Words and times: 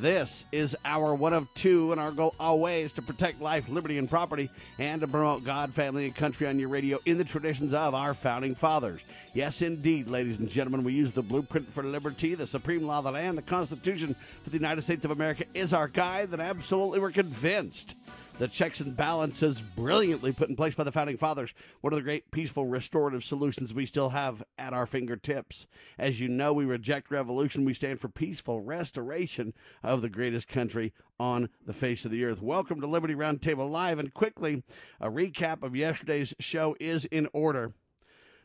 This 0.00 0.44
is 0.52 0.76
our 0.84 1.14
one 1.14 1.32
of 1.32 1.52
two, 1.54 1.90
and 1.90 1.98
our 1.98 2.10
goal 2.10 2.34
always 2.38 2.92
to 2.94 3.02
protect 3.02 3.40
life, 3.40 3.70
liberty, 3.70 3.96
and 3.96 4.10
property, 4.10 4.50
and 4.78 5.00
to 5.00 5.08
promote 5.08 5.42
God, 5.42 5.72
family, 5.72 6.04
and 6.04 6.14
country 6.14 6.46
on 6.46 6.58
your 6.58 6.68
radio 6.68 6.98
in 7.06 7.16
the 7.16 7.24
traditions 7.24 7.72
of 7.72 7.94
our 7.94 8.12
founding 8.12 8.54
fathers. 8.54 9.02
Yes, 9.32 9.62
indeed, 9.62 10.06
ladies 10.06 10.38
and 10.38 10.50
gentlemen, 10.50 10.84
we 10.84 10.92
use 10.92 11.12
the 11.12 11.22
blueprint 11.22 11.72
for 11.72 11.82
liberty, 11.82 12.34
the 12.34 12.46
supreme 12.46 12.86
law 12.86 12.98
of 12.98 13.04
the 13.04 13.12
land, 13.12 13.38
the 13.38 13.42
Constitution 13.42 14.14
for 14.42 14.50
the 14.50 14.58
United 14.58 14.82
States 14.82 15.06
of 15.06 15.12
America 15.12 15.44
is 15.54 15.72
our 15.72 15.88
guide, 15.88 16.28
and 16.30 16.42
absolutely 16.42 17.00
we're 17.00 17.10
convinced 17.10 17.94
the 18.38 18.48
checks 18.48 18.80
and 18.80 18.94
balances 18.94 19.60
brilliantly 19.60 20.30
put 20.30 20.50
in 20.50 20.56
place 20.56 20.74
by 20.74 20.84
the 20.84 20.92
founding 20.92 21.16
fathers. 21.16 21.54
One 21.80 21.94
of 21.94 21.96
the 21.96 22.02
great 22.02 22.30
peaceful 22.30 22.66
restorative 22.66 23.24
solutions 23.24 23.72
we 23.72 23.86
still 23.86 24.10
have 24.10 24.42
at 24.58 24.74
our 24.74 24.84
fingertips. 24.84 25.66
As 25.98 26.20
you 26.20 26.28
know, 26.28 26.52
we 26.52 26.66
reject 26.66 27.10
revolution. 27.10 27.64
We 27.64 27.72
stand 27.72 27.98
for 27.98 28.08
peaceful 28.08 28.60
restoration 28.60 29.54
of 29.82 30.02
the 30.02 30.10
greatest 30.10 30.48
country 30.48 30.92
on 31.18 31.48
the 31.64 31.72
face 31.72 32.04
of 32.04 32.10
the 32.10 32.24
earth. 32.24 32.42
Welcome 32.42 32.80
to 32.82 32.86
Liberty 32.86 33.14
Roundtable 33.14 33.70
Live. 33.70 33.98
And 33.98 34.12
quickly, 34.12 34.64
a 35.00 35.10
recap 35.10 35.62
of 35.62 35.74
yesterday's 35.74 36.34
show 36.38 36.76
is 36.78 37.06
in 37.06 37.28
order. 37.32 37.72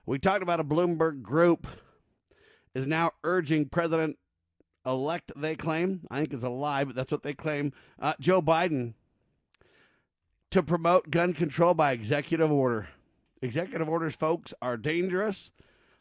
We 0.05 0.19
talked 0.19 0.43
about 0.43 0.61
a 0.61 0.63
Bloomberg 0.63 1.21
group 1.21 1.67
is 2.73 2.87
now 2.87 3.11
urging 3.25 3.67
President 3.67 4.17
elect, 4.85 5.33
they 5.35 5.55
claim. 5.55 6.01
I 6.09 6.19
think 6.19 6.33
it's 6.33 6.43
a 6.43 6.49
lie, 6.49 6.85
but 6.85 6.95
that's 6.95 7.11
what 7.11 7.23
they 7.23 7.33
claim. 7.33 7.73
Uh, 7.99 8.13
Joe 8.19 8.41
Biden 8.41 8.93
to 10.51 10.61
promote 10.61 11.09
gun 11.09 11.33
control 11.33 11.73
by 11.73 11.93
executive 11.93 12.51
order. 12.51 12.89
Executive 13.41 13.89
orders, 13.89 14.15
folks, 14.15 14.53
are 14.61 14.77
dangerous. 14.77 15.51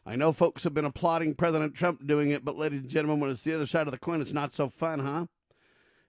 I 0.05 0.15
know 0.15 0.31
folks 0.31 0.63
have 0.63 0.73
been 0.73 0.85
applauding 0.85 1.35
President 1.35 1.73
Trump 1.73 2.05
doing 2.05 2.29
it, 2.29 2.43
but 2.43 2.57
ladies 2.57 2.81
and 2.81 2.89
gentlemen, 2.89 3.19
when 3.19 3.31
it's 3.31 3.43
the 3.43 3.53
other 3.53 3.67
side 3.67 3.87
of 3.87 3.91
the 3.91 3.99
coin, 3.99 4.21
it's 4.21 4.33
not 4.33 4.53
so 4.53 4.69
fun, 4.69 4.99
huh? 4.99 5.25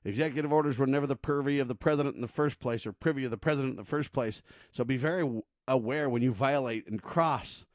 Executive 0.05 0.53
orders 0.53 0.79
were 0.79 0.87
never 0.87 1.07
the 1.07 1.15
purview 1.15 1.63
of 1.63 1.69
the 1.69 1.75
president 1.75 2.17
in 2.17 2.21
the 2.21 2.29
first 2.29 2.59
place, 2.59 2.87
or 2.87 2.93
privy 2.93 3.25
of 3.25 3.31
the 3.31 3.37
president 3.37 3.73
in 3.73 3.77
the 3.77 3.85
first 3.85 4.13
place. 4.13 4.43
So 4.73 4.83
be 4.83 4.97
very 4.97 5.43
aware 5.69 6.09
when 6.09 6.23
you 6.23 6.33
violate 6.33 6.89
and 6.89 7.01
cross 7.01 7.67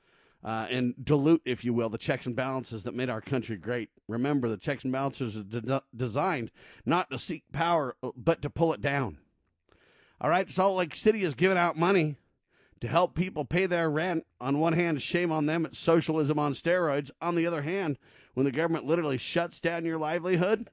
uh, 0.44 0.68
and 0.70 0.94
dilute, 1.02 1.42
if 1.46 1.64
you 1.64 1.74
will, 1.74 1.90
the 1.90 1.98
checks 1.98 2.26
and 2.26 2.36
balances 2.36 2.84
that 2.84 2.94
made 2.94 3.10
our 3.10 3.22
country 3.22 3.56
great. 3.56 3.90
Remember, 4.08 4.50
the 4.50 4.58
checks 4.58 4.84
and 4.84 4.92
balances 4.92 5.38
are 5.38 5.44
de- 5.44 5.84
designed 5.96 6.52
not 6.86 7.10
to 7.12 7.18
seek 7.18 7.44
power, 7.54 7.96
but 8.16 8.42
to 8.42 8.50
pull 8.50 8.74
it 8.74 8.82
down. 8.82 9.20
All 10.20 10.30
right, 10.30 10.50
Salt 10.50 10.78
Lake 10.78 10.96
City 10.96 11.24
is 11.24 11.36
giving 11.36 11.58
out 11.58 11.78
money 11.78 12.16
to 12.82 12.88
help 12.88 13.14
people 13.14 13.46
pay 13.46 13.68
their 13.68 13.90
rent. 13.90 14.26
On 14.42 14.60
one 14.60 14.74
hand, 14.74 15.02
shame 15.02 15.32
on 15.32 15.46
them, 15.46 15.66
it's 15.66 15.78
socialism 15.78 16.40
on 16.40 16.54
steroids. 16.54 17.12
On 17.22 17.36
the 17.36 17.46
other 17.46 17.62
hand, 17.62 17.98
when 18.34 18.46
the 18.46 18.52
government 18.52 18.86
literally 18.86 19.18
shuts 19.18 19.60
down 19.60 19.86
your 19.86 20.00
livelihood, 20.00 20.70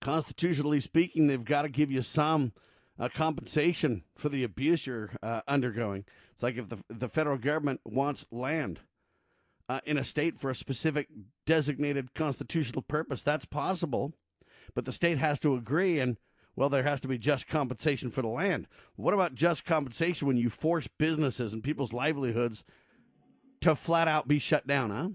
constitutionally 0.00 0.80
speaking, 0.80 1.26
they've 1.26 1.44
got 1.44 1.62
to 1.62 1.68
give 1.68 1.92
you 1.92 2.02
some 2.02 2.52
uh, 2.98 3.08
compensation 3.08 4.02
for 4.16 4.28
the 4.28 4.42
abuse 4.42 4.86
you're 4.86 5.10
uh, 5.22 5.42
undergoing. 5.46 6.04
It's 6.32 6.42
like 6.42 6.56
if 6.56 6.68
the, 6.68 6.78
the 6.88 7.08
federal 7.08 7.38
government 7.38 7.80
wants 7.84 8.26
land 8.32 8.80
uh, 9.68 9.80
in 9.84 9.96
a 9.96 10.04
state 10.04 10.40
for 10.40 10.50
a 10.50 10.56
specific 10.56 11.08
designated 11.46 12.14
constitutional 12.14 12.82
purpose, 12.82 13.22
that's 13.22 13.44
possible, 13.44 14.12
but 14.74 14.86
the 14.86 14.92
state 14.92 15.18
has 15.18 15.38
to 15.40 15.54
agree 15.54 16.00
and 16.00 16.16
well, 16.54 16.68
there 16.68 16.82
has 16.82 17.00
to 17.00 17.08
be 17.08 17.18
just 17.18 17.46
compensation 17.46 18.10
for 18.10 18.22
the 18.22 18.28
land. 18.28 18.66
What 18.96 19.14
about 19.14 19.34
just 19.34 19.64
compensation 19.64 20.26
when 20.26 20.36
you 20.36 20.50
force 20.50 20.88
businesses 20.98 21.52
and 21.52 21.62
people's 21.62 21.92
livelihoods 21.92 22.64
to 23.62 23.74
flat 23.74 24.08
out 24.08 24.28
be 24.28 24.38
shut 24.38 24.66
down, 24.66 24.90
huh? 24.90 25.08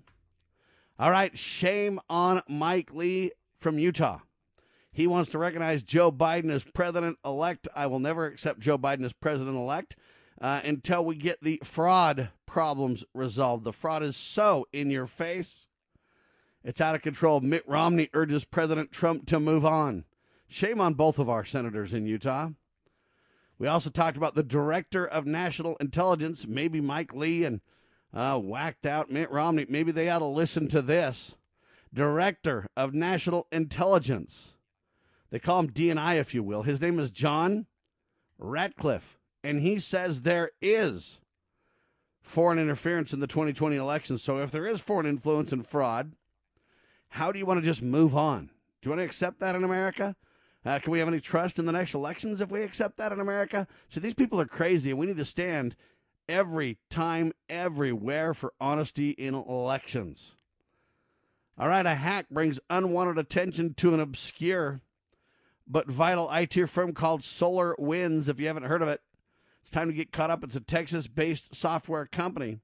All 0.99 1.11
right, 1.11 1.37
shame 1.37 1.99
on 2.09 2.41
Mike 2.47 2.91
Lee 2.91 3.31
from 3.55 3.77
Utah. 3.77 4.19
He 4.91 5.05
wants 5.05 5.29
to 5.31 5.37
recognize 5.37 5.83
Joe 5.83 6.11
Biden 6.11 6.49
as 6.49 6.63
president 6.63 7.19
elect. 7.23 7.67
I 7.75 7.85
will 7.85 7.99
never 7.99 8.25
accept 8.25 8.59
Joe 8.59 8.79
Biden 8.79 9.05
as 9.05 9.13
president 9.13 9.55
elect 9.55 9.95
uh, 10.41 10.61
until 10.63 11.05
we 11.05 11.15
get 11.15 11.41
the 11.41 11.61
fraud 11.63 12.29
problems 12.47 13.03
resolved. 13.13 13.63
The 13.63 13.73
fraud 13.73 14.01
is 14.01 14.17
so 14.17 14.65
in 14.73 14.89
your 14.89 15.05
face, 15.05 15.67
it's 16.63 16.81
out 16.81 16.95
of 16.95 17.03
control. 17.03 17.41
Mitt 17.41 17.63
Romney 17.67 18.09
urges 18.13 18.43
President 18.43 18.91
Trump 18.91 19.27
to 19.27 19.39
move 19.39 19.65
on. 19.65 20.05
Shame 20.47 20.79
on 20.79 20.93
both 20.93 21.19
of 21.19 21.29
our 21.29 21.43
senators 21.43 21.93
in 21.93 22.05
Utah. 22.05 22.49
We 23.59 23.67
also 23.67 23.89
talked 23.89 24.17
about 24.17 24.35
the 24.35 24.43
director 24.43 25.05
of 25.05 25.25
national 25.25 25.75
intelligence, 25.77 26.45
maybe 26.47 26.79
Mike 26.79 27.13
Lee 27.13 27.43
and 27.43 27.61
uh, 28.13 28.39
whacked 28.39 28.85
out 28.85 29.11
Mitt 29.11 29.31
Romney. 29.31 29.65
Maybe 29.67 29.91
they 29.91 30.09
ought 30.09 30.19
to 30.19 30.25
listen 30.25 30.67
to 30.69 30.81
this. 30.81 31.35
Director 31.93 32.67
of 32.75 32.93
National 32.93 33.47
Intelligence. 33.51 34.53
They 35.29 35.39
call 35.39 35.59
him 35.59 35.71
DNI, 35.71 36.15
if 36.15 36.33
you 36.33 36.43
will. 36.43 36.63
His 36.63 36.81
name 36.81 36.99
is 36.99 37.11
John 37.11 37.65
Ratcliffe, 38.37 39.17
and 39.43 39.61
he 39.61 39.79
says 39.79 40.21
there 40.21 40.51
is 40.61 41.19
foreign 42.21 42.59
interference 42.59 43.13
in 43.13 43.19
the 43.19 43.27
2020 43.27 43.75
election. 43.75 44.17
So 44.17 44.37
if 44.39 44.51
there 44.51 44.67
is 44.67 44.81
foreign 44.81 45.05
influence 45.05 45.51
and 45.51 45.65
fraud, 45.65 46.13
how 47.09 47.31
do 47.31 47.39
you 47.39 47.45
want 47.45 47.59
to 47.59 47.65
just 47.65 47.81
move 47.81 48.15
on? 48.15 48.47
Do 48.81 48.89
you 48.89 48.91
want 48.91 48.99
to 48.99 49.05
accept 49.05 49.39
that 49.39 49.55
in 49.55 49.63
America? 49.63 50.15
Uh, 50.67 50.79
can 50.79 50.91
we 50.91 50.99
have 50.99 51.07
any 51.07 51.21
trust 51.21 51.59
in 51.59 51.65
the 51.65 51.71
next 51.71 51.93
elections 51.93 52.41
if 52.41 52.51
we 52.51 52.61
accept 52.61 52.97
that 52.97 53.13
in 53.13 53.21
America? 53.21 53.65
So 53.87 54.01
these 54.01 54.13
people 54.13 54.41
are 54.41 54.45
crazy, 54.45 54.89
and 54.89 54.99
we 54.99 55.05
need 55.05 55.15
to 55.15 55.23
stand 55.23 55.77
every 56.27 56.77
time, 56.89 57.31
everywhere 57.47 58.33
for 58.33 58.53
honesty 58.59 59.11
in 59.11 59.33
elections. 59.33 60.35
All 61.57 61.69
right, 61.69 61.85
a 61.85 61.95
hack 61.95 62.25
brings 62.29 62.59
unwanted 62.69 63.17
attention 63.17 63.75
to 63.75 63.93
an 63.93 64.01
obscure 64.01 64.81
but 65.65 65.89
vital 65.89 66.29
IT 66.33 66.69
firm 66.69 66.93
called 66.93 67.21
SolarWinds. 67.21 68.27
If 68.27 68.37
you 68.37 68.47
haven't 68.47 68.63
heard 68.63 68.81
of 68.81 68.89
it, 68.89 68.99
it's 69.61 69.71
time 69.71 69.87
to 69.87 69.93
get 69.93 70.11
caught 70.11 70.31
up. 70.31 70.43
It's 70.43 70.55
a 70.57 70.59
Texas 70.59 71.07
based 71.07 71.55
software 71.55 72.05
company 72.05 72.59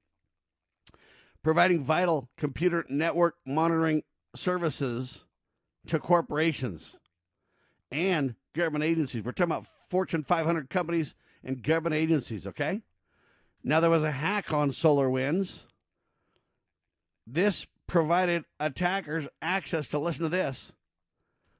providing 1.42 1.82
vital 1.82 2.28
computer 2.36 2.84
network 2.90 3.36
monitoring 3.46 4.02
services 4.34 5.24
to 5.86 5.98
corporations 5.98 6.96
and 7.94 8.34
government 8.54 8.82
agencies. 8.82 9.24
We're 9.24 9.30
talking 9.30 9.52
about 9.52 9.66
Fortune 9.88 10.24
500 10.24 10.68
companies 10.68 11.14
and 11.44 11.62
government 11.62 11.94
agencies, 11.94 12.44
okay? 12.44 12.82
Now, 13.62 13.78
there 13.78 13.88
was 13.88 14.02
a 14.02 14.10
hack 14.10 14.52
on 14.52 14.70
SolarWinds. 14.70 15.62
This 17.24 17.66
provided 17.86 18.44
attackers 18.58 19.28
access 19.40 19.86
to 19.88 19.98
listen 19.98 20.24
to 20.24 20.28
this 20.28 20.72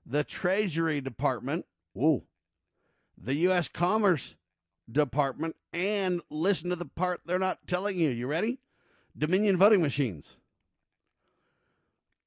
the 0.05 0.25
Treasury 0.25 1.01
Department, 1.01 1.67
whoa, 1.93 2.25
the 3.17 3.35
U.S. 3.35 3.69
Commerce 3.69 4.35
Department, 4.91 5.55
and 5.73 6.21
listen 6.29 6.69
to 6.71 6.77
the 6.77 6.85
part 6.85 7.21
they're 7.25 7.39
not 7.39 7.67
telling 7.67 7.99
you. 7.99 8.11
You 8.11 8.27
ready? 8.27 8.59
Dominion 9.17 9.57
voting 9.57 9.81
machines. 9.81 10.37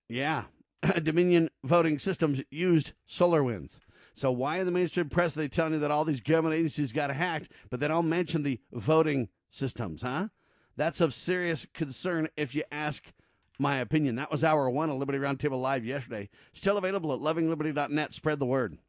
Yeah, 0.07 0.45
Dominion 1.03 1.49
voting 1.63 1.99
systems 1.99 2.41
used 2.49 2.93
SolarWinds. 3.07 3.79
So 4.17 4.31
why 4.31 4.57
in 4.57 4.65
the 4.65 4.71
mainstream 4.71 5.09
press 5.09 5.37
are 5.37 5.41
they 5.41 5.47
telling 5.47 5.73
you 5.73 5.79
that 5.79 5.91
all 5.91 6.03
these 6.03 6.21
government 6.21 6.55
agencies 6.55 6.91
got 6.91 7.11
hacked, 7.11 7.51
but 7.69 7.79
they 7.79 7.87
don't 7.87 8.09
mention 8.09 8.41
the 8.41 8.59
voting 8.71 9.29
systems, 9.51 10.01
huh? 10.01 10.29
That's 10.75 10.99
of 11.01 11.13
serious 11.13 11.67
concern 11.75 12.27
if 12.35 12.55
you 12.55 12.63
ask 12.71 13.13
my 13.59 13.77
opinion. 13.77 14.15
That 14.15 14.31
was 14.31 14.43
hour 14.43 14.67
one 14.71 14.89
of 14.89 14.97
Liberty 14.97 15.19
Roundtable 15.19 15.61
Live 15.61 15.85
yesterday. 15.85 16.29
Still 16.51 16.79
available 16.79 17.13
at 17.13 17.19
lovingliberty.net. 17.19 18.11
Spread 18.11 18.39
the 18.39 18.47
word. 18.47 18.79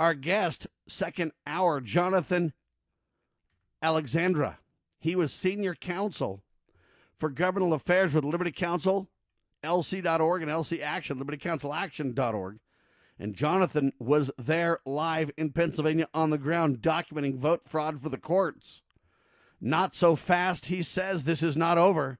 Our 0.00 0.14
guest, 0.14 0.66
second 0.88 1.30
hour, 1.46 1.80
Jonathan 1.80 2.52
Alexandre. 3.80 4.58
He 4.98 5.14
was 5.14 5.32
senior 5.32 5.76
counsel 5.76 6.42
for 7.16 7.30
governmental 7.30 7.74
affairs 7.74 8.12
with 8.12 8.24
Liberty 8.24 8.50
Counsel, 8.50 9.08
LC.org, 9.62 10.42
and 10.42 10.50
LC 10.50 10.82
Action, 10.82 11.22
LibertyCounselAction.org. 11.22 12.58
And 13.20 13.34
Jonathan 13.34 13.92
was 13.98 14.30
there 14.38 14.80
live 14.86 15.30
in 15.36 15.50
Pennsylvania 15.50 16.08
on 16.14 16.30
the 16.30 16.38
ground 16.38 16.78
documenting 16.78 17.36
vote 17.36 17.62
fraud 17.66 18.00
for 18.00 18.08
the 18.08 18.16
courts. 18.16 18.80
Not 19.60 19.94
so 19.94 20.16
fast, 20.16 20.66
he 20.66 20.82
says 20.82 21.24
this 21.24 21.42
is 21.42 21.54
not 21.54 21.76
over. 21.76 22.18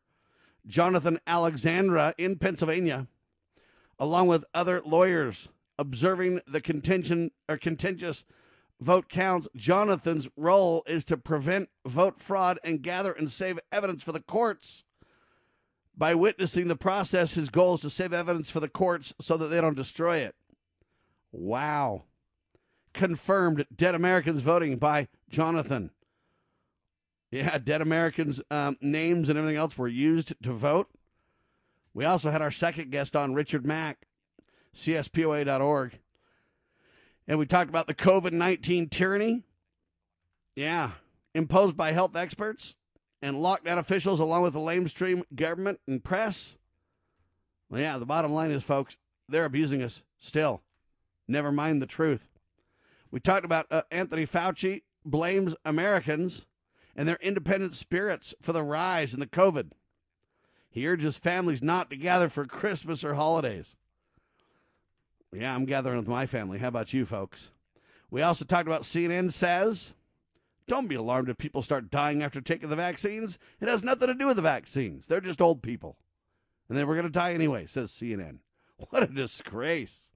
Jonathan 0.66 1.18
Alexandre 1.26 2.12
in 2.18 2.36
Pennsylvania, 2.36 3.06
along 3.98 4.26
with 4.26 4.44
other 4.52 4.82
lawyers, 4.84 5.48
observing 5.78 6.42
the 6.46 6.60
contention 6.60 7.30
or 7.48 7.56
contentious 7.56 8.26
vote 8.78 9.08
counts, 9.08 9.48
Jonathan's 9.56 10.28
role 10.36 10.82
is 10.86 11.02
to 11.06 11.16
prevent 11.16 11.70
vote 11.86 12.20
fraud 12.20 12.58
and 12.62 12.82
gather 12.82 13.12
and 13.12 13.32
save 13.32 13.58
evidence 13.72 14.02
for 14.02 14.12
the 14.12 14.20
courts. 14.20 14.84
By 15.96 16.14
witnessing 16.14 16.68
the 16.68 16.76
process, 16.76 17.34
his 17.34 17.48
goal 17.48 17.76
is 17.76 17.80
to 17.80 17.90
save 17.90 18.12
evidence 18.12 18.50
for 18.50 18.60
the 18.60 18.68
courts 18.68 19.14
so 19.18 19.38
that 19.38 19.48
they 19.48 19.62
don't 19.62 19.74
destroy 19.74 20.18
it. 20.18 20.34
Wow. 21.32 22.04
Confirmed 22.92 23.66
dead 23.74 23.94
Americans 23.94 24.40
voting 24.40 24.76
by 24.76 25.08
Jonathan. 25.28 25.90
Yeah, 27.30 27.58
dead 27.58 27.80
Americans' 27.80 28.42
um, 28.50 28.76
names 28.80 29.28
and 29.28 29.38
everything 29.38 29.56
else 29.56 29.78
were 29.78 29.86
used 29.86 30.34
to 30.42 30.52
vote. 30.52 30.88
We 31.94 32.04
also 32.04 32.30
had 32.30 32.42
our 32.42 32.50
second 32.50 32.90
guest 32.90 33.14
on, 33.14 33.34
Richard 33.34 33.64
Mack, 33.64 34.06
CSPOA.org. 34.74 35.98
And 37.28 37.38
we 37.38 37.46
talked 37.46 37.68
about 37.68 37.86
the 37.86 37.94
COVID 37.94 38.32
19 38.32 38.88
tyranny. 38.88 39.44
Yeah, 40.56 40.92
imposed 41.34 41.76
by 41.76 41.92
health 41.92 42.16
experts 42.16 42.76
and 43.22 43.36
lockdown 43.36 43.78
officials, 43.78 44.18
along 44.18 44.42
with 44.42 44.52
the 44.52 44.58
lamestream 44.58 45.22
government 45.34 45.80
and 45.86 46.02
press. 46.02 46.56
Well, 47.68 47.80
yeah, 47.80 47.98
the 47.98 48.06
bottom 48.06 48.32
line 48.32 48.50
is, 48.50 48.64
folks, 48.64 48.96
they're 49.28 49.44
abusing 49.44 49.82
us 49.82 50.02
still. 50.18 50.62
Never 51.30 51.52
mind 51.52 51.80
the 51.80 51.86
truth. 51.86 52.28
We 53.12 53.20
talked 53.20 53.44
about 53.44 53.66
uh, 53.70 53.82
Anthony 53.92 54.26
Fauci 54.26 54.82
blames 55.04 55.54
Americans 55.64 56.46
and 56.96 57.08
their 57.08 57.18
independent 57.22 57.74
spirits 57.74 58.34
for 58.40 58.52
the 58.52 58.64
rise 58.64 59.14
in 59.14 59.20
the 59.20 59.28
COVID. 59.28 59.70
He 60.68 60.88
urges 60.88 61.18
families 61.18 61.62
not 61.62 61.88
to 61.90 61.96
gather 61.96 62.28
for 62.28 62.46
Christmas 62.46 63.04
or 63.04 63.14
holidays. 63.14 63.76
Yeah, 65.32 65.54
I'm 65.54 65.66
gathering 65.66 65.98
with 65.98 66.08
my 66.08 66.26
family. 66.26 66.58
How 66.58 66.66
about 66.66 66.92
you, 66.92 67.04
folks? 67.04 67.52
We 68.10 68.22
also 68.22 68.44
talked 68.44 68.66
about 68.66 68.82
CNN 68.82 69.32
says, 69.32 69.94
don't 70.66 70.88
be 70.88 70.96
alarmed 70.96 71.28
if 71.28 71.38
people 71.38 71.62
start 71.62 71.92
dying 71.92 72.24
after 72.24 72.40
taking 72.40 72.70
the 72.70 72.76
vaccines. 72.76 73.38
It 73.60 73.68
has 73.68 73.84
nothing 73.84 74.08
to 74.08 74.14
do 74.14 74.26
with 74.26 74.36
the 74.36 74.42
vaccines. 74.42 75.06
They're 75.06 75.20
just 75.20 75.40
old 75.40 75.62
people. 75.62 75.96
And 76.68 76.76
they 76.76 76.82
were 76.82 76.94
going 76.94 77.06
to 77.06 77.12
die 77.12 77.34
anyway, 77.34 77.66
says 77.66 77.92
CNN. 77.92 78.38
What 78.88 79.04
a 79.04 79.06
disgrace. 79.06 80.09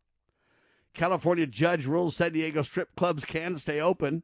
California 0.95 1.47
judge 1.47 1.87
rules 1.87 2.17
San 2.17 2.33
Diego 2.33 2.63
strip 2.63 2.95
clubs 2.97 3.25
can 3.25 3.59
stay 3.59 3.81
open. 3.81 4.23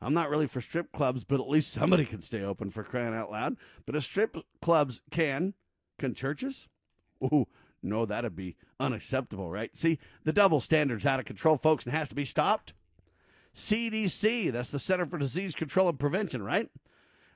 I'm 0.00 0.14
not 0.14 0.30
really 0.30 0.48
for 0.48 0.60
strip 0.60 0.90
clubs, 0.92 1.22
but 1.22 1.40
at 1.40 1.48
least 1.48 1.72
somebody 1.72 2.04
can 2.04 2.22
stay 2.22 2.42
open 2.42 2.70
for 2.70 2.82
crying 2.82 3.14
out 3.14 3.30
loud. 3.30 3.56
But 3.86 3.94
if 3.94 4.02
strip 4.02 4.36
clubs 4.60 5.00
can, 5.10 5.54
can 5.98 6.12
churches? 6.12 6.68
Ooh, 7.24 7.46
no, 7.82 8.04
that'd 8.04 8.34
be 8.34 8.56
unacceptable, 8.80 9.48
right? 9.48 9.70
See, 9.76 9.98
the 10.24 10.32
double 10.32 10.60
standard's 10.60 11.06
out 11.06 11.20
of 11.20 11.24
control, 11.24 11.56
folks, 11.56 11.84
and 11.84 11.94
has 11.94 12.08
to 12.08 12.16
be 12.16 12.24
stopped. 12.24 12.72
CDC, 13.54 14.50
that's 14.50 14.70
the 14.70 14.78
Center 14.78 15.06
for 15.06 15.18
Disease 15.18 15.54
Control 15.54 15.88
and 15.88 15.98
Prevention, 15.98 16.42
right? 16.42 16.68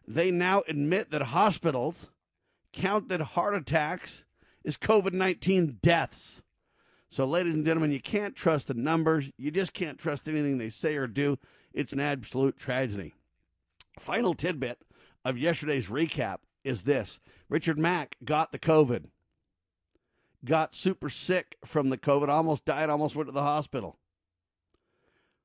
They 0.08 0.30
now 0.30 0.62
admit 0.66 1.10
that 1.10 1.22
hospitals 1.22 2.10
counted 2.72 3.20
heart 3.20 3.54
attacks 3.54 4.24
as 4.64 4.76
COVID 4.76 5.12
19 5.12 5.78
deaths. 5.82 6.42
So, 7.16 7.24
ladies 7.24 7.54
and 7.54 7.64
gentlemen, 7.64 7.92
you 7.92 8.00
can't 8.00 8.36
trust 8.36 8.68
the 8.68 8.74
numbers. 8.74 9.30
You 9.38 9.50
just 9.50 9.72
can't 9.72 9.96
trust 9.96 10.28
anything 10.28 10.58
they 10.58 10.68
say 10.68 10.96
or 10.96 11.06
do. 11.06 11.38
It's 11.72 11.94
an 11.94 11.98
absolute 11.98 12.58
tragedy. 12.58 13.14
Final 13.98 14.34
tidbit 14.34 14.82
of 15.24 15.38
yesterday's 15.38 15.88
recap 15.88 16.40
is 16.62 16.82
this 16.82 17.18
Richard 17.48 17.78
Mack 17.78 18.16
got 18.22 18.52
the 18.52 18.58
COVID, 18.58 19.06
got 20.44 20.74
super 20.74 21.08
sick 21.08 21.56
from 21.64 21.88
the 21.88 21.96
COVID, 21.96 22.28
almost 22.28 22.66
died, 22.66 22.90
almost 22.90 23.16
went 23.16 23.30
to 23.30 23.34
the 23.34 23.40
hospital. 23.40 23.96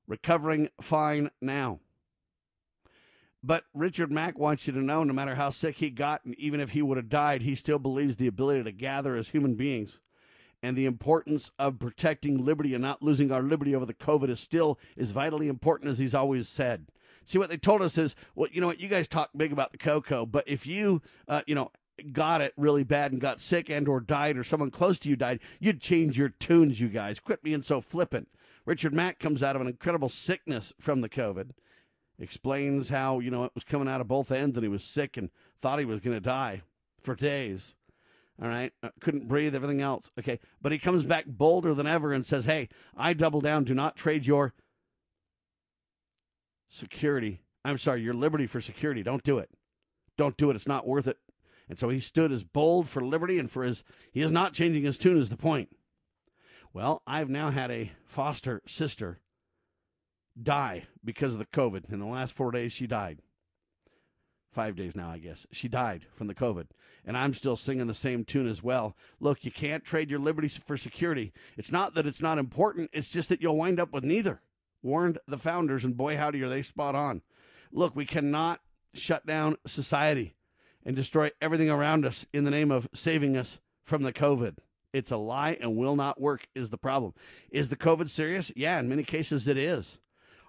Recovering 0.10 0.68
fine 0.82 1.30
now. 1.42 1.80
But 3.42 3.64
Richard 3.74 4.12
Mack 4.12 4.38
wants 4.38 4.68
you 4.68 4.74
to 4.74 4.80
know 4.80 5.06
no 5.06 5.14
matter 5.14 5.36
how 5.36 5.50
sick 5.50 5.78
he 5.78 5.90
got, 5.90 6.26
and 6.26 6.36
even 6.36 6.60
if 6.60 6.72
he 6.72 6.82
would 6.82 6.98
have 6.98 7.08
died, 7.08 7.44
he 7.44 7.56
still 7.56 7.80
believes 7.80 8.18
the 8.18 8.28
ability 8.28 8.64
to 8.64 8.74
gather 8.74 9.16
as 9.16 9.30
human 9.30 9.56
beings 9.56 10.02
and 10.63 10.78
the 10.78 10.86
importance 10.86 11.52
of 11.58 11.80
protecting 11.80 12.46
liberty 12.46 12.74
and 12.74 12.81
not 12.81 13.02
losing 13.02 13.31
our 13.31 13.42
liberty 13.42 13.75
over 13.75 13.86
the 13.86 13.94
COVID 13.94 14.30
is 14.30 14.40
still 14.40 14.80
as 14.98 15.12
vitally 15.12 15.48
important 15.48 15.90
as 15.90 16.00
he's 16.00 16.16
always 16.16 16.48
said. 16.48 16.88
See, 17.24 17.38
what 17.38 17.50
they 17.50 17.58
told 17.58 17.81
us 17.81 17.98
is, 17.98 18.16
well, 18.36 18.50
you 18.52 18.62
know 18.62 18.68
what, 18.68 18.80
you 18.80 18.88
guys 18.88 19.08
talk 19.08 19.30
big 19.36 19.52
about 19.52 19.72
the 19.72 19.78
cocoa, 19.78 20.25
but 20.25 20.48
if 20.48 20.66
you, 20.66 21.02
uh, 21.28 21.42
you 21.46 21.56
know, 21.56 21.72
got 22.12 22.42
it 22.42 22.54
really 22.58 22.84
bad 22.84 23.12
and 23.12 23.22
got 23.22 23.40
sick 23.40 23.69
and 23.69 23.88
or 23.88 24.00
died 24.00 24.38
or 24.38 24.44
someone 24.44 24.72
close 24.72 24.98
to 25.00 25.10
you 25.10 25.16
died, 25.16 25.40
you'd 25.60 25.81
change 25.81 26.18
your 26.18 26.30
tunes, 26.30 26.80
you 26.80 26.88
guys. 26.88 27.19
Quit 27.19 27.44
being 27.44 27.62
so 27.62 27.81
flippant. 27.81 28.28
Richard 28.66 28.94
Mack 28.94 29.19
comes 29.19 29.42
out 29.44 29.56
of 29.56 29.62
an 29.62 29.68
incredible 29.68 30.10
sickness 30.10 30.74
from 30.80 31.02
the 31.02 31.10
COVID, 31.10 31.52
explains 32.19 32.90
how, 32.90 33.19
you 33.19 33.31
know, 33.31 33.44
it 33.44 33.52
was 33.56 33.63
coming 33.63 33.88
out 33.88 34.02
of 34.02 34.08
both 34.08 34.31
ends 34.31 34.58
and 34.58 34.63
he 34.63 34.69
was 34.69 34.84
sick 34.84 35.18
and 35.18 35.30
thought 35.60 35.80
he 35.80 35.86
was 35.86 36.00
going 36.00 36.16
to 36.16 36.22
die 36.22 36.62
for 37.02 37.16
days. 37.16 37.75
All 38.42 38.48
right. 38.48 38.74
Uh, 38.82 38.90
couldn't 39.00 39.28
breathe, 39.28 39.54
everything 39.54 39.82
else. 39.82 40.12
Okay. 40.18 40.40
But 40.62 40.72
he 40.72 40.80
comes 40.80 41.04
back 41.04 41.26
bolder 41.28 41.74
than 41.74 41.86
ever 41.86 42.12
and 42.12 42.26
says, 42.26 42.46
Hey, 42.46 42.70
I 42.98 43.14
double 43.14 43.42
down. 43.42 43.66
Do 43.66 43.76
not 43.76 43.96
trade 43.96 44.26
your 44.26 44.54
security. 46.68 47.42
I'm 47.64 47.78
sorry, 47.78 48.02
your 48.02 48.16
liberty 48.16 48.48
for 48.48 48.60
security. 48.60 49.04
Don't 49.04 49.24
do 49.24 49.38
it. 49.38 49.50
Don't 50.18 50.38
do 50.38 50.50
it. 50.50 50.56
It's 50.56 50.68
not 50.68 50.88
worth 50.88 51.08
it. 51.08 51.18
And 51.70 51.78
so 51.78 51.90
he 51.90 52.00
stood 52.00 52.32
as 52.32 52.44
bold 52.44 52.90
for 52.90 53.02
liberty 53.02 53.38
and 53.38 53.50
for 53.50 53.64
his, 53.64 53.84
he 54.12 54.22
is 54.22 54.32
not 54.32 54.54
changing 54.54 54.84
his 54.84 54.98
tune, 54.98 55.18
is 55.18 55.30
the 55.30 55.38
point. 55.38 55.70
Well, 56.74 57.04
I've 57.06 57.30
now 57.30 57.52
had 57.52 57.70
a 57.70 57.92
foster 58.06 58.62
sister 58.66 59.20
die 60.42 60.86
because 61.04 61.34
of 61.34 61.40
the 61.40 61.46
COVID. 61.46 61.92
In 61.92 62.00
the 62.00 62.06
last 62.06 62.34
four 62.34 62.52
days, 62.52 62.74
she 62.74 62.88
died 62.88 63.22
five 64.51 64.75
days 64.75 64.95
now, 64.95 65.09
I 65.09 65.18
guess. 65.18 65.45
She 65.51 65.68
died 65.68 66.06
from 66.13 66.27
the 66.27 66.36
COVID. 66.36 66.68
And 67.06 67.18
I'm 67.18 67.33
still 67.33 67.56
singing 67.56 67.88
the 67.88 67.94
same 67.94 68.24
tune 68.24 68.48
as 68.48 68.62
well. 68.62 68.95
Look, 69.19 69.44
you 69.44 69.51
can't 69.51 69.83
trade 69.83 70.09
your 70.09 70.19
liberties 70.19 70.57
for 70.57 70.77
security. 70.77 71.33
It's 71.57 71.71
not 71.71 71.95
that 71.95 72.06
it's 72.06 72.21
not 72.21 72.38
important, 72.38 72.89
it's 72.94 73.09
just 73.09 73.30
that 73.30 73.42
you'll 73.42 73.57
wind 73.57 73.80
up 73.80 73.92
with 73.92 74.03
neither. 74.03 74.42
Warned 74.83 75.19
the 75.27 75.38
founders, 75.38 75.83
and 75.83 75.98
boy, 75.98 76.18
howdy, 76.18 76.42
are 76.44 76.50
they 76.50 76.62
spot 76.62 76.95
on. 76.95 77.21
Look, 77.71 77.95
we 77.95 78.06
cannot 78.06 78.62
shut 78.94 79.25
down 79.25 79.56
society 79.65 80.36
and 80.86 80.96
destroy 80.96 81.31
everything 81.41 81.70
around 81.70 82.05
us 82.05 82.25
in 82.34 82.43
the 82.43 82.51
name 82.51 82.72
of 82.72 82.89
saving 82.93 83.38
us 83.38 83.60
from 83.84 84.03
the 84.03 84.13
COVID. 84.13 84.58
It's 84.93 85.12
a 85.12 85.17
lie 85.17 85.58
and 85.62 85.77
will 85.77 85.96
not 85.96 86.20
work, 86.20 86.48
is 86.53 86.70
the 86.70 86.77
problem. 86.77 87.13
Is 87.50 87.70
the 87.70 87.77
COVID 87.77 88.10
serious? 88.10 88.51
Yeah, 88.55 88.79
in 88.79 88.89
many 88.89 89.03
cases 89.03 89.48
it 89.48 89.58
is. 89.58 90.00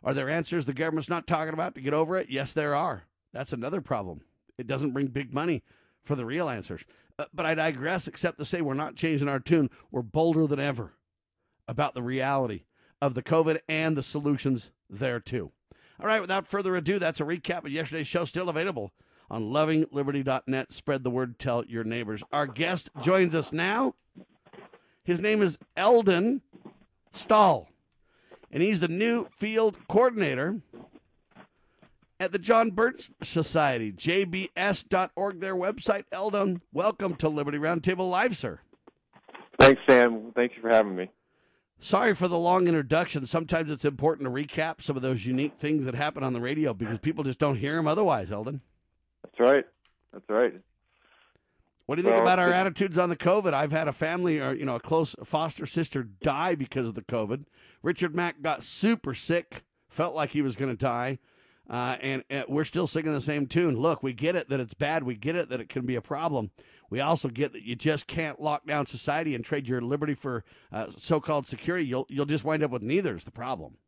Are 0.02 0.14
there 0.14 0.28
answers 0.28 0.64
the 0.64 0.73
government's 0.73 1.09
not 1.09 1.26
talking 1.26 1.54
about 1.54 1.75
to 1.76 1.80
get 1.80 1.94
over 1.94 2.16
it? 2.16 2.28
Yes, 2.28 2.52
there 2.52 2.75
are. 2.75 3.04
That's 3.33 3.53
another 3.53 3.81
problem. 3.81 4.23
It 4.59 4.67
doesn't 4.67 4.93
bring 4.93 5.07
big 5.07 5.33
money 5.33 5.62
for 6.03 6.17
the 6.17 6.27
real 6.27 6.49
answers. 6.49 6.85
Uh, 7.19 7.27
but 7.33 7.47
I 7.47 7.55
digress, 7.55 8.07
except 8.07 8.39
to 8.39 8.45
say 8.45 8.61
we're 8.61 8.75
not 8.75 8.97
changing 8.97 9.29
our 9.29 9.41
tune. 9.41 9.71
We're 9.91 10.03
bolder 10.03 10.47
than 10.47 10.61
ever 10.61 10.95
about 11.69 11.95
the 11.95 12.03
reality 12.03 12.65
of 13.01 13.15
the 13.15 13.23
COVID 13.23 13.61
and 13.69 13.97
the 13.97 14.03
solutions 14.03 14.71
there 14.89 15.21
too. 15.21 15.53
All 16.01 16.07
right, 16.07 16.21
without 16.21 16.47
further 16.47 16.77
ado, 16.77 16.99
that's 16.99 17.21
a 17.21 17.25
recap 17.25 17.65
of 17.65 17.73
yesterday's 17.73 18.09
show, 18.09 18.25
still 18.25 18.49
available 18.49 18.93
on 19.31 19.45
lovingliberty.net. 19.45 20.73
Spread 20.73 21.05
the 21.05 21.11
word, 21.11 21.39
tell 21.39 21.65
your 21.65 21.85
neighbors. 21.85 22.23
Our 22.33 22.47
guest 22.47 22.91
joins 23.03 23.35
us 23.35 23.53
now. 23.53 23.95
His 25.05 25.21
name 25.21 25.43
is 25.43 25.59
Eldon 25.77 26.43
Stahl, 27.12 27.69
and 28.51 28.62
he's 28.62 28.81
the 28.81 28.89
new 28.89 29.29
field 29.37 29.77
coordinator 29.89 30.61
at 32.23 32.31
the 32.31 32.38
John 32.38 32.71
Birch 32.71 33.11
Society, 33.21 33.91
jbs.org, 33.91 35.41
their 35.41 35.57
website. 35.57 36.05
Eldon, 36.12 36.62
welcome 36.73 37.17
to 37.17 37.29
Liberty 37.29 37.59
Roundtable 37.59 38.09
Live, 38.09 38.37
sir. 38.37 38.61
Thanks, 39.59 39.83
Sam. 39.88 40.31
Thank 40.33 40.55
you 40.55 40.62
for 40.62 40.69
having 40.69 40.95
me. 40.95 41.11
Sorry 41.81 42.14
for 42.14 42.29
the 42.29 42.38
long 42.38 42.69
introduction. 42.69 43.26
Sometimes 43.26 43.73
it's 43.73 43.85
important 43.85 44.29
to 44.29 44.31
recap 44.31 44.81
some 44.81 44.95
of 44.95 45.02
those 45.02 45.26
unique 45.26 45.59
things 45.59 45.85
that 45.85 45.97
happen 45.97 46.23
on 46.23 46.33
the 46.33 46.41
radio 46.41 46.73
because 46.73 47.00
people 47.00 47.25
just 47.25 47.41
don't 47.41 47.57
hear 47.57 47.75
them 47.75 47.88
otherwise, 47.88 48.31
Eldon. 48.31 48.61
That's 49.25 49.41
right. 49.41 49.64
That's 50.12 50.29
right. 50.29 50.55
What 51.87 51.97
do 51.97 52.02
you 52.02 52.05
think 52.05 52.14
well, 52.14 52.23
about 52.23 52.38
our 52.38 52.52
attitudes 52.52 52.99
on 52.99 53.09
the 53.09 53.17
COVID? 53.17 53.52
I've 53.52 53.73
had 53.73 53.88
a 53.88 53.93
family 53.93 54.41
or 54.41 54.55
you 54.55 54.64
know 54.64 54.76
a 54.76 54.81
close 54.81 55.17
foster 55.25 55.67
sister 55.67 56.05
die 56.05 56.55
because 56.55 56.87
of 56.87 56.95
the 56.95 57.02
COVID. 57.02 57.47
Richard 57.83 58.14
Mack 58.14 58.43
got 58.43 58.62
super 58.62 59.12
sick, 59.12 59.64
felt 59.88 60.14
like 60.14 60.31
he 60.31 60.41
was 60.41 60.55
going 60.55 60.71
to 60.71 60.76
die. 60.76 61.19
Uh, 61.73 61.97
and, 62.02 62.23
and, 62.29 62.45
we're 62.49 62.64
still 62.64 62.87
singing 62.87 63.14
the 63.14 63.21
same 63.21 63.47
tune. 63.47 63.75
Look, 63.76 64.02
we 64.02 64.12
get 64.12 64.37
it 64.37 64.50
that 64.50 64.61
it's 64.61 64.75
bad. 64.75 65.05
We 65.05 65.14
get 65.17 65.37
it 65.37 65.49
that 65.49 65.59
it 65.59 65.71
can 65.71 65.87
be 65.87 65.95
a 65.95 66.02
problem. 66.02 66.50
We 66.91 67.00
also 67.00 67.31
get 67.31 67.55
that 67.55 67.62
you 67.62 67.75
just 67.75 68.07
can't 68.07 68.38
lock 68.38 68.67
down 68.67 68.85
society 68.85 69.35
and 69.35 69.43
trade 69.43 69.67
your 69.67 69.81
liberty 69.81 70.12
for 70.12 70.45
uh, 70.71 70.88
so-called 70.95 71.47
security. 71.47 71.87
You'll 71.87 72.07
you'll 72.11 72.26
just 72.26 72.45
wind 72.45 72.62
up 72.62 72.71
with 72.71 72.83
neither. 72.83 73.17
Is 73.17 73.25
the 73.25 73.31
problem? 73.31 73.79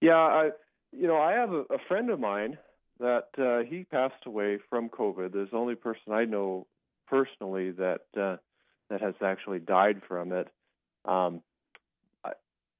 Yeah, 0.00 0.16
I 0.16 0.50
you 0.90 1.06
know 1.06 1.18
I 1.18 1.32
have 1.32 1.52
a, 1.52 1.64
a 1.68 1.78
friend 1.86 2.08
of 2.08 2.18
mine 2.18 2.56
that 2.98 3.28
uh, 3.36 3.68
he 3.68 3.84
passed 3.84 4.24
away 4.24 4.58
from 4.70 4.88
COVID. 4.88 5.34
There's 5.34 5.50
the 5.50 5.58
only 5.58 5.74
person 5.74 6.14
I 6.14 6.24
know 6.24 6.66
personally 7.08 7.72
that 7.72 8.06
uh, 8.18 8.36
that 8.88 9.02
has 9.02 9.14
actually 9.22 9.58
died 9.58 10.00
from 10.08 10.32
it. 10.32 10.48
Um, 11.04 11.42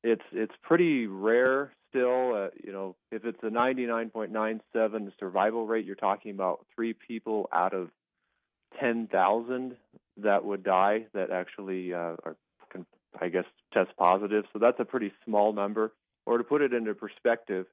it's 0.02 0.24
it's 0.32 0.54
pretty 0.62 1.06
rare 1.06 1.72
still, 1.92 2.34
uh, 2.34 2.48
you 2.64 2.72
know, 2.72 2.96
if 3.10 3.24
it's 3.24 3.42
a 3.42 3.46
99.97 3.46 5.12
survival 5.20 5.66
rate, 5.66 5.84
you're 5.84 5.94
talking 5.94 6.30
about 6.30 6.64
three 6.74 6.94
people 6.94 7.48
out 7.52 7.74
of 7.74 7.90
10,000 8.80 9.76
that 10.18 10.44
would 10.44 10.64
die 10.64 11.06
that 11.12 11.30
actually 11.30 11.92
uh, 11.92 12.16
are, 12.24 12.36
I 13.20 13.28
guess, 13.28 13.44
test 13.74 13.90
positive. 13.98 14.44
So 14.52 14.58
that's 14.58 14.80
a 14.80 14.84
pretty 14.84 15.12
small 15.24 15.52
number. 15.52 15.92
Or 16.24 16.38
to 16.38 16.44
put 16.44 16.62
it 16.62 16.72
into 16.72 16.94
perspective, 16.94 17.66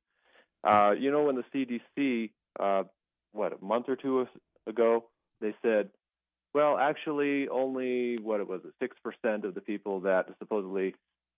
uh, 0.64 0.92
you 0.98 1.12
know, 1.12 1.24
when 1.24 1.36
the 1.36 1.80
CDC, 1.98 2.32
uh, 2.60 2.84
what, 3.32 3.54
a 3.54 3.64
month 3.64 3.86
or 3.88 3.96
two 3.96 4.28
ago, 4.68 5.06
they 5.40 5.54
said, 5.62 5.90
well, 6.54 6.78
actually, 6.78 7.48
only, 7.48 8.18
what 8.18 8.40
it 8.40 8.48
was 8.48 8.62
it, 8.66 8.92
6% 9.24 9.44
of 9.44 9.54
the 9.54 9.62
people 9.62 10.02
that 10.02 10.26
supposedly 10.40 10.96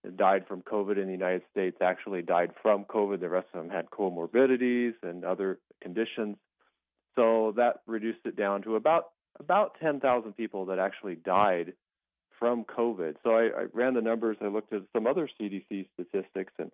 died 0.10 0.46
from 0.48 0.62
COVID 0.62 0.98
in 0.98 1.06
the 1.06 1.12
United 1.12 1.44
States 1.52 1.78
actually 1.82 2.22
died 2.22 2.52
from 2.62 2.86
COVID. 2.86 3.20
The 3.20 3.30
rest 3.30 3.48
of 3.54 3.62
them 3.62 3.70
had 3.70 3.90
comorbidities 3.90 4.94
and 5.04 5.24
other 5.24 5.60
conditions. 5.82 6.38
So 7.16 7.54
that 7.58 7.82
reduced 7.86 8.26
it 8.26 8.36
down 8.36 8.64
to 8.64 8.76
about 8.76 9.10
about 9.40 9.78
10,000 9.82 10.34
people 10.34 10.66
that 10.66 10.80
actually 10.80 11.16
died 11.16 11.74
from 12.38 12.66
COVID. 12.66 13.16
So 13.24 13.32
I, 13.32 13.44
I, 13.46 13.66
ran 13.74 13.94
the 13.94 14.02
numbers. 14.02 14.38
I 14.42 14.48
looked 14.48 14.74
at 14.74 14.82
some 14.94 15.08
other 15.08 15.30
CDC 15.40 15.88
statistics, 15.94 16.54
and 16.58 16.72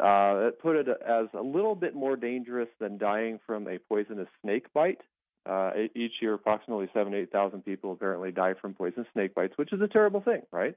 uh, 0.00 0.48
it 0.48 0.60
put 0.60 0.76
it 0.76 0.88
as 0.88 1.26
a 1.34 1.42
little 1.42 1.74
bit 1.74 1.94
more 1.94 2.16
dangerous 2.16 2.68
than 2.80 2.98
dying 2.98 3.38
from 3.46 3.68
a 3.68 3.78
poisonous 3.78 4.28
snake 4.42 4.72
bite. 4.72 5.00
Uh, 5.46 5.72
each 5.94 6.12
year, 6.22 6.34
approximately 6.34 6.88
seven, 6.94 7.12
eight 7.14 7.30
thousand 7.30 7.64
people 7.64 7.92
apparently 7.92 8.32
die 8.32 8.54
from 8.54 8.72
poisonous 8.72 9.06
snake 9.12 9.34
bites, 9.34 9.52
which 9.56 9.74
is 9.74 9.80
a 9.82 9.88
terrible 9.88 10.22
thing, 10.22 10.40
right? 10.50 10.74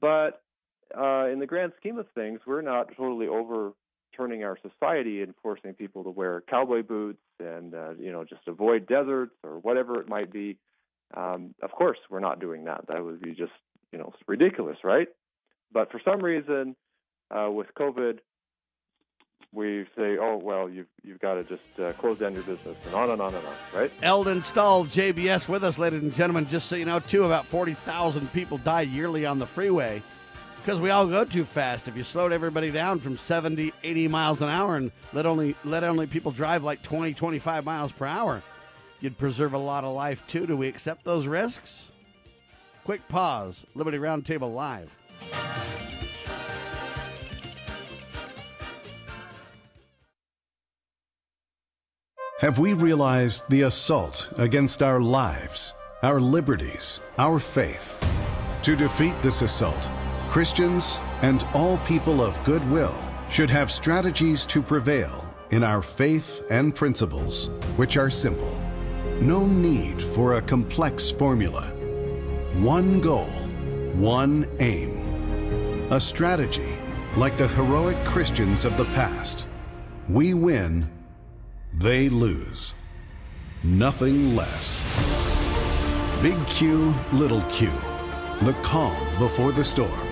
But 0.00 0.42
uh, 0.96 1.26
in 1.26 1.38
the 1.38 1.46
grand 1.46 1.72
scheme 1.78 1.98
of 1.98 2.06
things, 2.14 2.40
we're 2.46 2.62
not 2.62 2.88
totally 2.96 3.26
overturning 3.28 4.44
our 4.44 4.58
society 4.62 5.22
and 5.22 5.34
forcing 5.42 5.74
people 5.74 6.04
to 6.04 6.10
wear 6.10 6.42
cowboy 6.48 6.82
boots 6.82 7.22
and 7.40 7.74
uh, 7.74 7.90
you 7.98 8.12
know 8.12 8.24
just 8.24 8.42
avoid 8.46 8.86
deserts 8.86 9.34
or 9.44 9.58
whatever 9.58 10.00
it 10.00 10.08
might 10.08 10.32
be. 10.32 10.58
Um, 11.14 11.54
of 11.62 11.72
course, 11.72 11.98
we're 12.10 12.20
not 12.20 12.40
doing 12.40 12.64
that. 12.64 12.86
That 12.88 13.04
would 13.04 13.20
be 13.20 13.32
just 13.32 13.52
you 13.92 13.98
know 13.98 14.12
ridiculous, 14.26 14.78
right? 14.84 15.08
But 15.72 15.90
for 15.90 16.00
some 16.04 16.20
reason, 16.20 16.76
uh, 17.30 17.50
with 17.50 17.68
COVID, 17.78 18.18
we 19.52 19.84
say, 19.96 20.16
oh 20.18 20.40
well, 20.42 20.68
you've 20.68 20.88
you've 21.02 21.20
got 21.20 21.34
to 21.34 21.44
just 21.44 21.62
uh, 21.82 21.92
close 21.94 22.18
down 22.18 22.34
your 22.34 22.42
business, 22.42 22.76
and 22.86 22.94
on 22.94 23.10
and 23.10 23.20
on 23.20 23.34
and 23.34 23.46
on, 23.46 23.54
right? 23.74 23.92
Eldon 24.02 24.42
Stahl, 24.42 24.84
JBS, 24.86 25.48
with 25.48 25.64
us, 25.64 25.78
ladies 25.78 26.02
and 26.02 26.12
gentlemen. 26.12 26.46
Just 26.48 26.68
so 26.68 26.76
you 26.76 26.84
know, 26.84 26.98
too, 26.98 27.24
about 27.24 27.46
forty 27.46 27.74
thousand 27.74 28.32
people 28.32 28.58
die 28.58 28.82
yearly 28.82 29.26
on 29.26 29.38
the 29.38 29.46
freeway 29.46 30.02
because 30.62 30.78
we 30.78 30.90
all 30.90 31.06
go 31.06 31.24
too 31.24 31.44
fast. 31.44 31.88
If 31.88 31.96
you 31.96 32.04
slowed 32.04 32.32
everybody 32.32 32.70
down 32.70 33.00
from 33.00 33.16
70, 33.16 33.72
80 33.82 34.08
miles 34.08 34.40
an 34.42 34.48
hour 34.48 34.76
and 34.76 34.92
let 35.12 35.26
only 35.26 35.56
let 35.64 35.82
only 35.82 36.06
people 36.06 36.30
drive 36.30 36.62
like 36.62 36.82
20, 36.82 37.14
25 37.14 37.64
miles 37.64 37.90
per 37.90 38.06
hour, 38.06 38.42
you'd 39.00 39.18
preserve 39.18 39.54
a 39.54 39.58
lot 39.58 39.84
of 39.84 39.94
life 39.94 40.24
too. 40.26 40.46
Do 40.46 40.56
we 40.56 40.68
accept 40.68 41.04
those 41.04 41.26
risks? 41.26 41.90
Quick 42.84 43.06
pause. 43.08 43.66
Liberty 43.74 43.98
Roundtable 43.98 44.54
Live. 44.54 44.90
Have 52.38 52.58
we 52.58 52.72
realized 52.72 53.44
the 53.48 53.62
assault 53.62 54.32
against 54.36 54.82
our 54.82 55.00
lives, 55.00 55.74
our 56.02 56.20
liberties, 56.20 56.98
our 57.16 57.38
faith? 57.38 57.96
To 58.62 58.74
defeat 58.74 59.14
this 59.22 59.42
assault, 59.42 59.88
Christians 60.32 60.98
and 61.20 61.46
all 61.52 61.76
people 61.86 62.22
of 62.22 62.42
goodwill 62.42 62.94
should 63.28 63.50
have 63.50 63.70
strategies 63.70 64.46
to 64.46 64.62
prevail 64.62 65.22
in 65.50 65.62
our 65.62 65.82
faith 65.82 66.40
and 66.50 66.74
principles, 66.74 67.50
which 67.76 67.98
are 67.98 68.08
simple. 68.08 68.58
No 69.20 69.46
need 69.46 70.00
for 70.00 70.36
a 70.38 70.40
complex 70.40 71.10
formula. 71.10 71.66
One 72.54 72.98
goal, 72.98 73.28
one 73.92 74.48
aim. 74.58 75.92
A 75.92 76.00
strategy 76.00 76.78
like 77.14 77.36
the 77.36 77.48
heroic 77.48 78.02
Christians 78.06 78.64
of 78.64 78.78
the 78.78 78.86
past. 78.96 79.46
We 80.08 80.32
win, 80.32 80.90
they 81.74 82.08
lose. 82.08 82.72
Nothing 83.62 84.34
less. 84.34 84.80
Big 86.22 86.38
Q, 86.46 86.94
little 87.12 87.42
q. 87.50 87.70
The 88.46 88.56
calm 88.62 88.96
before 89.18 89.52
the 89.52 89.62
storm 89.62 90.11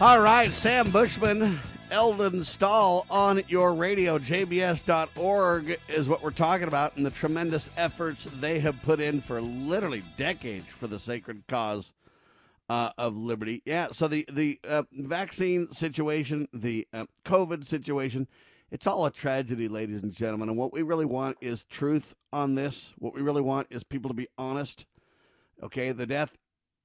All 0.00 0.20
right, 0.20 0.52
Sam 0.52 0.92
Bushman, 0.92 1.58
Eldon 1.90 2.44
Stahl 2.44 3.04
on 3.10 3.42
your 3.48 3.74
radio. 3.74 4.16
JBS.org 4.20 5.80
is 5.88 6.08
what 6.08 6.22
we're 6.22 6.30
talking 6.30 6.68
about 6.68 6.96
and 6.96 7.04
the 7.04 7.10
tremendous 7.10 7.68
efforts 7.76 8.28
they 8.38 8.60
have 8.60 8.80
put 8.82 9.00
in 9.00 9.20
for 9.20 9.40
literally 9.40 10.04
decades 10.16 10.68
for 10.68 10.86
the 10.86 11.00
sacred 11.00 11.48
cause 11.48 11.94
uh, 12.68 12.90
of 12.96 13.16
liberty. 13.16 13.60
Yeah, 13.64 13.88
so 13.90 14.06
the, 14.06 14.24
the 14.30 14.60
uh, 14.62 14.84
vaccine 14.92 15.72
situation, 15.72 16.46
the 16.52 16.86
uh, 16.92 17.06
COVID 17.24 17.64
situation, 17.64 18.28
it's 18.70 18.86
all 18.86 19.04
a 19.04 19.10
tragedy, 19.10 19.66
ladies 19.66 20.04
and 20.04 20.12
gentlemen. 20.12 20.48
And 20.48 20.56
what 20.56 20.72
we 20.72 20.82
really 20.82 21.06
want 21.06 21.38
is 21.40 21.64
truth 21.64 22.14
on 22.32 22.54
this. 22.54 22.92
What 22.98 23.14
we 23.14 23.20
really 23.20 23.42
want 23.42 23.66
is 23.70 23.82
people 23.82 24.10
to 24.10 24.14
be 24.14 24.28
honest. 24.38 24.86
Okay, 25.60 25.90
the 25.90 26.06
death 26.06 26.36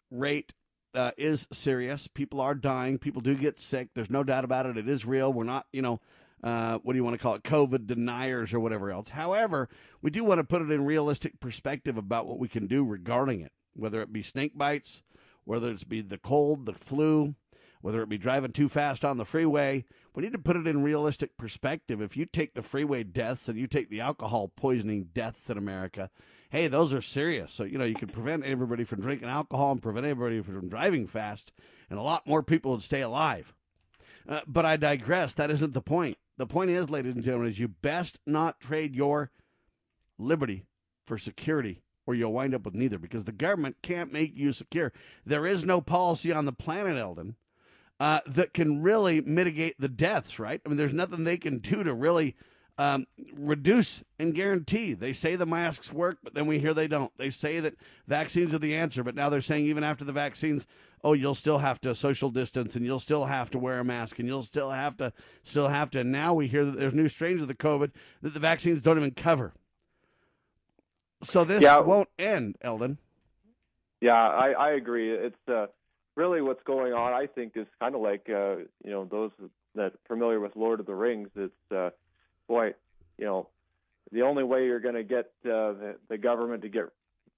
rate 0.10 0.54
uh, 0.94 1.12
is 1.18 1.48
serious. 1.52 2.08
People 2.08 2.40
are 2.42 2.56
dying. 2.56 2.98
People 2.98 3.22
do 3.22 3.36
get 3.36 3.60
sick. 3.60 3.90
There's 3.94 4.10
no 4.10 4.24
doubt 4.24 4.46
about 4.46 4.66
it. 4.66 4.78
It 4.78 4.88
is 4.88 5.06
real. 5.06 5.32
We're 5.32 5.44
not, 5.44 5.68
you 5.72 5.82
know, 5.82 6.00
uh, 6.44 6.80
what 6.84 6.94
do 6.94 6.98
you 6.98 7.04
want 7.04 7.14
to 7.14 7.22
call 7.22 7.36
it? 7.36 7.44
COVID 7.44 7.88
deniers 7.88 8.54
or 8.54 8.60
whatever 8.60 8.92
else. 8.92 9.10
However, 9.10 9.70
we 10.02 10.12
do 10.12 10.24
want 10.24 10.40
to 10.40 10.44
put 10.44 10.62
it 10.62 10.72
in 10.72 10.86
realistic 10.86 11.40
perspective 11.40 11.98
about 11.98 12.28
what 12.28 12.40
we 12.40 12.48
can 12.48 12.68
do 12.68 12.84
regarding 12.84 13.42
it, 13.42 13.54
whether 13.74 14.02
it 14.02 14.12
be 14.12 14.22
snake 14.22 14.58
bites, 14.58 15.02
whether 15.46 15.72
it's 15.72 15.86
be 15.86 16.02
the 16.02 16.18
cold, 16.18 16.66
the 16.66 16.74
flu, 16.74 17.36
whether 17.82 18.02
it 18.02 18.10
be 18.10 18.18
driving 18.18 18.52
too 18.52 18.70
fast 18.70 19.04
on 19.04 19.18
the 19.18 19.26
freeway. 19.26 19.86
We 20.14 20.24
need 20.24 20.34
to 20.34 20.40
put 20.40 20.56
it 20.56 20.68
in 20.68 20.84
realistic 20.84 21.38
perspective. 21.38 22.02
If 22.02 22.16
you 22.16 22.26
take 22.26 22.54
the 22.54 22.62
freeway 22.62 23.04
deaths 23.04 23.48
and 23.48 23.58
you 23.58 23.68
take 23.68 23.90
the 23.90 24.02
alcohol 24.02 24.52
poisoning 24.56 25.10
deaths 25.14 25.50
in 25.50 25.58
America, 25.58 26.10
hey, 26.54 26.68
those 26.68 26.94
are 26.94 27.02
serious. 27.02 27.52
So, 27.52 27.64
you 27.64 27.80
know, 27.80 27.84
you 27.84 27.96
can 27.96 28.10
prevent 28.10 28.46
everybody 28.46 28.84
from 28.84 29.02
drinking 29.02 29.28
alcohol 29.28 29.72
and 29.72 29.82
prevent 29.82 30.06
everybody 30.06 30.40
from 30.40 30.70
driving 30.70 31.08
fast, 31.08 31.52
and 31.90 31.98
a 31.98 32.04
lot 32.04 32.28
more 32.28 32.44
people 32.44 32.72
would 32.72 32.84
stay 32.84 33.02
alive. 33.02 33.56
Uh, 34.30 34.42
but 34.46 34.64
I 34.64 34.78
digress. 34.78 35.34
That 35.34 35.50
isn't 35.50 35.74
the 35.74 35.82
point. 35.82 36.20
The 36.38 36.46
point 36.46 36.70
is, 36.70 36.92
ladies 36.92 37.16
and 37.16 37.24
gentlemen, 37.24 37.50
is 37.50 37.58
you 37.58 37.68
best 37.68 38.20
not 38.28 38.60
trade 38.60 38.96
your 38.96 39.32
liberty 40.20 40.68
for 41.08 41.18
security 41.18 41.82
or 42.06 42.14
you'll 42.14 42.32
wind 42.32 42.54
up 42.54 42.66
with 42.66 42.76
neither 42.76 43.00
because 43.00 43.26
the 43.26 43.32
government 43.32 43.78
can't 43.82 44.14
make 44.14 44.38
you 44.38 44.52
secure. 44.52 44.94
There 45.26 45.48
is 45.48 45.66
no 45.66 45.82
policy 45.82 46.32
on 46.32 46.46
the 46.46 46.54
planet, 46.54 46.98
Eldon, 46.98 47.36
uh, 48.00 48.20
that 48.28 48.54
can 48.54 48.84
really 48.84 49.22
mitigate 49.22 49.76
the 49.80 49.90
deaths, 49.90 50.38
right? 50.38 50.62
I 50.64 50.70
mean, 50.70 50.78
there's 50.78 50.94
nothing 50.94 51.24
they 51.24 51.38
can 51.38 51.58
do 51.58 51.84
to 51.84 51.94
really 51.96 52.36
um, 52.78 53.06
reduce 53.34 54.04
and 54.18 54.34
guarantee. 54.34 54.94
They 54.94 55.14
say 55.14 55.36
the 55.36 55.46
masks 55.46 55.92
work, 55.92 56.18
but 56.24 56.34
then 56.34 56.48
we 56.48 56.60
hear 56.60 56.74
they 56.74 56.88
don't. 56.88 57.12
They 57.18 57.30
say 57.30 57.60
that 57.60 57.76
vaccines 58.08 58.54
are 58.54 58.60
the 58.60 58.76
answer, 58.76 59.04
but 59.04 59.16
now 59.16 59.30
they're 59.30 59.42
saying 59.42 59.66
even 59.66 59.84
after 59.84 60.04
the 60.04 60.14
vaccines, 60.14 60.66
oh, 61.04 61.14
you'll 61.14 61.36
still 61.36 61.60
have 61.60 61.80
to 61.82 61.94
social 61.94 62.30
distance 62.30 62.76
and 62.76 62.86
you'll 62.86 63.00
still 63.00 63.26
have 63.26 63.52
to 63.52 63.60
wear 63.60 63.80
a 63.80 63.84
mask 63.84 64.20
and 64.20 64.28
you'll 64.28 64.44
still 64.44 64.72
have 64.72 64.98
to, 64.98 65.14
still 65.44 65.68
have 65.68 65.92
to. 65.92 66.00
And 66.00 66.12
now 66.12 66.34
we 66.34 66.48
hear 66.48 66.66
that 66.66 66.78
there's 66.78 66.94
new 66.94 67.10
strains 67.10 67.42
of 67.42 67.48
the 67.48 67.56
COVID 67.56 67.92
that 68.22 68.34
the 68.34 68.40
vaccines 68.40 68.82
don't 68.82 68.98
even 68.98 69.12
cover. 69.12 69.54
So 71.22 71.44
this 71.44 71.64
yeah. 71.64 71.80
won't 71.80 72.10
end, 72.18 72.58
Eldon. 72.62 72.98
Yeah, 74.02 74.14
I, 74.14 74.52
I 74.52 74.72
agree. 74.72 75.12
It's 75.12 75.36
uh, 75.48 75.68
really 76.16 76.42
what's 76.42 76.64
going 76.64 76.94
on. 76.94 77.14
I 77.14 77.28
think 77.28 77.54
is 77.56 77.68
kind 77.80 77.96
of 77.96 78.02
like 78.02 78.28
uh, 78.30 78.58
you 78.84 78.92
know 78.92 79.06
those 79.06 79.32
that 79.76 79.94
familiar 80.08 80.40
with 80.40 80.56
Lord 80.56 80.80
of 80.82 80.86
the 80.86 80.94
Rings. 80.94 81.30
It's 81.36 81.72
uh, 81.72 81.92
boy, 82.54 82.74
you 83.18 83.26
know, 83.26 83.50
the 84.12 84.22
only 84.22 84.44
way 84.44 84.66
you're 84.66 84.80
going 84.80 84.96
to 84.96 85.04
get 85.04 85.32
uh, 85.46 85.74
the, 85.74 85.96
the 86.10 86.18
government 86.18 86.64
to 86.64 86.70
get 86.70 86.84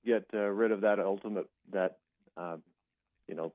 get 0.05 0.25
uh, 0.33 0.39
rid 0.39 0.71
of 0.71 0.81
that 0.81 0.99
ultimate 0.99 1.47
that 1.71 1.97
um, 2.37 2.61
you 3.27 3.35
know 3.35 3.53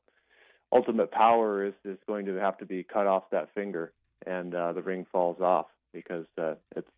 ultimate 0.72 1.10
power 1.10 1.66
is 1.66 1.74
is 1.84 1.98
going 2.06 2.26
to 2.26 2.36
have 2.36 2.58
to 2.58 2.66
be 2.66 2.82
cut 2.82 3.06
off 3.06 3.24
that 3.30 3.52
finger, 3.54 3.92
and 4.26 4.54
uh, 4.54 4.72
the 4.72 4.82
ring 4.82 5.06
falls 5.12 5.40
off 5.40 5.66
because 5.92 6.26
uh, 6.38 6.54
it's 6.76 6.88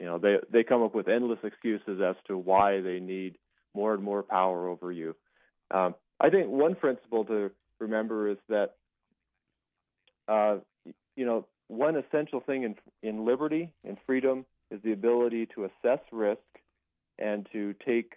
you 0.00 0.06
know, 0.06 0.18
they 0.18 0.38
they 0.50 0.64
come 0.64 0.82
up 0.82 0.94
with 0.94 1.08
endless 1.08 1.38
excuses 1.44 2.00
as 2.00 2.16
to 2.26 2.36
why 2.36 2.80
they 2.80 3.00
need 3.00 3.36
more 3.74 3.92
and 3.92 4.02
more 4.02 4.22
power 4.22 4.66
over 4.66 4.90
you. 4.90 5.14
Um, 5.70 5.94
I 6.18 6.30
think 6.30 6.48
one 6.48 6.74
principle 6.74 7.26
to 7.26 7.50
remember 7.78 8.30
is 8.30 8.38
that, 8.48 8.76
uh, 10.26 10.56
you 11.16 11.26
know, 11.26 11.46
one 11.70 11.96
essential 11.96 12.40
thing 12.40 12.64
in 12.64 12.74
in 13.02 13.24
liberty 13.24 13.70
and 13.84 13.96
freedom 14.04 14.44
is 14.70 14.80
the 14.82 14.92
ability 14.92 15.46
to 15.54 15.64
assess 15.64 16.00
risk 16.10 16.40
and 17.18 17.46
to 17.52 17.74
take 17.86 18.14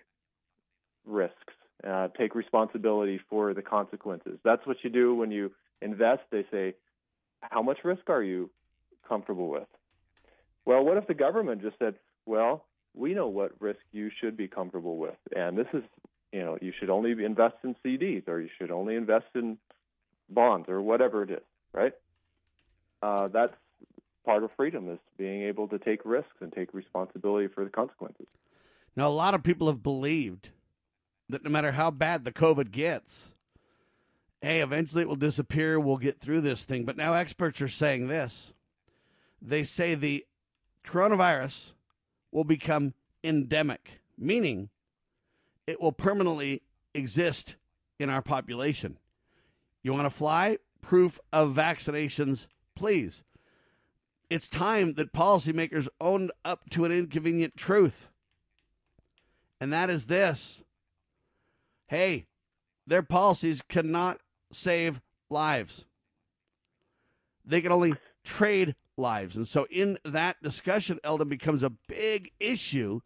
risks, 1.05 1.53
uh, 1.87 2.07
take 2.17 2.33
responsibility 2.35 3.19
for 3.29 3.53
the 3.53 3.61
consequences. 3.61 4.39
That's 4.43 4.65
what 4.65 4.77
you 4.83 4.89
do 4.89 5.13
when 5.13 5.29
you 5.29 5.51
invest. 5.81 6.21
They 6.31 6.45
say, 6.51 6.73
how 7.41 7.61
much 7.61 7.79
risk 7.83 8.09
are 8.09 8.23
you 8.23 8.49
comfortable 9.07 9.49
with? 9.49 9.67
Well, 10.65 10.83
what 10.83 10.97
if 10.97 11.07
the 11.07 11.13
government 11.13 11.61
just 11.61 11.77
said, 11.77 11.95
well, 12.25 12.65
we 12.95 13.13
know 13.13 13.27
what 13.27 13.51
risk 13.59 13.79
you 13.91 14.09
should 14.19 14.37
be 14.37 14.47
comfortable 14.47 14.97
with, 14.97 15.17
and 15.35 15.57
this 15.57 15.67
is, 15.73 15.83
you 16.31 16.39
know, 16.39 16.57
you 16.61 16.71
should 16.79 16.89
only 16.89 17.11
invest 17.23 17.55
in 17.63 17.75
CDs 17.85 18.27
or 18.27 18.39
you 18.39 18.49
should 18.57 18.71
only 18.71 18.95
invest 18.95 19.25
in 19.35 19.57
bonds 20.29 20.69
or 20.69 20.81
whatever 20.81 21.23
it 21.23 21.29
is, 21.29 21.43
right? 21.73 21.93
Uh, 23.03 23.27
that's 23.27 23.53
part 24.25 24.45
of 24.45 24.51
freedom 24.55 24.89
is 24.89 24.99
being 25.17 25.41
able 25.43 25.67
to 25.67 25.77
take 25.77 26.05
risks 26.05 26.37
and 26.39 26.53
take 26.53 26.73
responsibility 26.73 27.49
for 27.53 27.65
the 27.65 27.69
consequences. 27.69 28.27
Now, 28.95 29.09
a 29.09 29.09
lot 29.09 29.33
of 29.33 29.43
people 29.43 29.67
have 29.67 29.83
believed 29.83 30.49
that 31.27 31.43
no 31.43 31.49
matter 31.49 31.73
how 31.73 31.91
bad 31.91 32.23
the 32.23 32.31
COVID 32.31 32.71
gets, 32.71 33.35
hey, 34.41 34.61
eventually 34.61 35.01
it 35.01 35.09
will 35.09 35.17
disappear. 35.17 35.77
We'll 35.81 35.97
get 35.97 36.21
through 36.21 36.41
this 36.41 36.63
thing. 36.63 36.85
But 36.85 36.95
now 36.95 37.13
experts 37.13 37.59
are 37.61 37.67
saying 37.67 38.07
this. 38.07 38.53
They 39.41 39.65
say 39.65 39.95
the 39.95 40.25
coronavirus 40.87 41.73
will 42.31 42.45
become 42.45 42.93
endemic, 43.21 43.99
meaning 44.17 44.69
it 45.67 45.81
will 45.81 45.91
permanently 45.91 46.61
exist 46.93 47.57
in 47.99 48.09
our 48.09 48.21
population. 48.21 48.97
You 49.81 49.91
want 49.91 50.05
to 50.05 50.09
fly? 50.09 50.59
Proof 50.81 51.19
of 51.33 51.53
vaccinations, 51.53 52.47
please. 52.75 53.23
It's 54.29 54.49
time 54.49 54.93
that 54.93 55.13
policymakers 55.13 55.87
owned 56.01 56.31
up 56.43 56.69
to 56.71 56.85
an 56.85 56.91
inconvenient 56.91 57.55
truth. 57.55 58.09
And 59.59 59.71
that 59.71 59.89
is 59.89 60.07
this 60.07 60.63
hey, 61.87 62.25
their 62.87 63.03
policies 63.03 63.61
cannot 63.61 64.19
save 64.51 65.01
lives. 65.29 65.85
They 67.45 67.61
can 67.61 67.71
only 67.71 67.93
trade 68.23 68.75
lives. 68.97 69.35
And 69.35 69.47
so, 69.47 69.67
in 69.69 69.97
that 70.03 70.41
discussion, 70.41 70.99
Eldon 71.03 71.29
becomes 71.29 71.63
a 71.63 71.69
big 71.69 72.31
issue 72.39 73.01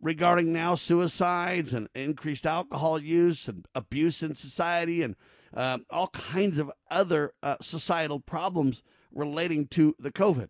regarding 0.00 0.52
now 0.52 0.74
suicides 0.74 1.72
and 1.72 1.88
increased 1.94 2.46
alcohol 2.46 2.98
use 2.98 3.48
and 3.48 3.66
abuse 3.74 4.22
in 4.22 4.34
society 4.34 5.02
and 5.02 5.16
uh, 5.54 5.78
all 5.90 6.08
kinds 6.08 6.58
of 6.58 6.70
other 6.90 7.32
uh, 7.42 7.56
societal 7.60 8.20
problems 8.20 8.82
relating 9.14 9.66
to 9.68 9.94
the 9.98 10.10
COVID. 10.10 10.48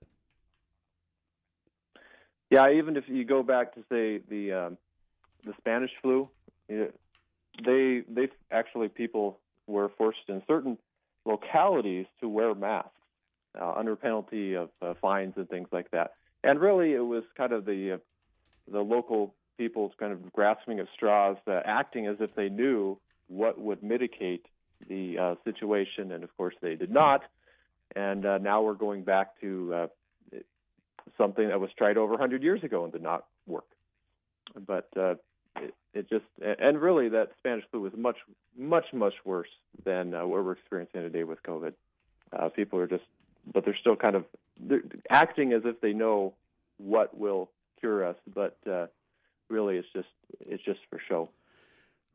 Yeah, 2.50 2.70
even 2.70 2.96
if 2.96 3.04
you 3.08 3.24
go 3.24 3.42
back 3.42 3.74
to 3.74 3.80
say 3.90 4.20
the 4.28 4.52
um, 4.52 4.78
the 5.44 5.52
Spanish 5.58 5.90
flu, 6.00 6.28
they 6.68 8.02
they 8.08 8.28
actually 8.50 8.88
people 8.88 9.38
were 9.66 9.90
forced 9.98 10.28
in 10.28 10.42
certain 10.46 10.78
localities 11.24 12.06
to 12.20 12.28
wear 12.28 12.54
masks 12.54 12.90
uh, 13.60 13.72
under 13.72 13.96
penalty 13.96 14.54
of 14.54 14.70
uh, 14.80 14.94
fines 15.00 15.34
and 15.36 15.48
things 15.48 15.68
like 15.72 15.90
that. 15.90 16.12
And 16.44 16.60
really, 16.60 16.92
it 16.92 17.04
was 17.04 17.24
kind 17.36 17.52
of 17.52 17.64
the 17.64 17.94
uh, 17.94 17.98
the 18.70 18.80
local 18.80 19.34
people's 19.58 19.92
kind 19.98 20.12
of 20.12 20.32
grasping 20.32 20.78
at 20.78 20.86
straws, 20.94 21.36
uh, 21.46 21.60
acting 21.64 22.06
as 22.06 22.16
if 22.20 22.34
they 22.34 22.48
knew 22.48 22.98
what 23.28 23.58
would 23.58 23.82
mitigate 23.82 24.46
the 24.88 25.18
uh, 25.18 25.34
situation, 25.44 26.12
and 26.12 26.22
of 26.22 26.36
course 26.36 26.54
they 26.60 26.74
did 26.76 26.90
not. 26.90 27.22
And 27.94 28.26
uh, 28.26 28.38
now 28.38 28.62
we're 28.62 28.74
going 28.74 29.04
back 29.04 29.40
to 29.40 29.74
uh, 29.74 29.86
something 31.16 31.48
that 31.48 31.60
was 31.60 31.70
tried 31.76 31.96
over 31.96 32.12
100 32.12 32.42
years 32.42 32.62
ago 32.62 32.84
and 32.84 32.92
did 32.92 33.02
not 33.02 33.24
work. 33.46 33.66
But 34.66 34.88
uh, 34.96 35.14
it, 35.56 35.74
it 35.94 36.08
just 36.08 36.24
and 36.40 36.80
really 36.80 37.08
that 37.10 37.30
Spanish 37.38 37.64
flu 37.70 37.80
was 37.80 37.92
much 37.96 38.16
much 38.56 38.86
much 38.92 39.14
worse 39.24 39.48
than 39.84 40.14
uh, 40.14 40.26
what 40.26 40.44
we're 40.44 40.52
experiencing 40.52 41.02
today 41.02 41.24
with 41.24 41.42
COVID. 41.42 41.74
Uh, 42.32 42.48
people 42.48 42.78
are 42.78 42.86
just 42.86 43.04
but 43.52 43.64
they're 43.64 43.76
still 43.76 43.96
kind 43.96 44.16
of 44.16 44.24
they're 44.60 44.82
acting 45.10 45.52
as 45.52 45.62
if 45.64 45.80
they 45.80 45.92
know 45.92 46.34
what 46.78 47.16
will 47.16 47.50
cure 47.80 48.06
us, 48.06 48.16
but 48.32 48.56
uh, 48.70 48.86
really 49.48 49.76
it's 49.76 49.88
just 49.94 50.08
it's 50.40 50.62
just 50.62 50.80
for 50.90 51.00
show. 51.08 51.28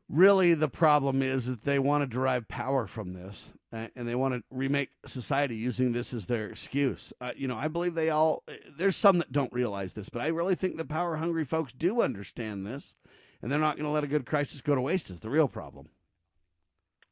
Really, 0.08 0.52
the 0.54 0.68
problem 0.68 1.22
is 1.22 1.46
that 1.46 1.62
they 1.62 1.78
want 1.78 2.02
to 2.02 2.06
derive 2.06 2.46
power 2.48 2.86
from 2.86 3.14
this, 3.14 3.52
and 3.72 4.06
they 4.06 4.14
want 4.14 4.34
to 4.34 4.42
remake 4.50 4.90
society 5.06 5.56
using 5.56 5.92
this 5.92 6.12
as 6.12 6.26
their 6.26 6.48
excuse. 6.48 7.14
Uh, 7.20 7.32
you 7.34 7.48
know, 7.48 7.56
I 7.56 7.68
believe 7.68 7.94
they 7.94 8.10
all. 8.10 8.42
There's 8.76 8.96
some 8.96 9.18
that 9.18 9.32
don't 9.32 9.52
realize 9.52 9.94
this, 9.94 10.10
but 10.10 10.20
I 10.20 10.26
really 10.26 10.54
think 10.54 10.76
the 10.76 10.84
power 10.84 11.16
hungry 11.16 11.44
folks 11.44 11.72
do 11.72 12.02
understand 12.02 12.66
this, 12.66 12.94
and 13.40 13.50
they're 13.50 13.58
not 13.58 13.76
going 13.76 13.86
to 13.86 13.90
let 13.90 14.04
a 14.04 14.08
good 14.08 14.26
crisis 14.26 14.60
go 14.60 14.74
to 14.74 14.80
waste. 14.80 15.08
Is 15.08 15.20
the 15.20 15.30
real 15.30 15.48
problem. 15.48 15.88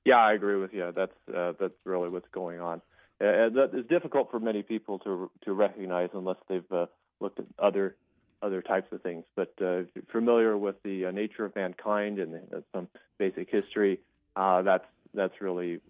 Yeah, 0.05 0.19
I 0.19 0.33
agree 0.33 0.57
with 0.57 0.73
you. 0.73 0.93
That's 0.95 1.17
uh, 1.35 1.53
that's 1.59 1.75
really 1.85 2.09
what's 2.11 2.29
going 2.33 2.61
on. 2.61 2.83
Uh, 3.21 3.49
that 3.51 3.71
is 3.75 3.87
difficult 3.87 4.31
for 4.31 4.41
many 4.41 4.63
people 4.63 4.99
to 5.01 5.31
to 5.45 5.53
recognize 5.53 6.11
unless 6.13 6.39
they've 6.49 6.73
uh, 6.73 6.87
looked 7.21 7.39
at 7.39 7.47
other 7.59 7.97
other 8.43 8.63
types 8.63 8.93
of 8.93 9.03
things. 9.03 9.25
But 9.37 9.53
uh, 9.63 9.83
familiar 10.11 10.57
with 10.57 10.77
the 10.83 11.07
uh, 11.07 11.11
nature 11.11 11.45
of 11.45 11.55
mankind 11.55 12.19
and 12.19 12.35
uh, 12.35 12.61
some 12.75 12.89
basic 13.19 13.51
history, 13.51 14.01
uh, 14.37 14.63
that's 14.63 14.87
that's 15.15 15.41
really 15.41 15.81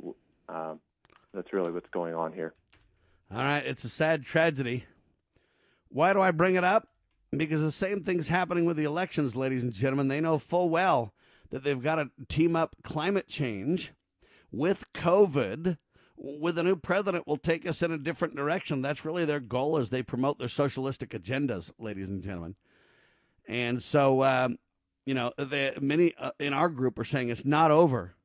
uh, 0.49 0.75
that's 1.33 1.53
really 1.53 1.73
what's 1.73 1.91
going 1.91 2.15
on 2.15 2.33
here. 2.33 2.55
All 3.31 3.39
right, 3.39 3.65
it's 3.65 3.85
a 3.85 3.89
sad 3.89 4.25
tragedy. 4.25 4.85
Why 5.89 6.13
do 6.13 6.21
I 6.21 6.31
bring 6.31 6.57
it 6.57 6.65
up? 6.65 6.89
Because 7.37 7.63
the 7.63 7.71
same 7.71 8.03
thing's 8.03 8.29
happening 8.29 8.65
with 8.65 8.77
the 8.77 8.85
elections, 8.85 9.37
ladies 9.37 9.63
and 9.63 9.73
gentlemen. 9.73 10.09
They 10.09 10.21
know 10.21 10.39
full 10.39 10.69
well 10.69 11.15
that 11.51 11.63
they've 11.63 11.81
got 11.81 11.97
to 11.97 12.11
team 12.29 12.57
up 12.57 12.75
climate 12.83 13.29
change 13.29 13.93
with 14.51 14.85
COVID 14.93 15.79
with 16.23 16.59
a 16.59 16.63
new 16.63 16.77
president 16.77 17.27
will 17.27 17.39
take 17.39 17.67
us 17.67 17.83
in 17.83 17.91
a 17.91 17.99
different 17.99 18.37
direction. 18.37 18.83
That's 18.83 19.05
really 19.05 19.25
their 19.25 19.41
goal 19.41 19.79
as 19.79 19.89
they 19.89 20.03
promote 20.03 20.39
their 20.39 20.49
socialistic 20.49 21.11
agendas, 21.11 21.73
ladies 21.79 22.09
and 22.09 22.23
gentlemen. 22.23 22.57
And 23.49 23.83
so, 23.83 24.23
um, 24.23 24.59
you 25.07 25.15
know, 25.15 25.33
the, 25.39 25.75
many 25.81 26.15
uh, 26.19 26.33
in 26.39 26.53
our 26.53 26.69
group 26.69 26.99
are 26.99 27.05
saying 27.05 27.31
it's 27.31 27.45
not 27.45 27.71
over. 27.71 28.17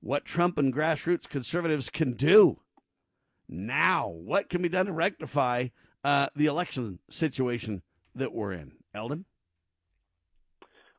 What 0.00 0.26
Trump 0.26 0.58
and 0.58 0.72
grassroots 0.72 1.26
conservatives 1.26 1.88
can 1.88 2.12
do 2.12 2.60
now, 3.48 4.08
what 4.08 4.50
can 4.50 4.60
be 4.60 4.68
done 4.68 4.86
to 4.86 4.92
rectify 4.92 5.68
uh, 6.02 6.28
the 6.36 6.46
election 6.46 6.98
situation 7.08 7.82
that 8.14 8.34
we're 8.34 8.52
in? 8.52 8.72
Eldon? 8.94 9.24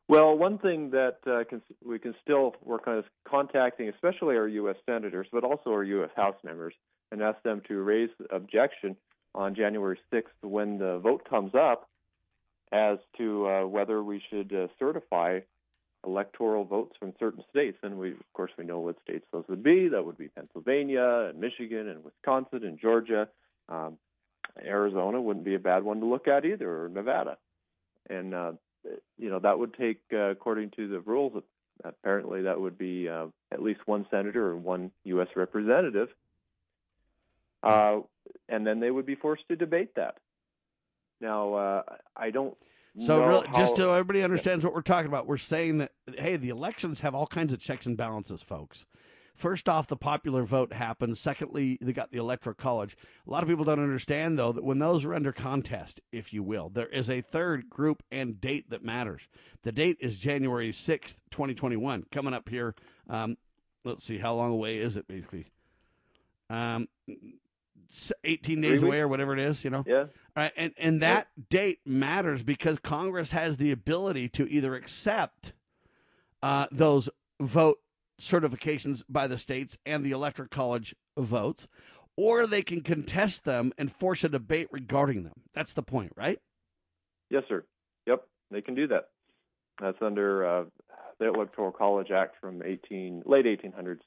Well, 0.08 0.38
one 0.38 0.58
thing 0.58 0.90
that 0.90 1.18
uh, 1.26 1.44
can, 1.48 1.62
we 1.84 1.98
can 1.98 2.14
still 2.22 2.54
work 2.64 2.86
on 2.86 2.98
is 2.98 3.04
contacting, 3.28 3.88
especially 3.88 4.36
our 4.36 4.46
U.S. 4.46 4.76
senators, 4.86 5.26
but 5.32 5.42
also 5.42 5.70
our 5.70 5.82
U.S. 5.82 6.10
House 6.14 6.36
members, 6.44 6.74
and 7.10 7.20
ask 7.22 7.42
them 7.42 7.60
to 7.66 7.82
raise 7.82 8.10
objection 8.30 8.96
on 9.34 9.54
January 9.54 9.98
6th 10.12 10.22
when 10.42 10.78
the 10.78 10.98
vote 10.98 11.28
comes 11.28 11.52
up 11.54 11.88
as 12.72 12.98
to 13.18 13.48
uh, 13.48 13.66
whether 13.66 14.02
we 14.02 14.22
should 14.30 14.52
uh, 14.52 14.68
certify 14.78 15.40
electoral 16.06 16.64
votes 16.64 16.94
from 16.98 17.12
certain 17.18 17.42
states. 17.50 17.78
And 17.82 17.98
we, 17.98 18.12
of 18.12 18.32
course, 18.32 18.52
we 18.56 18.64
know 18.64 18.80
what 18.80 18.96
states 19.02 19.26
those 19.32 19.44
would 19.48 19.62
be. 19.62 19.88
That 19.88 20.04
would 20.04 20.18
be 20.18 20.28
Pennsylvania 20.28 21.30
and 21.30 21.40
Michigan 21.40 21.88
and 21.88 22.04
Wisconsin 22.04 22.64
and 22.64 22.78
Georgia. 22.80 23.28
Um, 23.68 23.98
Arizona 24.64 25.20
wouldn't 25.20 25.44
be 25.44 25.56
a 25.56 25.60
bad 25.60 25.82
one 25.82 26.00
to 26.00 26.06
look 26.06 26.28
at 26.28 26.44
either, 26.44 26.84
or 26.84 26.88
Nevada. 26.88 27.38
And 28.08 28.34
uh, 28.34 28.52
you 29.18 29.30
know 29.30 29.38
that 29.38 29.58
would 29.58 29.74
take, 29.74 30.00
uh, 30.12 30.30
according 30.30 30.70
to 30.72 30.88
the 30.88 31.00
rules, 31.00 31.42
apparently 31.84 32.42
that 32.42 32.60
would 32.60 32.78
be 32.78 33.08
uh, 33.08 33.26
at 33.52 33.62
least 33.62 33.80
one 33.86 34.06
senator 34.10 34.52
and 34.52 34.64
one 34.64 34.90
U.S. 35.04 35.28
representative. 35.36 36.08
Uh, 37.62 38.00
and 38.48 38.66
then 38.66 38.80
they 38.80 38.90
would 38.90 39.06
be 39.06 39.14
forced 39.14 39.48
to 39.48 39.56
debate 39.56 39.94
that. 39.96 40.18
Now, 41.20 41.54
uh, 41.54 41.82
I 42.16 42.30
don't. 42.30 42.56
So, 42.98 43.24
really, 43.26 43.48
how, 43.48 43.58
just 43.58 43.76
so 43.76 43.92
everybody 43.92 44.22
understands 44.22 44.64
what 44.64 44.72
we're 44.72 44.80
talking 44.80 45.08
about, 45.08 45.26
we're 45.26 45.36
saying 45.36 45.78
that 45.78 45.92
hey, 46.18 46.36
the 46.36 46.48
elections 46.48 47.00
have 47.00 47.14
all 47.14 47.26
kinds 47.26 47.52
of 47.52 47.60
checks 47.60 47.86
and 47.86 47.96
balances, 47.96 48.42
folks. 48.42 48.86
First 49.36 49.68
off, 49.68 49.86
the 49.86 49.96
popular 49.96 50.44
vote 50.44 50.72
happens. 50.72 51.20
Secondly, 51.20 51.76
they 51.80 51.92
got 51.92 52.10
the 52.10 52.18
electoral 52.18 52.54
college. 52.54 52.96
A 53.26 53.30
lot 53.30 53.42
of 53.42 53.48
people 53.50 53.66
don't 53.66 53.82
understand, 53.82 54.38
though, 54.38 54.50
that 54.50 54.64
when 54.64 54.78
those 54.78 55.04
are 55.04 55.14
under 55.14 55.30
contest, 55.30 56.00
if 56.10 56.32
you 56.32 56.42
will, 56.42 56.70
there 56.70 56.88
is 56.88 57.10
a 57.10 57.20
third 57.20 57.68
group 57.68 58.02
and 58.10 58.40
date 58.40 58.70
that 58.70 58.82
matters. 58.82 59.28
The 59.62 59.72
date 59.72 59.98
is 60.00 60.18
January 60.18 60.72
6th, 60.72 61.18
2021, 61.30 62.06
coming 62.10 62.32
up 62.32 62.48
here. 62.48 62.74
Um, 63.10 63.36
let's 63.84 64.04
see, 64.04 64.16
how 64.16 64.34
long 64.34 64.52
away 64.52 64.78
is 64.78 64.96
it, 64.96 65.06
basically? 65.06 65.46
Um, 66.48 66.88
18 68.24 68.60
days 68.62 68.82
away 68.82 69.00
or 69.00 69.08
whatever 69.08 69.34
it 69.34 69.38
is, 69.38 69.64
you 69.64 69.70
know? 69.70 69.84
Yeah. 69.86 70.04
All 70.04 70.08
right. 70.36 70.52
And, 70.56 70.72
and 70.78 71.02
that 71.02 71.28
yeah. 71.36 71.44
date 71.50 71.80
matters 71.84 72.42
because 72.42 72.78
Congress 72.78 73.32
has 73.32 73.58
the 73.58 73.70
ability 73.70 74.30
to 74.30 74.50
either 74.50 74.74
accept 74.74 75.52
uh, 76.42 76.66
those 76.72 77.10
vote 77.38 77.80
certifications 78.20 79.04
by 79.08 79.26
the 79.26 79.38
states 79.38 79.78
and 79.84 80.04
the 80.04 80.10
electoral 80.10 80.48
college 80.48 80.94
votes, 81.16 81.68
or 82.16 82.46
they 82.46 82.62
can 82.62 82.80
contest 82.80 83.44
them 83.44 83.72
and 83.76 83.92
force 83.92 84.24
a 84.24 84.28
debate 84.28 84.68
regarding 84.70 85.24
them. 85.24 85.42
That's 85.54 85.72
the 85.72 85.82
point, 85.82 86.12
right? 86.16 86.38
Yes, 87.30 87.42
sir. 87.48 87.64
Yep, 88.06 88.26
they 88.50 88.62
can 88.62 88.74
do 88.74 88.86
that. 88.88 89.08
That's 89.80 90.00
under 90.00 90.46
uh, 90.46 90.64
the 91.18 91.28
Electoral 91.28 91.72
College 91.72 92.10
Act 92.10 92.36
from 92.40 92.62
18 92.62 93.24
late 93.26 93.44
1800s. 93.44 94.00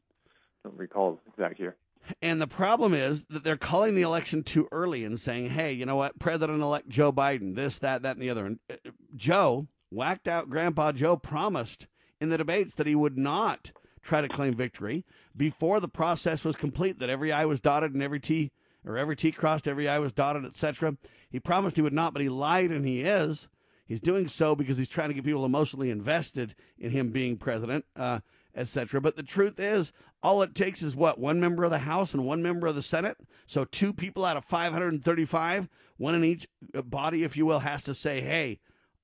Don't 0.64 0.78
recall 0.78 1.20
the 1.26 1.32
exact 1.32 1.60
year. 1.60 1.76
And 2.22 2.42
the 2.42 2.48
problem 2.48 2.94
is 2.94 3.26
that 3.30 3.44
they're 3.44 3.58
calling 3.58 3.94
the 3.94 4.02
election 4.02 4.44
too 4.44 4.68
early 4.72 5.04
and 5.04 5.20
saying, 5.20 5.50
hey, 5.50 5.74
you 5.74 5.86
know 5.86 5.96
what? 5.96 6.18
President 6.18 6.62
elect 6.62 6.90
Joe 6.90 7.12
Biden, 7.12 7.56
this, 7.56 7.78
that, 7.80 8.02
that, 8.02 8.16
and 8.16 8.22
the 8.22 8.30
other. 8.30 8.46
And 8.46 8.60
uh, 8.72 8.92
Joe, 9.16 9.68
whacked 9.92 10.28
out 10.28 10.50
Grandpa 10.50 10.94
Joe, 10.94 11.18
promised 11.18 11.88
in 12.20 12.30
the 12.30 12.38
debates 12.38 12.74
that 12.76 12.88
he 12.88 12.96
would 12.96 13.18
not 13.18 13.72
try 14.02 14.22
to 14.22 14.28
claim 14.28 14.54
victory 14.56 15.06
before 15.36 15.80
the 15.80 15.88
process 15.88 16.44
was 16.44 16.56
complete, 16.56 17.00
that 17.00 17.10
every 17.10 17.32
I 17.32 17.46
was 17.46 17.60
dotted 17.60 17.94
and 17.94 18.04
every 18.04 18.20
T 18.20 18.52
or 18.86 18.98
every 18.98 19.16
T 19.16 19.32
crossed, 19.32 19.68
every 19.68 19.88
I 19.88 20.00
was 20.00 20.12
dotted, 20.12 20.46
etc. 20.46 20.98
He 21.30 21.40
promised 21.40 21.76
he 21.76 21.82
would 21.82 21.94
not, 21.94 22.14
but 22.14 22.22
he 22.22 22.30
lied 22.30 22.72
and 22.72 22.86
he 22.86 23.02
is. 23.02 23.50
He's 23.86 24.02
doing 24.02 24.28
so 24.28 24.56
because 24.56 24.78
he's 24.78 24.90
trying 24.90 25.10
to 25.10 25.16
get 25.16 25.26
people 25.26 25.46
emotionally 25.46 25.90
invested 25.90 26.56
in 26.78 26.92
him 26.92 27.10
being 27.10 27.38
president. 27.38 27.86
Uh, 27.96 28.20
etc. 28.56 29.00
But 29.00 29.16
the 29.16 29.24
truth 29.24 29.60
is, 29.60 29.92
all 30.22 30.42
it 30.42 30.54
takes 30.54 30.82
is 30.82 30.96
what 30.96 31.20
one 31.20 31.40
member 31.40 31.64
of 31.64 31.72
the 31.72 31.80
House 31.80 32.14
and 32.14 32.26
one 32.26 32.42
member 32.42 32.68
of 32.68 32.76
the 32.76 32.82
Senate. 32.82 33.18
So 33.48 33.66
two 33.66 33.94
people 33.94 34.26
out 34.26 34.38
of 34.38 34.46
535, 34.46 35.70
one 35.98 36.16
in 36.16 36.24
each 36.24 36.48
body, 36.74 37.24
if 37.24 37.38
you 37.38 37.46
will, 37.46 37.60
has 37.60 37.84
to 37.84 37.94
say, 37.94 38.22
"Hey, 38.22 38.60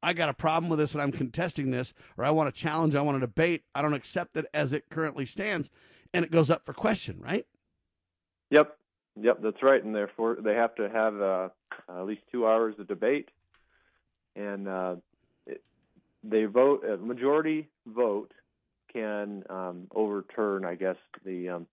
I 0.06 0.13
got 0.13 0.30
a 0.30 0.34
problem 0.34 0.70
with 0.70 0.78
this 0.78 0.94
and 0.94 1.02
I'm 1.02 1.12
contesting 1.12 1.72
this, 1.72 1.91
or 2.15 2.24
I 2.24 2.30
want 2.30 2.54
to 2.54 2.62
challenge, 2.62 2.94
I 2.94 3.02
want 3.02 3.15
to 3.15 3.20
debate. 3.20 3.63
I 3.74 3.82
don't 3.82 3.96
accept 3.96 4.38
it 4.38 4.46
as 4.54 4.72
it 4.72 4.89
currently 4.89 5.26
stands," 5.26 5.72
and 6.13 6.24
it 6.24 6.30
goes 6.30 6.52
up 6.52 6.63
for 6.63 6.74
question, 6.74 7.20
right? 7.20 7.48
Yep, 8.52 8.78
yep, 9.20 9.39
that's 9.41 9.63
right. 9.63 9.84
And 9.84 9.96
therefore, 9.96 10.38
they 10.39 10.54
have 10.54 10.76
to 10.76 10.88
have 10.89 11.20
uh, 11.20 11.50
at 11.89 12.06
least 12.06 12.22
two 12.32 12.46
hours 12.46 12.76
of 12.78 12.88
debate, 12.88 13.30
and 14.36 14.68
uh, 14.68 14.96
it, 15.48 15.63
they 16.24 16.46
vote 16.46 16.86
a 16.86 16.98
majority 16.98 17.68
vote 17.88 18.32
can 18.94 19.44
um, 19.50 19.88
overturn, 19.94 20.65
I 20.65 20.76
guess, 20.76 20.98
the 21.26 21.50
um, 21.50 21.68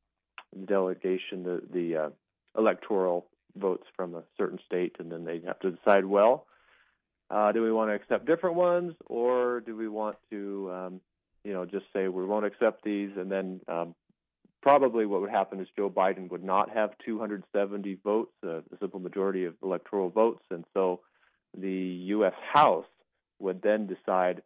delegation, 0.67 1.43
the, 1.43 1.63
the 1.71 1.97
uh, 1.97 2.11
electoral 2.59 3.27
votes 3.57 3.85
from 3.95 4.15
a 4.15 4.23
certain 4.39 4.59
state, 4.65 4.97
and 4.99 5.13
then 5.13 5.25
they 5.25 5.41
have 5.47 5.61
to 5.61 5.71
decide, 5.71 6.07
well, 6.07 6.47
uh, 7.33 7.51
do 7.51 7.63
we 7.63 7.73
want 7.73 7.91
to 7.91 7.95
accept 7.95 8.27
different 8.27 8.57
ones, 8.57 8.93
or 9.07 9.61
do 9.61 9.75
we 9.75 9.89
want 9.89 10.17
to, 10.31 10.71
um, 10.73 11.01
you 11.45 11.53
know, 11.53 11.65
just 11.65 11.87
say 11.93 12.07
we 12.07 12.27
won't 12.27 12.45
accept 12.45 12.85
these, 12.85 13.11
and 13.17 13.33
then 13.33 13.61
um, 13.69 13.95
probably 14.61 15.07
what 15.07 15.23
would 15.23 15.31
happen 15.31 15.59
is 15.59 15.67
Joe 15.75 15.89
Biden 15.89 16.31
would 16.31 16.45
not 16.45 16.69
have 16.71 16.91
270 17.07 17.99
votes, 18.05 18.33
uh, 18.45 18.59
a 18.59 18.63
simple 18.81 19.01
majority 19.01 19.47
of 19.47 19.55
electoral 19.63 20.11
votes, 20.11 20.45
and 20.51 20.65
so 20.75 21.01
the 21.57 21.71
U.S. 21.71 22.35
House 22.53 22.87
would 23.39 23.63
then 23.63 23.87
decide 23.87 24.43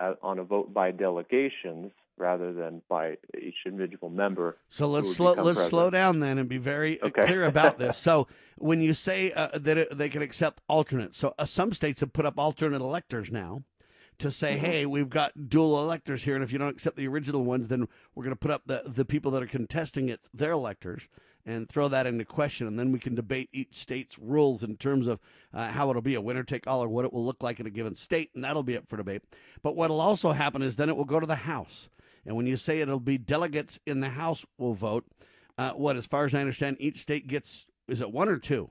uh, 0.00 0.14
on 0.22 0.38
a 0.38 0.44
vote 0.44 0.72
by 0.72 0.92
delegations 0.92 1.92
rather 2.20 2.52
than 2.52 2.82
by 2.88 3.16
each 3.40 3.56
individual 3.66 4.10
member. 4.10 4.58
So 4.68 4.86
let's 4.86 5.14
slow 5.14 5.30
let's 5.30 5.42
president. 5.42 5.70
slow 5.70 5.90
down 5.90 6.20
then 6.20 6.38
and 6.38 6.48
be 6.48 6.58
very 6.58 7.02
okay. 7.02 7.22
clear 7.22 7.46
about 7.46 7.78
this. 7.78 7.96
so 7.96 8.28
when 8.58 8.80
you 8.80 8.94
say 8.94 9.32
uh, 9.32 9.58
that 9.58 9.78
it, 9.78 9.96
they 9.96 10.08
can 10.08 10.22
accept 10.22 10.60
alternates, 10.68 11.18
so 11.18 11.34
uh, 11.38 11.44
some 11.44 11.72
states 11.72 12.00
have 12.00 12.12
put 12.12 12.26
up 12.26 12.38
alternate 12.38 12.80
electors 12.80 13.32
now 13.32 13.62
to 14.18 14.30
say, 14.30 14.56
mm-hmm. 14.56 14.66
hey, 14.66 14.86
we've 14.86 15.08
got 15.08 15.48
dual 15.48 15.80
electors 15.80 16.24
here, 16.24 16.34
and 16.34 16.44
if 16.44 16.52
you 16.52 16.58
don't 16.58 16.68
accept 16.68 16.96
the 16.96 17.08
original 17.08 17.42
ones, 17.42 17.68
then 17.68 17.88
we're 18.14 18.24
going 18.24 18.36
to 18.36 18.40
put 18.40 18.50
up 18.50 18.62
the 18.66 18.82
the 18.86 19.04
people 19.04 19.30
that 19.32 19.42
are 19.42 19.46
contesting 19.46 20.08
it, 20.08 20.28
their 20.34 20.52
electors 20.52 21.08
and 21.46 21.68
throw 21.68 21.88
that 21.88 22.06
into 22.06 22.24
question. 22.24 22.66
And 22.66 22.78
then 22.78 22.92
we 22.92 22.98
can 22.98 23.14
debate 23.14 23.48
each 23.52 23.74
state's 23.74 24.18
rules 24.18 24.62
in 24.62 24.76
terms 24.76 25.06
of 25.06 25.20
uh, 25.54 25.68
how 25.68 25.88
it'll 25.90 26.02
be 26.02 26.14
a 26.14 26.20
winner 26.20 26.42
take 26.42 26.66
all 26.66 26.82
or 26.84 26.88
what 26.88 27.04
it 27.04 27.12
will 27.12 27.24
look 27.24 27.42
like 27.42 27.60
in 27.60 27.66
a 27.66 27.70
given 27.70 27.94
state. 27.94 28.30
And 28.34 28.44
that'll 28.44 28.62
be 28.62 28.76
up 28.76 28.86
for 28.86 28.96
debate. 28.96 29.22
But 29.62 29.76
what'll 29.76 30.00
also 30.00 30.32
happen 30.32 30.62
is 30.62 30.76
then 30.76 30.88
it 30.88 30.96
will 30.96 31.04
go 31.04 31.20
to 31.20 31.26
the 31.26 31.36
House. 31.36 31.88
And 32.26 32.36
when 32.36 32.46
you 32.46 32.56
say 32.56 32.80
it'll 32.80 33.00
be 33.00 33.18
delegates 33.18 33.78
in 33.86 34.00
the 34.00 34.10
House 34.10 34.44
will 34.58 34.74
vote, 34.74 35.04
uh, 35.58 35.72
what, 35.72 35.96
as 35.96 36.06
far 36.06 36.24
as 36.24 36.34
I 36.34 36.40
understand, 36.40 36.76
each 36.80 37.00
state 37.00 37.26
gets, 37.26 37.66
is 37.88 38.00
it 38.00 38.12
one 38.12 38.28
or 38.28 38.38
two? 38.38 38.70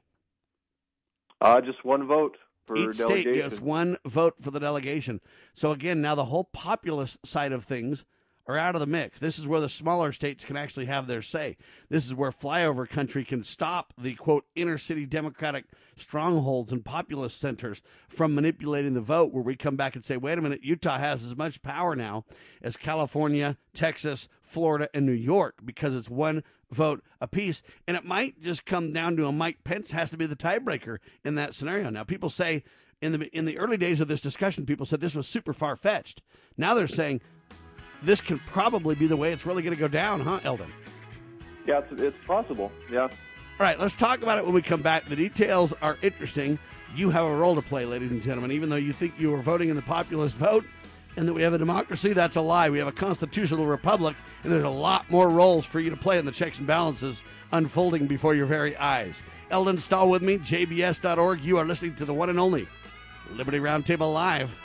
Uh, 1.42 1.62
just 1.62 1.84
one 1.86 2.08
vote. 2.08 2.38
Each 2.76 2.96
state 2.96 3.34
gets 3.34 3.60
one 3.60 3.98
vote 4.06 4.36
for 4.42 4.52
the 4.52 4.60
delegation. 4.60 5.22
So 5.56 5.72
again, 5.72 6.02
now 6.02 6.14
the 6.16 6.26
whole 6.26 6.44
populist 6.44 7.18
side 7.26 7.52
of 7.52 7.64
things 7.64 8.06
are 8.50 8.58
out 8.58 8.74
of 8.74 8.82
the 8.82 8.88
mix. 8.88 9.20
This 9.20 9.38
is 9.38 9.48
where 9.48 9.62
the 9.62 9.70
smaller 9.70 10.12
states 10.12 10.44
can 10.44 10.58
actually 10.58 10.88
have 10.88 11.06
their 11.06 11.22
say. 11.22 11.56
This 11.88 12.08
is 12.08 12.16
where 12.16 12.32
flyover 12.32 12.90
country 12.90 13.24
can 13.24 13.44
stop 13.44 13.94
the 13.96 14.16
quote 14.16 14.46
inner 14.56 14.80
city 14.80 15.06
democratic 15.06 15.66
strongholds 15.96 16.72
and 16.72 16.84
populist 16.84 17.40
centers 17.40 17.84
from 18.08 18.34
manipulating 18.34 18.96
the 18.96 19.02
vote, 19.02 19.32
where 19.32 19.44
we 19.44 19.56
come 19.56 19.76
back 19.76 19.96
and 19.96 20.04
say, 20.04 20.18
wait 20.18 20.40
a 20.40 20.42
minute, 20.42 20.64
Utah 20.64 20.98
has 20.98 21.24
as 21.24 21.38
much 21.38 21.62
power 21.62 21.96
now 21.96 22.26
as 22.60 22.76
California, 22.76 23.56
Texas, 23.76 24.28
Florida, 24.42 24.90
and 24.96 25.06
New 25.06 25.12
York 25.12 25.60
because 25.64 25.94
it's 25.94 26.10
one 26.10 26.44
vote 26.72 27.04
apiece. 27.22 27.62
And 27.88 27.96
it 27.96 28.04
might 28.04 28.42
just 28.42 28.66
come 28.66 28.92
down 28.92 29.16
to 29.18 29.28
a 29.28 29.32
Mike 29.32 29.64
Pence 29.64 29.92
has 29.92 30.10
to 30.10 30.18
be 30.18 30.26
the 30.26 30.36
tiebreaker 30.36 30.98
in 31.24 31.36
that 31.36 31.54
scenario. 31.54 31.92
Now, 31.92 32.04
people 32.04 32.30
say 32.30 32.64
in 33.00 33.12
the 33.12 33.38
in 33.38 33.46
the 33.46 33.60
early 33.60 33.78
days 33.78 34.02
of 34.02 34.08
this 34.08 34.22
discussion, 34.22 34.66
people 34.66 34.88
said 34.88 35.02
this 35.02 35.16
was 35.16 35.28
super 35.28 35.54
far 35.54 35.76
fetched. 35.76 36.24
Now 36.58 36.74
they're 36.74 36.88
saying 36.88 37.22
this 38.02 38.22
can 38.22 38.40
probably 38.40 38.96
be 38.96 39.08
the 39.08 39.18
way 39.18 39.34
it's 39.34 39.46
really 39.46 39.62
going 39.62 39.76
to 39.76 39.80
go 39.80 39.88
down, 39.88 40.22
huh, 40.22 40.40
Eldon? 40.44 40.72
Yeah, 41.66 41.80
it's, 41.80 42.02
it's 42.02 42.26
possible. 42.26 42.72
Yeah. 42.92 43.04
All 43.04 43.66
right, 43.66 43.80
let's 43.80 43.96
talk 43.96 44.22
about 44.22 44.38
it 44.38 44.46
when 44.46 44.54
we 44.54 44.62
come 44.62 44.82
back. 44.82 45.06
The 45.06 45.16
details 45.16 45.74
are 45.82 45.98
interesting. 46.02 46.58
You 46.96 47.10
have 47.10 47.26
a 47.26 47.36
role 47.36 47.56
to 47.56 47.62
play, 47.62 47.86
ladies 47.86 48.12
and 48.12 48.22
gentlemen. 48.22 48.52
Even 48.52 48.70
though 48.70 48.78
you 48.78 48.94
think 48.94 49.20
you 49.20 49.34
are 49.34 49.42
voting 49.42 49.70
in 49.70 49.76
the 49.76 49.82
populist 49.82 50.36
vote 50.38 50.66
and 51.18 51.28
that 51.28 51.34
we 51.34 51.42
have 51.42 51.54
a 51.54 51.58
democracy, 51.58 52.14
that's 52.14 52.38
a 52.38 52.42
lie. 52.42 52.70
We 52.70 52.80
have 52.80 52.88
a 52.88 52.94
constitutional 52.94 53.66
republic, 53.66 54.16
and 54.44 54.52
there's 54.52 54.64
a 54.64 54.70
lot 54.70 55.10
more 55.12 55.30
roles 55.30 55.66
for 55.66 55.80
you 55.80 55.90
to 55.90 55.98
play 55.98 56.18
in 56.18 56.26
the 56.26 56.32
checks 56.32 56.58
and 56.58 56.68
balances 56.68 57.22
unfolding 57.52 58.08
before 58.08 58.34
your 58.34 58.46
very 58.46 58.78
eyes. 58.78 59.22
Eldon 59.52 59.80
Stahl 59.80 60.10
with 60.10 60.22
me, 60.22 60.38
jbs.org. 60.38 61.42
You 61.42 61.58
are 61.58 61.66
listening 61.66 61.96
to 61.96 62.06
the 62.06 62.14
one 62.14 62.30
and 62.30 62.40
only 62.40 62.68
Liberty 63.34 63.60
Roundtable 63.60 64.14
Live. 64.14 64.56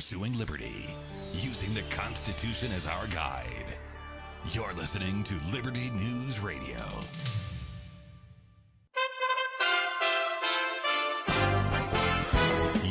Pursuing 0.00 0.38
liberty, 0.38 0.86
using 1.34 1.74
the 1.74 1.82
Constitution 1.94 2.72
as 2.72 2.86
our 2.86 3.06
guide. 3.08 3.76
You're 4.50 4.72
listening 4.72 5.22
to 5.24 5.34
Liberty 5.52 5.90
News 5.90 6.40
Radio. 6.40 6.78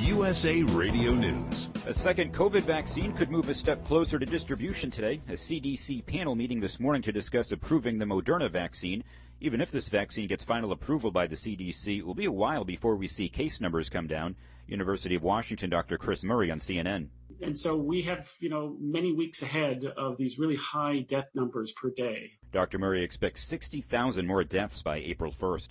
USA 0.03 0.61
Radio 0.61 1.11
News. 1.13 1.69
A 1.87 1.93
second 1.95 2.31
COVID 2.31 2.61
vaccine 2.61 3.13
could 3.13 3.31
move 3.31 3.49
a 3.49 3.55
step 3.55 3.83
closer 3.85 4.19
to 4.19 4.25
distribution 4.27 4.91
today. 4.91 5.19
A 5.29 5.33
CDC 5.33 6.05
panel 6.05 6.35
meeting 6.35 6.59
this 6.59 6.79
morning 6.79 7.01
to 7.01 7.11
discuss 7.11 7.51
approving 7.51 7.97
the 7.97 8.05
Moderna 8.05 8.51
vaccine. 8.51 9.03
Even 9.41 9.61
if 9.61 9.71
this 9.71 9.89
vaccine 9.89 10.27
gets 10.27 10.43
final 10.43 10.71
approval 10.71 11.09
by 11.09 11.25
the 11.25 11.35
CDC, 11.35 11.97
it 11.97 12.05
will 12.05 12.13
be 12.13 12.25
a 12.25 12.31
while 12.31 12.63
before 12.63 12.95
we 12.95 13.07
see 13.07 13.27
case 13.29 13.59
numbers 13.59 13.89
come 13.89 14.05
down. 14.05 14.35
University 14.69 15.15
of 15.15 15.23
Washington 15.23 15.69
Dr. 15.69 15.97
Chris 15.97 16.23
Murray 16.23 16.51
on 16.51 16.59
CNN. 16.59 17.07
And 17.41 17.57
so 17.57 17.75
we 17.75 18.01
have, 18.03 18.29
you 18.39 18.49
know, 18.49 18.75
many 18.79 19.13
weeks 19.13 19.41
ahead 19.41 19.85
of 19.97 20.17
these 20.17 20.37
really 20.37 20.57
high 20.57 21.05
death 21.07 21.29
numbers 21.33 21.71
per 21.71 21.89
day. 21.89 22.31
Dr. 22.51 22.77
Murray 22.77 23.03
expects 23.03 23.43
60,000 23.47 24.27
more 24.27 24.43
deaths 24.43 24.81
by 24.81 24.97
April 24.97 25.31
1st. 25.31 25.69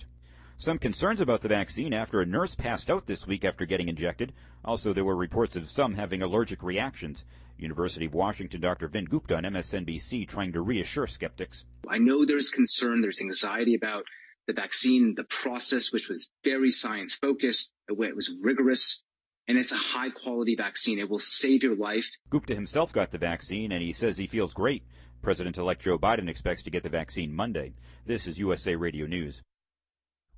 Some 0.57 0.77
concerns 0.77 1.21
about 1.21 1.41
the 1.41 1.47
vaccine 1.47 1.93
after 1.93 2.19
a 2.19 2.25
nurse 2.25 2.55
passed 2.55 2.89
out 2.89 3.05
this 3.05 3.25
week 3.25 3.45
after 3.45 3.65
getting 3.65 3.87
injected. 3.87 4.33
Also, 4.65 4.93
there 4.93 5.05
were 5.05 5.15
reports 5.15 5.55
of 5.55 5.69
some 5.69 5.93
having 5.93 6.21
allergic 6.21 6.63
reactions. 6.63 7.23
University 7.57 8.05
of 8.05 8.13
Washington 8.13 8.59
Dr. 8.59 8.87
Vin 8.87 9.05
Gupta 9.05 9.37
on 9.37 9.43
MSNBC 9.43 10.27
trying 10.27 10.51
to 10.53 10.61
reassure 10.61 11.07
skeptics. 11.07 11.65
I 11.87 11.97
know 11.97 12.25
there's 12.25 12.49
concern, 12.49 13.01
there's 13.01 13.21
anxiety 13.21 13.75
about 13.75 14.03
the 14.49 14.61
vaccine, 14.61 15.13
the 15.13 15.25
process, 15.25 15.93
which 15.93 16.09
was 16.09 16.31
very 16.43 16.71
science 16.71 17.13
focused, 17.13 17.71
it 17.87 18.15
was 18.15 18.33
rigorous, 18.41 19.03
and 19.47 19.59
it's 19.59 19.71
a 19.71 19.75
high 19.75 20.09
quality 20.09 20.55
vaccine. 20.55 20.97
It 20.97 21.07
will 21.07 21.19
save 21.19 21.61
your 21.61 21.75
life. 21.75 22.09
Gupta 22.31 22.55
himself 22.55 22.91
got 22.91 23.11
the 23.11 23.19
vaccine, 23.19 23.71
and 23.71 23.83
he 23.83 23.93
says 23.93 24.17
he 24.17 24.25
feels 24.25 24.55
great. 24.55 24.83
President 25.21 25.59
elect 25.59 25.83
Joe 25.83 25.99
Biden 25.99 26.27
expects 26.27 26.63
to 26.63 26.71
get 26.71 26.81
the 26.81 26.89
vaccine 26.89 27.31
Monday. 27.31 27.75
This 28.07 28.25
is 28.25 28.39
USA 28.39 28.75
Radio 28.75 29.05
News. 29.05 29.43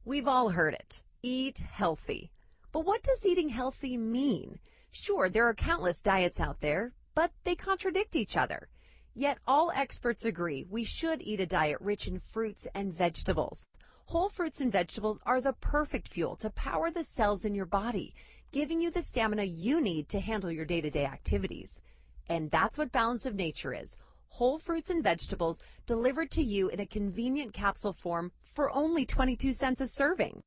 We've 0.03 0.27
all 0.27 0.49
heard 0.49 0.73
it. 0.73 1.01
Eat 1.23 1.59
healthy. 1.59 2.31
But 2.73 2.85
what 2.85 3.03
does 3.03 3.25
eating 3.25 3.47
healthy 3.47 3.95
mean? 3.95 4.59
Sure, 4.91 5.29
there 5.29 5.47
are 5.47 5.53
countless 5.53 6.01
diets 6.01 6.41
out 6.41 6.59
there, 6.59 6.91
but 7.15 7.31
they 7.45 7.55
contradict 7.55 8.17
each 8.17 8.35
other. 8.35 8.67
Yet 9.13 9.37
all 9.47 9.71
experts 9.73 10.25
agree 10.25 10.65
we 10.69 10.83
should 10.83 11.21
eat 11.21 11.39
a 11.39 11.45
diet 11.45 11.77
rich 11.79 12.09
in 12.09 12.19
fruits 12.19 12.67
and 12.75 12.93
vegetables. 12.93 13.69
Whole 14.11 14.27
fruits 14.27 14.59
and 14.59 14.73
vegetables 14.73 15.21
are 15.25 15.39
the 15.39 15.53
perfect 15.53 16.09
fuel 16.09 16.35
to 16.35 16.49
power 16.49 16.91
the 16.91 17.01
cells 17.01 17.45
in 17.45 17.55
your 17.55 17.65
body, 17.65 18.13
giving 18.51 18.81
you 18.81 18.91
the 18.91 19.01
stamina 19.01 19.43
you 19.43 19.79
need 19.79 20.09
to 20.09 20.19
handle 20.19 20.51
your 20.51 20.65
day-to-day 20.65 21.05
activities. 21.05 21.81
And 22.27 22.51
that's 22.51 22.77
what 22.77 22.91
Balance 22.91 23.25
of 23.25 23.35
Nature 23.35 23.73
is. 23.73 23.95
Whole 24.27 24.59
fruits 24.59 24.89
and 24.89 25.01
vegetables 25.01 25.61
delivered 25.87 26.29
to 26.31 26.43
you 26.43 26.67
in 26.67 26.81
a 26.81 26.85
convenient 26.85 27.53
capsule 27.53 27.93
form 27.93 28.33
for 28.43 28.69
only 28.75 29.05
22 29.05 29.53
cents 29.53 29.79
a 29.79 29.87
serving. 29.87 30.43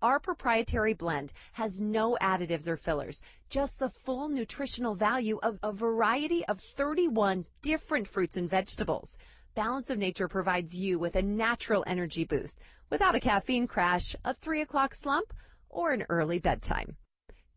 Our 0.00 0.18
proprietary 0.18 0.94
blend 0.94 1.34
has 1.52 1.82
no 1.82 2.16
additives 2.22 2.66
or 2.66 2.78
fillers, 2.78 3.20
just 3.50 3.78
the 3.78 3.90
full 3.90 4.30
nutritional 4.30 4.94
value 4.94 5.38
of 5.42 5.58
a 5.62 5.70
variety 5.70 6.46
of 6.46 6.60
31 6.60 7.44
different 7.60 8.08
fruits 8.08 8.38
and 8.38 8.48
vegetables. 8.48 9.18
Balance 9.54 9.90
of 9.90 9.98
Nature 9.98 10.28
provides 10.28 10.74
you 10.74 10.98
with 10.98 11.14
a 11.14 11.22
natural 11.22 11.84
energy 11.86 12.24
boost 12.24 12.58
without 12.88 13.14
a 13.14 13.20
caffeine 13.20 13.66
crash, 13.66 14.16
a 14.24 14.32
3 14.32 14.62
o'clock 14.62 14.94
slump, 14.94 15.34
or 15.68 15.92
an 15.92 16.06
early 16.08 16.38
bedtime. 16.38 16.96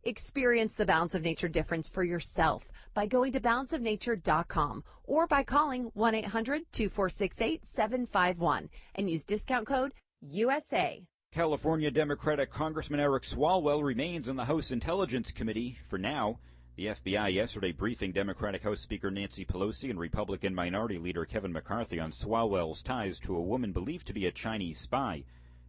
Experience 0.04 0.76
the 0.76 0.86
Balance 0.86 1.16
of 1.16 1.22
Nature 1.22 1.48
difference 1.48 1.88
for 1.88 2.04
yourself 2.04 2.68
by 2.94 3.06
going 3.06 3.32
to 3.32 3.40
balanceofnature.com 3.40 4.84
or 5.06 5.26
by 5.26 5.44
calling 5.44 5.90
1 5.94 6.16
800 6.16 6.64
246 6.74 7.42
8751 7.42 8.70
and 8.96 9.10
use 9.10 9.24
discount 9.24 9.66
code 9.66 9.94
USA. 10.22 11.02
California 11.32 11.90
Democratic 11.90 12.52
Congressman 12.52 13.00
Eric 13.00 13.24
Swalwell 13.24 13.84
remains 13.84 14.28
on 14.28 14.36
the 14.36 14.46
House 14.46 14.72
Intelligence 14.72 15.32
Committee 15.32 15.78
for 15.90 15.98
now. 15.98 16.40
The 16.78 16.88
FBI 16.88 17.34
yesterday 17.34 17.72
briefing 17.72 18.12
Democratic 18.12 18.64
House 18.64 18.82
Speaker 18.82 19.10
Nancy 19.10 19.46
Pelosi 19.46 19.90
and 19.90 19.98
Republican 19.98 20.54
Minority 20.54 20.98
Leader 20.98 21.24
Kevin 21.24 21.54
McCarthy 21.54 22.02
on 22.02 22.12
Swalwell's 22.12 22.84
ties 22.84 23.18
to 23.22 23.38
a 23.38 23.42
woman 23.42 23.72
believed 23.72 24.06
to 24.08 24.14
be 24.14 24.26
a 24.26 24.32
Chinese 24.34 24.82
spy. 24.82 25.24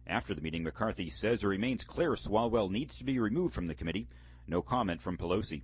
After 0.05 0.35
the 0.35 0.41
meeting, 0.41 0.63
McCarthy 0.63 1.09
says 1.09 1.45
it 1.45 1.47
remains 1.47 1.85
clear 1.85 2.11
Swalwell 2.15 2.69
needs 2.69 2.97
to 2.97 3.05
be 3.05 3.19
removed 3.19 3.53
from 3.53 3.67
the 3.67 3.73
committee. 3.73 4.09
No 4.49 4.61
comment 4.61 5.01
from 5.01 5.17
Pelosi. 5.17 5.61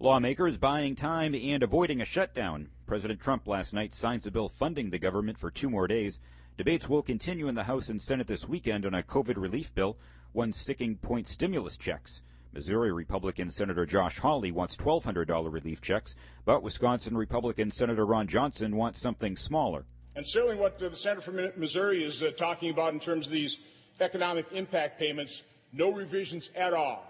Lawmakers 0.00 0.58
buying 0.58 0.96
time 0.96 1.36
and 1.36 1.62
avoiding 1.62 2.00
a 2.00 2.04
shutdown. 2.04 2.70
President 2.84 3.20
Trump 3.20 3.46
last 3.46 3.72
night 3.72 3.94
signs 3.94 4.26
a 4.26 4.30
bill 4.32 4.48
funding 4.48 4.90
the 4.90 4.98
government 4.98 5.38
for 5.38 5.52
two 5.52 5.70
more 5.70 5.86
days. 5.86 6.18
Debates 6.58 6.88
will 6.88 7.02
continue 7.02 7.46
in 7.46 7.54
the 7.54 7.62
House 7.62 7.88
and 7.90 8.02
Senate 8.02 8.26
this 8.26 8.48
weekend 8.48 8.84
on 8.84 8.94
a 8.94 9.04
COVID 9.04 9.36
relief 9.36 9.72
bill, 9.72 9.98
one 10.32 10.52
sticking 10.52 10.96
point 10.96 11.28
stimulus 11.28 11.76
checks. 11.76 12.22
Missouri 12.52 12.92
Republican 12.92 13.50
Senator 13.50 13.86
Josh 13.86 14.18
Hawley 14.18 14.50
wants 14.50 14.76
$1,200 14.76 15.52
relief 15.52 15.80
checks, 15.80 16.14
but 16.44 16.62
Wisconsin 16.62 17.16
Republican 17.16 17.70
Senator 17.70 18.04
Ron 18.04 18.26
Johnson 18.26 18.76
wants 18.76 19.00
something 19.00 19.36
smaller. 19.36 19.84
And 20.16 20.26
certainly 20.26 20.56
what 20.56 20.76
the 20.78 20.94
Senator 20.94 21.20
from 21.20 21.36
Missouri 21.56 22.02
is 22.02 22.22
uh, 22.22 22.32
talking 22.36 22.70
about 22.70 22.92
in 22.92 23.00
terms 23.00 23.26
of 23.26 23.32
these 23.32 23.58
economic 24.00 24.46
impact 24.52 24.98
payments, 24.98 25.42
no 25.72 25.92
revisions 25.92 26.50
at 26.56 26.74
all. 26.74 27.04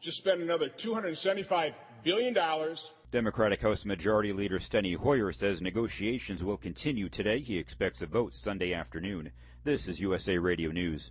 Just 0.00 0.18
spend 0.18 0.40
another 0.40 0.68
275 0.68 1.74
billion 2.02 2.32
dollars. 2.32 2.92
Democratic 3.10 3.60
House 3.60 3.84
Majority 3.84 4.32
Leader 4.32 4.58
Steny 4.58 4.96
Hoyer 4.96 5.32
says 5.32 5.60
negotiations 5.60 6.44
will 6.44 6.56
continue 6.56 7.08
today. 7.08 7.40
He 7.40 7.58
expects 7.58 8.02
a 8.02 8.06
vote 8.06 8.34
Sunday 8.34 8.72
afternoon. 8.72 9.32
This 9.64 9.88
is 9.88 10.00
USA 10.00 10.38
Radio 10.38 10.70
News. 10.70 11.10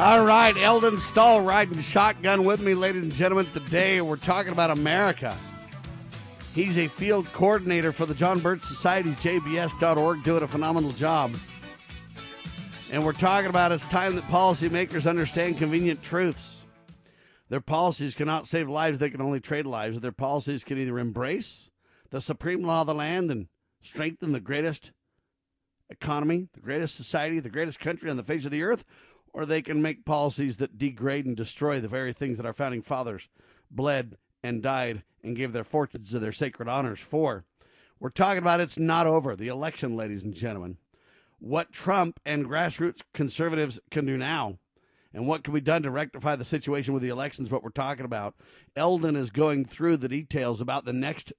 All 0.00 0.24
right, 0.24 0.56
Eldon 0.56 0.98
Stahl 0.98 1.42
riding 1.42 1.78
shotgun 1.82 2.44
with 2.46 2.62
me, 2.62 2.72
ladies 2.72 3.02
and 3.02 3.12
gentlemen. 3.12 3.44
Today 3.52 4.00
we're 4.00 4.16
talking 4.16 4.50
about 4.50 4.70
America. 4.70 5.36
He's 6.54 6.78
a 6.78 6.86
field 6.86 7.30
coordinator 7.34 7.92
for 7.92 8.06
the 8.06 8.14
John 8.14 8.38
Birch 8.38 8.62
Society, 8.62 9.10
JBS.org, 9.10 10.22
doing 10.22 10.42
a 10.42 10.48
phenomenal 10.48 10.92
job. 10.92 11.32
And 12.90 13.04
we're 13.04 13.12
talking 13.12 13.50
about 13.50 13.72
it's 13.72 13.84
time 13.88 14.16
that 14.16 14.24
policymakers 14.24 15.06
understand 15.06 15.58
convenient 15.58 16.02
truths. 16.02 16.62
Their 17.50 17.60
policies 17.60 18.14
cannot 18.14 18.46
save 18.46 18.70
lives, 18.70 19.00
they 19.00 19.10
can 19.10 19.20
only 19.20 19.38
trade 19.38 19.66
lives. 19.66 20.00
Their 20.00 20.12
policies 20.12 20.64
can 20.64 20.78
either 20.78 20.98
embrace 20.98 21.68
the 22.08 22.22
supreme 22.22 22.62
law 22.62 22.80
of 22.80 22.86
the 22.86 22.94
land 22.94 23.30
and 23.30 23.48
strengthen 23.82 24.32
the 24.32 24.40
greatest 24.40 24.92
economy, 25.90 26.48
the 26.54 26.60
greatest 26.60 26.94
society, 26.94 27.38
the 27.38 27.50
greatest 27.50 27.80
country 27.80 28.08
on 28.08 28.16
the 28.16 28.24
face 28.24 28.46
of 28.46 28.50
the 28.50 28.62
earth, 28.62 28.84
or 29.32 29.46
they 29.46 29.62
can 29.62 29.80
make 29.80 30.04
policies 30.04 30.56
that 30.56 30.78
degrade 30.78 31.26
and 31.26 31.36
destroy 31.36 31.80
the 31.80 31.88
very 31.88 32.12
things 32.12 32.36
that 32.36 32.46
our 32.46 32.52
founding 32.52 32.82
fathers 32.82 33.28
bled 33.70 34.16
and 34.42 34.62
died 34.62 35.02
and 35.22 35.36
gave 35.36 35.52
their 35.52 35.64
fortunes 35.64 36.10
to 36.10 36.18
their 36.18 36.32
sacred 36.32 36.68
honors 36.68 37.00
for. 37.00 37.44
We're 37.98 38.10
talking 38.10 38.38
about 38.38 38.60
it's 38.60 38.78
not 38.78 39.06
over, 39.06 39.36
the 39.36 39.48
election, 39.48 39.96
ladies 39.96 40.22
and 40.22 40.34
gentlemen. 40.34 40.78
What 41.38 41.72
Trump 41.72 42.18
and 42.24 42.46
grassroots 42.46 43.02
conservatives 43.12 43.78
can 43.90 44.06
do 44.06 44.16
now, 44.16 44.58
and 45.12 45.26
what 45.26 45.44
can 45.44 45.54
be 45.54 45.60
done 45.60 45.82
to 45.82 45.90
rectify 45.90 46.36
the 46.36 46.44
situation 46.44 46.94
with 46.94 47.02
the 47.02 47.08
elections, 47.08 47.50
what 47.50 47.62
we're 47.62 47.70
talking 47.70 48.04
about. 48.04 48.34
Eldon 48.76 49.16
is 49.16 49.30
going 49.30 49.64
through 49.64 49.96
the 49.96 50.08
details 50.08 50.60
about 50.60 50.84
the 50.84 50.92
next, 50.92 51.32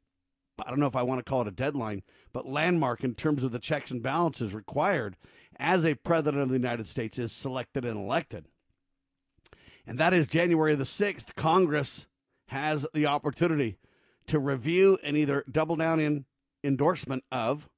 I 0.63 0.69
don't 0.69 0.80
know 0.80 0.88
if 0.88 0.95
I 0.95 1.04
want 1.04 1.23
to 1.23 1.30
call 1.30 1.41
it 1.41 1.47
a 1.47 1.51
deadline, 1.51 2.04
but 2.34 2.47
landmark 2.47 3.04
in 3.04 3.15
terms 3.15 3.43
of 3.43 3.51
the 3.51 3.60
checks 3.60 3.91
and 3.91 4.04
balances 4.04 4.54
required 4.54 5.17
as 5.62 5.86
a 5.86 5.93
president 5.93 6.41
of 6.41 6.50
the 6.50 6.56
United 6.56 6.88
States 6.88 7.19
is 7.19 7.32
selected 7.32 7.86
and 7.86 7.95
elected. 7.95 8.47
And 9.86 10.00
that 10.00 10.12
is 10.12 10.26
January 10.26 10.74
the 10.74 10.84
6th. 10.84 11.36
Congress 11.36 12.08
has 12.47 12.86
the 12.93 13.06
opportunity 13.06 13.78
to 14.26 14.39
review 14.39 14.97
and 15.04 15.15
either 15.15 15.45
double 15.50 15.76
down 15.76 16.00
in 16.00 16.26
endorsement 16.63 17.24
of 17.32 17.69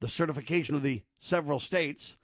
the 0.00 0.08
certification 0.08 0.74
of 0.74 0.82
the 0.82 1.02
several 1.18 1.58
states 1.58 2.18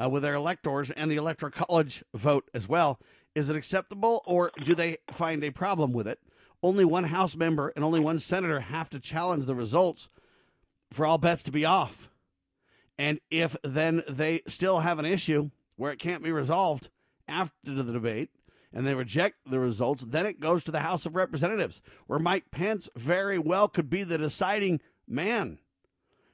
uh, 0.00 0.08
with 0.08 0.22
their 0.22 0.34
electors 0.34 0.90
and 0.92 1.10
the 1.10 1.16
electoral 1.16 1.50
college 1.50 2.04
vote 2.14 2.48
as 2.54 2.68
well. 2.68 3.00
Is 3.34 3.48
it 3.48 3.56
acceptable 3.56 4.22
or 4.26 4.52
do 4.62 4.74
they 4.76 4.98
find 5.10 5.42
a 5.42 5.50
problem 5.50 5.92
with 5.92 6.06
it? 6.06 6.20
Only 6.62 6.84
one 6.84 7.04
House 7.04 7.34
member 7.36 7.72
and 7.74 7.84
only 7.84 8.00
one 8.00 8.20
senator 8.20 8.60
have 8.60 8.90
to 8.90 9.00
challenge 9.00 9.46
the 9.46 9.56
results 9.56 10.08
for 10.92 11.04
all 11.04 11.18
bets 11.18 11.42
to 11.44 11.50
be 11.50 11.64
off. 11.64 12.08
And 12.98 13.20
if 13.30 13.56
then 13.62 14.02
they 14.08 14.42
still 14.46 14.80
have 14.80 14.98
an 14.98 15.04
issue 15.04 15.50
where 15.76 15.92
it 15.92 15.98
can't 15.98 16.22
be 16.22 16.32
resolved 16.32 16.88
after 17.28 17.54
the 17.64 17.92
debate, 17.92 18.30
and 18.72 18.86
they 18.86 18.94
reject 18.94 19.36
the 19.46 19.58
results, 19.58 20.04
then 20.06 20.26
it 20.26 20.40
goes 20.40 20.64
to 20.64 20.70
the 20.70 20.80
House 20.80 21.06
of 21.06 21.14
Representatives, 21.14 21.80
where 22.06 22.18
Mike 22.18 22.50
Pence 22.50 22.88
very 22.96 23.38
well 23.38 23.68
could 23.68 23.90
be 23.90 24.02
the 24.02 24.18
deciding 24.18 24.80
man. 25.06 25.58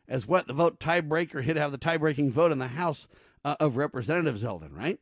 As 0.09 0.27
what 0.27 0.47
the 0.47 0.53
vote 0.53 0.79
tiebreaker, 0.79 1.43
he'd 1.43 1.57
have 1.57 1.73
the 1.73 1.79
tie-breaking 1.79 2.31
vote 2.31 2.53
in 2.53 2.59
the 2.59 2.69
House 2.69 3.09
uh, 3.45 3.57
of 3.61 3.77
Representatives, 3.77 4.45
Eldon, 4.45 4.75
right? 4.75 4.99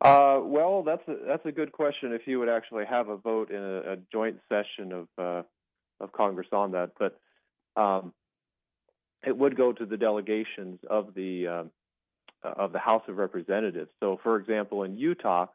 Uh, 0.00 0.40
well, 0.42 0.82
that's 0.82 1.06
a 1.08 1.16
that's 1.26 1.44
a 1.44 1.52
good 1.52 1.72
question. 1.72 2.12
If 2.12 2.26
you 2.26 2.38
would 2.38 2.48
actually 2.48 2.86
have 2.86 3.10
a 3.10 3.18
vote 3.18 3.50
in 3.50 3.62
a, 3.62 3.92
a 3.92 3.96
joint 4.10 4.38
session 4.48 4.92
of 4.92 5.08
uh, 5.18 5.42
of 6.00 6.12
Congress 6.12 6.48
on 6.52 6.72
that, 6.72 6.92
but 6.98 7.20
um, 7.76 8.14
it 9.26 9.36
would 9.36 9.56
go 9.56 9.72
to 9.72 9.86
the 9.86 9.96
delegations 9.96 10.78
of 10.88 11.14
the 11.14 11.46
um, 11.46 11.70
of 12.42 12.72
the 12.72 12.78
House 12.78 13.02
of 13.08 13.18
Representatives. 13.18 13.90
So, 14.00 14.18
for 14.22 14.36
example, 14.36 14.82
in 14.84 14.96
Utah, 14.96 15.46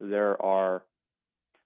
there 0.00 0.40
are 0.42 0.82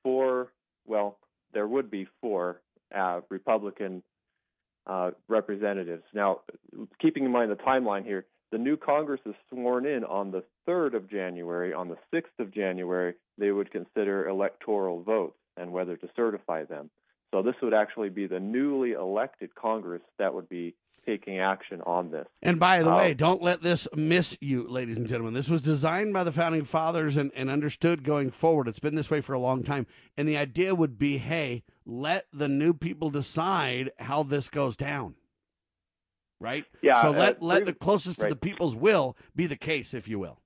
four. 0.03 0.53
Well, 0.87 1.19
there 1.53 1.67
would 1.67 1.91
be 1.91 2.07
four 2.21 2.61
uh, 2.95 3.21
Republican 3.29 4.03
uh, 4.87 5.11
representatives. 5.29 6.05
Now, 6.15 6.41
keeping 7.01 7.25
in 7.25 7.33
mind 7.33 7.51
the 7.51 7.57
timeline 7.57 8.05
here, 8.05 8.27
the 8.51 8.59
new 8.59 8.77
Congress 8.77 9.21
is 9.27 9.35
sworn 9.49 9.87
in 9.87 10.05
on 10.05 10.31
the 10.31 10.43
3rd 10.69 10.95
of 10.95 11.11
January. 11.11 11.73
On 11.73 11.89
the 11.89 11.99
6th 12.13 12.39
of 12.39 12.53
January, 12.53 13.15
they 13.39 13.53
would 13.53 13.71
consider 13.71 14.29
electoral 14.29 15.03
votes 15.03 15.39
and 15.57 15.71
whether 15.73 15.97
to 15.97 16.09
certify 16.17 16.65
them. 16.65 16.91
So 17.33 17.43
this 17.43 17.55
would 17.63 17.75
actually 17.75 18.09
be 18.09 18.27
the 18.27 18.41
newly 18.41 18.93
elected 18.93 19.55
Congress 19.55 20.03
that 20.19 20.35
would 20.35 20.49
be 20.49 20.75
taking 21.11 21.41
action 21.41 21.81
on 21.83 22.11
this. 22.11 22.27
And 22.43 22.61
by 22.61 22.83
the 22.83 22.91
um, 22.91 22.97
way, 22.97 23.15
don't 23.15 23.43
let 23.43 23.63
this 23.63 23.89
miss 23.95 24.37
you, 24.41 24.69
ladies 24.69 24.97
and 24.97 25.07
gentlemen. 25.07 25.35
This 25.35 25.49
was 25.49 25.61
designed 25.61 26.13
by 26.13 26.25
the 26.25 26.33
founding 26.33 26.65
fathers 26.65 27.17
and, 27.17 27.33
and 27.35 27.51
understood 27.51 28.05
going 28.05 28.31
forward. 28.31 28.69
It's 28.69 28.79
been 28.79 28.95
this 28.95 29.11
way 29.11 29.21
for 29.21 29.33
a 29.33 29.39
long 29.39 29.63
time. 29.63 29.87
And 30.17 30.29
the 30.29 30.37
idea 30.37 30.75
would 30.75 30.99
be 30.99 31.19
hey, 31.19 31.65
let 31.85 32.27
the 32.33 32.49
new 32.49 32.73
people 32.73 33.11
decide 33.11 33.91
how 33.99 34.23
this 34.23 34.49
goes 34.49 34.77
down. 34.77 35.15
Right? 36.41 36.65
Yeah. 36.81 37.03
So 37.03 37.11
let, 37.11 37.37
uh, 37.37 37.47
let 37.47 37.67
the 37.67 37.75
closest 37.75 38.19
right. 38.21 38.29
to 38.29 38.35
the 38.35 38.41
people's 38.41 38.75
will 38.75 39.17
be 39.35 39.47
the 39.47 39.57
case, 39.57 39.93
if 39.93 40.09
you 40.09 40.19
will. 40.19 40.41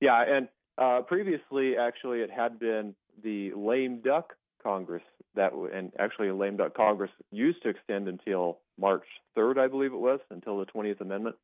Yeah. 0.00 0.22
And 0.26 0.48
uh, 0.76 1.02
previously, 1.02 1.76
actually, 1.76 2.18
it 2.18 2.30
had 2.30 2.58
been 2.58 2.94
the 3.22 3.52
lame 3.54 4.00
duck 4.04 4.34
Congress 4.62 5.02
that 5.34 5.52
and 5.52 5.92
actually 5.98 6.28
a 6.28 6.34
lame 6.34 6.56
duck 6.56 6.74
Congress 6.74 7.10
used 7.30 7.62
to 7.62 7.68
extend 7.68 8.08
until 8.08 8.58
March 8.78 9.04
3rd, 9.36 9.58
I 9.58 9.68
believe 9.68 9.92
it 9.92 9.98
was, 9.98 10.20
until 10.30 10.58
the 10.58 10.66
20th 10.66 11.00
Amendment. 11.00 11.36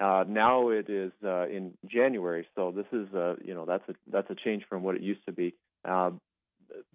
Uh, 0.00 0.24
now 0.28 0.68
it 0.68 0.88
is 0.88 1.12
uh, 1.24 1.48
in 1.48 1.72
January, 1.86 2.46
so 2.54 2.72
this 2.74 2.86
is 2.92 3.12
uh, 3.14 3.34
you 3.44 3.52
know 3.52 3.64
that's 3.64 3.88
a 3.88 3.94
that's 4.10 4.30
a 4.30 4.34
change 4.34 4.62
from 4.68 4.82
what 4.84 4.94
it 4.94 5.02
used 5.02 5.24
to 5.26 5.32
be. 5.32 5.54
Uh, 5.84 6.10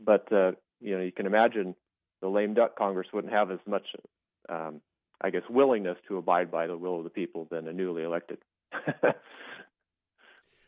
but 0.04 0.32
uh, 0.32 0.52
you 0.80 0.98
know 0.98 1.04
you 1.04 1.12
can 1.12 1.26
imagine 1.26 1.76
the 2.22 2.30
lame 2.30 2.54
duck 2.54 2.78
Congress 2.78 3.08
wouldn't 3.14 3.34
have 3.34 3.52
as 3.52 3.60
much, 3.68 3.86
um, 4.48 4.80
I 5.20 5.32
guess, 5.32 5.42
willingness 5.50 5.98
to 6.08 6.16
abide 6.18 6.50
by 6.50 6.68
the 6.68 6.78
will 6.78 7.00
of 7.00 7.04
the 7.04 7.10
people 7.10 7.46
than 7.52 7.68
a 7.68 7.74
newly 7.74 8.04
elected. 8.04 8.38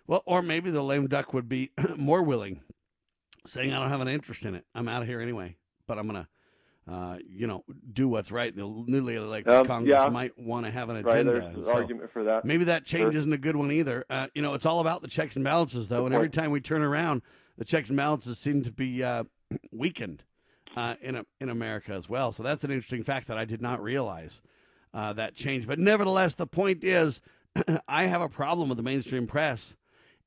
well, 0.08 0.22
or 0.26 0.42
maybe 0.42 0.72
the 0.72 0.84
lame 0.84 1.08
duck 1.08 1.34
would 1.34 1.48
be 1.48 1.72
more 1.96 2.22
willing 2.22 2.60
saying 3.46 3.74
I 3.74 3.80
don't 3.80 3.90
have 3.90 4.02
an 4.02 4.08
interest 4.08 4.46
in 4.46 4.56
it. 4.56 4.66
I'm 4.74 4.88
out 4.88 5.02
of 5.02 5.08
here 5.08 5.22
anyway. 5.22 5.58
But 5.88 6.00
I'm 6.00 6.08
gonna, 6.08 6.28
uh, 6.88 7.18
you 7.28 7.48
know, 7.48 7.64
do 7.92 8.08
what's 8.08 8.32
right. 8.32 8.56
The 8.56 8.64
newly 8.88 9.16
elected 9.16 9.54
um, 9.54 9.68
Congress 9.68 10.02
yeah. 10.04 10.10
might 10.10 10.38
want 10.38 10.66
to 10.66 10.72
have 10.72 10.90
an 10.90 10.98
agenda. 10.98 11.34
Right, 11.34 11.54
there's 11.54 11.68
so 11.68 11.76
argument 11.76 12.12
for 12.12 12.24
that. 12.24 12.46
Maybe 12.46 12.66
that 12.66 12.86
change 12.86 13.12
sure. 13.12 13.18
isn't 13.18 13.34
a 13.34 13.38
good 13.38 13.56
one 13.56 13.72
either. 13.72 14.06
Uh, 14.10 14.28
you 14.34 14.42
know, 14.42 14.54
it's 14.54 14.66
all 14.66 14.80
about 14.80 15.02
the 15.02 15.08
checks 15.08 15.36
and 15.36 15.44
balances, 15.44 15.88
though. 15.88 15.98
Good 15.98 16.06
and 16.06 16.14
point. 16.14 16.16
every 16.16 16.30
time 16.30 16.52
we 16.52 16.62
turn 16.62 16.82
around, 16.82 17.22
the 17.58 17.66
checks 17.66 17.90
and 17.90 17.98
balances 17.98 18.40
seem 18.40 18.64
to 18.64 18.72
be 18.72 19.04
uh, 19.04 19.26
weakened 19.72 20.24
uh, 20.76 20.96
in 21.02 21.16
a, 21.16 21.26
in 21.40 21.50
America 21.50 21.94
as 21.94 22.10
well. 22.10 22.32
So 22.32 22.44
that's 22.44 22.64
an 22.64 22.72
interesting 22.72 23.04
fact 23.04 23.28
that 23.28 23.38
I 23.38 23.46
did 23.46 23.62
not 23.62 23.82
realize 23.82 24.42
uh, 24.94 25.14
that 25.14 25.36
change. 25.36 25.68
But 25.68 25.80
nevertheless, 25.80 26.34
the 26.34 26.48
point 26.48 26.84
is, 26.84 27.22
I 27.88 28.06
have 28.06 28.22
a 28.22 28.30
problem 28.30 28.70
with 28.70 28.78
the 28.78 28.84
mainstream 28.84 29.28
press 29.28 29.76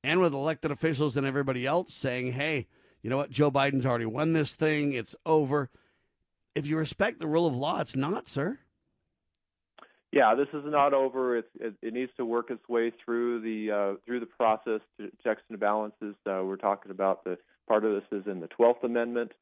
and 0.05 0.21
with 0.21 0.33
elected 0.33 0.71
officials 0.71 1.17
and 1.17 1.27
everybody 1.27 1.67
else 1.67 1.93
saying, 1.93 2.33
"Hey." 2.33 2.69
You 3.03 3.11
know 3.11 3.17
what, 3.17 3.31
Joe 3.31 3.51
Biden's 3.51 3.87
already 3.87 4.07
won 4.07 4.33
this 4.33 4.55
thing, 4.55 4.93
it's 4.93 5.15
over. 5.25 5.71
If 6.55 6.67
you 6.67 6.77
respect 6.77 7.21
the 7.21 7.27
rule 7.27 7.47
of 7.47 7.57
law, 7.57 7.81
it's 7.81 7.95
not, 7.95 8.29
sir. 8.29 8.59
Yeah, 10.11 10.35
this 10.35 10.49
is 10.55 10.65
not 10.65 10.95
over. 10.95 11.37
It, 11.37 11.51
it, 11.61 11.75
it 11.83 11.93
needs 11.93 12.11
to 12.17 12.25
work 12.25 12.51
its 12.51 12.67
way 12.69 12.93
through 13.05 13.43
the 13.43 13.71
uh, 13.71 13.95
through 14.07 14.21
the 14.21 14.27
process, 14.27 14.81
to 14.99 15.11
checks 15.23 15.43
and 15.51 15.61
balances. 15.61 16.15
Uh, 16.27 16.43
we're 16.45 16.57
talking 16.57 16.91
about 16.91 17.25
the 17.25 17.37
part 17.69 17.85
of 17.85 17.93
this 17.93 18.21
is 18.21 18.27
in 18.27 18.41
the 18.41 18.47
Twelfth 18.47 18.83
Amendment, 18.83 19.33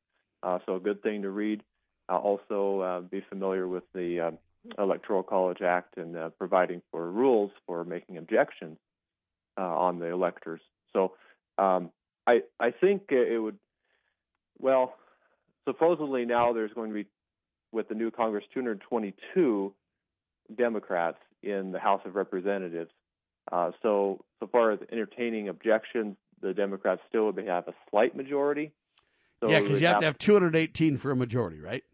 uh, 0.42 0.59
so 0.66 0.75
a 0.75 0.81
good 0.81 1.03
thing 1.03 1.23
to 1.23 1.31
read. 1.31 1.62
Uh, 2.09 2.19
also, 2.19 2.81
uh, 2.81 3.01
be 3.01 3.25
familiar 3.29 3.69
with 3.69 3.85
the 3.95 4.21
um, 4.21 4.38
Electoral 4.77 5.23
College 5.23 5.62
Act 5.62 5.97
and 5.99 6.16
uh, 6.16 6.31
providing 6.31 6.83
for 6.90 7.11
rules 7.11 7.53
for 7.66 7.85
making 7.85 8.19
objections 8.19 8.79
on 9.57 10.01
the 10.01 10.07
electors. 10.07 10.61
So 10.92 11.12
um, 11.59 11.90
I 12.26 12.42
I 12.58 12.70
think 12.70 13.02
it 13.10 13.40
would. 13.40 13.58
Well, 14.58 14.94
supposedly 15.66 16.24
now 16.24 16.52
there's 16.52 16.72
going 16.72 16.90
to 16.90 16.94
be 16.94 17.06
with 17.72 17.88
the 17.88 17.94
new 17.94 18.10
Congress 18.10 18.44
222 18.54 19.74
Democrats 20.56 21.18
in 21.42 21.72
the 21.72 21.78
House 21.78 22.00
of 22.04 22.14
Representatives. 22.14 22.90
Uh, 23.52 23.70
so 23.82 24.24
so 24.40 24.46
far 24.46 24.72
as 24.72 24.80
entertaining 24.90 25.48
objections, 25.48 26.16
the 26.40 26.52
Democrats 26.52 27.00
still 27.08 27.30
would 27.30 27.46
have 27.46 27.68
a 27.68 27.74
slight 27.90 28.16
majority. 28.16 28.72
So 29.40 29.50
yeah, 29.50 29.60
because 29.60 29.80
you 29.80 29.86
have, 29.86 29.96
have 29.96 30.00
to 30.00 30.06
have 30.06 30.18
218 30.18 30.96
for 30.96 31.10
a 31.10 31.16
majority, 31.16 31.60
right? 31.60 31.84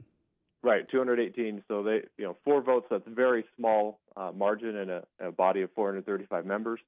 Right, 0.64 0.88
218. 0.88 1.64
So 1.66 1.82
they, 1.82 2.02
you 2.16 2.24
know, 2.24 2.36
four 2.44 2.62
votes. 2.62 2.86
That's 2.88 3.06
a 3.06 3.10
very 3.10 3.44
small 3.56 3.98
uh, 4.16 4.30
margin 4.32 4.76
in 4.76 4.90
a, 4.90 5.02
a, 5.20 5.32
body 5.32 5.62
of 5.62 5.72
435 5.72 6.46
members. 6.46 6.78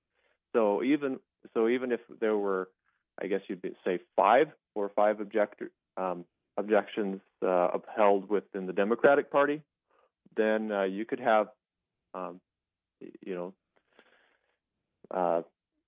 So 0.52 0.85
even 0.85 1.18
so, 1.52 1.68
even 1.68 1.90
if 1.90 2.00
there 2.20 2.37
were 2.37 2.68
I 3.20 3.27
guess 3.27 3.40
you'd 3.48 3.62
say 3.85 4.00
five 4.16 4.48
or 4.74 4.90
five 4.94 5.18
um, 5.96 6.24
objections 6.57 7.20
uh, 7.42 7.68
upheld 7.74 8.29
within 8.29 8.66
the 8.66 8.72
Democratic 8.72 9.31
Party, 9.31 9.62
then 10.37 10.72
uh, 10.72 10.83
you 10.83 11.05
could 11.05 11.20
have, 11.20 11.48
um, 12.14 12.40
you 13.00 13.35
know, 13.35 13.55
uh, 15.11 15.42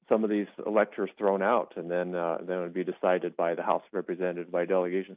some 0.09 0.23
of 0.23 0.31
these 0.31 0.47
electors 0.65 1.11
thrown 1.19 1.43
out, 1.43 1.73
and 1.77 1.91
then 1.91 2.15
uh, 2.15 2.39
then 2.47 2.59
it 2.59 2.63
would 2.63 2.75
be 2.75 2.85
decided 2.85 3.37
by 3.37 3.55
the 3.55 3.63
House 3.63 3.83
of 3.87 3.95
Representatives 3.95 4.51
by 4.51 4.65
delegation. 4.65 5.17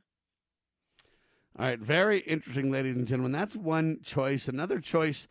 All 1.57 1.65
right, 1.65 1.79
very 1.79 2.19
interesting, 2.21 2.71
ladies 2.71 2.95
and 2.95 3.07
gentlemen. 3.07 3.31
That's 3.31 3.55
one 3.55 3.99
choice. 4.01 4.47
Another 4.47 4.79
choice 4.79 5.27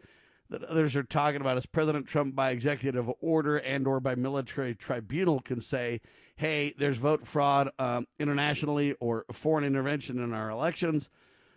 that 0.51 0.65
others 0.65 0.97
are 0.97 1.03
talking 1.03 1.41
about 1.41 1.59
is 1.59 1.67
President 1.67 2.07
Trump, 2.07 2.35
by 2.35 2.51
executive 2.51 3.11
order 3.21 3.57
and 3.57 3.87
or 3.87 4.01
by 4.01 4.15
military 4.15 4.75
tribunal, 4.75 5.41
can 5.41 5.61
say 5.61 6.01
hey, 6.39 6.73
there's 6.79 6.99
vote 6.99 7.27
fraud 7.27 7.69
um, 7.81 8.07
internationally 8.19 8.95
or 9.01 9.25
foreign 9.33 9.65
intervention 9.65 10.21
in 10.21 10.33
our 10.33 10.49
elections, 10.49 11.11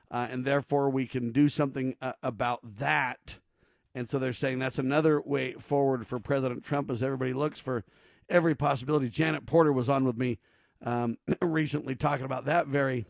uh, 0.10 0.28
and 0.30 0.44
therefore 0.44 0.90
we 0.90 1.06
can 1.06 1.32
do 1.32 1.48
something 1.48 1.96
uh, 2.02 2.14
about 2.24 2.60
that. 2.64 3.38
And 3.94 4.10
so 4.10 4.18
they're 4.18 4.34
saying 4.34 4.58
that's 4.58 4.80
another 4.80 5.22
way 5.22 5.54
forward 5.54 6.08
for 6.08 6.20
President 6.20 6.64
Trump 6.64 6.90
as 6.90 7.04
everybody 7.04 7.34
looks 7.34 7.60
for 7.60 7.84
every 8.28 8.56
possibility. 8.56 9.08
Janet 9.08 9.46
Porter 9.46 9.72
was 9.72 9.88
on 9.88 10.04
with 10.04 10.18
me 10.18 10.40
um, 10.84 11.18
recently 11.42 11.96
talking 11.96 12.26
about 12.26 12.46
that 12.46 12.68
very 12.68 13.06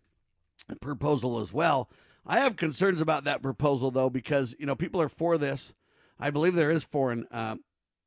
proposal 0.82 1.40
as 1.40 1.54
well. 1.54 1.90
I 2.26 2.40
have 2.40 2.56
concerns 2.56 3.02
about 3.02 3.24
that 3.24 3.42
proposal 3.42 3.92
though 3.92 4.10
because 4.10 4.56
you 4.60 4.66
know 4.66 4.76
people 4.76 5.02
are 5.02 5.10
for 5.10 5.38
this. 5.38 5.74
I 6.20 6.30
believe 6.30 6.54
there 6.54 6.72
is 6.72 6.84
foreign 6.84 7.26
uh, 7.32 7.56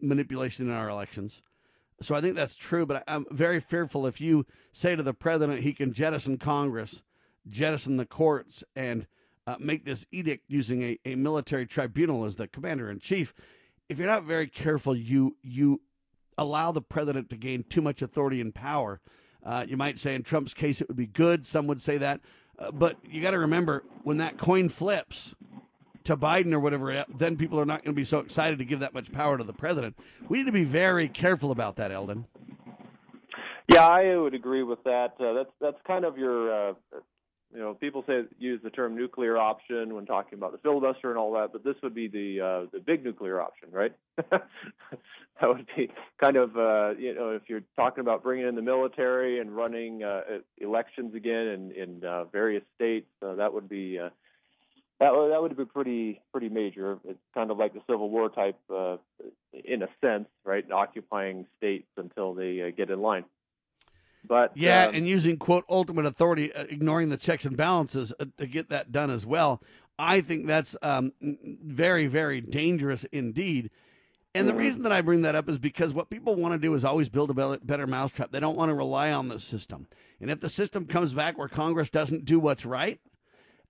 manipulation 0.00 0.68
in 0.68 0.74
our 0.74 0.88
elections. 0.88 1.42
So 2.00 2.14
I 2.14 2.20
think 2.20 2.34
that's 2.34 2.56
true, 2.56 2.86
but 2.86 3.04
I'm 3.06 3.24
very 3.30 3.60
fearful 3.60 4.06
if 4.06 4.20
you 4.20 4.46
say 4.72 4.96
to 4.96 5.02
the 5.02 5.14
president 5.14 5.62
he 5.62 5.72
can 5.72 5.92
jettison 5.92 6.38
Congress, 6.38 7.02
jettison 7.46 7.96
the 7.96 8.06
courts, 8.06 8.64
and 8.74 9.06
uh, 9.46 9.56
make 9.58 9.84
this 9.84 10.06
edict 10.10 10.44
using 10.48 10.82
a, 10.82 10.98
a 11.04 11.14
military 11.14 11.66
tribunal 11.66 12.24
as 12.24 12.36
the 12.36 12.48
commander 12.48 12.90
in 12.90 12.98
chief. 12.98 13.34
If 13.88 13.98
you're 13.98 14.08
not 14.08 14.24
very 14.24 14.48
careful, 14.48 14.96
you 14.96 15.36
you 15.42 15.82
allow 16.36 16.72
the 16.72 16.82
president 16.82 17.30
to 17.30 17.36
gain 17.36 17.64
too 17.68 17.80
much 17.80 18.02
authority 18.02 18.40
and 18.40 18.54
power. 18.54 19.00
Uh, 19.44 19.64
you 19.68 19.76
might 19.76 19.98
say 19.98 20.14
in 20.14 20.22
Trump's 20.22 20.54
case 20.54 20.80
it 20.80 20.88
would 20.88 20.96
be 20.96 21.06
good. 21.06 21.46
Some 21.46 21.66
would 21.66 21.82
say 21.82 21.98
that, 21.98 22.20
uh, 22.58 22.70
but 22.70 22.96
you 23.04 23.20
got 23.22 23.32
to 23.32 23.38
remember 23.38 23.84
when 24.02 24.18
that 24.18 24.38
coin 24.38 24.68
flips, 24.68 25.34
to 26.04 26.16
Biden 26.16 26.52
or 26.52 26.60
whatever, 26.60 27.04
then 27.08 27.36
people 27.36 27.58
are 27.58 27.64
not 27.64 27.82
going 27.82 27.94
to 27.94 27.98
be 27.98 28.04
so 28.04 28.18
excited 28.18 28.58
to 28.58 28.64
give 28.64 28.80
that 28.80 28.92
much 28.92 29.10
power 29.10 29.38
to 29.38 29.44
the 29.44 29.54
president. 29.54 29.96
We 30.28 30.38
need 30.38 30.44
to 30.44 30.52
be 30.52 30.64
very 30.64 31.08
careful 31.08 31.50
about 31.50 31.76
that, 31.76 31.90
Eldon. 31.90 32.26
Yeah, 33.72 33.86
I 33.86 34.14
would 34.16 34.34
agree 34.34 34.62
with 34.62 34.84
that. 34.84 35.14
Uh, 35.18 35.32
that's 35.32 35.50
that's 35.60 35.78
kind 35.86 36.04
of 36.04 36.18
your, 36.18 36.70
uh, 36.70 36.74
you 37.54 37.60
know, 37.60 37.74
people 37.74 38.02
say 38.06 38.24
use 38.38 38.60
the 38.64 38.70
term 38.70 38.96
nuclear 38.96 39.38
option 39.38 39.94
when 39.94 40.06
talking 40.06 40.36
about 40.36 40.50
the 40.50 40.58
filibuster 40.58 41.10
and 41.10 41.18
all 41.18 41.32
that, 41.34 41.52
but 41.52 41.62
this 41.62 41.76
would 41.84 41.94
be 41.94 42.08
the 42.08 42.40
uh, 42.40 42.66
the 42.72 42.80
big 42.80 43.04
nuclear 43.04 43.40
option, 43.40 43.68
right? 43.70 43.92
that 44.30 44.42
would 45.42 45.66
be 45.76 45.88
kind 46.20 46.36
of, 46.36 46.56
uh, 46.56 46.98
you 46.98 47.14
know, 47.14 47.30
if 47.30 47.42
you're 47.46 47.62
talking 47.76 48.00
about 48.00 48.24
bringing 48.24 48.48
in 48.48 48.56
the 48.56 48.62
military 48.62 49.38
and 49.38 49.54
running 49.54 50.02
uh, 50.02 50.22
elections 50.58 51.14
again 51.14 51.46
in 51.46 51.72
in 51.72 52.04
uh, 52.04 52.24
various 52.24 52.64
states, 52.74 53.08
uh, 53.22 53.36
that 53.36 53.54
would 53.54 53.68
be. 53.68 53.98
Uh, 53.98 54.10
that 55.00 55.12
would, 55.12 55.32
that 55.32 55.42
would 55.42 55.56
be 55.56 55.64
pretty 55.64 56.20
pretty 56.30 56.48
major. 56.48 56.98
It's 57.04 57.18
kind 57.34 57.50
of 57.50 57.58
like 57.58 57.74
the 57.74 57.80
Civil 57.90 58.10
War 58.10 58.28
type, 58.28 58.58
uh, 58.72 58.96
in 59.52 59.82
a 59.82 59.88
sense, 60.00 60.28
right? 60.44 60.64
Occupying 60.70 61.46
states 61.58 61.88
until 61.96 62.32
they 62.32 62.62
uh, 62.62 62.70
get 62.74 62.90
in 62.90 63.02
line. 63.02 63.24
But 64.26 64.56
yeah, 64.56 64.86
um, 64.86 64.94
and 64.94 65.08
using 65.08 65.36
quote 65.36 65.64
ultimate 65.68 66.06
authority, 66.06 66.52
uh, 66.52 66.64
ignoring 66.64 67.10
the 67.10 67.16
checks 67.16 67.44
and 67.44 67.56
balances 67.56 68.12
uh, 68.18 68.26
to 68.38 68.46
get 68.46 68.70
that 68.70 68.90
done 68.90 69.10
as 69.10 69.26
well. 69.26 69.62
I 69.98 70.20
think 70.22 70.46
that's 70.46 70.76
um, 70.82 71.12
very, 71.20 72.06
very 72.06 72.40
dangerous 72.40 73.04
indeed. 73.12 73.70
And 74.34 74.48
the 74.48 74.54
reason 74.54 74.82
that 74.82 74.90
I 74.90 75.00
bring 75.00 75.22
that 75.22 75.36
up 75.36 75.48
is 75.48 75.58
because 75.58 75.94
what 75.94 76.10
people 76.10 76.34
want 76.34 76.54
to 76.54 76.58
do 76.58 76.74
is 76.74 76.84
always 76.84 77.08
build 77.08 77.30
a 77.30 77.58
better 77.58 77.86
mousetrap. 77.86 78.32
They 78.32 78.40
don't 78.40 78.56
want 78.56 78.70
to 78.70 78.74
rely 78.74 79.12
on 79.12 79.28
the 79.28 79.38
system. 79.38 79.86
And 80.20 80.28
if 80.28 80.40
the 80.40 80.48
system 80.48 80.86
comes 80.86 81.14
back 81.14 81.38
where 81.38 81.46
Congress 81.46 81.88
doesn't 81.88 82.24
do 82.24 82.40
what's 82.40 82.66
right, 82.66 82.98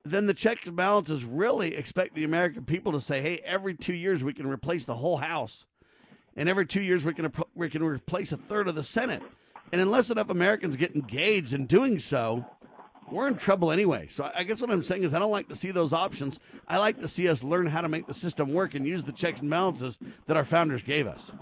then 0.04 0.26
the 0.26 0.32
checks 0.32 0.66
and 0.66 0.76
balances 0.76 1.24
really 1.24 1.74
expect 1.74 2.14
the 2.14 2.24
American 2.24 2.64
people 2.64 2.92
to 2.92 3.00
say, 3.00 3.20
"Hey, 3.20 3.42
every 3.44 3.74
two 3.74 3.92
years 3.92 4.24
we 4.24 4.32
can 4.32 4.46
replace 4.46 4.84
the 4.84 4.96
whole 4.96 5.18
House, 5.18 5.66
and 6.36 6.48
every 6.48 6.66
two 6.66 6.82
years 6.82 7.04
we 7.04 7.12
can 7.12 7.30
we 7.54 7.68
can 7.68 7.82
replace 7.82 8.32
a 8.32 8.36
third 8.36 8.68
of 8.68 8.74
the 8.74 8.82
Senate." 8.82 9.22
And 9.74 9.80
unless 9.80 10.08
enough 10.08 10.30
Americans 10.30 10.76
get 10.76 10.94
engaged 10.94 11.52
in 11.52 11.66
doing 11.66 11.98
so, 11.98 12.46
we're 13.10 13.26
in 13.26 13.34
trouble 13.34 13.72
anyway. 13.72 14.06
So 14.08 14.30
I 14.32 14.44
guess 14.44 14.60
what 14.60 14.70
I'm 14.70 14.84
saying 14.84 15.02
is 15.02 15.14
I 15.14 15.18
don't 15.18 15.32
like 15.32 15.48
to 15.48 15.56
see 15.56 15.72
those 15.72 15.92
options. 15.92 16.38
I 16.68 16.78
like 16.78 17.00
to 17.00 17.08
see 17.08 17.28
us 17.28 17.42
learn 17.42 17.66
how 17.66 17.80
to 17.80 17.88
make 17.88 18.06
the 18.06 18.14
system 18.14 18.54
work 18.54 18.76
and 18.76 18.86
use 18.86 19.02
the 19.02 19.10
checks 19.10 19.40
and 19.40 19.50
balances 19.50 19.98
that 20.26 20.36
our 20.36 20.44
founders 20.44 20.82
gave 20.82 21.08
us. 21.08 21.32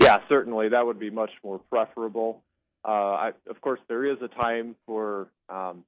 Yeah, 0.00 0.20
certainly 0.26 0.70
that 0.70 0.86
would 0.86 0.98
be 0.98 1.10
much 1.10 1.32
more 1.44 1.58
preferable. 1.58 2.42
Uh, 2.82 2.88
I, 2.88 3.32
of 3.46 3.60
course, 3.60 3.80
there 3.86 4.06
is 4.06 4.16
a 4.22 4.28
time 4.28 4.74
for 4.86 5.28
um, 5.50 5.84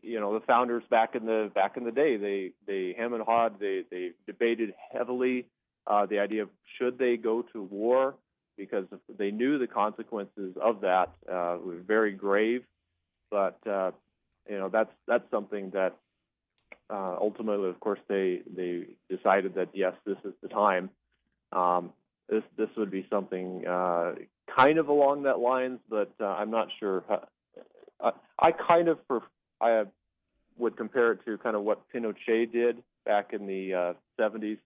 you 0.00 0.20
know 0.20 0.38
the 0.38 0.46
founders 0.46 0.84
back 0.90 1.16
in 1.16 1.26
the 1.26 1.50
back 1.52 1.76
in 1.76 1.82
the 1.82 1.90
day. 1.90 2.18
They 2.18 2.52
they 2.68 2.94
hem 2.96 3.14
and 3.14 3.22
hawed. 3.24 3.58
They 3.58 3.82
they 3.90 4.12
debated 4.28 4.74
heavily 4.92 5.46
uh, 5.88 6.06
the 6.06 6.20
idea 6.20 6.42
of 6.42 6.50
should 6.78 6.98
they 6.98 7.16
go 7.16 7.42
to 7.52 7.62
war 7.64 8.14
because 8.56 8.86
they 9.18 9.30
knew 9.30 9.58
the 9.58 9.66
consequences 9.66 10.56
of 10.60 10.80
that 10.82 11.14
uh, 11.30 11.58
were 11.64 11.80
very 11.86 12.12
grave. 12.12 12.64
But 13.30 13.58
uh, 13.66 13.92
you 14.48 14.58
know 14.58 14.68
that's 14.68 14.92
that's 15.06 15.28
something 15.30 15.70
that 15.70 15.96
uh, 16.90 17.16
ultimately, 17.20 17.68
of 17.68 17.80
course, 17.80 18.00
they 18.08 18.42
they 18.54 18.84
decided 19.08 19.54
that 19.54 19.68
yes, 19.72 19.94
this 20.04 20.18
is 20.24 20.34
the 20.42 20.48
time. 20.48 20.90
Um, 21.52 21.92
this 22.28 22.42
this 22.56 22.68
would 22.76 22.90
be 22.90 23.06
something 23.10 23.66
uh, 23.66 24.14
kind 24.56 24.78
of 24.78 24.88
along 24.88 25.24
that 25.24 25.38
lines, 25.38 25.80
but 25.88 26.12
uh, 26.20 26.26
I'm 26.26 26.50
not 26.50 26.68
sure. 26.78 27.04
I, 28.00 28.12
I 28.38 28.52
kind 28.52 28.88
of 28.88 28.98
I 29.60 29.84
would 30.58 30.76
compare 30.76 31.12
it 31.12 31.24
to 31.24 31.38
kind 31.38 31.56
of 31.56 31.62
what 31.62 31.82
Pinochet 31.92 32.52
did 32.52 32.82
back 33.04 33.32
in 33.32 33.46
the 33.46 33.74
uh, 33.74 33.92
70s 34.20 34.58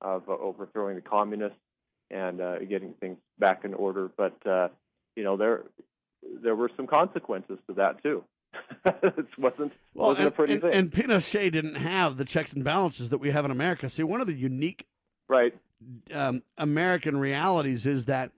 of 0.00 0.28
uh, 0.28 0.32
overthrowing 0.32 0.96
the 0.96 1.02
communists 1.02 1.58
and 2.10 2.40
uh, 2.40 2.58
getting 2.60 2.94
things 2.94 3.18
back 3.38 3.64
in 3.64 3.74
order. 3.74 4.10
But 4.16 4.36
uh, 4.46 4.68
you 5.14 5.24
know 5.24 5.36
there 5.36 5.64
there 6.42 6.54
were 6.54 6.70
some 6.76 6.86
consequences 6.86 7.58
to 7.68 7.74
that 7.74 8.02
too. 8.02 8.24
it 8.86 9.26
wasn't 9.38 9.72
Well, 9.94 10.08
wasn't 10.08 10.18
and, 10.18 10.28
a 10.28 10.30
pretty 10.30 10.52
and, 10.54 10.62
thing. 10.62 10.72
and 10.72 10.90
Pinochet 10.90 11.52
didn't 11.52 11.74
have 11.74 12.16
the 12.16 12.24
checks 12.24 12.52
and 12.52 12.64
balances 12.64 13.10
that 13.10 13.18
we 13.18 13.30
have 13.30 13.44
in 13.44 13.50
America. 13.50 13.88
See, 13.90 14.02
one 14.02 14.20
of 14.20 14.26
the 14.26 14.34
unique 14.34 14.86
right 15.28 15.54
um, 16.14 16.42
American 16.56 17.18
realities 17.18 17.86
is 17.86 18.06
that 18.06 18.30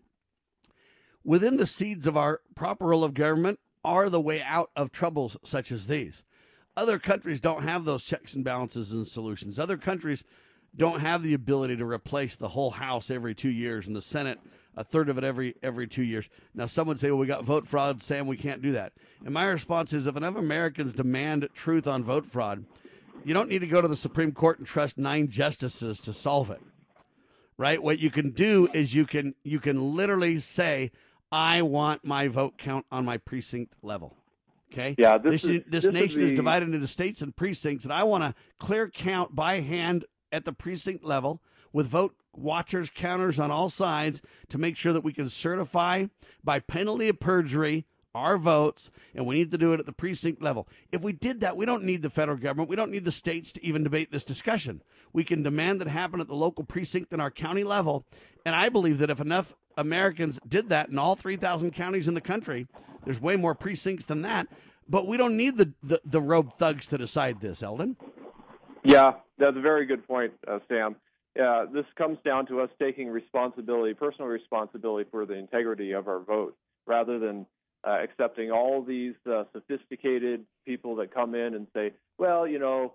within 1.25 1.57
the 1.57 1.67
seeds 1.67 2.07
of 2.07 2.17
our 2.17 2.41
proper 2.55 2.87
role 2.87 3.05
of 3.05 3.15
government 3.15 3.61
are 3.85 4.09
the 4.09 4.21
way 4.21 4.43
out 4.43 4.71
of 4.75 4.91
troubles 4.91 5.37
such 5.45 5.71
as 5.71 5.87
these. 5.87 6.25
Other 6.77 6.99
countries 6.99 7.41
don't 7.41 7.63
have 7.65 7.85
those 7.85 8.05
checks 8.05 8.35
and 8.35 8.45
balances 8.45 8.93
and 8.93 9.07
solutions. 9.07 9.59
Other 9.59 9.77
countries 9.77 10.25
don't 10.77 11.01
have 11.01 11.23
the 11.23 11.35
ability 11.35 11.77
to 11.77 11.85
replace 11.85 12.37
the 12.37 12.49
whole 12.49 12.71
House 12.71 13.11
every 13.11 13.35
two 13.35 13.51
years 13.51 13.87
and 13.87 13.97
the 13.97 14.03
Senate 14.03 14.39
a 14.77 14.85
third 14.85 15.09
of 15.09 15.19
it 15.19 15.25
every 15.25 15.57
every 15.61 15.89
two 15.89 16.05
years. 16.05 16.29
Now, 16.55 16.67
some 16.67 16.87
would 16.87 17.01
say, 17.01 17.11
"Well, 17.11 17.19
we 17.19 17.27
got 17.27 17.43
vote 17.45 17.67
fraud, 17.67 18.01
Sam. 18.01 18.29
We 18.29 18.37
can't 18.37 18.63
do 18.63 18.73
that." 18.73 18.93
And 19.25 19.35
my 19.35 19.45
response 19.47 19.93
is, 19.93 20.07
if 20.07 20.17
enough 20.17 20.37
Americans 20.37 20.93
demand 20.93 21.49
truth 21.53 21.89
on 21.89 22.05
vote 22.05 22.25
fraud, 22.25 22.65
you 23.25 23.35
don't 23.35 23.49
need 23.49 23.59
to 23.59 23.67
go 23.67 23.83
to 23.83 23.89
the 23.89 23.97
Supreme 23.97 24.31
Court 24.31 24.59
and 24.59 24.67
trust 24.67 24.97
nine 24.97 25.29
justices 25.29 25.99
to 26.01 26.13
solve 26.13 26.49
it. 26.51 26.61
Right? 27.57 27.83
What 27.83 27.99
you 27.99 28.11
can 28.11 28.31
do 28.31 28.69
is 28.73 28.95
you 28.95 29.05
can 29.05 29.35
you 29.43 29.59
can 29.59 29.97
literally 29.97 30.39
say, 30.39 30.93
"I 31.33 31.61
want 31.63 32.05
my 32.05 32.29
vote 32.29 32.57
count 32.57 32.87
on 32.93 33.05
my 33.05 33.17
precinct 33.17 33.75
level." 33.83 34.15
Okay. 34.73 34.95
Yeah, 34.97 35.19
this 35.19 35.43
this, 35.43 35.45
is- 35.45 35.63
this, 35.67 35.85
this 35.87 35.93
nation 35.93 36.23
is 36.23 36.31
be- 36.31 36.37
divided 36.37 36.73
into 36.73 36.87
states 36.87 37.21
and 37.21 37.35
precincts, 37.35 37.83
and 37.85 37.93
I 37.93 38.05
want 38.05 38.23
to 38.23 38.35
clear 38.61 38.89
count 38.89 39.35
by 39.35 39.59
hand 39.61 40.05
at 40.33 40.45
the 40.45 40.53
precinct 40.53 41.05
level 41.05 41.41
with 41.73 41.87
vote 41.87 42.15
watchers, 42.35 42.91
counters 42.95 43.39
on 43.39 43.51
all 43.51 43.69
sides 43.69 44.23
to 44.49 44.59
make 44.59 44.77
sure 44.77 44.93
that 44.93 45.05
we 45.05 45.13
can 45.13 45.29
certify 45.29 46.07
by 46.43 46.61
penalty 46.61 47.09
of 47.09 47.21
perjury 47.21 47.85
our 48.15 48.39
votes, 48.39 48.91
and 49.15 49.27
we 49.27 49.37
need 49.37 49.51
to 49.51 49.59
do 49.59 49.73
it 49.73 49.81
at 49.81 49.87
the 49.87 49.93
precinct 49.93 50.43
level. 50.43 50.67
If 50.91 51.03
we 51.03 51.13
did 51.13 51.41
that, 51.41 51.57
we 51.57 51.67
don't 51.67 51.85
need 51.85 52.03
the 52.03 52.11
federal 52.11 52.39
government. 52.39 52.69
We 52.69 52.77
don't 52.77 52.91
need 52.91 53.05
the 53.05 53.13
states 53.13 53.53
to 53.53 53.65
even 53.65 53.85
debate 53.85 54.11
this 54.11 54.25
discussion. 54.25 54.83
We 55.13 55.25
can 55.25 55.43
demand 55.43 55.81
that 55.81 55.89
happen 55.89 56.21
at 56.21 56.27
the 56.27 56.35
local 56.35 56.65
precinct 56.65 57.13
and 57.13 57.23
our 57.23 57.31
county 57.31 57.65
level. 57.65 58.07
And 58.45 58.57
I 58.57 58.69
believe 58.71 58.99
that 58.99 59.11
if 59.11 59.21
enough 59.21 59.55
Americans 59.77 60.41
did 60.47 60.69
that 60.71 60.89
in 60.89 60.99
all 60.99 61.15
3,000 61.15 61.73
counties 61.73 62.09
in 62.09 62.15
the 62.15 62.21
country, 62.21 62.67
there's 63.05 63.21
way 63.21 63.37
more 63.37 63.55
precincts 63.55 64.07
than 64.07 64.23
that. 64.23 64.49
But 64.89 65.07
we 65.07 65.17
don't 65.17 65.37
need 65.37 65.57
the, 65.57 65.75
the, 65.83 66.01
the 66.05 66.21
rogue 66.21 66.55
thugs 66.55 66.89
to 66.89 66.99
decide 66.99 67.41
this, 67.41 67.63
Eldon. 67.63 67.97
Yeah, 68.83 69.15
that's 69.39 69.57
a 69.57 69.61
very 69.61 69.87
good 69.87 70.07
point, 70.07 70.33
uh, 70.47 70.59
Sam. 70.69 70.97
Yeah, 71.37 71.67
this 71.73 71.85
comes 71.97 72.19
down 72.25 72.47
to 72.47 72.61
us 72.61 72.71
taking 72.81 73.09
responsibility, 73.09 73.95
personal 73.95 74.29
responsibility 74.29 75.09
for 75.11 75.25
the 75.27 75.35
integrity 75.35 75.93
of 75.93 76.09
our 76.09 76.21
vote, 76.21 76.57
rather 76.87 77.19
than 77.19 77.47
uh, 77.87 77.99
accepting 78.03 78.51
all 78.51 78.83
these 78.83 79.15
uh, 79.31 79.45
sophisticated 79.53 80.45
people 80.67 80.97
that 80.97 81.15
come 81.15 81.35
in 81.35 81.55
and 81.55 81.67
say, 81.75 81.93
"Well, 82.19 82.47
you 82.47 82.59
know, 82.59 82.85
uh, 82.85 82.91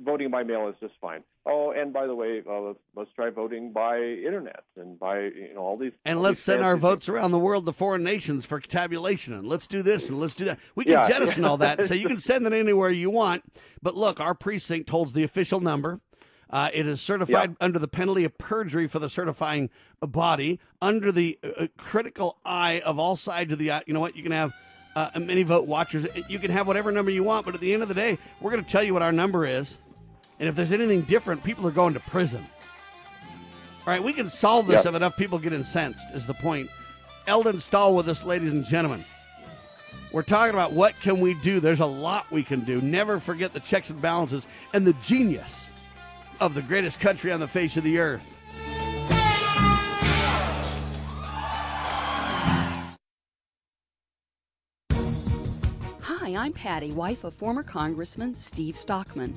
voting 0.00 0.30
by 0.30 0.42
mail 0.42 0.68
is 0.68 0.74
just 0.80 0.94
fine." 1.00 1.22
Oh, 1.48 1.70
and 1.70 1.92
by 1.92 2.06
the 2.06 2.14
way, 2.14 2.42
uh, 2.48 2.60
let's 2.60 2.78
let's 2.96 3.10
try 3.14 3.30
voting 3.30 3.72
by 3.72 3.98
internet 4.00 4.64
and 4.76 4.98
by 4.98 5.20
you 5.20 5.52
know 5.54 5.60
all 5.60 5.76
these. 5.76 5.92
And 6.04 6.16
all 6.18 6.22
let's 6.24 6.38
these 6.40 6.44
send 6.44 6.64
our 6.64 6.76
votes 6.76 7.08
around 7.08 7.30
the 7.30 7.38
world 7.38 7.66
to 7.66 7.72
foreign 7.72 8.02
nations 8.02 8.44
for 8.44 8.58
tabulation. 8.60 9.32
And 9.32 9.46
let's 9.48 9.66
do 9.66 9.82
this 9.82 10.08
and 10.08 10.18
let's 10.20 10.34
do 10.34 10.44
that. 10.46 10.58
We 10.74 10.84
can 10.84 10.94
Yeah. 10.94 11.08
jettison 11.08 11.44
all 11.44 11.56
that. 11.58 11.84
So 11.86 11.94
you 11.94 12.08
can 12.12 12.18
send 12.18 12.46
it 12.46 12.52
anywhere 12.52 12.90
you 12.90 13.10
want. 13.10 13.44
But 13.80 13.94
look, 13.94 14.18
our 14.20 14.34
precinct 14.34 14.90
holds 14.90 15.12
the 15.12 15.22
official 15.22 15.60
number. 15.60 16.00
Uh, 16.48 16.70
it 16.72 16.86
is 16.86 17.00
certified 17.00 17.56
under 17.60 17.78
the 17.78 17.88
penalty 17.88 18.24
of 18.24 18.38
perjury 18.38 18.86
for 18.86 19.00
the 19.00 19.08
certifying 19.08 19.68
body, 20.00 20.60
under 20.80 21.10
the 21.10 21.38
uh, 21.42 21.66
critical 21.76 22.38
eye 22.44 22.80
of 22.84 22.98
all 22.98 23.16
sides 23.16 23.52
of 23.52 23.58
the. 23.58 23.70
Uh, 23.70 23.80
you 23.86 23.92
know 23.94 24.00
what? 24.00 24.16
You 24.16 24.22
can 24.22 24.30
have 24.32 24.52
uh, 24.94 25.10
many 25.18 25.42
vote 25.42 25.66
watchers. 25.66 26.06
You 26.28 26.38
can 26.38 26.50
have 26.52 26.66
whatever 26.68 26.92
number 26.92 27.10
you 27.10 27.22
want, 27.24 27.46
but 27.46 27.54
at 27.54 27.60
the 27.60 27.72
end 27.74 27.82
of 27.82 27.88
the 27.88 27.94
day, 27.94 28.16
we're 28.40 28.50
going 28.52 28.64
to 28.64 28.70
tell 28.70 28.82
you 28.82 28.92
what 28.92 29.02
our 29.02 29.12
number 29.12 29.44
is. 29.44 29.78
And 30.38 30.48
if 30.48 30.54
there's 30.54 30.72
anything 30.72 31.02
different, 31.02 31.42
people 31.42 31.66
are 31.66 31.72
going 31.72 31.94
to 31.94 32.00
prison. 32.00 32.46
All 33.86 33.92
right, 33.92 34.02
we 34.02 34.12
can 34.12 34.28
solve 34.28 34.66
this 34.66 34.84
Yeah. 34.84 34.90
if 34.90 34.96
enough 34.96 35.16
people 35.16 35.38
get 35.38 35.52
incensed, 35.52 36.10
is 36.12 36.26
the 36.26 36.34
point. 36.34 36.68
Eldon 37.26 37.60
Stahl 37.60 37.94
with 37.94 38.08
us, 38.08 38.24
ladies 38.24 38.52
and 38.52 38.64
gentlemen. 38.64 39.04
We're 40.12 40.22
talking 40.22 40.54
about 40.54 40.72
what 40.72 40.98
can 41.00 41.20
we 41.20 41.34
do. 41.34 41.60
There's 41.60 41.80
a 41.80 41.86
lot 41.86 42.30
we 42.30 42.42
can 42.42 42.60
do. 42.60 42.80
Never 42.80 43.18
forget 43.18 43.52
the 43.52 43.60
checks 43.60 43.90
and 43.90 44.00
balances 44.00 44.46
and 44.72 44.86
the 44.86 44.92
genius 44.94 45.66
of 46.40 46.54
the 46.54 46.62
greatest 46.62 47.00
country 47.00 47.32
on 47.32 47.40
the 47.40 47.48
face 47.48 47.76
of 47.76 47.84
the 47.84 47.98
earth. 47.98 48.32
Hi, 56.02 56.34
I'm 56.34 56.52
Patty, 56.52 56.92
wife 56.92 57.24
of 57.24 57.34
former 57.34 57.62
Congressman 57.62 58.34
Steve 58.34 58.76
Stockman. 58.76 59.36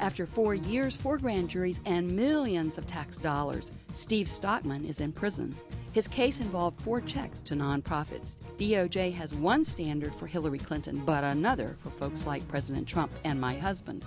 After 0.00 0.26
four 0.26 0.54
years, 0.54 0.94
four 0.94 1.18
grand 1.18 1.50
juries, 1.50 1.80
and 1.84 2.10
millions 2.14 2.78
of 2.78 2.86
tax 2.86 3.16
dollars, 3.16 3.72
Steve 3.92 4.28
Stockman 4.28 4.84
is 4.84 5.00
in 5.00 5.12
prison. 5.12 5.56
His 5.92 6.06
case 6.06 6.38
involved 6.38 6.80
four 6.80 7.00
checks 7.00 7.42
to 7.42 7.54
nonprofits. 7.54 8.36
DOJ 8.58 9.12
has 9.14 9.34
one 9.34 9.64
standard 9.64 10.14
for 10.14 10.26
Hillary 10.26 10.58
Clinton, 10.58 11.02
but 11.04 11.24
another 11.24 11.76
for 11.82 11.90
folks 11.90 12.26
like 12.26 12.46
President 12.46 12.86
Trump 12.86 13.10
and 13.24 13.40
my 13.40 13.54
husband. 13.54 14.04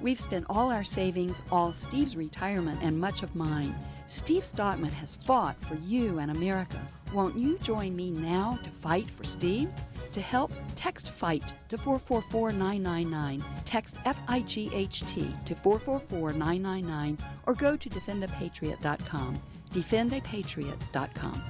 We've 0.00 0.20
spent 0.20 0.46
all 0.48 0.70
our 0.70 0.84
savings, 0.84 1.42
all 1.50 1.72
Steve's 1.72 2.16
retirement, 2.16 2.80
and 2.82 2.98
much 2.98 3.22
of 3.22 3.34
mine. 3.34 3.74
Steve 4.08 4.44
Stockman 4.44 4.92
has 4.92 5.14
fought 5.14 5.56
for 5.64 5.76
you 5.76 6.18
and 6.18 6.30
America. 6.30 6.80
Won't 7.12 7.36
you 7.36 7.58
join 7.58 7.94
me 7.96 8.10
now 8.10 8.58
to 8.62 8.70
fight 8.70 9.08
for 9.08 9.24
Steve? 9.24 9.70
To 10.12 10.20
help, 10.20 10.52
text 10.76 11.10
FIGHT 11.10 11.52
to 11.68 11.78
444999, 11.78 13.44
Text 13.64 13.98
F 14.04 14.20
I 14.28 14.40
G 14.40 14.70
H 14.72 15.00
T 15.06 15.34
to 15.44 15.54
444999, 15.54 17.18
or 17.46 17.54
go 17.54 17.76
to 17.76 17.88
defendapatriot.com. 17.88 19.42
defendapatriot.com. 19.72 21.42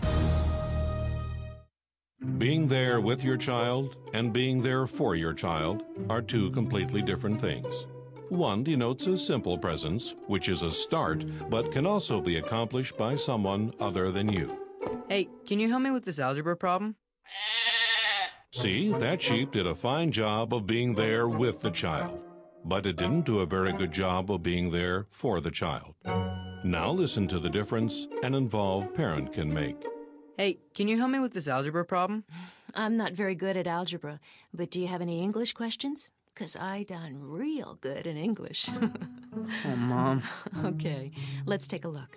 Being 2.39 2.69
there 2.69 3.01
with 3.03 3.23
your 3.23 3.37
child 3.37 3.97
and 4.15 4.33
being 4.33 4.63
there 4.63 4.87
for 4.87 5.15
your 5.15 5.35
child 5.35 5.85
are 6.09 6.23
two 6.23 6.51
completely 6.53 7.03
different 7.03 7.39
things. 7.39 7.87
One 8.31 8.65
denotes 8.65 9.07
a 9.07 9.19
simple 9.19 9.59
presence, 9.59 10.15
which 10.27 10.49
is 10.49 10.63
a 10.63 10.71
start, 10.71 11.25
but 11.51 11.71
can 11.71 11.87
also 11.87 12.21
be 12.21 12.37
accomplished 12.37 12.97
by 12.97 13.17
someone 13.17 13.73
other 13.79 14.11
than 14.11 14.33
you. 14.33 14.57
Hey, 15.09 15.29
can 15.47 15.59
you 15.59 15.69
help 15.69 15.83
me 15.83 15.91
with 15.91 16.05
this 16.05 16.19
algebra 16.19 16.57
problem? 16.57 16.97
See, 18.51 18.93
that 18.93 19.21
sheep 19.21 19.53
did 19.53 19.67
a 19.67 19.75
fine 19.75 20.13
job 20.13 20.55
of 20.55 20.67
being 20.67 20.95
there 20.95 21.29
with 21.29 21.61
the 21.61 21.71
child, 21.71 22.21
but 22.65 22.87
it 22.87 22.97
didn't 22.97 23.27
do 23.27 23.41
a 23.41 23.47
very 23.47 23.73
good 23.73 23.93
job 23.93 24.31
of 24.31 24.43
being 24.43 24.71
there 24.71 25.07
for 25.11 25.41
the 25.41 25.51
child. 25.51 25.95
Now 26.65 26.91
listen 26.91 27.29
to 27.29 27.39
the 27.39 27.51
difference 27.51 28.07
an 28.23 28.35
involved 28.35 28.95
parent 28.95 29.33
can 29.33 29.53
make. 29.53 29.85
Hey, 30.39 30.59
can 30.73 30.89
you 30.89 30.99
help 30.99 31.11
me 31.11 31.21
with 31.21 31.35
this 31.35 31.47
algebra 31.47 31.85
problem? 31.85 32.25
I'm 32.75 32.97
not 32.97 33.13
very 33.13 33.35
good 33.35 33.57
at 33.57 33.67
algebra, 33.67 34.19
but 34.53 34.71
do 34.71 34.81
you 34.81 34.87
have 34.87 35.01
any 35.03 35.23
English 35.23 35.53
questions? 35.53 36.11
Because 36.35 36.57
I 36.57 36.83
done 36.83 37.19
real 37.21 37.79
good 37.81 38.07
in 38.07 38.17
English. 38.17 38.69
oh, 39.67 39.77
Mom. 39.77 40.23
okay, 40.65 41.13
let's 41.47 41.69
take 41.69 41.85
a 41.85 41.89
look. 41.89 42.17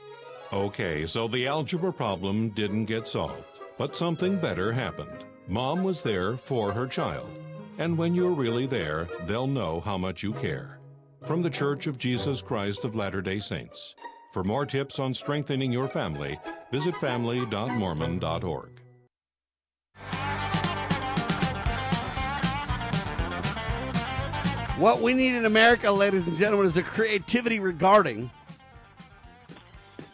Okay, 0.52 1.06
so 1.06 1.28
the 1.28 1.46
algebra 1.46 1.94
problem 1.94 2.50
didn't 2.50 2.86
get 2.86 3.08
solved, 3.08 3.46
but 3.78 3.96
something 3.96 4.40
better 4.40 4.72
happened. 4.72 5.24
Mom 5.48 5.84
was 5.84 6.02
there 6.02 6.36
for 6.36 6.72
her 6.72 6.88
child. 6.88 7.30
And 7.78 7.98
when 7.98 8.16
you're 8.16 8.32
really 8.32 8.66
there, 8.66 9.08
they'll 9.28 9.46
know 9.48 9.82
how 9.82 9.98
much 9.98 10.24
you 10.24 10.34
care. 10.34 10.80
From 11.26 11.42
the 11.44 11.50
Church 11.50 11.86
of 11.86 11.98
Jesus 11.98 12.42
Christ 12.42 12.86
of 12.86 12.96
Latter 12.96 13.22
day 13.22 13.40
Saints. 13.40 13.94
For 14.34 14.44
more 14.44 14.66
tips 14.66 15.00
on 15.00 15.14
strengthening 15.14 15.72
your 15.72 15.88
family, 15.88 16.40
visit 16.72 16.96
family.mormon.org. 16.98 18.70
What 24.78 25.02
we 25.02 25.16
need 25.16 25.34
in 25.34 25.46
America, 25.46 25.92
ladies 25.92 26.28
and 26.28 26.38
gentlemen, 26.38 26.68
is 26.68 26.78
a 26.78 26.84
creativity 26.84 27.60
regarding 27.60 28.30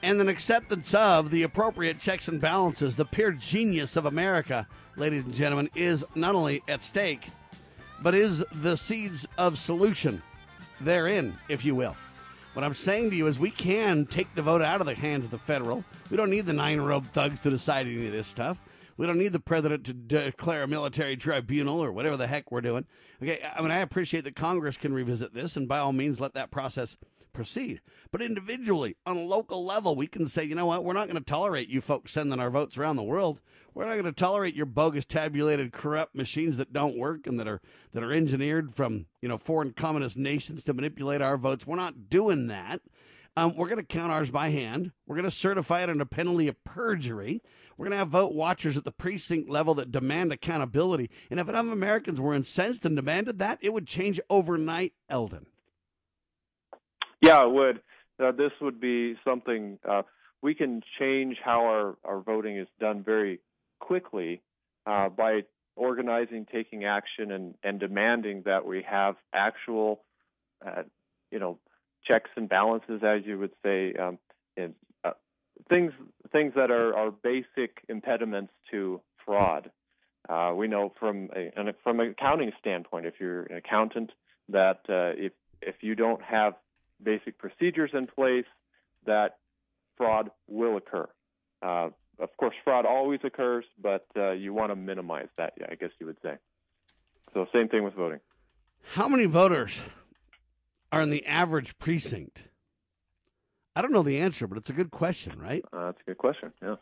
and 0.02 0.22
an 0.22 0.30
acceptance 0.30 0.94
of 0.94 1.32
the 1.32 1.44
appropriate 1.44 2.00
checks 2.00 2.30
and 2.30 2.40
balances. 2.40 2.96
The 2.96 3.04
pure 3.04 3.34
genius 3.34 3.98
of 3.98 4.06
America, 4.06 4.66
ladies 4.96 5.26
and 5.26 5.34
gentlemen, 5.34 5.70
is 5.76 6.06
not 6.16 6.34
only 6.34 6.64
at 6.70 6.82
stake, 6.82 7.28
but 8.02 8.16
is 8.16 8.42
the 8.54 8.78
seeds 8.78 9.28
of 9.38 9.58
solution 9.58 10.24
therein, 10.80 11.38
if 11.50 11.66
you 11.66 11.76
will. 11.76 11.98
What 12.54 12.64
I'm 12.64 12.74
saying 12.74 13.10
to 13.10 13.18
you 13.18 13.28
is 13.28 13.38
we 13.38 13.52
can 13.52 14.06
take 14.06 14.34
the 14.34 14.44
vote 14.44 14.62
out 14.62 14.80
of 14.80 14.88
the 14.88 14.96
hands 14.96 15.26
of 15.26 15.32
the 15.32 15.40
federal. 15.40 15.84
We 16.10 16.16
don't 16.16 16.30
need 16.30 16.46
the 16.46 16.54
nine 16.54 16.80
robed 16.80 17.12
thugs 17.12 17.42
to 17.42 17.50
decide 17.50 17.86
any 17.86 18.06
of 18.06 18.14
this 18.14 18.30
stuff. 18.30 18.58
We 18.98 19.08
don't 19.08 19.18
need 19.18 19.34
the 19.34 19.40
president 19.40 19.86
to 19.86 19.94
declare 19.94 20.64
a 20.64 20.68
military 20.68 21.18
tribunal 21.18 21.84
or 21.84 21.92
whatever 21.92 22.18
the 22.18 22.28
heck 22.28 22.52
we're 22.52 22.62
doing. 22.62 22.86
Okay, 23.22 23.42
I 23.56 23.62
mean, 23.62 23.72
I 23.72 23.80
appreciate 23.80 24.24
that 24.26 24.36
Congress 24.36 24.78
can 24.78 24.94
revisit 24.94 25.34
this, 25.34 25.56
and 25.56 25.68
by 25.68 25.80
all 25.80 25.94
means, 25.94 26.20
let 26.20 26.34
that 26.34 26.52
process 26.52 26.98
proceed. 27.34 27.82
But 28.12 28.22
individually, 28.22 28.96
on 29.06 29.18
a 29.18 29.24
local 29.24 29.66
level, 29.66 29.96
we 29.96 30.08
can 30.08 30.28
say, 30.28 30.44
you 30.44 30.56
know 30.56 30.68
what, 30.68 30.84
we're 30.84 30.94
not 30.94 31.08
going 31.08 31.22
to 31.22 31.24
tolerate 31.24 31.68
you 31.68 31.82
folks 31.82 32.12
sending 32.12 32.40
our 32.40 32.52
votes 32.52 32.78
around 32.78 32.96
the 32.96 33.04
world. 33.04 33.42
We're 33.74 33.86
not 33.86 33.94
going 33.94 34.06
to 34.06 34.12
tolerate 34.12 34.56
your 34.56 34.68
bogus, 34.68 35.04
tabulated, 35.04 35.74
corrupt 35.74 36.14
machines 36.14 36.58
that 36.58 36.72
don't 36.72 36.98
work 36.98 37.26
and 37.26 37.40
that 37.40 37.48
are 37.48 37.60
that 37.94 38.04
are 38.04 38.14
engineered 38.14 38.76
from 38.76 39.08
you 39.20 39.28
know 39.28 39.38
foreign 39.38 39.74
communist 39.74 40.16
nations 40.16 40.64
to 40.66 40.76
manipulate 40.76 41.22
our 41.22 41.38
votes. 41.38 41.66
We're 41.66 41.76
not 41.76 42.08
doing 42.08 42.48
that. 42.48 42.82
Um, 43.36 43.54
we're 43.56 43.68
going 43.68 43.78
to 43.78 43.84
count 43.84 44.12
ours 44.12 44.30
by 44.30 44.50
hand. 44.50 44.92
We're 45.08 45.16
going 45.16 45.26
to 45.26 45.32
certify 45.32 45.82
it 45.82 45.90
under 45.90 46.06
penalty 46.06 46.48
of 46.48 46.64
perjury. 46.64 47.42
We're 47.78 47.86
going 47.86 47.94
to 47.94 47.98
have 47.98 48.10
vote 48.10 48.34
watchers 48.34 48.78
at 48.78 48.84
the 48.84 48.92
precinct 48.92 49.50
level 49.50 49.74
that 49.76 49.92
demand 49.92 50.32
accountability. 50.32 51.10
And 51.32 51.40
if 51.40 51.50
enough 51.50 51.66
Americans 51.66 52.22
were 52.22 52.36
incensed 52.36 52.86
and 52.86 52.96
demanded 52.96 53.40
that, 53.40 53.58
it 53.62 53.74
would 53.74 53.88
change 53.88 54.20
overnight, 54.30 54.94
Eldon. 55.10 55.48
Yeah, 57.22 57.44
it 57.46 57.52
would. 57.52 57.82
Uh, 58.24 58.32
this 58.32 58.52
would 58.62 58.80
be 58.80 59.16
something 59.26 59.80
uh, 59.90 60.04
we 60.44 60.54
can 60.54 60.82
change 61.00 61.38
how 61.44 61.62
our, 61.62 61.96
our 62.04 62.20
voting 62.20 62.58
is 62.58 62.68
done 62.80 63.02
very 63.02 63.40
quickly 63.80 64.42
uh, 64.86 65.10
by 65.10 65.42
organizing, 65.76 66.46
taking 66.52 66.84
action, 66.84 67.32
and, 67.32 67.56
and 67.64 67.80
demanding 67.80 68.44
that 68.46 68.66
we 68.66 68.84
have 68.88 69.16
actual, 69.34 70.02
uh, 70.64 70.84
you 71.32 71.40
know, 71.40 71.58
checks 72.06 72.30
and 72.36 72.50
balances, 72.50 73.02
as 73.04 73.22
you 73.26 73.40
would 73.40 73.54
say, 73.64 73.94
um, 73.94 74.20
uh, 75.04 75.12
things 75.70 75.92
things 76.32 76.54
that 76.56 76.72
are, 76.72 76.96
are 76.96 77.12
basic 77.12 77.84
impediments 77.90 78.54
to 78.72 79.02
fraud. 79.26 79.72
Uh, 80.30 80.54
we 80.56 80.68
know 80.68 80.92
from 81.00 81.30
a, 81.36 81.52
from 81.84 82.00
an 82.00 82.12
accounting 82.12 82.52
standpoint, 82.60 83.06
if 83.06 83.16
you're 83.20 83.44
an 83.44 83.58
accountant, 83.58 84.12
that 84.50 84.82
uh, 84.90 85.12
if 85.18 85.34
if 85.62 85.76
you 85.82 85.96
don't 85.96 86.22
have 86.22 86.54
basic 87.02 87.38
procedures 87.38 87.92
in 87.94 88.08
place, 88.08 88.46
that 89.06 89.38
fraud 89.98 90.32
will 90.48 90.78
occur. 90.78 91.08
Uh, 91.62 91.90
of 92.20 92.36
course, 92.38 92.56
fraud 92.64 92.86
always 92.86 93.20
occurs, 93.24 93.66
but 93.82 94.06
uh, 94.16 94.32
you 94.32 94.54
want 94.54 94.72
to 94.72 94.76
minimize 94.76 95.28
that. 95.38 95.54
I 95.70 95.76
guess 95.76 95.90
you 96.00 96.06
would 96.06 96.18
say. 96.22 96.36
So, 97.34 97.48
same 97.54 97.68
thing 97.68 97.84
with 97.84 97.96
voting. 97.96 98.20
How 98.94 99.08
many 99.08 99.26
voters 99.26 99.82
are 100.94 101.02
in 101.02 101.10
the 101.10 101.26
average 101.26 101.78
precinct? 101.80 102.50
I 103.76 103.82
don't 103.82 103.92
know 103.92 104.04
the 104.04 104.20
answer, 104.20 104.46
but 104.46 104.60
it's 104.60 104.70
a 104.70 104.74
good 104.74 104.92
question, 104.92 105.40
right? 105.40 105.66
Uh, 105.74 105.86
that's 105.88 106.02
a 106.02 106.04
good 106.06 106.20
question. 106.20 106.54
Yeah. 106.62 106.76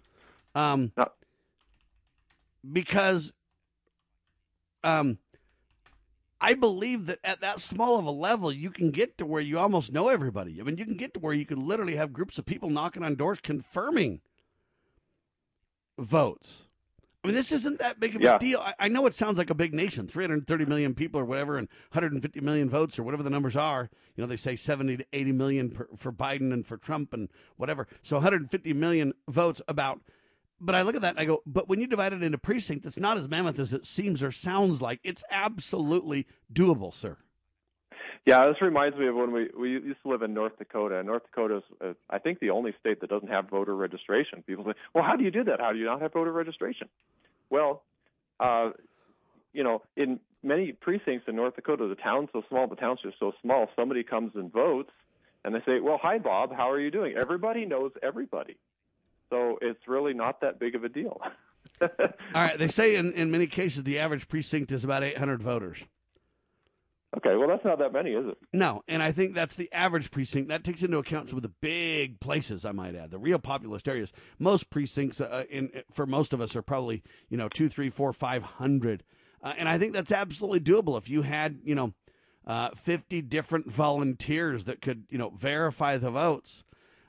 Um, 0.54 0.92
no. 0.98 1.06
because 2.70 3.32
um, 4.84 5.18
I 6.42 6.54
believe 6.56 7.06
that 7.06 7.20
at 7.24 7.40
that 7.40 7.62
small 7.62 7.98
of 7.98 8.06
a 8.06 8.12
level, 8.12 8.52
you 8.52 8.70
can 8.70 8.92
get 8.92 9.18
to 9.18 9.26
where 9.26 9.42
you 9.42 9.58
almost 9.58 9.94
know 9.94 10.10
everybody. 10.10 10.60
I 10.60 10.64
mean, 10.64 10.78
you 10.78 10.84
can 10.84 10.98
get 10.98 11.14
to 11.14 11.22
where 11.22 11.34
you 11.34 11.46
can 11.46 11.66
literally 11.66 11.96
have 11.96 12.12
groups 12.12 12.38
of 12.38 12.46
people 12.46 12.70
knocking 12.70 13.04
on 13.04 13.16
doors 13.16 13.40
confirming 13.42 14.20
votes. 15.98 16.68
I 17.24 17.28
mean, 17.28 17.36
this 17.36 17.52
isn't 17.52 17.80
that 17.80 18.00
big 18.00 18.16
of 18.16 18.22
yeah. 18.22 18.36
a 18.36 18.40
deal. 18.40 18.60
I, 18.60 18.74
I, 18.80 18.88
know 18.88 19.06
it 19.06 19.14
sounds 19.14 19.38
like 19.38 19.52
a 19.52 19.56
big 19.56 19.76
nation 19.76 20.08
330 20.08 20.66
million 20.66 20.96
people 20.96 21.22
or 21.22 21.26
whatever, 21.26 21.58
and 21.58 21.68
150 21.92 22.42
million 22.42 22.68
votes 22.68 22.98
or 22.98 23.04
whatever 23.04 23.22
the 23.22 23.30
numbers 23.30 23.56
are. 23.56 23.92
You 24.16 24.24
know, 24.24 24.28
they 24.28 24.38
say 24.38 24.56
70 24.56 24.98
to 24.98 25.06
80 25.14 25.32
million 25.34 25.70
per, 25.70 25.88
for 25.96 26.12
Biden 26.12 26.52
and 26.52 26.66
for 26.66 26.78
Trump 26.78 27.14
and 27.14 27.30
whatever. 27.58 27.88
So 28.02 28.16
150 28.18 28.74
million 28.74 29.14
votes 29.28 29.62
about. 29.68 30.02
But 30.60 30.74
I 30.76 30.82
look 30.82 30.96
at 30.96 31.02
that 31.02 31.12
and 31.12 31.20
I 31.20 31.26
go, 31.26 31.42
but 31.46 31.68
when 31.70 31.80
you 31.80 31.88
divide 31.88 32.14
it 32.14 32.24
into 32.24 32.38
precincts, 32.38 32.88
it's 32.88 32.98
not 32.98 33.18
as 33.18 33.28
mammoth 33.28 33.60
as 33.60 33.74
it 33.74 33.86
seems 33.86 34.24
or 34.24 34.32
sounds 34.32 34.82
like. 34.82 35.00
It's 35.04 35.24
absolutely 35.30 36.28
doable, 36.52 36.94
sir. 36.94 37.18
Yeah, 38.26 38.46
this 38.48 38.62
reminds 38.62 38.98
me 38.98 39.08
of 39.08 39.16
when 39.16 39.32
we 39.32 39.50
we 39.58 39.72
used 39.72 40.02
to 40.04 40.10
live 40.10 40.22
in 40.22 40.34
North 40.34 40.58
Dakota. 40.60 41.02
North 41.02 41.24
Dakota 41.24 41.58
is, 41.58 41.64
uh, 41.84 41.94
I 42.10 42.20
think, 42.20 42.40
the 42.40 42.52
only 42.52 42.74
state 42.80 43.02
that 43.02 43.10
doesn't 43.10 43.30
have 43.30 43.50
voter 43.50 43.76
registration. 43.76 44.44
People 44.46 44.64
say, 44.66 44.74
"Well, 44.94 45.04
how 45.04 45.16
do 45.16 45.24
you 45.24 45.32
do 45.32 45.44
that? 45.46 45.60
How 45.60 45.72
do 45.72 45.80
you 45.80 45.86
not 45.86 46.02
have 46.02 46.14
voter 46.14 46.32
registration?" 46.32 46.88
Well, 47.50 47.84
uh, 48.40 48.72
you 49.54 49.64
know, 49.64 49.82
in 49.96 50.20
many 50.44 50.72
precincts 50.72 51.28
in 51.28 51.36
North 51.36 51.56
Dakota, 51.56 51.88
the 51.88 51.96
town's 51.96 52.30
so 52.32 52.44
small, 52.48 52.68
the 52.68 52.76
township's 52.76 53.16
are 53.22 53.32
so 53.32 53.34
small. 53.42 53.68
Somebody 53.76 54.04
comes 54.04 54.34
and 54.36 54.54
votes, 54.54 54.92
and 55.44 55.56
they 55.56 55.62
say, 55.66 55.80
"Well, 55.80 55.98
hi, 56.00 56.20
Bob. 56.20 56.54
How 56.56 56.70
are 56.70 56.80
you 56.80 56.92
doing?" 56.92 57.16
Everybody 57.18 57.66
knows 57.66 57.92
everybody, 58.04 58.58
so 59.32 59.58
it's 59.62 59.88
really 59.88 60.14
not 60.14 60.42
that 60.42 60.60
big 60.60 60.76
of 60.76 60.84
a 60.84 60.90
deal. 60.90 61.20
All 61.82 61.90
right. 62.36 62.60
They 62.60 62.68
say 62.68 62.96
in, 62.96 63.14
in 63.14 63.32
many 63.32 63.48
cases 63.48 63.84
the 63.84 63.98
average 63.98 64.28
precinct 64.28 64.72
is 64.72 64.84
about 64.84 65.04
800 65.04 65.42
voters. 65.42 65.84
Okay, 67.18 67.36
well, 67.36 67.50
that's 67.50 67.66
not 67.66 67.78
that 67.80 67.92
many, 67.92 68.12
is 68.12 68.26
it? 68.26 68.38
No, 68.54 68.84
and 68.88 69.04
I 69.04 69.12
think 69.12 69.36
that's 69.36 69.56
the 69.58 69.72
average 69.74 70.12
precinct. 70.12 70.48
That 70.48 70.64
takes 70.64 70.82
into 70.82 70.98
account 70.98 71.28
some 71.28 71.38
of 71.38 71.44
the 71.44 71.50
big 71.50 72.22
places, 72.22 72.64
I 72.64 72.72
might 72.72 72.96
add, 72.96 73.12
the 73.12 73.18
real 73.18 73.38
populous 73.38 73.84
areas. 73.86 74.14
Most 74.40 74.70
precincts, 74.70 75.20
uh, 75.20 75.44
in 75.50 75.72
for 75.92 76.06
most 76.06 76.32
of 76.32 76.40
us, 76.40 76.56
are 76.56 76.62
probably 76.62 77.04
you 77.30 77.36
know 77.36 77.50
two, 77.50 77.68
three, 77.68 77.90
four, 77.90 78.14
five 78.14 78.44
hundred, 78.44 79.04
uh, 79.44 79.54
and 79.58 79.68
I 79.68 79.78
think 79.78 79.92
that's 79.92 80.12
absolutely 80.12 80.62
doable. 80.62 80.98
If 80.98 81.10
you 81.10 81.24
had 81.24 81.60
you 81.66 81.76
know 81.76 81.94
uh, 82.48 82.70
fifty 82.78 83.22
different 83.22 83.70
volunteers 83.70 84.64
that 84.64 84.82
could 84.82 85.04
you 85.10 85.18
know 85.18 85.32
verify 85.32 85.98
the 85.98 86.12
votes, 86.12 86.64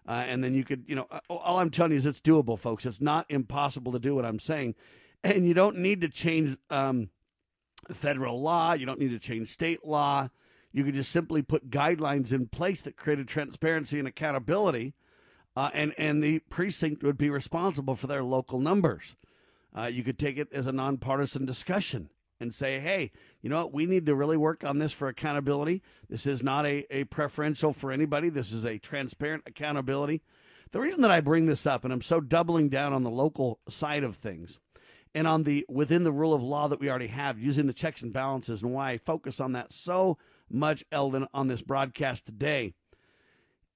uh, 0.08 0.24
and 0.26 0.42
then 0.42 0.52
you 0.52 0.64
could 0.64 0.82
you 0.88 0.96
know 0.96 1.06
uh, 1.12 1.20
all 1.28 1.60
I'm 1.60 1.70
telling 1.70 1.92
you 1.92 1.98
is 1.98 2.06
it's 2.06 2.20
doable, 2.20 2.58
folks. 2.58 2.84
It's 2.86 3.00
not 3.00 3.26
impossible 3.28 3.92
to 3.92 4.00
do 4.00 4.16
what 4.16 4.24
I'm 4.24 4.40
saying, 4.40 4.74
and 5.22 5.46
you 5.46 5.54
don't 5.54 5.76
need 5.76 6.00
to 6.00 6.08
change. 6.08 6.56
Um, 6.70 7.10
federal 7.90 8.40
law. 8.40 8.72
You 8.72 8.86
don't 8.86 8.98
need 8.98 9.10
to 9.10 9.18
change 9.18 9.48
state 9.48 9.84
law. 9.84 10.28
You 10.72 10.84
could 10.84 10.94
just 10.94 11.10
simply 11.10 11.42
put 11.42 11.70
guidelines 11.70 12.32
in 12.32 12.46
place 12.46 12.82
that 12.82 12.96
created 12.96 13.28
transparency 13.28 13.98
and 13.98 14.08
accountability, 14.08 14.94
uh, 15.54 15.70
and 15.74 15.94
and 15.98 16.22
the 16.22 16.38
precinct 16.38 17.02
would 17.02 17.18
be 17.18 17.28
responsible 17.28 17.94
for 17.94 18.06
their 18.06 18.24
local 18.24 18.58
numbers. 18.58 19.16
Uh, 19.76 19.84
you 19.84 20.02
could 20.02 20.18
take 20.18 20.38
it 20.38 20.48
as 20.52 20.66
a 20.66 20.72
nonpartisan 20.72 21.44
discussion 21.44 22.10
and 22.40 22.54
say, 22.54 22.80
hey, 22.80 23.12
you 23.40 23.48
know 23.48 23.58
what? 23.58 23.72
We 23.72 23.86
need 23.86 24.04
to 24.06 24.14
really 24.14 24.36
work 24.36 24.64
on 24.64 24.78
this 24.78 24.92
for 24.92 25.08
accountability. 25.08 25.82
This 26.08 26.26
is 26.26 26.42
not 26.42 26.66
a, 26.66 26.84
a 26.90 27.04
preferential 27.04 27.72
for 27.72 27.92
anybody. 27.92 28.28
This 28.28 28.52
is 28.52 28.64
a 28.64 28.78
transparent 28.78 29.44
accountability. 29.46 30.22
The 30.72 30.80
reason 30.80 31.02
that 31.02 31.10
I 31.10 31.20
bring 31.20 31.46
this 31.46 31.66
up, 31.66 31.84
and 31.84 31.92
I'm 31.92 32.02
so 32.02 32.20
doubling 32.20 32.68
down 32.68 32.92
on 32.92 33.02
the 33.02 33.10
local 33.10 33.60
side 33.68 34.04
of 34.04 34.16
things, 34.16 34.58
and 35.14 35.26
on 35.26 35.42
the 35.42 35.64
within 35.68 36.04
the 36.04 36.12
rule 36.12 36.34
of 36.34 36.42
law 36.42 36.68
that 36.68 36.80
we 36.80 36.88
already 36.88 37.08
have, 37.08 37.38
using 37.38 37.66
the 37.66 37.72
checks 37.72 38.02
and 38.02 38.12
balances, 38.12 38.62
and 38.62 38.72
why 38.72 38.92
I 38.92 38.98
focus 38.98 39.40
on 39.40 39.52
that 39.52 39.72
so 39.72 40.18
much, 40.50 40.84
Eldon, 40.92 41.26
on 41.32 41.48
this 41.48 41.62
broadcast 41.62 42.26
today, 42.26 42.74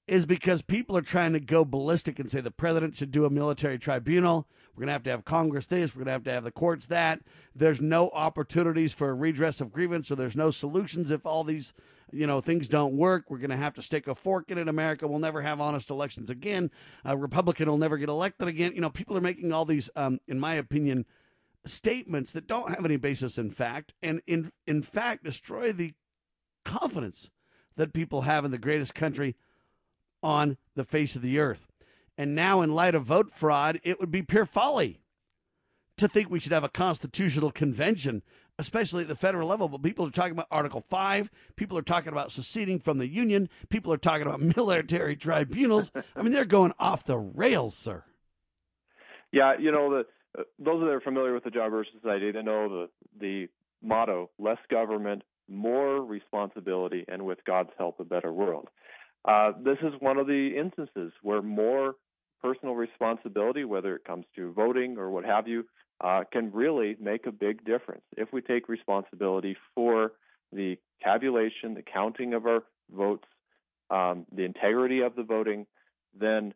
is 0.06 0.26
because 0.26 0.62
people 0.62 0.96
are 0.96 1.02
trying 1.02 1.32
to 1.32 1.40
go 1.40 1.64
ballistic 1.64 2.18
and 2.18 2.30
say 2.30 2.40
the 2.40 2.50
president 2.50 2.96
should 2.96 3.10
do 3.10 3.24
a 3.24 3.30
military 3.30 3.78
tribunal. 3.78 4.46
We're 4.74 4.80
going 4.80 4.88
to 4.88 4.92
have 4.92 5.02
to 5.04 5.10
have 5.10 5.24
Congress 5.24 5.66
this. 5.66 5.94
We're 5.94 6.00
going 6.00 6.06
to 6.06 6.12
have 6.12 6.24
to 6.24 6.32
have 6.32 6.44
the 6.44 6.50
courts 6.52 6.86
that. 6.86 7.20
There's 7.54 7.80
no 7.80 8.10
opportunities 8.10 8.92
for 8.92 9.14
redress 9.16 9.60
of 9.60 9.72
grievance, 9.72 10.10
or 10.10 10.16
there's 10.16 10.36
no 10.36 10.50
solutions 10.50 11.10
if 11.10 11.24
all 11.24 11.44
these 11.44 11.72
you 12.12 12.26
know 12.26 12.40
things 12.40 12.68
don't 12.68 12.96
work. 12.96 13.24
We're 13.28 13.38
going 13.38 13.50
to 13.50 13.56
have 13.56 13.74
to 13.74 13.82
stick 13.82 14.06
a 14.06 14.14
fork 14.14 14.50
in 14.50 14.58
it. 14.58 14.68
America 14.68 15.08
will 15.08 15.18
never 15.18 15.42
have 15.42 15.60
honest 15.60 15.90
elections 15.90 16.30
again. 16.30 16.70
A 17.04 17.16
Republican 17.16 17.68
will 17.68 17.78
never 17.78 17.98
get 17.98 18.08
elected 18.08 18.48
again. 18.48 18.72
You 18.74 18.80
know, 18.80 18.90
people 18.90 19.16
are 19.16 19.22
making 19.22 19.52
all 19.52 19.64
these, 19.64 19.90
um, 19.96 20.20
in 20.28 20.38
my 20.38 20.54
opinion, 20.54 21.06
statements 21.66 22.32
that 22.32 22.46
don't 22.46 22.70
have 22.74 22.84
any 22.84 22.96
basis 22.96 23.38
in 23.38 23.50
fact, 23.50 23.94
and 24.02 24.22
in 24.26 24.52
in 24.66 24.82
fact 24.82 25.24
destroy 25.24 25.72
the 25.72 25.94
confidence 26.64 27.30
that 27.76 27.92
people 27.92 28.22
have 28.22 28.44
in 28.44 28.50
the 28.50 28.58
greatest 28.58 28.94
country 28.94 29.36
on 30.22 30.56
the 30.74 30.84
face 30.84 31.14
of 31.14 31.22
the 31.22 31.38
earth. 31.38 31.66
And 32.18 32.34
now, 32.34 32.62
in 32.62 32.74
light 32.74 32.94
of 32.94 33.04
vote 33.04 33.30
fraud, 33.30 33.80
it 33.84 34.00
would 34.00 34.10
be 34.10 34.22
pure 34.22 34.46
folly 34.46 35.00
to 35.98 36.08
think 36.08 36.30
we 36.30 36.40
should 36.40 36.52
have 36.52 36.64
a 36.64 36.68
constitutional 36.68 37.50
convention, 37.50 38.22
especially 38.58 39.02
at 39.02 39.08
the 39.08 39.16
federal 39.16 39.48
level. 39.48 39.68
But 39.68 39.82
people 39.82 40.06
are 40.06 40.10
talking 40.10 40.32
about 40.32 40.46
Article 40.50 40.80
5. 40.80 41.30
People 41.56 41.76
are 41.76 41.82
talking 41.82 42.12
about 42.12 42.32
seceding 42.32 42.78
from 42.80 42.98
the 42.98 43.06
Union. 43.06 43.48
People 43.68 43.92
are 43.92 43.98
talking 43.98 44.26
about 44.26 44.40
military 44.56 45.16
tribunals. 45.16 45.92
I 46.14 46.22
mean, 46.22 46.32
they're 46.32 46.44
going 46.44 46.72
off 46.78 47.04
the 47.04 47.18
rails, 47.18 47.76
sir. 47.76 48.04
Yeah, 49.32 49.54
you 49.58 49.70
know, 49.70 49.90
the, 49.90 50.06
those 50.58 50.80
that 50.80 50.90
are 50.90 51.00
familiar 51.00 51.34
with 51.34 51.44
the 51.44 51.50
Birch 51.50 51.88
Society, 51.94 52.30
they 52.30 52.42
know 52.42 52.68
the, 52.68 52.88
the 53.20 53.48
motto 53.82 54.30
less 54.38 54.58
government, 54.70 55.22
more 55.48 56.04
responsibility, 56.04 57.04
and 57.08 57.24
with 57.24 57.38
God's 57.44 57.70
help, 57.78 58.00
a 58.00 58.04
better 58.04 58.32
world. 58.32 58.68
Uh, 59.24 59.52
this 59.62 59.78
is 59.82 59.92
one 60.00 60.18
of 60.18 60.26
the 60.26 60.56
instances 60.56 61.12
where 61.22 61.42
more 61.42 61.94
personal 62.42 62.74
responsibility, 62.74 63.64
whether 63.64 63.96
it 63.96 64.04
comes 64.04 64.24
to 64.36 64.52
voting 64.52 64.98
or 64.98 65.10
what 65.10 65.24
have 65.24 65.48
you, 65.48 65.64
uh, 66.00 66.22
can 66.30 66.52
really 66.52 66.96
make 67.00 67.26
a 67.26 67.32
big 67.32 67.64
difference. 67.64 68.02
If 68.16 68.32
we 68.32 68.40
take 68.40 68.68
responsibility 68.68 69.56
for 69.74 70.12
the 70.52 70.78
tabulation, 71.02 71.74
the 71.74 71.82
counting 71.82 72.34
of 72.34 72.46
our 72.46 72.62
votes, 72.94 73.24
um, 73.90 74.26
the 74.32 74.44
integrity 74.44 75.00
of 75.00 75.16
the 75.16 75.22
voting, 75.22 75.66
then 76.18 76.54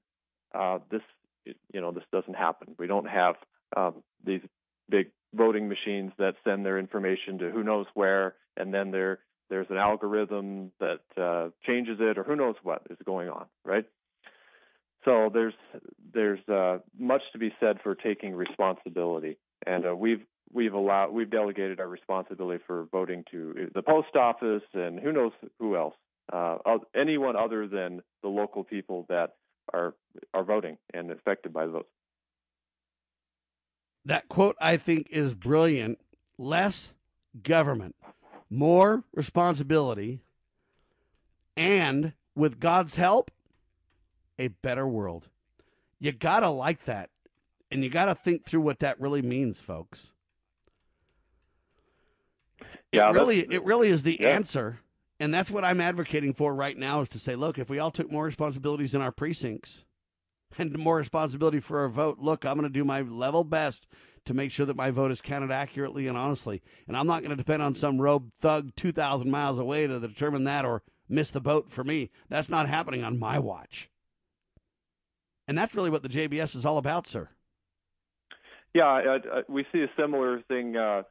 uh, 0.55 0.79
this, 0.91 1.03
you 1.45 1.81
know, 1.81 1.91
this 1.91 2.05
doesn't 2.13 2.35
happen. 2.37 2.75
We 2.79 2.87
don't 2.87 3.09
have 3.09 3.37
um, 3.77 4.03
these 4.25 4.41
big 4.89 5.11
voting 5.35 5.69
machines 5.69 6.13
that 6.19 6.35
send 6.45 6.67
their 6.67 6.79
information 6.79 7.39
to 7.39 7.51
who 7.51 7.63
knows 7.63 7.87
where, 7.95 8.35
and 8.57 8.73
then 8.75 8.91
there 8.91 9.21
there's 9.49 9.67
an 9.71 9.77
algorithm 9.77 10.71
that 10.79 11.01
uh, 11.21 11.51
changes 11.67 11.99
it, 12.01 12.19
or 12.19 12.23
who 12.23 12.37
knows 12.37 12.55
what 12.63 12.83
is 12.89 12.97
going 13.05 13.29
on, 13.29 13.47
right? 13.65 13.85
So 15.05 15.31
there's 15.33 15.55
there's 16.13 16.47
uh, 16.49 16.79
much 16.99 17.23
to 17.33 17.39
be 17.39 17.53
said 17.59 17.79
for 17.83 17.95
taking 17.95 18.35
responsibility, 18.35 19.39
and 19.67 19.87
uh, 19.87 19.97
we've 19.97 20.23
we've 20.53 20.75
allowed 20.75 21.13
we've 21.13 21.31
delegated 21.31 21.81
our 21.81 21.89
responsibility 21.89 22.63
for 22.67 22.87
voting 22.93 23.25
to 23.31 23.71
the 23.75 23.83
post 23.83 24.15
office 24.15 24.63
and 24.75 25.01
who 25.01 25.13
knows 25.13 25.33
who 25.59 25.77
else, 25.77 25.95
uh, 26.33 26.59
anyone 26.95 27.37
other 27.37 27.67
than 27.67 28.03
the 28.23 28.29
local 28.29 28.63
people 28.63 29.07
that 29.09 29.35
are 29.73 29.95
are 30.35 30.45
voting 30.45 30.77
and 30.93 31.11
affected 31.11 31.53
by 31.53 31.67
the 31.67 31.73
votes. 31.73 31.89
That 34.11 34.29
quote 34.29 34.57
I 34.61 34.77
think 34.77 35.07
is 35.11 35.35
brilliant. 35.35 36.01
Less 36.37 36.95
government, 37.45 37.95
more 38.51 39.05
responsibility, 39.15 40.19
and 41.57 42.15
with 42.35 42.59
God's 42.59 42.97
help, 42.97 43.31
a 44.37 44.49
better 44.49 44.85
world. 44.85 45.29
You 46.01 46.11
got 46.11 46.41
to 46.41 46.49
like 46.49 46.87
that. 46.87 47.11
And 47.71 47.85
you 47.85 47.89
got 47.89 48.07
to 48.07 48.17
think 48.17 48.45
through 48.45 48.63
what 48.63 48.81
that 48.81 49.01
really 49.01 49.23
means, 49.23 49.61
folks. 49.61 50.11
Yeah, 52.91 53.11
it 53.11 53.13
really, 53.13 53.39
it 53.49 53.63
really 53.63 53.91
is 53.91 54.03
the 54.03 54.19
yeah. 54.21 54.31
answer, 54.31 54.81
and 55.21 55.33
that's 55.33 55.53
what 55.53 55.65
I'm 55.65 55.81
advocating 55.81 56.35
for 56.35 56.53
right 56.53 56.77
now. 56.77 57.01
Is 57.03 57.09
to 57.11 57.21
say, 57.21 57.37
look, 57.37 57.61
if 57.61 57.71
we 57.71 57.79
all 57.79 57.93
took 57.93 58.11
more 58.11 58.25
responsibilities 58.25 58.93
in 58.93 59.03
our 59.03 59.13
precincts 59.13 59.85
and 60.59 60.79
more 60.79 60.97
responsibility 60.97 61.61
for 61.61 61.81
our 61.81 61.89
vote, 61.89 62.19
look, 62.19 62.45
I'm 62.45 62.55
going 62.55 62.71
to 62.71 62.79
do 62.79 62.85
my 62.85 63.03
level 63.03 63.45
best 63.45 63.87
to 64.25 64.35
make 64.35 64.51
sure 64.51 64.67
that 64.67 64.77
my 64.77 64.91
vote 64.91 65.11
is 65.11 65.21
counted 65.21 65.51
accurately 65.51 66.07
and 66.07 66.17
honestly, 66.17 66.63
and 66.87 66.97
I'm 66.97 67.07
not 67.07 67.23
going 67.23 67.31
to 67.31 67.37
depend 67.37 67.63
on 67.63 67.75
some 67.75 68.01
rogue 68.01 68.31
thug 68.39 68.75
2,000 68.77 69.31
miles 69.31 69.59
away 69.59 69.87
to 69.87 69.99
determine 69.99 70.45
that 70.45 70.65
or 70.65 70.83
miss 71.09 71.31
the 71.31 71.41
boat 71.41 71.71
for 71.71 71.85
me. 71.85 72.11
That's 72.29 72.49
not 72.49 72.69
happening 72.69 73.03
on 73.03 73.19
my 73.19 73.39
watch. 73.39 73.91
And 75.49 75.57
that's 75.57 75.75
really 75.75 75.91
what 75.91 76.03
the 76.03 76.09
JBS 76.09 76.55
is 76.55 76.65
all 76.65 76.79
about, 76.79 77.07
sir. 77.07 77.31
Yeah, 78.73 79.19
we 79.49 79.67
see 79.73 79.81
a 79.81 79.91
similar 80.01 80.43
thing. 80.43 80.77
Uh, 80.77 81.03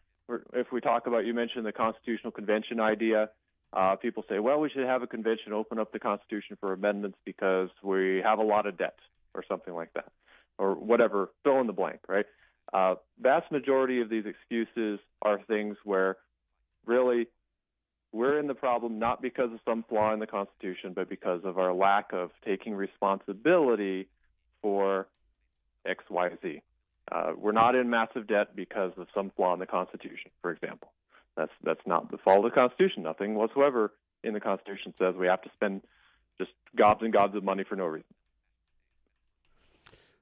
if 0.53 0.71
we 0.71 0.79
talk 0.79 1.07
about, 1.07 1.25
you 1.25 1.33
mentioned 1.33 1.65
the 1.65 1.73
Constitutional 1.73 2.31
Convention 2.31 2.79
idea. 2.79 3.29
Uh, 3.73 3.95
people 3.97 4.23
say, 4.29 4.39
well, 4.39 4.59
we 4.59 4.69
should 4.69 4.85
have 4.85 5.03
a 5.03 5.07
convention 5.07 5.51
open 5.51 5.77
up 5.77 5.91
the 5.91 5.99
Constitution 5.99 6.57
for 6.59 6.71
amendments 6.71 7.17
because 7.25 7.69
we 7.83 8.21
have 8.23 8.39
a 8.39 8.43
lot 8.43 8.65
of 8.65 8.77
debt 8.77 8.95
or 9.33 9.43
something 9.47 9.73
like 9.73 9.93
that, 9.93 10.11
or 10.57 10.73
whatever, 10.73 11.29
fill 11.43 11.59
in 11.61 11.67
the 11.67 11.73
blank, 11.73 11.99
right? 12.07 12.25
Uh, 12.73 12.95
vast 13.19 13.51
majority 13.51 14.01
of 14.01 14.09
these 14.09 14.25
excuses 14.25 14.99
are 15.21 15.39
things 15.47 15.75
where 15.83 16.17
really 16.85 17.27
we're 18.11 18.39
in 18.39 18.47
the 18.47 18.55
problem 18.55 18.99
not 18.99 19.21
because 19.21 19.51
of 19.51 19.59
some 19.65 19.83
flaw 19.87 20.13
in 20.13 20.19
the 20.19 20.27
Constitution, 20.27 20.93
but 20.93 21.09
because 21.09 21.41
of 21.43 21.57
our 21.57 21.73
lack 21.73 22.11
of 22.13 22.31
taking 22.45 22.73
responsibility 22.73 24.07
for 24.61 25.07
X, 25.85 26.03
Y, 26.09 26.29
Z. 26.41 26.61
Uh, 27.11 27.31
we're 27.35 27.51
not 27.51 27.75
in 27.75 27.89
massive 27.89 28.27
debt 28.27 28.55
because 28.55 28.91
of 28.97 29.07
some 29.15 29.31
flaw 29.35 29.53
in 29.53 29.59
the 29.59 29.65
Constitution, 29.65 30.31
for 30.41 30.51
example. 30.51 30.91
That's 31.35 31.51
that's 31.63 31.85
not 31.85 32.11
the 32.11 32.17
fault 32.17 32.45
of 32.45 32.51
the 32.51 32.59
Constitution. 32.59 33.03
Nothing 33.03 33.35
whatsoever 33.35 33.93
in 34.23 34.33
the 34.33 34.39
Constitution 34.39 34.93
says 34.99 35.15
we 35.15 35.27
have 35.27 35.41
to 35.43 35.49
spend 35.53 35.81
just 36.37 36.51
gobs 36.75 37.01
and 37.01 37.13
gobs 37.13 37.35
of 37.35 37.43
money 37.43 37.63
for 37.63 37.75
no 37.75 37.85
reason. 37.85 38.13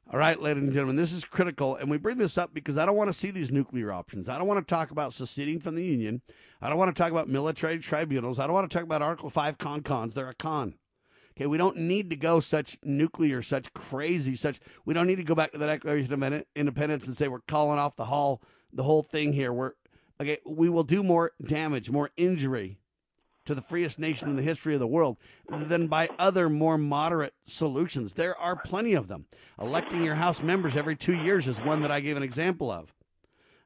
All 0.10 0.20
right, 0.20 0.42
ladies 0.42 0.64
and 0.64 0.72
gentlemen, 0.72 0.96
this 0.96 1.12
is 1.12 1.26
critical, 1.26 1.76
and 1.76 1.92
we 1.92 1.98
bring 1.98 2.18
this 2.18 2.38
up 2.38 2.54
because 2.54 2.78
I 2.78 2.86
don't 2.86 2.96
want 2.96 3.10
to 3.10 3.14
see 3.14 3.30
these 3.30 3.52
nuclear 3.52 3.92
options. 3.92 4.30
I 4.30 4.38
don't 4.38 4.48
want 4.48 4.66
to 4.66 4.74
talk 4.74 4.90
about 4.90 5.12
seceding 5.12 5.60
from 5.60 5.76
the 5.76 5.84
Union. 5.84 6.22
I 6.62 6.70
don't 6.70 6.78
want 6.78 6.96
to 6.96 7.02
talk 7.02 7.12
about 7.12 7.28
military 7.28 7.78
tribunals. 7.80 8.40
I 8.40 8.48
don't 8.48 8.54
want 8.54 8.72
to 8.72 8.74
talk 8.74 8.86
about 8.86 9.02
Article 9.02 9.30
5 9.30 9.58
con 9.58 9.82
cons. 9.82 10.14
They're 10.14 10.30
a 10.30 10.34
con. 10.34 10.76
Okay, 11.36 11.46
we 11.46 11.58
don't 11.58 11.76
need 11.76 12.10
to 12.10 12.16
go 12.16 12.40
such 12.40 12.78
nuclear, 12.84 13.42
such 13.42 13.74
crazy, 13.74 14.38
such. 14.38 14.62
We 14.86 14.94
don't 14.94 15.08
need 15.08 15.18
to 15.18 15.26
go 15.26 15.36
back 15.36 15.52
to 15.52 15.58
the 15.58 15.66
Declaration 15.66 16.14
of 16.14 16.44
Independence 16.56 17.06
and 17.06 17.18
say 17.18 17.28
we're 17.28 17.42
calling 17.42 17.78
off 17.78 17.98
the 17.98 18.06
whole 18.06 18.42
the 18.72 18.84
whole 18.84 19.04
thing 19.04 19.34
here. 19.34 19.52
We're 19.52 19.74
okay. 20.22 20.38
We 20.46 20.70
will 20.70 20.86
do 20.86 21.04
more 21.04 21.34
damage, 21.46 21.90
more 21.90 22.12
injury 22.16 22.80
to 23.48 23.56
the 23.56 23.62
freest 23.62 23.98
nation 23.98 24.30
in 24.30 24.36
the 24.36 24.42
history 24.42 24.74
of 24.74 24.80
the 24.80 24.88
world 24.88 25.18
than 25.50 25.88
by 25.88 26.10
other 26.20 26.50
more 26.50 26.78
moderate 26.78 27.34
solutions. 27.46 28.14
There 28.14 28.38
are 28.38 28.56
plenty 28.56 28.94
of 28.94 29.08
them. 29.08 29.26
Electing 29.60 30.04
your 30.04 30.16
House 30.16 30.42
members 30.44 30.78
every 30.78 30.96
two 30.96 31.16
years 31.16 31.48
is 31.48 31.60
one 31.60 31.82
that 31.82 31.92
I 31.92 32.00
gave 32.00 32.18
an 32.18 32.24
example 32.24 32.70
of. 32.70 32.94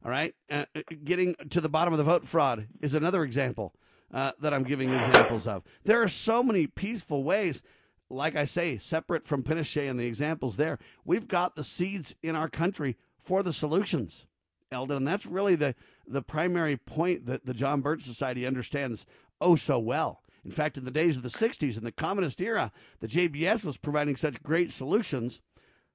All 0.04 0.10
right, 0.10 0.34
uh, 0.50 0.66
getting 1.04 1.36
to 1.52 1.62
the 1.62 1.70
bottom 1.70 1.94
of 1.94 1.98
the 1.98 2.04
vote 2.04 2.26
fraud 2.28 2.68
is 2.82 2.96
another 2.96 3.24
example 3.24 3.76
uh, 4.12 4.32
that 4.40 4.54
I'm 4.54 4.64
giving 4.64 4.92
examples 4.92 5.46
of. 5.46 5.64
There 5.84 6.02
are 6.02 6.08
so 6.08 6.42
many 6.42 6.66
peaceful 6.68 7.24
ways. 7.24 7.62
Like 8.10 8.36
I 8.36 8.44
say, 8.44 8.78
separate 8.78 9.26
from 9.26 9.42
Pinochet 9.42 9.90
and 9.90 10.00
the 10.00 10.06
examples 10.06 10.58
there, 10.58 10.80
we've 11.06 11.28
got 11.28 11.56
the 11.56 11.64
seeds 11.64 12.14
in 12.22 12.36
our 12.36 12.50
country 12.50 12.98
for 13.22 13.42
the 13.42 13.54
solutions, 13.54 14.26
Eldon. 14.70 15.06
That's 15.06 15.26
really 15.26 15.56
the, 15.56 15.76
the 16.06 16.22
primary 16.22 16.76
point 16.76 17.26
that 17.28 17.46
the 17.46 17.54
John 17.54 17.80
Birch 17.80 18.04
Society 18.04 18.46
understands 18.46 19.06
oh 19.42 19.56
so 19.56 19.80
well. 19.80 20.22
In 20.44 20.52
fact, 20.52 20.78
in 20.78 20.86
the 20.86 20.92
days 20.92 21.18
of 21.18 21.24
the 21.24 21.30
60s, 21.30 21.78
in 21.78 21.84
the 21.84 21.92
communist 21.92 22.42
era, 22.42 22.72
the 23.00 23.08
JBS 23.08 23.64
was 23.64 23.78
providing 23.78 24.16
such 24.16 24.42
great 24.42 24.72
solutions 24.72 25.40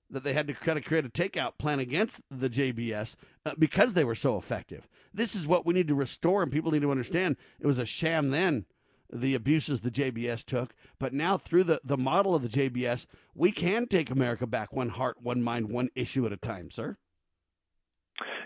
that 0.09 0.23
they 0.23 0.35
had 0.35 0.47
to 0.47 0.55
kind 0.55 0.79
of 0.79 0.85
create 0.85 1.05
a 1.05 1.09
takeout 1.09 1.59
plan 1.59 1.81
against 1.81 2.23
the 2.31 2.49
JBS 2.49 3.17
uh, 3.45 3.55
because 3.59 3.95
they 3.95 4.05
were 4.05 4.15
so 4.15 4.37
effective. 4.37 4.87
This 5.13 5.35
is 5.35 5.47
what 5.47 5.67
we 5.67 5.75
need 5.75 5.89
to 5.89 5.95
restore, 5.95 6.43
and 6.43 6.53
people 6.53 6.71
need 6.71 6.83
to 6.83 6.91
understand 6.91 7.37
it 7.59 7.67
was 7.67 7.81
a 7.81 7.87
sham 7.87 8.31
then, 8.31 8.67
the 9.13 9.35
abuses 9.35 9.81
the 9.81 9.91
JBS 9.91 10.45
took. 10.45 10.75
But 10.99 11.13
now, 11.13 11.37
through 11.37 11.65
the, 11.65 11.81
the 11.85 11.97
model 11.97 12.35
of 12.35 12.43
the 12.43 12.49
JBS, 12.49 13.07
we 13.35 13.51
can 13.51 13.87
take 13.87 14.11
America 14.11 14.47
back 14.47 14.73
one 14.73 14.91
heart, 14.91 15.17
one 15.21 15.43
mind, 15.43 15.71
one 15.71 15.91
issue 15.95 16.27
at 16.27 16.33
a 16.33 16.37
time, 16.37 16.71
sir. 16.71 16.97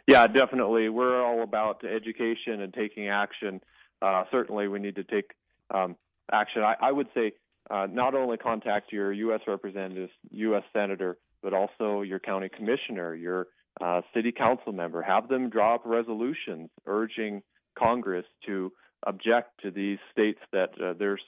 Yeah, 0.06 0.26
definitely. 0.26 0.88
We're 0.88 1.22
all 1.22 1.42
about 1.42 1.84
education 1.84 2.62
and 2.62 2.72
taking 2.72 3.08
action. 3.08 3.60
Uh, 4.02 4.24
certainly, 4.30 4.68
we 4.68 4.78
need 4.78 4.96
to 4.96 5.04
take 5.04 5.32
um, 5.72 5.96
action. 6.32 6.62
I, 6.62 6.74
I 6.80 6.92
would 6.92 7.08
say 7.14 7.32
uh, 7.70 7.86
not 7.90 8.14
only 8.14 8.36
contact 8.36 8.92
your 8.92 9.12
U.S. 9.12 9.40
representative, 9.46 10.10
U.S. 10.30 10.62
senator, 10.72 11.18
but 11.42 11.52
also 11.52 12.02
your 12.02 12.18
county 12.18 12.48
commissioner, 12.48 13.14
your 13.14 13.46
uh, 13.80 14.00
city 14.14 14.32
council 14.32 14.72
member. 14.72 15.02
Have 15.02 15.28
them 15.28 15.50
draw 15.50 15.76
up 15.76 15.82
resolutions 15.84 16.70
urging 16.86 17.42
Congress 17.78 18.26
to 18.46 18.72
object 19.06 19.60
to 19.62 19.70
these 19.70 19.98
states 20.10 20.40
that 20.52 20.70
uh, 20.82 20.94
there's 20.98 21.22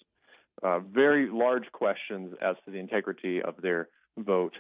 uh, 0.62 0.80
very 0.80 1.30
large 1.30 1.70
questions 1.72 2.34
as 2.42 2.56
to 2.64 2.70
the 2.70 2.78
integrity 2.78 3.40
of 3.40 3.54
their 3.62 3.88
vote. 4.18 4.54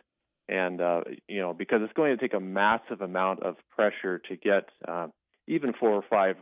And, 0.48 0.80
you 1.28 1.40
know, 1.40 1.54
because 1.54 1.80
it's 1.82 1.92
going 1.94 2.16
to 2.16 2.20
take 2.20 2.34
a 2.34 2.40
massive 2.40 3.00
amount 3.00 3.42
of 3.42 3.56
pressure 3.70 4.18
to 4.28 4.36
get 4.36 4.68
even 5.46 5.72
four 5.72 5.90
or 5.90 6.04
five 6.10 6.36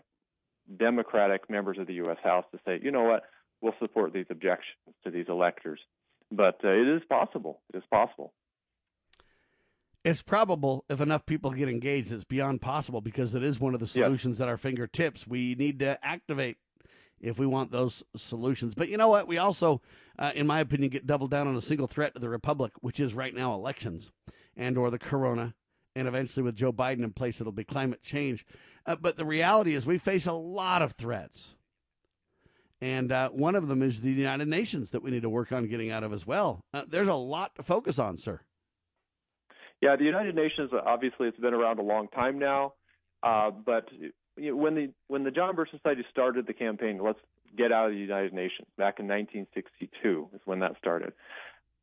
Democratic 0.77 1.51
members 1.51 1.79
of 1.79 1.87
the 1.87 1.95
U.S. 1.95 2.19
House 2.23 2.45
to 2.53 2.59
say, 2.65 2.81
you 2.83 2.91
know 2.91 3.05
what, 3.05 3.25
we'll 3.61 3.75
support 3.79 4.13
these 4.13 4.27
objections 4.31 4.77
to 5.05 5.11
these 5.11 5.27
electors. 5.29 5.81
But 6.31 6.61
uh, 6.65 6.69
it 6.69 6.89
is 6.89 7.03
possible. 7.09 7.61
It 7.73 7.79
is 7.79 7.85
possible. 7.91 8.33
It's 10.03 10.23
probable 10.23 10.85
if 10.89 11.01
enough 11.01 11.27
people 11.27 11.51
get 11.51 11.69
engaged, 11.69 12.11
it's 12.11 12.25
beyond 12.25 12.63
possible 12.63 13.03
because 13.03 13.35
it 13.35 13.43
is 13.43 13.61
one 13.61 13.75
of 13.75 13.81
the 13.81 13.87
solutions 13.87 14.39
yes. 14.39 14.43
at 14.43 14.49
our 14.49 14.57
fingertips. 14.57 15.27
We 15.27 15.55
need 15.55 15.81
to 15.81 15.99
activate 16.03 16.57
if 17.21 17.39
we 17.39 17.47
want 17.47 17.71
those 17.71 18.03
solutions. 18.17 18.75
But 18.75 18.89
you 18.89 18.97
know 18.97 19.09
what? 19.09 19.29
We 19.29 19.37
also, 19.37 19.83
uh, 20.19 20.33
in 20.35 20.47
my 20.47 20.61
opinion, 20.61 20.91
get 20.91 21.07
doubled 21.07 21.31
down 21.31 21.47
on 21.47 21.57
a 21.57 21.61
single 21.61 21.87
threat 21.87 22.15
to 22.15 22.21
the 22.21 22.31
republic, 22.31 22.73
which 22.81 22.99
is 22.99 23.13
right 23.13 23.35
now 23.35 23.53
elections 23.53 24.11
and 24.57 24.79
or 24.79 24.91
the 24.91 24.99
corona, 24.99 25.55
and 25.95 26.07
eventually 26.09 26.43
with 26.43 26.57
Joe 26.57 26.73
Biden 26.73 27.03
in 27.03 27.13
place, 27.13 27.41
it'll 27.41 27.53
be 27.53 27.65
climate 27.65 28.03
change. 28.03 28.47
Uh, 28.87 28.97
but 28.97 29.17
the 29.17 29.25
reality 29.25 29.75
is, 29.75 29.87
we 29.87 29.99
face 29.99 30.27
a 30.27 30.33
lot 30.33 30.83
of 30.83 30.93
threats. 30.93 31.57
And 32.81 33.13
uh, 33.13 33.29
one 33.31 33.55
of 33.55 33.69
them 33.69 33.83
is 33.83 34.01
the 34.01 34.11
United 34.11 34.49
Nations 34.49 34.91
that 34.91 35.03
we 35.03 35.11
need 35.11 35.23
to 35.23 35.29
work 35.29 35.53
on 35.53 35.67
getting 35.67 35.91
out 35.91 36.03
of 36.03 36.13
as 36.13 36.27
well. 36.27 36.65
Uh, 36.73 36.85
there's 36.89 37.09
a 37.09 37.15
lot 37.15 37.55
to 37.57 37.63
focus 37.63 37.99
on, 37.99 38.17
sir. 38.17 38.41
Yeah, 39.83 39.97
the 39.97 40.05
United 40.05 40.35
Nations 40.35 40.71
obviously 40.87 41.29
it's 41.29 41.39
been 41.39 41.55
around 41.55 41.79
a 41.79 41.83
long 41.83 42.09
time 42.09 42.39
now, 42.39 42.75
uh, 43.23 43.51
but 43.51 43.89
you 44.37 44.51
know, 44.51 44.57
when 44.57 44.75
the 44.75 44.93
when 45.09 45.25
the 45.25 45.31
John 45.31 45.57
Birch 45.57 45.71
Society 45.71 46.05
started 46.11 46.47
the 46.47 46.53
campaign, 46.53 47.01
let's 47.03 47.19
get 47.57 47.73
out 47.73 47.87
of 47.87 47.93
the 47.93 47.99
United 47.99 48.33
Nations 48.33 48.69
back 48.77 48.99
in 49.01 49.09
1962 49.09 50.29
is 50.35 50.41
when 50.45 50.61
that 50.61 50.77
started. 50.79 51.13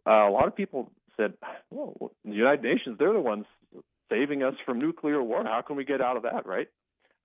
Uh, 0.06 0.28
a 0.28 0.32
lot 0.32 0.48
of 0.48 0.56
people 0.56 0.92
said, 1.18 1.34
"Well, 1.72 2.12
the 2.24 2.36
United 2.36 2.64
Nations, 2.64 2.98
they're 3.00 3.14
the 3.14 3.20
ones 3.20 3.46
saving 4.10 4.44
us 4.44 4.56
from 4.66 4.80
nuclear 4.80 5.22
war. 5.22 5.44
How 5.44 5.62
can 5.62 5.76
we 5.76 5.86
get 5.86 6.02
out 6.02 6.18
of 6.18 6.24
that?" 6.24 6.46
Right? 6.46 6.68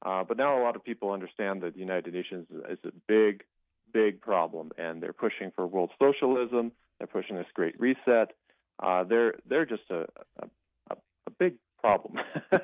Uh, 0.04 0.24
but 0.24 0.36
now 0.36 0.60
a 0.60 0.62
lot 0.62 0.76
of 0.76 0.84
people 0.84 1.12
understand 1.12 1.62
that 1.62 1.74
the 1.74 1.80
United 1.80 2.12
Nations 2.12 2.46
is 2.68 2.78
a 2.84 2.92
big, 3.06 3.44
big 3.92 4.20
problem, 4.20 4.72
and 4.76 5.02
they're 5.02 5.12
pushing 5.12 5.52
for 5.54 5.66
world 5.66 5.90
socialism. 5.98 6.72
They're 6.98 7.06
pushing 7.06 7.36
this 7.36 7.46
Great 7.54 7.78
Reset. 7.80 8.32
Uh, 8.82 9.04
they're 9.04 9.34
they're 9.48 9.66
just 9.66 9.88
a, 9.90 10.06
a, 10.40 10.96
a 11.26 11.30
big 11.38 11.54
problem. 11.80 12.18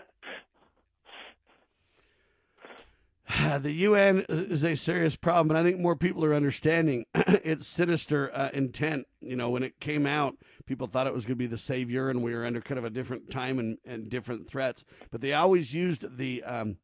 the 3.61 3.73
UN 3.73 4.25
is 4.29 4.65
a 4.65 4.75
serious 4.75 5.17
problem, 5.17 5.51
and 5.51 5.59
I 5.59 5.63
think 5.63 5.81
more 5.81 5.97
people 5.97 6.25
are 6.25 6.35
understanding 6.35 7.07
its 7.15 7.67
sinister 7.67 8.35
uh, 8.35 8.51
intent. 8.53 9.07
You 9.21 9.37
know, 9.37 9.51
when 9.51 9.63
it 9.63 9.81
came 9.81 10.07
out, 10.07 10.37
people 10.69 10.87
thought 10.87 11.07
it 11.07 11.15
was 11.15 11.25
going 11.25 11.37
to 11.37 11.39
be 11.39 11.47
the 11.47 11.59
savior, 11.59 12.09
and 12.09 12.23
we 12.23 12.35
were 12.35 12.47
under 12.47 12.61
kind 12.61 12.79
of 12.79 12.85
a 12.85 12.91
different 12.91 13.31
time 13.31 13.59
and, 13.59 13.79
and 13.85 14.09
different 14.09 14.49
threats. 14.49 14.85
But 15.11 15.21
they 15.21 15.33
always 15.33 15.75
used 15.75 16.19
the 16.19 16.45
um, 16.45 16.77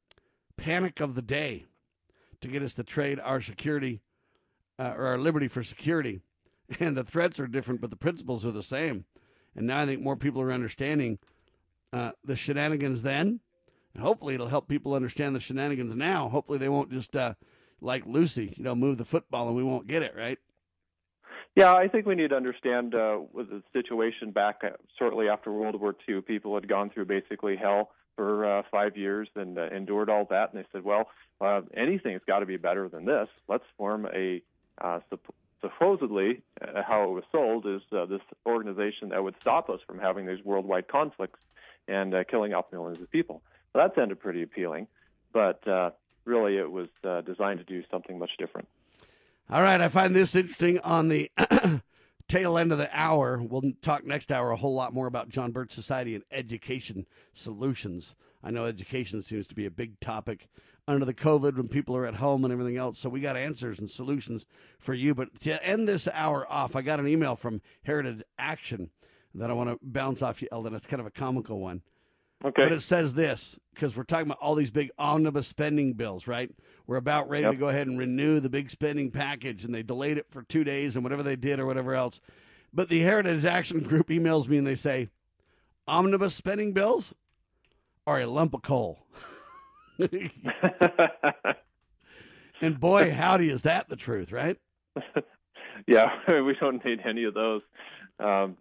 panic 0.57 1.01
of 1.01 1.15
the 1.15 1.23
day 1.23 1.67
to 2.41 2.49
get 2.49 2.63
us 2.63 2.75
to 2.75 2.83
trade 2.83 3.21
our 3.21 3.41
security 3.41 4.01
uh, 4.79 4.95
or 4.97 5.07
our 5.07 5.19
liberty 5.19 5.49
for 5.49 5.63
security. 5.63 6.21
And 6.81 6.97
the 6.97 7.05
threats 7.05 7.39
are 7.39 7.47
different, 7.47 7.83
but 7.83 7.91
the 7.91 7.97
principles 7.97 8.43
are 8.47 8.51
the 8.51 8.63
same. 8.63 9.05
And 9.55 9.67
now 9.67 9.83
I 9.83 9.87
think 9.87 10.01
more 10.01 10.17
people 10.17 10.41
are 10.41 10.51
understanding 10.51 11.19
uh, 11.93 12.13
the 12.25 12.37
shenanigans 12.37 13.03
then 13.03 13.41
and 13.95 14.03
hopefully, 14.03 14.35
it'll 14.35 14.49
help 14.49 14.69
people 14.69 14.95
understand 14.95 15.37
the 15.37 15.41
shenanigans 15.41 15.95
now. 15.95 16.29
Hopefully, 16.29 16.59
they 16.59 16.69
won't 16.69 16.91
just 16.91 17.17
uh, 17.17 17.35
like 17.81 18.05
Lucy, 18.07 18.53
you 18.57 18.65
know, 18.65 18.75
move 18.75 18.99
the 18.99 19.05
football 19.05 19.47
and 19.47 19.57
we 19.57 19.63
won't 19.63 19.87
get 19.87 20.03
it 20.03 20.15
right. 20.17 20.39
Yeah, 21.57 21.73
I 21.73 21.87
think 21.87 22.05
we 22.07 22.17
need 22.17 22.31
to 22.31 22.37
understand 22.37 22.95
uh, 22.95 23.21
the 23.33 23.63
situation 23.73 24.33
back 24.33 24.63
uh, 24.65 24.71
shortly 24.99 25.29
after 25.29 25.53
World 25.53 25.81
War 25.81 25.95
II. 26.09 26.21
People 26.23 26.55
had 26.55 26.67
gone 26.67 26.91
through 26.91 27.05
basically 27.05 27.57
hell 27.57 27.91
for 28.17 28.45
uh, 28.45 28.63
five 28.73 28.97
years 28.97 29.29
and 29.37 29.57
uh, 29.59 29.69
endured 29.69 30.11
all 30.11 30.27
that, 30.31 30.53
and 30.53 30.63
they 30.63 30.67
said, 30.73 30.83
"Well, 30.83 31.11
uh, 31.41 31.63
anything's 31.77 32.23
got 32.27 32.41
to 32.41 32.47
be 32.47 32.57
better 32.57 32.89
than 32.89 33.05
this. 33.05 33.29
Let's 33.49 33.65
form 33.79 34.09
a 34.13 34.43
uh, 34.81 34.99
sup- 35.11 35.35
supposedly 35.61 36.43
uh, 36.61 36.83
how 36.83 37.05
it 37.05 37.11
was 37.13 37.25
sold 37.31 37.67
is 37.67 37.83
uh, 37.93 38.07
this 38.07 38.23
organization 38.45 39.11
that 39.11 39.23
would 39.23 39.37
stop 39.41 39.71
us 39.71 39.81
from 39.87 40.01
having 40.01 40.27
these 40.27 40.45
worldwide 40.45 40.89
conflicts 40.89 41.39
and 41.87 42.15
uh, 42.15 42.25
killing 42.25 42.53
off 42.53 42.67
millions 42.73 43.01
of 43.01 43.11
people." 43.11 43.43
that 43.75 43.95
sounded 43.97 44.21
pretty 44.21 44.43
appealing, 44.43 44.87
but 45.33 45.67
uh, 45.67 45.91
really 46.25 46.57
it 46.57 46.71
was 46.71 46.89
uh, 47.03 47.21
designed 47.23 47.59
to 47.59 47.65
do 47.65 47.83
something 47.91 48.19
much 48.19 48.31
different. 48.39 48.69
All 49.51 49.61
right, 49.61 49.81
I 49.81 49.89
find 49.89 50.17
this 50.17 50.35
interesting 50.35 50.79
on 50.81 51.09
the 51.09 51.31
tail 52.29 52.57
end 52.57 52.73
of 52.73 52.79
the 52.79 52.89
hour. 52.99 53.43
We'll 53.43 53.73
talk 53.83 54.07
next 54.07 54.33
hour 54.33 54.51
a 54.51 54.57
whole 54.57 54.75
lot 54.75 54.95
more 54.95 55.07
about 55.07 55.29
John 55.29 55.53
Birch 55.53 55.71
Society 55.71 56.15
and 56.15 56.25
education 56.31 57.07
solutions. 57.35 58.15
I 58.43 58.51
know 58.51 58.65
education 58.65 59.21
seems 59.21 59.47
to 59.49 59.55
be 59.55 59.67
a 59.67 59.71
big 59.71 60.01
topic 60.01 60.49
under 60.89 61.05
the 61.05 61.13
COVID 61.13 61.59
when 61.59 61.69
people 61.69 61.95
are 61.95 62.07
at 62.07 62.17
home 62.17 62.43
and 62.45 62.53
everything 62.55 62.79
else. 62.79 62.99
So 62.99 63.11
we 63.11 63.21
got 63.21 63.37
answers 63.37 63.79
and 63.79 63.91
solutions 63.91 64.47
for 64.79 64.95
you. 64.95 65.15
But 65.15 65.35
to 65.43 65.63
end 65.63 65.87
this 65.87 66.09
hour 66.15 66.51
off, 66.51 66.75
I 66.75 66.81
got 66.81 66.99
an 66.99 67.07
email 67.07 67.37
from 67.37 67.61
Heritage 67.83 68.23
Action 68.39 68.91
that 69.35 69.51
I 69.51 69.53
want 69.53 69.69
to 69.69 69.79
bounce 69.83 70.23
off 70.23 70.41
you, 70.41 70.49
Eldon. 70.51 70.75
It's 70.75 70.87
kind 70.87 71.01
of 71.01 71.07
a 71.07 71.11
comical 71.11 71.61
one. 71.61 71.83
Okay. 72.43 72.63
But 72.63 72.73
it 72.73 72.83
says 72.83 73.15
this 73.15 73.59
because 73.75 73.97
we're 73.97 74.05
talking 74.05 74.27
about 74.27 74.39
all 74.39 74.55
these 74.55 74.71
big 74.71 74.91
omnibus 74.99 75.49
spending 75.49 75.95
bills, 75.95 76.27
right? 76.27 76.51
We're 76.87 76.97
about 76.97 77.29
ready 77.29 77.45
yep. 77.45 77.53
to 77.53 77.59
go 77.59 77.69
ahead 77.69 77.87
and 77.87 77.99
renew 77.99 78.41
the 78.41 78.51
big 78.51 78.71
spending 78.71 79.11
package, 79.11 79.65
and 79.65 79.75
they 79.75 79.83
delayed 79.83 80.19
it 80.19 80.27
for 80.31 80.43
two 80.43 80.65
days 80.65 80.97
and 80.97 81.03
whatever 81.03 81.23
they 81.23 81.37
did 81.37 81.59
or 81.59 81.67
whatever 81.67 81.95
else. 81.95 82.21
But 82.73 82.89
the 82.89 83.01
Heritage 83.01 83.45
Action 83.45 83.81
Group 83.81 84.09
emails 84.09 84.49
me 84.49 84.59
and 84.59 84.67
they 84.67 84.75
say, 84.75 85.09
omnibus 85.87 86.35
spending 86.35 86.73
bills 86.73 87.15
are 88.07 88.21
a 88.21 88.27
lump 88.27 88.55
of 88.55 88.63
coal. 88.63 89.07
and 92.61 92.81
boy, 92.81 93.13
howdy, 93.13 93.49
is 93.49 93.63
that 93.63 93.89
the 93.89 93.97
truth, 93.97 94.33
right? 94.33 94.59
yeah, 95.87 96.11
we 96.41 96.55
don't 96.61 96.85
need 96.85 97.01
any 97.07 97.25
of 97.25 97.35
those. 97.35 97.63
Um, 98.19 98.57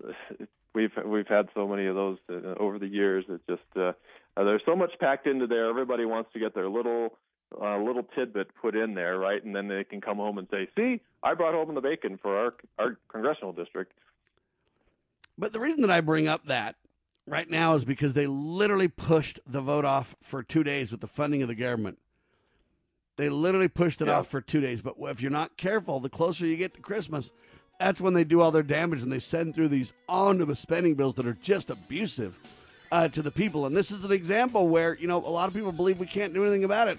we've 0.74 0.92
we've 1.06 1.28
had 1.28 1.50
so 1.54 1.68
many 1.68 1.86
of 1.88 1.96
those 1.96 2.18
uh, 2.30 2.56
over 2.60 2.80
the 2.80 2.88
years. 2.88 3.26
It 3.30 3.42
just 3.50 3.62
uh, 3.76 3.94
uh, 4.38 4.44
there's 4.44 4.62
so 4.66 4.76
much 4.76 4.92
packed 5.00 5.28
into 5.28 5.48
there. 5.48 5.70
Everybody 5.70 6.06
wants 6.06 6.32
to 6.34 6.40
get 6.40 6.54
their 6.54 6.70
little 6.70 7.18
uh, 7.62 7.78
little 7.78 8.04
tidbit 8.16 8.50
put 8.62 8.76
in 8.76 8.94
there, 8.96 9.18
right? 9.18 9.44
And 9.44 9.56
then 9.56 9.68
they 9.68 9.84
can 9.84 10.02
come 10.02 10.18
home 10.18 10.38
and 10.38 10.48
say, 10.52 10.68
"See, 10.76 11.02
I 11.22 11.34
brought 11.36 11.54
home 11.54 11.74
the 11.76 11.82
bacon 11.82 12.18
for 12.22 12.38
our 12.38 12.54
our 12.80 12.98
congressional 13.10 13.54
district." 13.54 13.94
But 15.38 15.54
the 15.54 15.60
reason 15.60 15.82
that 15.82 15.92
I 15.92 16.02
bring 16.02 16.28
up 16.28 16.46
that 16.46 16.76
right 17.26 17.50
now 17.50 17.74
is 17.76 17.86
because 17.86 18.14
they 18.14 18.28
literally 18.28 18.88
pushed 18.88 19.40
the 19.48 19.62
vote 19.62 19.86
off 19.86 20.16
for 20.22 20.44
two 20.44 20.64
days 20.64 20.92
with 20.92 21.02
the 21.02 21.08
funding 21.08 21.42
of 21.42 21.48
the 21.48 21.56
government. 21.56 21.98
They 23.16 23.30
literally 23.30 23.68
pushed 23.68 24.02
it 24.02 24.08
Yeah. 24.08 24.20
off 24.20 24.28
for 24.28 24.42
two 24.42 24.60
days. 24.62 24.82
But 24.82 24.96
if 25.00 25.22
you're 25.22 25.32
not 25.32 25.56
careful, 25.58 26.00
the 26.00 26.10
closer 26.10 26.46
you 26.46 26.56
get 26.58 26.74
to 26.76 26.82
Christmas, 26.82 27.32
that's 27.84 28.00
when 28.00 28.14
they 28.14 28.24
do 28.24 28.40
all 28.40 28.52
their 28.52 28.64
damage 28.64 29.04
and 29.04 29.12
they 29.12 29.20
send 29.20 29.54
through 29.54 29.68
these 29.68 29.92
omnibus 30.08 30.60
spending 30.60 30.96
bills 30.96 31.16
that 31.16 31.28
are 31.28 31.38
just 31.42 31.70
abusive 31.70 32.40
uh, 32.94 33.10
to 33.10 33.22
the 33.22 33.30
people. 33.30 33.66
And 33.66 33.76
this 33.76 33.92
is 33.92 34.06
an 34.06 34.12
example 34.14 34.70
where, 34.70 34.96
you 34.96 35.08
know, 35.08 35.18
a 35.18 35.28
lot 35.28 35.50
of 35.50 35.54
people 35.54 35.74
believe 35.74 36.00
we 36.00 36.06
can't 36.06 36.34
do 36.34 36.44
anything 36.44 36.64
about 36.64 36.88
it. 36.88 36.98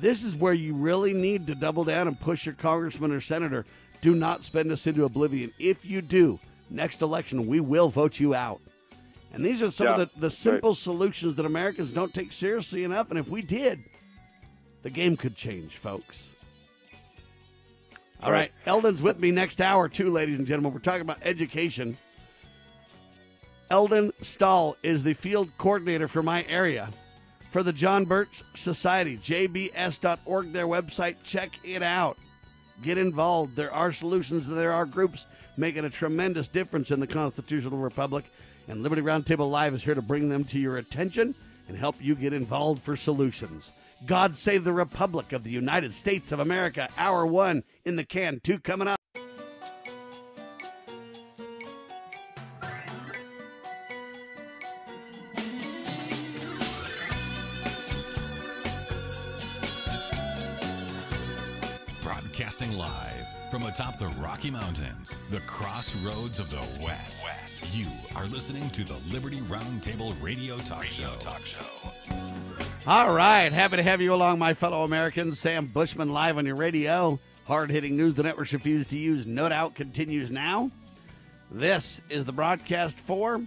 This 0.00 0.24
is 0.24 0.34
where 0.34 0.54
you 0.54 0.72
really 0.72 1.12
need 1.12 1.46
to 1.48 1.54
double 1.54 1.84
down 1.84 2.08
and 2.08 2.18
push 2.18 2.46
your 2.46 2.54
congressman 2.54 3.12
or 3.12 3.20
senator. 3.20 3.66
Do 4.00 4.14
not 4.14 4.42
spend 4.42 4.72
us 4.72 4.86
into 4.86 5.04
oblivion. 5.04 5.52
If 5.58 5.84
you 5.84 6.00
do, 6.00 6.40
next 6.70 7.02
election, 7.02 7.46
we 7.46 7.60
will 7.60 7.90
vote 7.90 8.18
you 8.18 8.34
out. 8.34 8.62
And 9.34 9.44
these 9.44 9.62
are 9.62 9.70
some 9.70 9.88
Yeah, 9.88 9.92
of 10.00 10.14
the, 10.14 10.20
the 10.20 10.30
simple 10.30 10.74
solutions 10.74 11.34
that 11.34 11.44
Americans 11.44 11.92
don't 11.92 12.14
take 12.14 12.32
seriously 12.32 12.84
enough. 12.84 13.10
And 13.10 13.18
if 13.18 13.28
we 13.28 13.42
did, 13.42 13.84
the 14.82 14.90
game 14.90 15.18
could 15.18 15.36
change, 15.36 15.76
folks. 15.76 16.30
All 18.22 18.30
right. 18.30 18.52
Eldon's 18.66 19.02
with 19.02 19.18
me 19.18 19.32
next 19.32 19.60
hour, 19.60 19.88
too, 19.88 20.10
ladies 20.10 20.38
and 20.38 20.46
gentlemen. 20.46 20.72
We're 20.72 20.78
talking 20.78 21.00
about 21.00 21.18
education. 21.22 21.98
Eldon 23.68 24.12
Stahl 24.20 24.76
is 24.82 25.02
the 25.02 25.14
field 25.14 25.50
coordinator 25.58 26.06
for 26.06 26.22
my 26.22 26.44
area 26.44 26.90
for 27.50 27.62
the 27.62 27.72
John 27.72 28.04
Birch 28.04 28.42
Society, 28.54 29.16
jbs.org, 29.16 30.52
their 30.52 30.66
website. 30.66 31.16
Check 31.24 31.58
it 31.64 31.82
out. 31.82 32.16
Get 32.82 32.96
involved. 32.96 33.56
There 33.56 33.72
are 33.72 33.92
solutions, 33.92 34.46
there 34.46 34.72
are 34.72 34.86
groups 34.86 35.26
making 35.56 35.84
a 35.84 35.90
tremendous 35.90 36.48
difference 36.48 36.90
in 36.90 37.00
the 37.00 37.06
constitutional 37.06 37.78
republic. 37.78 38.24
And 38.68 38.82
Liberty 38.82 39.02
Roundtable 39.02 39.50
Live 39.50 39.74
is 39.74 39.82
here 39.82 39.94
to 39.94 40.02
bring 40.02 40.28
them 40.28 40.44
to 40.44 40.58
your 40.58 40.76
attention 40.76 41.34
and 41.66 41.76
help 41.76 41.96
you 42.00 42.14
get 42.14 42.32
involved 42.32 42.82
for 42.82 42.96
solutions. 42.96 43.72
God 44.06 44.36
Save 44.36 44.64
the 44.64 44.72
Republic 44.72 45.32
of 45.32 45.44
the 45.44 45.50
United 45.50 45.94
States 45.94 46.32
of 46.32 46.40
America, 46.40 46.88
Hour 46.98 47.26
One 47.26 47.62
in 47.84 47.96
the 47.96 48.04
Can, 48.04 48.40
two 48.42 48.58
coming 48.58 48.88
up. 48.88 48.98
Broadcasting 62.02 62.72
live 62.76 63.26
from 63.50 63.62
atop 63.64 63.98
the 63.98 64.08
Rocky 64.18 64.50
Mountains, 64.50 65.18
the 65.30 65.40
crossroads 65.40 66.40
of 66.40 66.50
the 66.50 66.62
West. 66.82 67.24
West. 67.24 67.76
You 67.76 67.86
are 68.16 68.26
listening 68.26 68.68
to 68.70 68.82
the 68.82 68.96
Liberty 69.12 69.40
Roundtable 69.42 70.20
Radio 70.20 70.56
Talk 70.58 70.80
radio 70.80 71.06
Show. 71.06 71.16
Talk 71.18 71.44
Show. 71.44 71.92
All 72.84 73.12
right, 73.12 73.52
happy 73.52 73.76
to 73.76 73.82
have 73.84 74.00
you 74.00 74.12
along, 74.12 74.40
my 74.40 74.54
fellow 74.54 74.82
Americans. 74.82 75.38
Sam 75.38 75.66
Bushman 75.66 76.12
live 76.12 76.36
on 76.36 76.46
your 76.46 76.56
radio. 76.56 77.20
Hard 77.46 77.70
hitting 77.70 77.96
news 77.96 78.16
the 78.16 78.24
networks 78.24 78.52
refuse 78.52 78.88
to 78.88 78.98
use, 78.98 79.24
no 79.24 79.48
doubt, 79.48 79.76
continues 79.76 80.32
now. 80.32 80.68
This 81.48 82.00
is 82.10 82.24
the 82.24 82.32
broadcast 82.32 82.98
for 82.98 83.40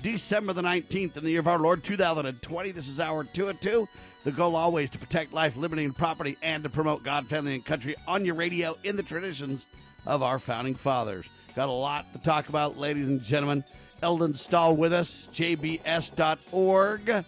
December 0.00 0.52
the 0.52 0.62
19th 0.62 1.16
in 1.16 1.24
the 1.24 1.32
year 1.32 1.40
of 1.40 1.48
our 1.48 1.58
Lord 1.58 1.82
2020. 1.82 2.70
This 2.70 2.86
is 2.86 3.00
at 3.00 3.34
two. 3.34 3.88
The 4.22 4.30
goal 4.30 4.54
always 4.54 4.88
to 4.90 4.98
protect 4.98 5.32
life, 5.32 5.56
liberty, 5.56 5.84
and 5.84 5.96
property, 5.96 6.38
and 6.40 6.62
to 6.62 6.70
promote 6.70 7.02
God, 7.02 7.26
family, 7.26 7.56
and 7.56 7.64
country 7.64 7.96
on 8.06 8.24
your 8.24 8.36
radio 8.36 8.78
in 8.84 8.94
the 8.94 9.02
traditions 9.02 9.66
of 10.06 10.22
our 10.22 10.38
founding 10.38 10.76
fathers. 10.76 11.26
Got 11.56 11.70
a 11.70 11.72
lot 11.72 12.12
to 12.12 12.20
talk 12.20 12.48
about, 12.48 12.78
ladies 12.78 13.08
and 13.08 13.20
gentlemen. 13.20 13.64
Eldon 14.00 14.34
Stahl 14.34 14.76
with 14.76 14.92
us, 14.92 15.28
jbs.org. 15.32 17.24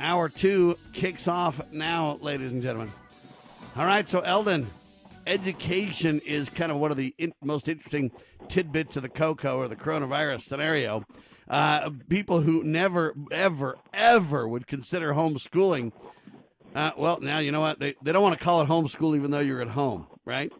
Hour 0.00 0.28
two 0.28 0.78
kicks 0.92 1.26
off 1.26 1.60
now, 1.72 2.18
ladies 2.20 2.52
and 2.52 2.62
gentlemen. 2.62 2.92
All 3.74 3.84
right, 3.84 4.08
so 4.08 4.20
Eldon, 4.20 4.70
education 5.26 6.20
is 6.24 6.48
kind 6.48 6.70
of 6.70 6.78
one 6.78 6.92
of 6.92 6.96
the 6.96 7.14
in- 7.18 7.34
most 7.42 7.68
interesting 7.68 8.12
tidbits 8.48 8.96
of 8.96 9.02
the 9.02 9.08
COCO 9.08 9.58
or 9.58 9.66
the 9.66 9.74
coronavirus 9.74 10.42
scenario. 10.42 11.04
Uh, 11.48 11.90
people 12.08 12.42
who 12.42 12.62
never, 12.62 13.12
ever, 13.32 13.76
ever 13.92 14.46
would 14.46 14.68
consider 14.68 15.14
homeschooling. 15.14 15.90
Uh, 16.76 16.92
well, 16.96 17.18
now 17.20 17.38
you 17.38 17.50
know 17.50 17.60
what 17.60 17.80
they 17.80 17.96
they 18.00 18.12
don't 18.12 18.22
want 18.22 18.38
to 18.38 18.44
call 18.44 18.60
it 18.60 18.68
homeschool, 18.68 19.16
even 19.16 19.32
though 19.32 19.40
you're 19.40 19.62
at 19.62 19.68
home, 19.68 20.06
right? 20.24 20.52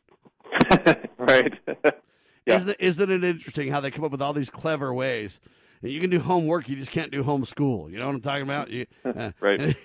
right. 1.18 1.52
yeah. 2.44 2.56
Isn't, 2.56 2.70
it, 2.70 2.76
isn't 2.80 3.10
it 3.10 3.22
interesting 3.22 3.70
how 3.70 3.80
they 3.80 3.92
come 3.92 4.04
up 4.04 4.10
with 4.10 4.22
all 4.22 4.32
these 4.32 4.50
clever 4.50 4.92
ways? 4.92 5.38
You 5.82 6.00
can 6.00 6.10
do 6.10 6.20
homework, 6.20 6.68
you 6.68 6.76
just 6.76 6.90
can't 6.90 7.12
do 7.12 7.22
homeschool. 7.22 7.90
You 7.90 7.98
know 7.98 8.06
what 8.06 8.14
I'm 8.16 8.20
talking 8.20 8.42
about? 8.42 8.70
You, 8.70 8.86
uh, 9.04 9.32
right. 9.40 9.76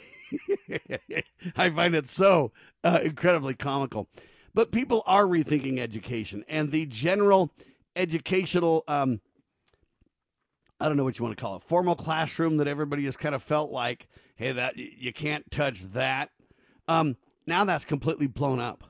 I 1.56 1.70
find 1.70 1.96
it 1.96 2.08
so 2.08 2.52
uh, 2.84 3.00
incredibly 3.04 3.54
comical. 3.54 4.10
But 4.54 4.72
people 4.72 5.04
are 5.06 5.26
rethinking 5.26 5.80
education 5.80 6.44
and 6.48 6.72
the 6.72 6.86
general 6.86 7.52
educational 7.96 8.84
um, 8.88 9.22
I 10.84 10.88
don't 10.90 10.98
know 10.98 11.06
what 11.06 11.18
you 11.18 11.24
want 11.24 11.38
to 11.38 11.42
call 11.42 11.56
it, 11.56 11.64
formal 11.64 11.96
classroom 11.96 12.58
that 12.58 12.68
everybody 12.68 13.06
has 13.06 13.16
kind 13.16 13.34
of 13.34 13.42
felt 13.42 13.72
like, 13.72 14.10
hey, 14.36 14.52
that 14.52 14.76
you 14.76 15.14
can't 15.14 15.50
touch 15.50 15.84
that. 15.94 16.32
Um, 16.90 17.16
now 17.48 17.64
that's 17.64 17.86
completely 17.86 18.28
blown 18.28 18.60
up, 18.60 18.84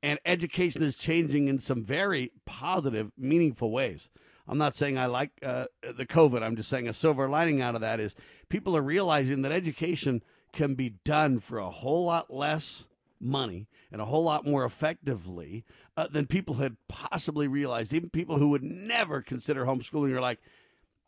and 0.00 0.20
education 0.24 0.82
is 0.84 0.96
changing 0.96 1.48
in 1.48 1.58
some 1.58 1.82
very 1.82 2.30
positive, 2.46 3.10
meaningful 3.18 3.72
ways. 3.72 4.10
I'm 4.48 4.58
not 4.58 4.74
saying 4.74 4.96
I 4.96 5.06
like 5.06 5.32
uh, 5.42 5.66
the 5.82 6.06
COVID. 6.06 6.42
I'm 6.42 6.56
just 6.56 6.70
saying 6.70 6.88
a 6.88 6.94
silver 6.94 7.28
lining 7.28 7.60
out 7.60 7.74
of 7.74 7.82
that 7.82 8.00
is 8.00 8.14
people 8.48 8.76
are 8.76 8.82
realizing 8.82 9.42
that 9.42 9.52
education 9.52 10.22
can 10.52 10.74
be 10.74 10.94
done 11.04 11.38
for 11.38 11.58
a 11.58 11.70
whole 11.70 12.06
lot 12.06 12.32
less 12.32 12.86
money 13.20 13.66
and 13.92 14.00
a 14.00 14.06
whole 14.06 14.24
lot 14.24 14.46
more 14.46 14.64
effectively 14.64 15.64
uh, 15.96 16.06
than 16.06 16.26
people 16.26 16.56
had 16.56 16.76
possibly 16.88 17.46
realized. 17.46 17.92
Even 17.92 18.10
people 18.10 18.38
who 18.38 18.48
would 18.48 18.62
never 18.62 19.20
consider 19.20 19.66
homeschooling 19.66 20.14
are 20.14 20.20
like, 20.20 20.38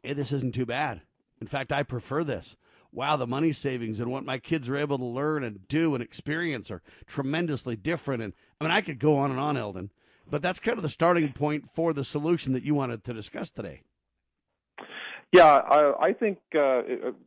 hey, 0.03 0.12
this 0.12 0.32
isn't 0.32 0.55
too 0.55 0.66
bad. 0.66 1.03
In 1.41 1.47
fact, 1.47 1.72
I 1.72 1.82
prefer 1.82 2.24
this. 2.24 2.57
Wow, 2.93 3.16
the 3.16 3.26
money 3.26 3.53
savings 3.53 4.01
and 4.01 4.11
what 4.11 4.24
my 4.24 4.38
kids 4.38 4.68
are 4.68 4.76
able 4.76 4.99
to 4.99 5.05
learn 5.05 5.45
and 5.45 5.66
do 5.68 5.95
and 5.95 6.03
experience 6.03 6.70
are 6.70 6.82
tremendously 7.07 7.76
different. 7.76 8.22
And 8.22 8.32
I 8.61 8.64
mean, 8.64 8.72
I 8.72 8.80
could 8.80 8.99
go 8.99 9.16
on 9.16 9.30
and 9.30 9.38
on, 9.38 9.57
Eldon, 9.57 9.91
but 10.31 10.43
that's 10.43 10.61
kind 10.61 10.76
of 10.76 10.83
the 10.83 10.89
starting 10.89 11.33
point 11.33 11.70
for 11.70 11.93
the 11.93 12.05
solution 12.05 12.53
that 12.53 12.62
you 12.62 12.74
wanted 12.74 13.05
to 13.05 13.12
discuss 13.12 13.51
today. 13.51 13.83
Yeah, 15.33 15.45
I, 15.45 16.09
I 16.09 16.12
think 16.12 16.39
uh, 16.57 16.83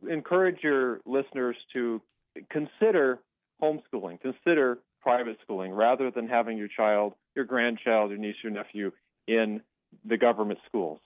encourage 0.08 0.58
your 0.62 1.00
listeners 1.06 1.56
to 1.72 2.02
consider 2.50 3.20
homeschooling, 3.62 4.20
consider 4.20 4.78
private 5.00 5.38
schooling 5.42 5.72
rather 5.72 6.10
than 6.10 6.28
having 6.28 6.58
your 6.58 6.68
child, 6.68 7.14
your 7.34 7.44
grandchild, 7.44 8.10
your 8.10 8.18
niece, 8.18 8.36
your 8.42 8.52
nephew 8.52 8.90
in 9.26 9.60
the 10.04 10.16
government 10.16 10.58
schools. 10.66 10.98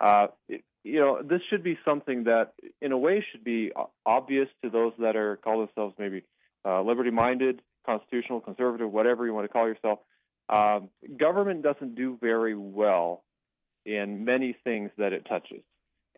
Uh, 0.00 0.26
you 0.48 1.00
know, 1.00 1.22
this 1.22 1.40
should 1.48 1.62
be 1.62 1.78
something 1.84 2.24
that, 2.24 2.52
in 2.82 2.92
a 2.92 2.98
way, 2.98 3.24
should 3.32 3.44
be 3.44 3.72
obvious 4.04 4.48
to 4.62 4.68
those 4.68 4.92
that 4.98 5.16
are 5.16 5.36
call 5.36 5.60
themselves 5.60 5.94
maybe 5.98 6.24
uh, 6.66 6.82
liberty-minded, 6.82 7.62
constitutional, 7.86 8.40
conservative, 8.40 8.90
whatever 8.90 9.24
you 9.24 9.32
want 9.32 9.46
to 9.46 9.52
call 9.52 9.66
yourself. 9.66 10.00
Um, 10.48 10.90
government 11.18 11.62
doesn't 11.62 11.94
do 11.94 12.18
very 12.20 12.54
well 12.54 13.24
in 13.86 14.24
many 14.24 14.56
things 14.64 14.90
that 14.98 15.12
it 15.12 15.26
touches, 15.28 15.62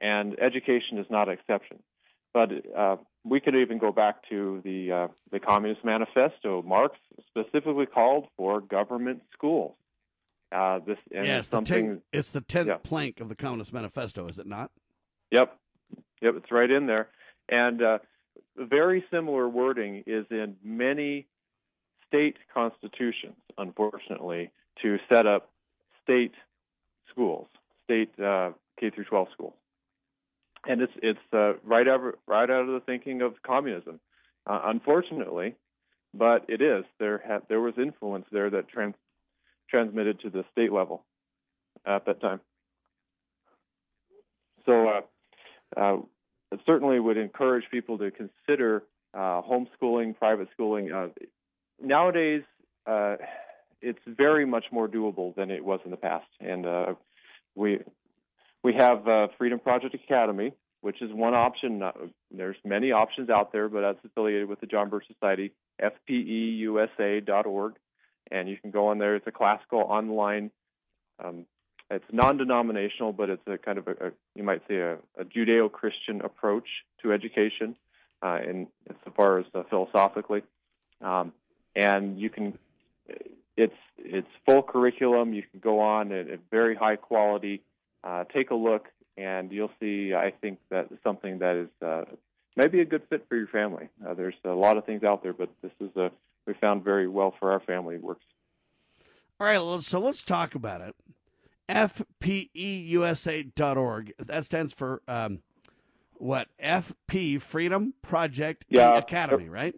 and 0.00 0.38
education 0.40 0.98
is 0.98 1.06
not 1.10 1.28
an 1.28 1.34
exception. 1.34 1.82
But 2.34 2.50
uh, 2.76 2.96
we 3.24 3.40
could 3.40 3.54
even 3.54 3.78
go 3.78 3.92
back 3.92 4.28
to 4.28 4.60
the 4.64 4.92
uh, 4.92 5.08
the 5.30 5.40
Communist 5.40 5.84
Manifesto. 5.84 6.62
Marx 6.62 6.96
specifically 7.28 7.86
called 7.86 8.26
for 8.36 8.60
government 8.60 9.22
schools. 9.32 9.74
Uh, 10.52 10.80
this 10.86 10.98
and 11.12 11.26
yeah, 11.26 11.38
it's 11.38 11.48
something. 11.48 11.86
The 11.86 11.92
ten, 11.92 12.02
it's 12.12 12.30
the 12.32 12.40
tenth 12.40 12.68
yeah. 12.68 12.76
plank 12.76 13.20
of 13.20 13.28
the 13.28 13.36
Communist 13.36 13.72
Manifesto, 13.72 14.28
is 14.28 14.38
it 14.38 14.46
not? 14.46 14.70
Yep, 15.32 15.56
yep, 16.20 16.34
it's 16.36 16.52
right 16.52 16.70
in 16.70 16.86
there, 16.86 17.08
and 17.48 17.82
uh, 17.82 17.98
very 18.56 19.04
similar 19.10 19.48
wording 19.48 20.04
is 20.06 20.26
in 20.30 20.56
many 20.62 21.26
state 22.08 22.36
constitutions. 22.52 23.36
Unfortunately, 23.58 24.50
to 24.82 24.98
set 25.10 25.26
up 25.26 25.50
state 26.02 26.32
schools, 27.10 27.46
state 27.84 28.10
uh, 28.20 28.50
K 28.78 28.90
through 28.90 29.04
12 29.04 29.28
schools, 29.32 29.54
and 30.66 30.80
it's 30.80 30.92
it's 31.02 31.18
uh, 31.32 31.54
right 31.64 31.88
out 31.88 32.00
right 32.26 32.50
out 32.50 32.62
of 32.62 32.68
the 32.68 32.82
thinking 32.84 33.22
of 33.22 33.34
communism. 33.42 34.00
Uh, 34.46 34.60
unfortunately, 34.64 35.56
but 36.14 36.44
it 36.48 36.62
is 36.62 36.84
there. 36.98 37.42
There 37.48 37.60
was 37.60 37.74
influence 37.78 38.26
there 38.30 38.50
that 38.50 38.68
trans- 38.68 38.94
transmitted 39.68 40.20
to 40.20 40.30
the 40.30 40.44
state 40.52 40.72
level 40.72 41.04
at 41.84 42.06
that 42.06 42.20
time. 42.20 42.40
So, 44.64 44.88
uh, 44.88 45.00
uh, 45.76 45.96
it 46.52 46.60
certainly 46.64 47.00
would 47.00 47.16
encourage 47.16 47.64
people 47.70 47.98
to 47.98 48.10
consider 48.10 48.84
homeschooling, 49.14 50.16
private 50.16 50.48
schooling. 50.52 50.90
Uh, 51.82 51.86
nowadays, 51.86 52.42
uh, 52.86 53.16
it's 53.80 53.98
very 54.06 54.46
much 54.46 54.66
more 54.72 54.88
doable 54.88 55.34
than 55.34 55.50
it 55.50 55.64
was 55.64 55.80
in 55.84 55.90
the 55.90 55.96
past, 55.96 56.26
and 56.40 56.66
uh, 56.66 56.94
we 57.54 57.80
we 58.62 58.74
have 58.74 59.04
Freedom 59.38 59.60
Project 59.60 59.94
Academy, 59.94 60.52
which 60.80 61.00
is 61.00 61.12
one 61.12 61.34
option. 61.34 61.82
there's 62.30 62.56
many 62.64 62.90
options 62.90 63.30
out 63.30 63.52
there, 63.52 63.68
but 63.68 63.82
that's 63.82 64.04
affiliated 64.04 64.48
with 64.48 64.60
the 64.60 64.66
John 64.66 64.88
Birch 64.88 65.06
Society, 65.06 65.52
FPEUSA.org 65.80 67.74
and 68.30 68.48
you 68.48 68.56
can 68.56 68.70
go 68.70 68.88
on 68.88 68.98
there. 68.98 69.16
It's 69.16 69.26
a 69.26 69.32
classical 69.32 69.80
online. 69.80 70.50
Um, 71.22 71.46
it's 71.90 72.04
non-denominational, 72.12 73.12
but 73.12 73.30
it's 73.30 73.46
a 73.46 73.58
kind 73.58 73.78
of 73.78 73.86
a, 73.86 73.90
a 73.92 74.10
you 74.34 74.42
might 74.42 74.62
say 74.68 74.76
a, 74.76 74.94
a 75.18 75.24
Judeo-Christian 75.24 76.20
approach 76.22 76.66
to 77.02 77.12
education, 77.12 77.76
uh, 78.22 78.38
in 78.42 78.66
as 78.90 78.96
far 79.16 79.38
as 79.38 79.46
uh, 79.54 79.62
philosophically. 79.70 80.42
Um, 81.00 81.32
and 81.76 82.18
you 82.18 82.30
can, 82.30 82.58
it's 83.56 83.74
it's 83.98 84.28
full 84.44 84.62
curriculum. 84.62 85.32
You 85.32 85.42
can 85.42 85.60
go 85.60 85.80
on 85.80 86.10
at, 86.10 86.28
at 86.28 86.40
very 86.50 86.74
high 86.74 86.96
quality. 86.96 87.62
Uh, 88.02 88.24
take 88.24 88.50
a 88.50 88.54
look, 88.54 88.88
and 89.16 89.52
you'll 89.52 89.70
see. 89.78 90.14
I 90.14 90.32
think 90.40 90.58
that 90.70 90.88
something 91.04 91.38
that 91.38 91.56
is 91.56 91.68
uh, 91.86 92.04
maybe 92.56 92.80
a 92.80 92.84
good 92.84 93.02
fit 93.08 93.26
for 93.28 93.36
your 93.36 93.48
family. 93.48 93.88
Uh, 94.04 94.14
there's 94.14 94.34
a 94.44 94.50
lot 94.50 94.76
of 94.76 94.84
things 94.84 95.04
out 95.04 95.22
there, 95.22 95.32
but 95.32 95.50
this 95.62 95.72
is 95.80 95.94
a 95.96 96.10
we 96.46 96.54
found 96.54 96.82
very 96.84 97.08
well 97.08 97.34
for 97.38 97.52
our 97.52 97.60
family 97.60 97.98
works. 97.98 98.24
All 99.38 99.46
right, 99.46 99.82
so 99.82 99.98
let's 99.98 100.24
talk 100.24 100.54
about 100.54 100.80
it. 100.80 100.94
FPEUSA.org. 101.68 104.14
That 104.18 104.44
stands 104.44 104.72
for 104.72 105.02
um, 105.08 105.40
what? 106.14 106.46
FP 106.62 107.42
Freedom 107.42 107.94
Project 108.02 108.64
yeah, 108.68 108.96
Academy, 108.96 109.48
right? 109.48 109.74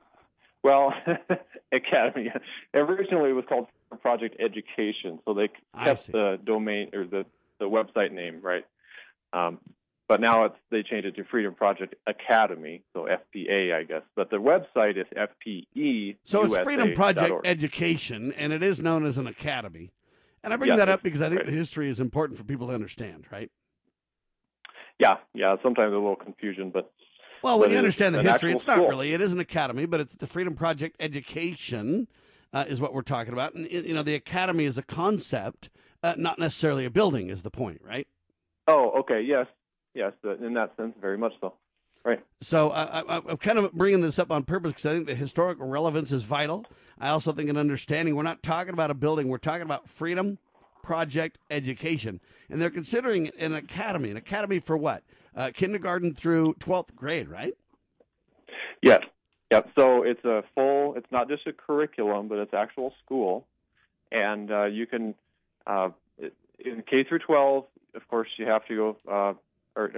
Well, 0.69 0.93
Academy. 1.73 2.31
Originally, 2.75 3.31
it 3.31 3.33
was 3.33 3.47
called 3.49 3.69
Project 4.03 4.37
Education, 4.39 5.19
so 5.25 5.33
they 5.33 5.49
kept 5.83 6.13
the 6.13 6.39
domain 6.45 6.91
or 6.93 7.07
the 7.07 7.25
the 7.59 7.65
website 7.65 8.13
name, 8.13 8.41
right? 8.43 8.65
Um, 9.33 9.59
but 10.09 10.21
now 10.21 10.45
it's 10.45 10.57
they 10.71 10.83
changed 10.83 11.07
it 11.07 11.17
to 11.17 11.25
Freedom 11.25 11.55
Project 11.55 11.95
Academy, 12.07 12.83
so 12.93 13.07
FPA, 13.07 13.75
I 13.75 13.85
guess. 13.85 14.03
But 14.15 14.29
the 14.29 14.37
website 14.37 14.99
is 14.99 15.07
FPE. 15.17 16.17
So 16.25 16.45
it's 16.45 16.59
Freedom 16.59 16.93
Project 16.93 17.47
Education, 17.47 18.35
and 18.37 18.53
it 18.53 18.63
is 18.63 18.83
known 18.83 19.07
as 19.07 19.17
an 19.17 19.27
academy. 19.27 19.91
And 20.45 20.53
I 20.53 20.57
bring 20.57 20.69
yes, 20.69 20.79
that 20.81 20.91
up 20.91 21.03
because 21.03 21.23
I 21.23 21.31
think 21.31 21.41
right. 21.41 21.47
the 21.47 21.57
history 21.57 21.89
is 21.89 21.99
important 21.99 22.37
for 22.39 22.45
people 22.45 22.69
to 22.69 22.75
understand, 22.75 23.25
right? 23.33 23.51
Yeah, 24.99 25.17
yeah. 25.33 25.57
Sometimes 25.63 25.93
a 25.93 25.97
little 25.97 26.15
confusion, 26.17 26.71
but 26.71 26.93
well, 27.43 27.59
when 27.59 27.71
you 27.71 27.79
understand 27.79 28.15
the 28.15 28.23
history, 28.23 28.53
it's 28.53 28.67
not 28.67 28.77
school. 28.77 28.89
really. 28.89 29.13
It 29.13 29.21
is 29.21 29.33
an 29.33 29.41
academy, 29.41 29.87
but 29.87 30.01
it's 30.01 30.15
the 30.15 30.27
Freedom 30.27 30.55
Project 30.55 30.97
Education. 31.01 32.09
uh, 32.53 32.65
is 32.69 32.81
what 32.81 32.93
we're 32.95 33.03
talking 33.03 33.33
about. 33.33 33.55
And 33.55 33.71
you 33.71 33.95
know, 33.95 34.03
the 34.03 34.15
academy 34.15 34.65
is 34.65 34.79
a 34.79 34.83
concept, 34.83 35.69
uh, 36.03 36.15
not 36.17 36.39
necessarily 36.39 36.85
a 36.85 36.91
building. 36.91 37.31
Is 37.31 37.43
the 37.43 37.51
point, 37.51 37.81
right? 37.85 38.07
Oh, 38.67 39.01
okay. 39.01 39.23
Yes, 39.23 39.47
yes. 39.95 40.13
In 40.25 40.55
that 40.55 40.77
sense, 40.77 40.95
very 41.01 41.19
much 41.19 41.33
so. 41.41 41.55
Right. 42.05 42.21
So 42.41 42.71
uh, 42.71 43.03
I, 43.09 43.17
I'm 43.17 43.37
kind 43.37 43.59
of 43.59 43.73
bringing 43.73 44.01
this 44.01 44.19
up 44.19 44.31
on 44.31 44.45
purpose 44.45 44.73
because 44.73 44.87
I 44.87 44.95
think 44.95 45.07
the 45.07 45.15
historical 45.15 45.67
relevance 45.67 46.13
is 46.13 46.23
vital. 46.23 46.65
I 46.99 47.11
also 47.11 47.33
think 47.33 47.51
an 47.51 47.57
understanding. 47.57 48.17
We're 48.17 48.23
not 48.23 48.43
talking 48.43 48.73
about 48.73 48.91
a 48.91 48.95
building. 48.95 49.29
We're 49.29 49.39
talking 49.39 49.63
about 49.63 49.89
freedom 49.89 50.39
project 50.83 51.39
education, 51.51 52.21
and 52.49 52.63
they're 52.63 52.71
considering 52.71 53.29
an 53.39 53.53
academy. 53.53 54.11
An 54.11 54.17
academy 54.17 54.59
for 54.59 54.77
what? 54.77 55.03
Uh, 55.37 55.51
kindergarten 55.55 56.15
through 56.15 56.55
twelfth 56.55 56.95
grade, 56.97 57.29
right? 57.29 57.55
Yes. 58.83 59.01
Yep. 59.51 59.71
So 59.79 60.03
it's 60.03 60.25
a 60.25 60.43
full. 60.55 60.95
It's 60.97 61.11
not 61.11 61.29
just 61.29 61.47
a 61.47 61.53
curriculum, 61.53 62.29
but 62.29 62.39
it's 62.39 62.55
actual 62.55 62.93
school, 63.05 63.47
and 64.13 64.51
uh, 64.51 64.65
you 64.65 64.87
can 64.87 65.15
uh, 65.67 65.91
in 66.59 66.83
K 66.89 67.05
through 67.05 67.21
12. 67.21 67.65
Of 67.95 68.09
course, 68.09 68.29
you 68.37 68.47
have 68.47 68.67
to 68.67 68.77
go. 68.77 68.97
Uh, 69.11 69.35
or 69.77 69.93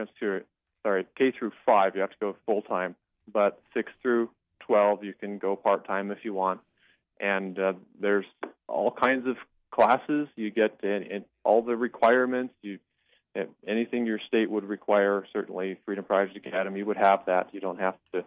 sorry, 0.83 1.07
K 1.17 1.33
through 1.37 1.53
five, 1.65 1.95
you 1.95 2.01
have 2.01 2.11
to 2.11 2.17
go 2.21 2.37
full 2.47 2.63
time. 2.63 2.95
But 3.33 3.61
six 3.75 3.93
through 4.03 4.31
12, 4.61 5.05
you 5.05 5.15
can 5.15 5.39
go 5.39 5.57
part 5.57 5.87
time 5.87 6.11
if 6.11 6.19
you 6.25 6.35
want. 6.35 6.61
And 7.19 7.59
uh, 7.59 7.75
there's 8.01 8.27
all 8.67 8.91
kinds 8.91 9.27
of 9.27 9.37
classes. 9.71 10.29
You 10.37 10.51
get 10.51 10.81
in, 10.83 11.03
in 11.03 11.25
all 11.45 11.63
the 11.63 11.77
requirements. 11.77 12.55
You 12.63 12.79
anything 13.67 14.07
your 14.07 14.21
state 14.27 14.51
would 14.51 14.65
require. 14.65 15.25
Certainly, 15.33 15.79
Freedom 15.85 16.05
Project 16.05 16.47
Academy 16.47 16.83
would 16.83 16.97
have 16.97 17.21
that. 17.27 17.49
You 17.53 17.61
don't 17.61 17.81
have 17.81 17.97
to 18.13 18.25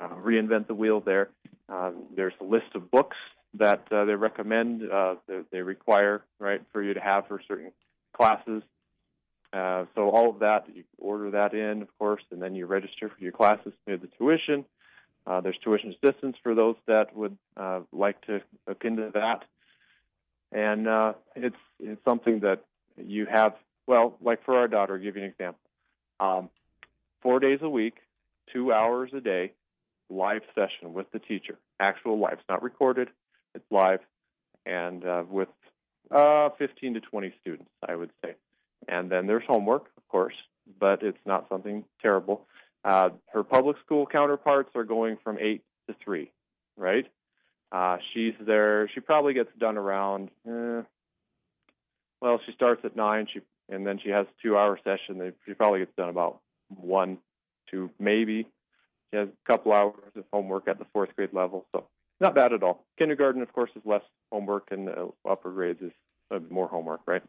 uh, 0.00 0.08
reinvent 0.16 0.66
the 0.66 0.74
wheel 0.74 1.00
there. 1.00 1.30
Uh, 1.68 1.92
there's 2.14 2.34
a 2.40 2.44
list 2.44 2.74
of 2.74 2.90
books 2.90 3.16
that 3.54 3.84
uh, 3.90 4.04
they 4.04 4.14
recommend, 4.14 4.90
uh, 4.90 5.14
they, 5.26 5.40
they 5.50 5.62
require, 5.62 6.22
right, 6.38 6.62
for 6.72 6.82
you 6.82 6.94
to 6.94 7.00
have 7.00 7.26
for 7.28 7.40
certain 7.46 7.72
classes. 8.12 8.62
Uh, 9.52 9.84
so 9.94 10.08
all 10.08 10.30
of 10.30 10.38
that, 10.38 10.64
you 10.74 10.84
order 10.98 11.30
that 11.30 11.52
in, 11.52 11.82
of 11.82 11.98
course, 11.98 12.22
and 12.30 12.40
then 12.40 12.54
you 12.54 12.66
register 12.66 13.08
for 13.08 13.22
your 13.22 13.32
classes, 13.32 13.72
pay 13.86 13.96
the 13.96 14.08
tuition. 14.18 14.64
Uh, 15.26 15.40
there's 15.40 15.58
tuition 15.62 15.94
assistance 16.02 16.36
for 16.42 16.54
those 16.54 16.76
that 16.86 17.14
would 17.14 17.36
uh, 17.56 17.80
like 17.92 18.20
to 18.22 18.40
look 18.66 18.84
into 18.84 19.10
that, 19.12 19.44
and 20.50 20.86
it's 21.36 21.56
it's 21.78 22.04
something 22.04 22.40
that 22.40 22.64
you 22.96 23.26
have. 23.26 23.54
Well, 23.86 24.16
like 24.20 24.44
for 24.44 24.56
our 24.56 24.68
daughter, 24.68 24.94
I'll 24.94 25.00
give 25.00 25.16
you 25.16 25.22
an 25.22 25.28
example. 25.28 25.60
Um, 26.20 26.50
four 27.20 27.40
days 27.40 27.58
a 27.62 27.68
week, 27.68 27.94
two 28.52 28.72
hours 28.72 29.10
a 29.14 29.20
day, 29.20 29.52
live 30.08 30.42
session 30.54 30.92
with 30.92 31.10
the 31.12 31.18
teacher, 31.18 31.58
actual 31.80 32.18
live. 32.18 32.34
It's 32.34 32.48
not 32.48 32.62
recorded; 32.62 33.08
it's 33.54 33.64
live, 33.70 34.00
and 34.66 35.04
uh, 35.04 35.24
with 35.28 35.48
uh, 36.10 36.50
15 36.58 36.94
to 36.94 37.00
20 37.00 37.34
students, 37.40 37.70
I 37.86 37.96
would 37.96 38.10
say. 38.24 38.34
And 38.88 39.10
then 39.10 39.26
there's 39.26 39.44
homework, 39.46 39.90
of 39.96 40.08
course, 40.08 40.34
but 40.78 41.02
it's 41.02 41.18
not 41.24 41.48
something 41.48 41.84
terrible. 42.00 42.46
Uh, 42.84 43.10
her 43.32 43.42
public 43.42 43.76
school 43.84 44.06
counterparts 44.06 44.70
are 44.74 44.84
going 44.84 45.16
from 45.22 45.38
eight 45.38 45.62
to 45.88 45.94
three, 46.04 46.32
right? 46.76 47.06
Uh, 47.70 47.96
she's 48.12 48.34
there. 48.44 48.88
She 48.92 49.00
probably 49.00 49.34
gets 49.34 49.50
done 49.58 49.78
around. 49.78 50.30
Eh, 50.46 50.82
well, 52.20 52.40
she 52.44 52.52
starts 52.52 52.82
at 52.84 52.96
nine. 52.96 53.26
She 53.32 53.40
and 53.68 53.86
then 53.86 53.98
she 54.02 54.10
has 54.10 54.26
a 54.26 54.42
two-hour 54.42 54.78
session. 54.84 55.32
She 55.46 55.54
probably 55.54 55.80
gets 55.80 55.92
done 55.96 56.08
about 56.08 56.40
one, 56.68 57.18
two, 57.70 57.90
maybe. 57.98 58.46
She 59.10 59.18
has 59.18 59.28
a 59.28 59.50
couple 59.50 59.72
hours 59.72 59.94
of 60.16 60.24
homework 60.32 60.68
at 60.68 60.78
the 60.78 60.86
fourth 60.92 61.14
grade 61.16 61.32
level, 61.32 61.66
so 61.74 61.86
not 62.20 62.34
bad 62.34 62.52
at 62.52 62.62
all. 62.62 62.84
Kindergarten, 62.98 63.42
of 63.42 63.52
course, 63.52 63.70
is 63.76 63.82
less 63.84 64.02
homework, 64.30 64.68
and 64.70 64.88
uh, 64.88 65.06
upper 65.28 65.50
grades 65.50 65.82
is 65.82 65.92
uh, 66.30 66.38
more 66.50 66.68
homework, 66.68 67.00
right? 67.06 67.22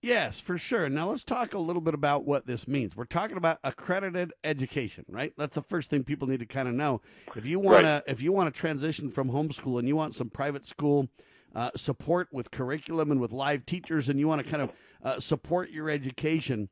Yes, 0.00 0.40
for 0.40 0.58
sure. 0.58 0.88
Now 0.88 1.10
let's 1.10 1.22
talk 1.22 1.54
a 1.54 1.58
little 1.60 1.80
bit 1.82 1.94
about 1.94 2.24
what 2.24 2.44
this 2.44 2.66
means. 2.66 2.96
We're 2.96 3.04
talking 3.04 3.36
about 3.36 3.58
accredited 3.62 4.32
education, 4.42 5.04
right? 5.08 5.32
That's 5.38 5.54
the 5.54 5.62
first 5.62 5.90
thing 5.90 6.02
people 6.02 6.26
need 6.26 6.40
to 6.40 6.46
kind 6.46 6.66
of 6.66 6.74
know. 6.74 7.02
If 7.36 7.46
you 7.46 7.60
want 7.60 7.84
Right. 7.84 8.04
to, 8.04 8.10
if 8.10 8.20
you 8.20 8.32
want 8.32 8.52
to 8.52 8.60
transition 8.60 9.10
from 9.10 9.30
homeschool 9.30 9.78
and 9.78 9.86
you 9.86 9.94
want 9.94 10.16
some 10.16 10.28
private 10.28 10.66
school 10.66 11.08
uh, 11.54 11.70
support 11.76 12.28
with 12.32 12.50
curriculum 12.50 13.10
and 13.10 13.20
with 13.20 13.32
live 13.32 13.66
teachers, 13.66 14.08
and 14.08 14.18
you 14.18 14.28
want 14.28 14.44
to 14.44 14.50
kind 14.50 14.62
of 14.62 14.72
uh, 15.02 15.20
support 15.20 15.70
your 15.70 15.90
education, 15.90 16.68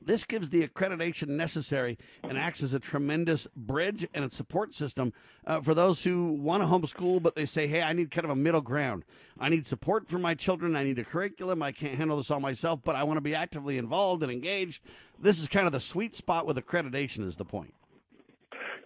this 0.00 0.24
gives 0.24 0.50
the 0.50 0.66
accreditation 0.66 1.28
necessary 1.28 1.98
and 2.22 2.38
acts 2.38 2.62
as 2.62 2.72
a 2.74 2.78
tremendous 2.78 3.48
bridge 3.56 4.06
and 4.14 4.24
a 4.24 4.30
support 4.30 4.74
system 4.74 5.12
uh, 5.46 5.60
for 5.60 5.74
those 5.74 6.04
who 6.04 6.32
want 6.32 6.62
to 6.62 6.68
homeschool, 6.68 7.20
but 7.20 7.34
they 7.34 7.44
say, 7.44 7.66
hey, 7.66 7.82
I 7.82 7.92
need 7.92 8.10
kind 8.10 8.24
of 8.24 8.30
a 8.30 8.36
middle 8.36 8.60
ground. 8.60 9.04
I 9.38 9.48
need 9.48 9.66
support 9.66 10.08
for 10.08 10.18
my 10.18 10.34
children. 10.34 10.76
I 10.76 10.84
need 10.84 10.98
a 10.98 11.04
curriculum. 11.04 11.62
I 11.62 11.72
can't 11.72 11.96
handle 11.96 12.16
this 12.18 12.30
all 12.30 12.40
myself, 12.40 12.80
but 12.84 12.94
I 12.94 13.02
want 13.02 13.16
to 13.16 13.22
be 13.22 13.34
actively 13.34 13.78
involved 13.78 14.22
and 14.22 14.30
engaged. 14.30 14.82
This 15.18 15.40
is 15.40 15.48
kind 15.48 15.66
of 15.66 15.72
the 15.72 15.80
sweet 15.80 16.14
spot 16.14 16.46
with 16.46 16.56
accreditation, 16.56 17.26
is 17.26 17.36
the 17.36 17.44
point. 17.44 17.74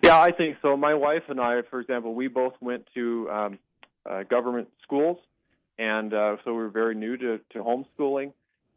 Yeah, 0.02 0.18
I 0.18 0.32
think 0.32 0.56
so. 0.62 0.76
My 0.76 0.94
wife 0.94 1.24
and 1.28 1.38
I, 1.38 1.60
for 1.68 1.80
example, 1.80 2.14
we 2.14 2.28
both 2.28 2.54
went 2.62 2.86
to 2.94 3.28
um, 3.30 3.58
uh, 4.08 4.22
government 4.24 4.68
schools, 4.82 5.18
and 5.78 6.12
uh, 6.12 6.36
so 6.44 6.52
we 6.52 6.62
were 6.62 6.68
very 6.68 6.94
new 6.94 7.16
to, 7.16 7.38
to 7.52 7.58
homeschooling. 7.58 8.32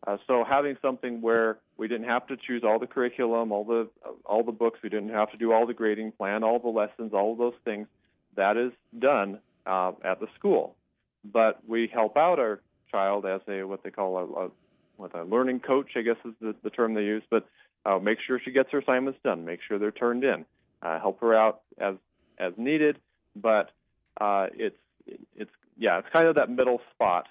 Uh, 0.05 0.17
so 0.27 0.43
having 0.47 0.75
something 0.81 1.21
where 1.21 1.59
we 1.77 1.87
didn't 1.87 2.07
have 2.07 2.27
to 2.27 2.35
choose 2.35 2.63
all 2.65 2.77
the 2.77 2.87
curriculum, 2.87 3.51
all 3.51 3.63
the 3.63 3.89
all 4.25 4.43
the 4.43 4.51
books, 4.51 4.79
we 4.83 4.89
didn't 4.89 5.09
have 5.09 5.31
to 5.31 5.37
do 5.37 5.53
all 5.53 5.65
the 5.65 5.73
grading, 5.73 6.11
plan 6.11 6.43
all 6.43 6.59
the 6.59 6.67
lessons, 6.67 7.13
all 7.13 7.31
of 7.31 7.37
those 7.37 7.53
things, 7.63 7.87
that 8.35 8.57
is 8.57 8.71
done 8.99 9.39
uh, 9.65 9.91
at 10.03 10.19
the 10.19 10.27
school. 10.37 10.75
But 11.23 11.61
we 11.67 11.89
help 11.91 12.17
out 12.17 12.39
our 12.39 12.61
child 12.91 13.25
as 13.25 13.41
a 13.47 13.63
what 13.63 13.83
they 13.83 13.91
call 13.91 14.17
a, 14.17 14.45
a 14.45 14.49
what 14.97 15.15
a 15.15 15.23
learning 15.23 15.61
coach, 15.61 15.91
I 15.95 16.01
guess 16.01 16.17
is 16.25 16.33
the, 16.41 16.55
the 16.63 16.69
term 16.69 16.93
they 16.93 17.03
use. 17.03 17.23
But 17.29 17.47
uh, 17.85 17.99
make 17.99 18.19
sure 18.25 18.39
she 18.43 18.51
gets 18.51 18.71
her 18.71 18.79
assignments 18.79 19.19
done. 19.23 19.45
Make 19.45 19.59
sure 19.67 19.79
they're 19.79 19.91
turned 19.91 20.23
in. 20.23 20.45
Uh, 20.81 20.99
help 20.99 21.21
her 21.21 21.33
out 21.33 21.61
as 21.77 21.95
as 22.37 22.53
needed. 22.57 22.99
But 23.35 23.71
uh, 24.19 24.47
it's 24.53 24.77
it's 25.05 25.51
yeah, 25.77 25.99
it's 25.99 26.07
kind 26.13 26.27
of 26.27 26.35
that 26.35 26.49
middle 26.49 26.81
spot 26.93 27.27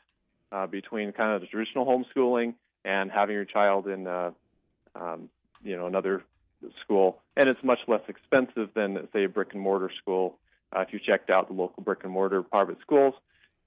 uh, 0.50 0.66
between 0.66 1.12
kind 1.12 1.34
of 1.34 1.40
the 1.40 1.46
traditional 1.46 1.86
homeschooling 1.86 2.54
and 2.84 3.10
having 3.10 3.34
your 3.34 3.44
child 3.44 3.86
in 3.86 4.06
uh, 4.06 4.30
um, 4.94 5.28
you 5.62 5.76
know 5.76 5.86
another 5.86 6.22
school, 6.82 7.18
and 7.36 7.48
it's 7.48 7.62
much 7.62 7.80
less 7.88 8.02
expensive 8.08 8.70
than 8.74 9.08
say 9.12 9.24
a 9.24 9.28
brick 9.28 9.48
and 9.52 9.62
mortar 9.62 9.90
school. 10.00 10.38
Uh, 10.74 10.80
if 10.80 10.92
you 10.92 10.98
checked 10.98 11.30
out 11.30 11.48
the 11.48 11.54
local 11.54 11.82
brick 11.82 12.00
and 12.02 12.12
mortar 12.12 12.42
private 12.42 12.78
schools, 12.80 13.14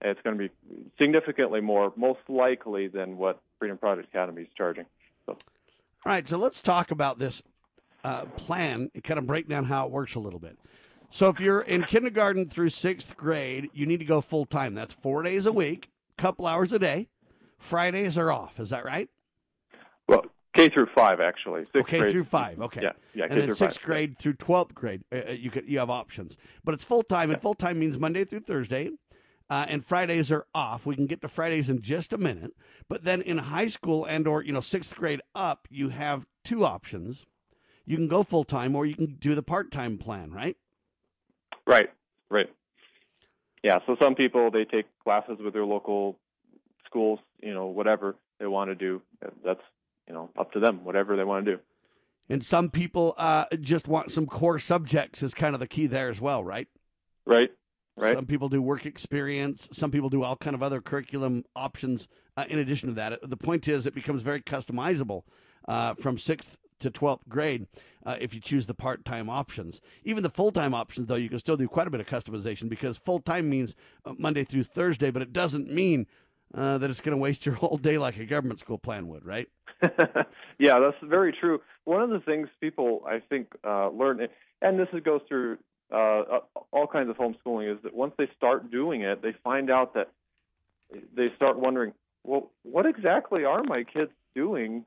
it's 0.01 0.19
going 0.23 0.37
to 0.37 0.47
be 0.47 0.53
significantly 1.01 1.61
more, 1.61 1.93
most 1.95 2.19
likely, 2.27 2.87
than 2.87 3.17
what 3.17 3.41
Freedom 3.59 3.77
Project 3.77 4.09
Academy 4.09 4.43
is 4.43 4.47
charging. 4.57 4.85
So. 5.25 5.33
All 5.33 6.11
right, 6.11 6.27
so 6.27 6.37
let's 6.37 6.61
talk 6.61 6.91
about 6.91 7.19
this 7.19 7.41
uh, 8.03 8.25
plan 8.37 8.91
and 8.93 9.03
kind 9.03 9.17
of 9.17 9.25
break 9.25 9.47
down 9.47 9.65
how 9.65 9.85
it 9.85 9.91
works 9.91 10.15
a 10.15 10.19
little 10.19 10.39
bit. 10.39 10.57
So, 11.09 11.29
if 11.29 11.39
you're 11.39 11.61
in 11.61 11.83
kindergarten 11.83 12.49
through 12.49 12.69
sixth 12.69 13.15
grade, 13.15 13.69
you 13.73 13.85
need 13.85 13.99
to 13.99 14.05
go 14.05 14.21
full 14.21 14.45
time. 14.45 14.73
That's 14.73 14.93
four 14.93 15.23
days 15.23 15.45
a 15.45 15.51
week, 15.51 15.89
a 16.17 16.21
couple 16.21 16.45
hours 16.45 16.71
a 16.73 16.79
day. 16.79 17.07
Fridays 17.57 18.17
are 18.17 18.31
off. 18.31 18.59
Is 18.59 18.69
that 18.71 18.85
right? 18.85 19.09
Well, 20.07 20.25
K 20.53 20.69
through 20.69 20.87
five 20.95 21.19
actually. 21.19 21.63
Sixth 21.63 21.75
Okay, 21.87 21.99
grade. 21.99 22.11
through 22.11 22.23
five. 22.23 22.61
Okay. 22.61 22.81
Yeah, 22.83 22.91
yeah. 23.13 23.25
And 23.29 23.41
then 23.41 23.55
sixth 23.55 23.79
five. 23.79 23.85
grade 23.85 24.19
through 24.19 24.33
twelfth 24.33 24.73
grade, 24.73 25.03
uh, 25.11 25.21
uh, 25.29 25.31
you 25.31 25.49
could 25.51 25.67
you 25.67 25.79
have 25.79 25.89
options, 25.89 26.37
but 26.63 26.73
it's 26.73 26.83
full 26.83 27.03
time, 27.03 27.31
and 27.31 27.41
full 27.41 27.55
time 27.55 27.79
means 27.79 27.97
Monday 27.99 28.23
through 28.23 28.41
Thursday, 28.41 28.91
uh, 29.49 29.65
and 29.67 29.85
Fridays 29.85 30.31
are 30.31 30.45
off. 30.53 30.85
We 30.85 30.95
can 30.95 31.07
get 31.07 31.21
to 31.21 31.27
Fridays 31.27 31.69
in 31.69 31.81
just 31.81 32.13
a 32.13 32.17
minute, 32.17 32.51
but 32.87 33.03
then 33.03 33.21
in 33.21 33.37
high 33.39 33.67
school 33.67 34.05
and 34.05 34.27
or 34.27 34.43
you 34.43 34.53
know 34.53 34.61
sixth 34.61 34.95
grade 34.95 35.21
up, 35.33 35.67
you 35.69 35.89
have 35.89 36.25
two 36.43 36.63
options. 36.63 37.25
You 37.85 37.97
can 37.97 38.07
go 38.07 38.23
full 38.23 38.43
time, 38.43 38.75
or 38.75 38.85
you 38.85 38.95
can 38.95 39.15
do 39.19 39.35
the 39.35 39.43
part 39.43 39.71
time 39.71 39.97
plan, 39.97 40.31
right? 40.31 40.57
Right, 41.67 41.89
right. 42.29 42.47
Yeah, 43.63 43.79
so 43.87 43.95
some 44.01 44.15
people 44.15 44.51
they 44.51 44.65
take 44.65 44.85
classes 45.03 45.37
with 45.43 45.53
their 45.53 45.65
local 45.65 46.17
schools, 46.85 47.19
you 47.41 47.53
know, 47.53 47.65
whatever 47.65 48.15
they 48.39 48.45
want 48.45 48.69
to 48.69 48.75
do. 48.75 49.01
That's 49.43 49.61
you 50.07 50.13
know 50.13 50.29
up 50.37 50.51
to 50.53 50.59
them, 50.59 50.83
whatever 50.83 51.15
they 51.15 51.23
want 51.23 51.45
to 51.45 51.53
do. 51.53 51.59
And 52.29 52.43
some 52.43 52.69
people 52.69 53.13
uh, 53.17 53.45
just 53.59 53.87
want 53.87 54.11
some 54.11 54.25
core 54.25 54.59
subjects 54.59 55.21
is 55.21 55.33
kind 55.33 55.53
of 55.53 55.59
the 55.59 55.67
key 55.67 55.87
there 55.87 56.09
as 56.09 56.19
well, 56.19 56.43
right? 56.43 56.67
Right, 57.25 57.51
right. 57.97 58.15
Some 58.15 58.25
people 58.25 58.49
do 58.49 58.61
work 58.61 58.85
experience. 58.85 59.67
Some 59.71 59.91
people 59.91 60.09
do 60.09 60.23
all 60.23 60.35
kind 60.35 60.55
of 60.55 60.63
other 60.63 60.81
curriculum 60.81 61.43
options. 61.55 62.07
Uh, 62.37 62.45
in 62.49 62.59
addition 62.59 62.89
to 62.89 62.95
that, 62.95 63.19
the 63.23 63.37
point 63.37 63.67
is 63.67 63.85
it 63.85 63.95
becomes 63.95 64.21
very 64.21 64.41
customizable 64.41 65.23
uh, 65.67 65.95
from 65.95 66.17
sixth 66.17 66.57
to 66.79 66.89
twelfth 66.89 67.27
grade 67.27 67.67
uh, 68.05 68.17
if 68.19 68.33
you 68.33 68.39
choose 68.39 68.65
the 68.65 68.73
part-time 68.73 69.29
options. 69.29 69.81
Even 70.03 70.23
the 70.23 70.29
full-time 70.29 70.73
options, 70.73 71.07
though, 71.07 71.15
you 71.15 71.29
can 71.29 71.39
still 71.39 71.57
do 71.57 71.67
quite 71.67 71.87
a 71.87 71.89
bit 71.89 71.99
of 71.99 72.07
customization 72.07 72.69
because 72.69 72.97
full-time 72.97 73.49
means 73.49 73.75
uh, 74.05 74.13
Monday 74.17 74.43
through 74.43 74.63
Thursday, 74.63 75.11
but 75.11 75.21
it 75.21 75.33
doesn't 75.33 75.71
mean 75.71 76.07
uh, 76.53 76.77
that 76.77 76.89
it's 76.89 77.01
going 77.01 77.15
to 77.15 77.21
waste 77.21 77.45
your 77.45 77.55
whole 77.55 77.77
day 77.77 77.97
like 77.97 78.17
a 78.17 78.25
government 78.25 78.59
school 78.59 78.77
plan 78.77 79.07
would, 79.07 79.25
right? 79.25 79.47
yeah, 80.59 80.79
that's 80.79 80.97
very 81.03 81.33
true. 81.33 81.61
One 81.83 82.01
of 82.01 82.09
the 82.09 82.19
things 82.19 82.47
people 82.61 83.03
I 83.07 83.19
think 83.19 83.47
uh, 83.63 83.89
learn, 83.89 84.27
and 84.61 84.79
this 84.79 84.87
goes 85.03 85.21
through 85.27 85.57
uh, 85.91 86.39
all 86.71 86.87
kinds 86.87 87.09
of 87.09 87.17
homeschooling 87.17 87.71
is 87.71 87.81
that 87.83 87.93
once 87.93 88.13
they 88.17 88.29
start 88.35 88.71
doing 88.71 89.01
it, 89.01 89.21
they 89.21 89.33
find 89.43 89.69
out 89.69 89.93
that 89.93 90.09
they 91.15 91.27
start 91.35 91.59
wondering, 91.59 91.93
well, 92.23 92.51
what 92.63 92.85
exactly 92.85 93.43
are 93.43 93.63
my 93.63 93.83
kids 93.83 94.11
doing 94.35 94.85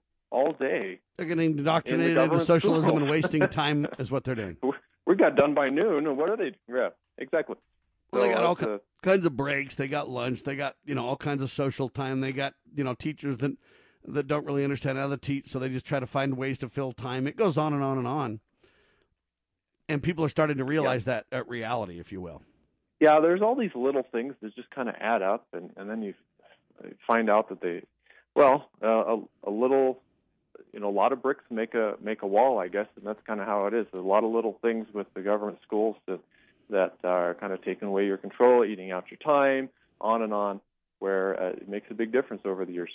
getting 1.29 1.59
indoctrinated 1.59 2.17
into 2.19 2.41
socialism 2.45 2.91
school. 2.91 3.03
and 3.03 3.11
wasting 3.11 3.49
time 3.49 3.87
is 3.99 4.11
what 4.11 4.25
they're 4.25 4.35
doing. 4.35 4.57
We 5.07 5.17
got 5.17 5.37
done 5.37 5.55
by 5.55 5.71
noon, 5.71 6.07
and 6.07 6.19
what 6.19 6.29
are 6.29 6.37
they? 6.37 6.53
Yeah, 6.69 6.91
exactly. 7.17 7.57
Well, 8.13 8.21
they 8.21 8.29
got 8.29 8.45
all 8.45 8.59
a- 8.61 8.81
kinds 9.03 9.25
of 9.25 9.35
breaks. 9.39 9.75
They 9.75 9.89
got 9.89 10.11
lunch. 10.11 10.43
They 10.43 10.55
got 10.55 10.77
you 10.85 10.95
know 10.95 11.07
all 11.07 11.17
kinds 11.17 11.43
of 11.43 11.51
social 11.51 11.89
time. 11.89 12.21
They 12.21 12.31
got 12.31 12.53
you 12.75 12.85
know 12.85 12.93
teachers 12.93 13.39
that 13.39 13.53
that 14.07 14.27
don't 14.27 14.45
really 14.45 14.65
understand 14.65 14.99
how 14.99 15.09
to 15.09 15.17
teach, 15.17 15.49
so 15.49 15.59
they 15.59 15.71
just 15.71 15.87
try 15.87 15.99
to 15.99 16.07
find 16.07 16.37
ways 16.37 16.59
to 16.59 16.69
fill 16.69 16.93
time. 16.93 17.27
It 17.27 17.37
goes 17.37 17.57
on 17.57 17.73
and 17.73 17.83
on 17.83 17.97
and 17.97 18.07
on. 18.07 18.41
And 19.89 20.03
people 20.03 20.25
are 20.27 20.29
starting 20.29 20.59
to 20.59 20.65
realize 20.65 21.07
that 21.07 21.25
uh, 21.33 21.43
reality, 21.45 21.99
if 21.99 22.13
you 22.13 22.21
will. 22.21 22.43
yeah, 23.01 23.19
there's 23.21 23.41
all 23.41 23.55
these 23.57 23.75
little 23.75 24.05
things 24.13 24.35
that 24.43 24.55
just 24.55 24.71
kind 24.71 24.91
of 24.91 24.95
add 25.01 25.23
up, 25.23 25.47
and, 25.55 25.71
and 25.79 25.89
then 25.89 26.03
you 26.03 26.13
find 27.07 27.31
out 27.31 27.49
that 27.49 27.63
they, 27.63 27.83
well, 28.35 28.69
uh, 28.83 28.89
a, 28.89 29.23
a 29.45 29.51
little, 29.51 30.03
you 30.73 30.81
know, 30.81 30.89
a 30.89 30.91
lot 30.93 31.13
of 31.13 31.23
bricks 31.23 31.45
make 31.51 31.75
a 31.75 31.95
make 32.03 32.23
a 32.23 32.27
wall, 32.27 32.59
I 32.59 32.69
guess, 32.69 32.87
and 32.97 33.07
that's 33.07 33.21
kind 33.27 33.41
of 33.41 33.47
how 33.47 33.67
it 33.67 33.75
is. 33.75 33.87
There's 33.93 34.05
a 34.05 34.07
lot 34.07 34.25
of 34.25 34.31
little 34.33 34.59
things 34.63 34.87
with 34.93 35.07
the 35.15 35.21
government 35.23 35.59
schools 35.67 35.97
that 36.07 36.21
that 36.71 36.97
are 37.05 37.35
kind 37.35 37.53
of 37.53 37.63
taking 37.65 37.89
away 37.89 38.07
your 38.07 38.19
control, 38.19 38.65
eating 38.65 38.91
out 38.91 39.05
your 39.11 39.19
time, 39.19 39.71
on 40.01 40.23
and 40.23 40.33
on, 40.35 40.61
where 40.99 41.41
uh, 41.43 41.49
it 41.51 41.69
makes 41.69 41.87
a 41.91 41.95
big 41.95 42.13
difference 42.13 42.43
over 42.45 42.65
the 42.65 42.73
years. 42.73 42.91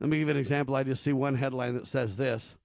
Let 0.00 0.10
me 0.10 0.18
give 0.18 0.28
you 0.28 0.32
an 0.34 0.38
example. 0.40 0.74
I 0.74 0.82
just 0.82 1.02
see 1.02 1.12
one 1.12 1.36
headline 1.36 1.74
that 1.74 1.86
says 1.86 2.16
this 2.16 2.56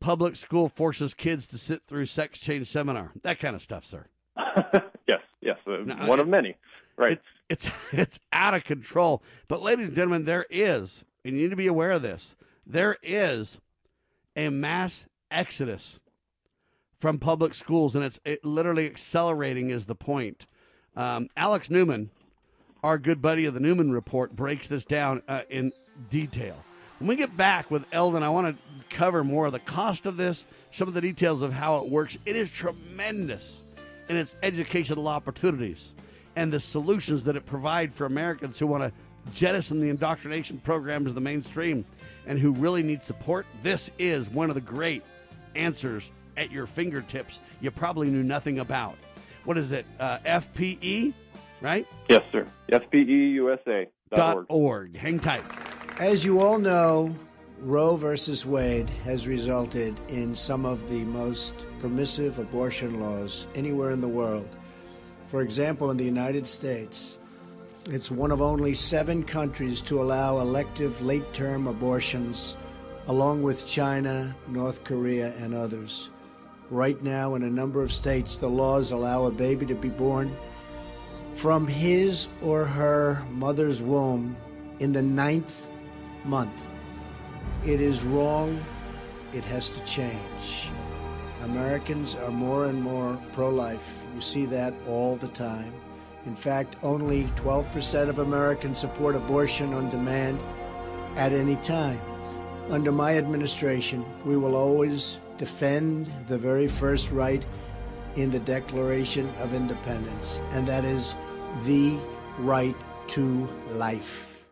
Public 0.00 0.36
school 0.36 0.68
forces 0.68 1.12
kids 1.12 1.46
to 1.48 1.58
sit 1.58 1.82
through 1.86 2.06
sex 2.06 2.38
change 2.38 2.68
seminar. 2.68 3.12
That 3.22 3.38
kind 3.38 3.54
of 3.56 3.62
stuff, 3.62 3.84
sir. 3.84 4.06
Yes, 5.06 5.20
yes, 5.40 5.56
uh, 5.66 5.78
No, 5.86 6.06
one 6.06 6.18
it- 6.18 6.22
of 6.22 6.28
many. 6.28 6.54
Right. 6.96 7.12
It, 7.12 7.20
it's 7.48 7.68
it's 7.92 8.20
out 8.32 8.54
of 8.54 8.64
control. 8.64 9.22
But 9.48 9.62
ladies 9.62 9.86
and 9.88 9.96
gentlemen, 9.96 10.24
there 10.26 10.46
is, 10.50 11.04
and 11.24 11.36
you 11.36 11.42
need 11.42 11.50
to 11.50 11.56
be 11.56 11.66
aware 11.66 11.92
of 11.92 12.02
this. 12.02 12.36
There 12.66 12.96
is 13.02 13.58
a 14.36 14.48
mass 14.50 15.06
exodus 15.30 15.98
from 16.98 17.18
public 17.18 17.54
schools, 17.54 17.94
and 17.94 18.04
it's 18.04 18.20
it 18.24 18.44
literally 18.44 18.86
accelerating. 18.86 19.70
Is 19.70 19.86
the 19.86 19.94
point? 19.94 20.46
Um, 20.96 21.28
Alex 21.36 21.70
Newman, 21.70 22.10
our 22.82 22.98
good 22.98 23.22
buddy 23.22 23.44
of 23.44 23.54
the 23.54 23.60
Newman 23.60 23.92
Report, 23.92 24.34
breaks 24.34 24.68
this 24.68 24.84
down 24.84 25.22
uh, 25.28 25.42
in 25.48 25.72
detail. 26.10 26.56
When 26.98 27.08
we 27.08 27.16
get 27.16 27.36
back 27.36 27.70
with 27.70 27.86
Eldon, 27.92 28.24
I 28.24 28.28
want 28.28 28.56
to 28.56 28.94
cover 28.94 29.22
more 29.22 29.46
of 29.46 29.52
the 29.52 29.60
cost 29.60 30.06
of 30.06 30.16
this, 30.16 30.46
some 30.72 30.88
of 30.88 30.94
the 30.94 31.00
details 31.00 31.42
of 31.42 31.52
how 31.52 31.76
it 31.76 31.88
works. 31.88 32.18
It 32.26 32.34
is 32.34 32.50
tremendous 32.50 33.62
in 34.08 34.16
its 34.16 34.34
educational 34.42 35.06
opportunities 35.06 35.94
and 36.34 36.52
the 36.52 36.60
solutions 36.60 37.24
that 37.24 37.36
it 37.36 37.46
provides 37.46 37.94
for 37.94 38.06
Americans 38.06 38.58
who 38.58 38.66
want 38.66 38.82
to 38.82 38.92
jettison 39.34 39.80
the 39.80 39.88
indoctrination 39.88 40.58
programs 40.58 41.08
of 41.08 41.14
the 41.14 41.20
mainstream 41.20 41.84
and 42.26 42.38
who 42.38 42.52
really 42.52 42.82
need 42.82 43.02
support. 43.02 43.46
This 43.62 43.90
is 43.98 44.28
one 44.28 44.50
of 44.50 44.54
the 44.54 44.60
great 44.60 45.02
answers 45.54 46.12
at 46.36 46.52
your 46.52 46.66
fingertips 46.66 47.40
you 47.60 47.70
probably 47.70 48.08
knew 48.08 48.22
nothing 48.22 48.60
about. 48.60 48.96
What 49.44 49.58
is 49.58 49.72
it? 49.72 49.86
Uh, 49.98 50.18
FPE, 50.18 51.14
right? 51.60 51.86
Yes, 52.08 52.22
sir. 52.30 52.46
FPEUSA. 52.70 53.86
Dot 54.14 54.46
org. 54.48 54.96
Hang 54.96 55.18
tight. 55.18 55.42
As 56.00 56.24
you 56.24 56.40
all 56.40 56.58
know, 56.58 57.14
Roe 57.60 57.96
versus 57.96 58.46
Wade 58.46 58.88
has 59.04 59.26
resulted 59.26 59.98
in 60.08 60.34
some 60.34 60.64
of 60.64 60.88
the 60.88 61.04
most 61.04 61.66
permissive 61.80 62.38
abortion 62.38 63.00
laws 63.00 63.48
anywhere 63.54 63.90
in 63.90 64.00
the 64.00 64.08
world. 64.08 64.48
For 65.26 65.42
example, 65.42 65.90
in 65.90 65.96
the 65.96 66.04
United 66.04 66.46
States, 66.46 67.17
it's 67.90 68.10
one 68.10 68.30
of 68.30 68.42
only 68.42 68.74
seven 68.74 69.22
countries 69.22 69.80
to 69.80 70.02
allow 70.02 70.40
elective 70.40 71.00
late 71.00 71.32
term 71.32 71.66
abortions, 71.66 72.58
along 73.06 73.42
with 73.42 73.66
China, 73.66 74.36
North 74.46 74.84
Korea, 74.84 75.32
and 75.38 75.54
others. 75.54 76.10
Right 76.70 77.02
now, 77.02 77.34
in 77.34 77.42
a 77.44 77.50
number 77.50 77.82
of 77.82 77.90
states, 77.90 78.36
the 78.36 78.48
laws 78.48 78.92
allow 78.92 79.24
a 79.24 79.30
baby 79.30 79.64
to 79.66 79.74
be 79.74 79.88
born 79.88 80.36
from 81.32 81.66
his 81.66 82.28
or 82.42 82.66
her 82.66 83.24
mother's 83.30 83.80
womb 83.80 84.36
in 84.80 84.92
the 84.92 85.02
ninth 85.02 85.70
month. 86.24 86.66
It 87.64 87.80
is 87.80 88.04
wrong. 88.04 88.62
It 89.32 89.46
has 89.46 89.70
to 89.70 89.84
change. 89.84 90.70
Americans 91.42 92.16
are 92.16 92.30
more 92.30 92.66
and 92.66 92.82
more 92.82 93.18
pro 93.32 93.48
life. 93.48 94.04
You 94.14 94.20
see 94.20 94.44
that 94.46 94.74
all 94.86 95.16
the 95.16 95.28
time. 95.28 95.72
In 96.28 96.36
fact, 96.36 96.76
only 96.82 97.24
12% 97.36 98.10
of 98.10 98.18
Americans 98.18 98.78
support 98.78 99.16
abortion 99.16 99.72
on 99.72 99.88
demand 99.88 100.38
at 101.16 101.32
any 101.32 101.56
time. 101.56 101.98
Under 102.68 102.92
my 102.92 103.16
administration, 103.16 104.04
we 104.26 104.36
will 104.36 104.54
always 104.54 105.20
defend 105.38 106.04
the 106.26 106.36
very 106.36 106.68
first 106.68 107.12
right 107.12 107.42
in 108.16 108.30
the 108.30 108.40
Declaration 108.40 109.26
of 109.38 109.54
Independence, 109.54 110.42
and 110.52 110.68
that 110.68 110.84
is 110.84 111.16
the 111.64 111.96
right 112.40 112.76
to 113.14 113.48
life. 113.70 114.46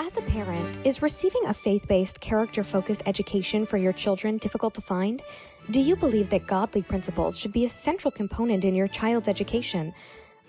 As 0.00 0.16
a 0.16 0.22
parent, 0.22 0.78
is 0.84 1.00
receiving 1.00 1.46
a 1.46 1.54
faith 1.54 1.86
based, 1.86 2.18
character 2.20 2.64
focused 2.64 3.04
education 3.06 3.64
for 3.64 3.76
your 3.76 3.92
children 3.92 4.38
difficult 4.38 4.74
to 4.74 4.80
find? 4.80 5.22
Do 5.70 5.80
you 5.80 5.96
believe 5.96 6.28
that 6.30 6.46
godly 6.46 6.82
principles 6.82 7.38
should 7.38 7.52
be 7.52 7.64
a 7.64 7.70
central 7.70 8.10
component 8.10 8.64
in 8.64 8.74
your 8.74 8.88
child's 8.88 9.28
education? 9.28 9.94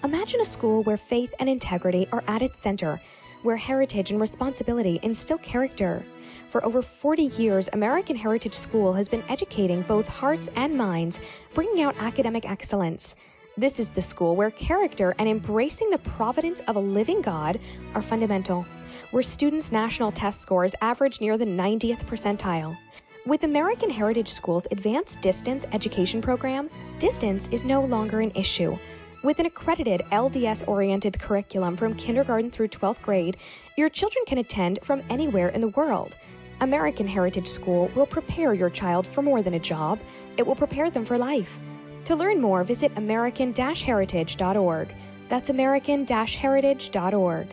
Imagine 0.03 0.41
a 0.41 0.45
school 0.45 0.83
where 0.83 0.97
faith 0.97 1.33
and 1.39 1.49
integrity 1.49 2.07
are 2.11 2.23
at 2.27 2.41
its 2.41 2.59
center, 2.59 3.01
where 3.41 3.55
heritage 3.55 4.11
and 4.11 4.19
responsibility 4.19 4.99
instill 5.03 5.37
character. 5.39 6.03
For 6.49 6.63
over 6.65 6.81
40 6.81 7.23
years, 7.23 7.69
American 7.73 8.15
Heritage 8.15 8.53
School 8.53 8.93
has 8.93 9.07
been 9.07 9.23
educating 9.29 9.81
both 9.83 10.07
hearts 10.07 10.49
and 10.55 10.77
minds, 10.77 11.19
bringing 11.53 11.83
out 11.83 11.95
academic 11.97 12.47
excellence. 12.47 13.15
This 13.57 13.79
is 13.79 13.89
the 13.89 14.01
school 14.01 14.35
where 14.35 14.51
character 14.51 15.15
and 15.17 15.29
embracing 15.29 15.89
the 15.89 15.97
providence 15.97 16.59
of 16.67 16.75
a 16.75 16.79
living 16.79 17.21
God 17.21 17.59
are 17.93 18.01
fundamental, 18.01 18.65
where 19.11 19.23
students' 19.23 19.71
national 19.71 20.11
test 20.11 20.41
scores 20.41 20.75
average 20.81 21.19
near 21.21 21.37
the 21.37 21.45
90th 21.45 22.03
percentile. 22.05 22.77
With 23.25 23.43
American 23.43 23.89
Heritage 23.89 24.29
School's 24.29 24.67
advanced 24.71 25.21
distance 25.21 25.65
education 25.71 26.21
program, 26.21 26.69
distance 26.99 27.47
is 27.51 27.63
no 27.63 27.83
longer 27.83 28.19
an 28.19 28.31
issue. 28.35 28.77
With 29.25 29.39
an 29.39 29.47
accredited 29.47 30.01
LDS 30.11 30.67
oriented 30.67 31.19
curriculum 31.19 31.75
from 31.77 31.95
kindergarten 31.95 32.51
through 32.51 32.67
12th 32.67 33.01
grade, 33.01 33.37
your 33.75 33.89
children 33.89 34.23
can 34.27 34.37
attend 34.37 34.77
from 34.83 35.01
anywhere 35.09 35.47
in 35.49 35.61
the 35.61 35.69
world. 35.69 36.15
American 36.61 37.07
Heritage 37.07 37.47
School 37.47 37.89
will 37.95 38.05
prepare 38.05 38.53
your 38.53 38.69
child 38.69 39.07
for 39.07 39.23
more 39.23 39.41
than 39.41 39.55
a 39.55 39.59
job, 39.59 39.99
it 40.37 40.45
will 40.45 40.55
prepare 40.55 40.91
them 40.91 41.05
for 41.05 41.17
life. 41.17 41.59
To 42.03 42.15
learn 42.15 42.39
more, 42.39 42.63
visit 42.63 42.91
American 42.97 43.51
Heritage.org. 43.51 44.93
That's 45.27 45.49
American 45.49 46.05
Heritage.org. 46.05 47.47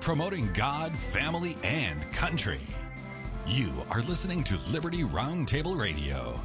Promoting 0.00 0.48
God, 0.54 0.94
family, 0.94 1.58
and 1.64 2.12
country. 2.12 2.60
You 3.50 3.84
are 3.90 4.00
listening 4.02 4.44
to 4.44 4.56
Liberty 4.70 5.02
Roundtable 5.02 5.76
Radio. 5.76 6.40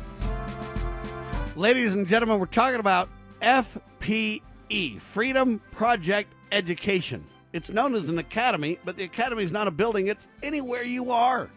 Ladies 1.56 1.94
and 1.94 2.08
gentlemen, 2.08 2.40
we're 2.40 2.48
talking 2.48 2.80
about 2.80 3.10
FPE, 3.44 5.00
Freedom 5.00 5.62
Project 5.70 6.34
Education. 6.52 7.24
It's 7.54 7.70
known 7.70 7.94
as 7.94 8.10
an 8.10 8.18
academy, 8.18 8.80
but 8.84 8.98
the 8.98 9.04
academy 9.04 9.44
is 9.44 9.52
not 9.52 9.68
a 9.68 9.72
building, 9.72 10.08
it's 10.08 10.28
anywhere 10.42 10.82
you 10.82 11.12
are. 11.12 11.52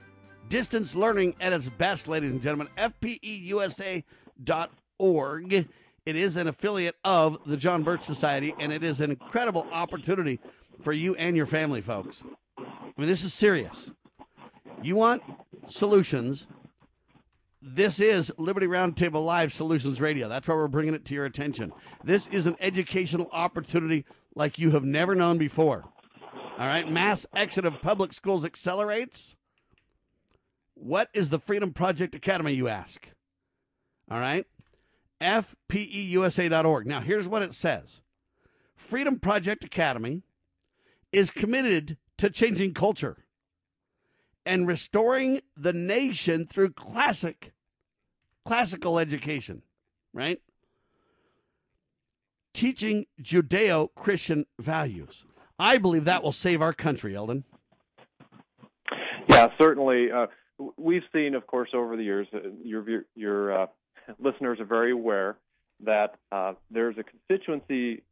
Distance 0.51 0.95
learning 0.95 1.35
at 1.41 1.55
its 1.55 1.71
best, 1.71 2.09
ladies 2.09 2.31
and 2.31 2.43
gentlemen. 2.43 2.69
FPEUSA.org. 2.77 4.05
It 6.05 6.17
is 6.17 6.37
an 6.37 6.49
affiliate 6.49 6.97
of 7.05 7.39
the 7.47 7.57
John 7.57 7.85
Birch 7.85 8.03
Society, 8.03 8.55
and 8.61 8.71
it 8.71 8.85
is 8.85 9.01
an 9.01 9.13
incredible 9.13 9.67
opportunity 9.73 10.41
for 10.83 10.93
you 10.93 11.15
and 11.15 11.35
your 11.35 11.47
family, 11.47 11.81
folks. 11.81 12.23
I 12.59 12.65
mean, 12.99 13.09
this 13.09 13.25
is 13.25 13.33
serious. 13.33 13.91
You 14.83 14.97
want 14.97 15.23
solutions 15.69 16.47
this 17.61 17.99
is 17.99 18.33
Liberty 18.39 18.67
Roundtable 18.67 19.25
Live 19.25 19.53
Solutions 19.53 20.01
Radio. 20.01 20.29
That's 20.29 20.47
why 20.47 20.55
we're 20.55 20.69
bringing 20.69 20.95
it 20.95 21.05
to 21.07 21.15
your 21.15 21.25
attention. 21.25 21.73
This 22.05 22.29
is 22.29 22.47
an 22.47 22.57
educational 22.61 23.29
opportunity 23.33 24.05
like 24.37 24.61
you 24.61 24.71
have 24.71 24.85
never 24.85 25.17
known 25.17 25.39
before. 25.39 25.85
All 26.33 26.67
right, 26.67 26.91
mass 26.91 27.27
exit 27.35 27.65
of 27.65 27.83
public 27.83 28.13
schools 28.13 28.45
accelerates. 28.45 29.37
What 30.75 31.09
is 31.13 31.31
the 31.31 31.41
Freedom 31.41 31.73
Project 31.73 32.15
Academy, 32.15 32.55
you 32.55 32.69
ask? 32.69 33.09
All 34.09 34.21
right, 34.21 34.47
FPEUSA.org. 35.21 36.87
Now, 36.87 37.01
here's 37.01 37.27
what 37.27 37.43
it 37.43 37.55
says 37.55 38.03
Freedom 38.77 39.19
Project 39.19 39.65
Academy 39.65 40.23
is 41.13 41.33
committed 41.33 41.97
to 42.19 42.31
changing 42.31 42.73
culture 42.73 43.25
and 44.49 44.67
restoring 44.67 45.43
the 45.55 45.75
nation 45.75 46.47
through 46.47 46.71
classic 46.71 47.53
classical 48.47 48.99
education, 48.99 49.63
right? 50.15 50.41
Teaching 52.55 53.05
Judeo 53.23 53.91
Christian 53.95 54.47
values. 54.59 55.27
I 55.59 55.77
believe 55.77 56.07
that 56.07 56.23
will 56.23 56.33
save 56.33 56.63
our 56.63 56.73
country, 56.73 57.15
Eldon. 57.15 57.45
Yeah, 59.29 59.49
certainly. 59.61 60.11
Uh, 60.11 60.29
we've 60.79 61.03
seen, 61.13 61.35
of 61.35 61.47
course, 61.47 61.69
over 61.75 61.97
the 61.97 62.03
years, 62.03 62.27
uh, 62.33 62.39
your 62.65 63.05
your 63.15 63.63
uh, 63.63 63.67
listeners 64.19 64.61
are 64.61 64.65
very 64.65 64.93
aware 64.93 65.37
that 65.85 66.15
uh, 66.33 66.55
there's 66.71 66.97
a 66.97 67.05
constituency 67.05 68.03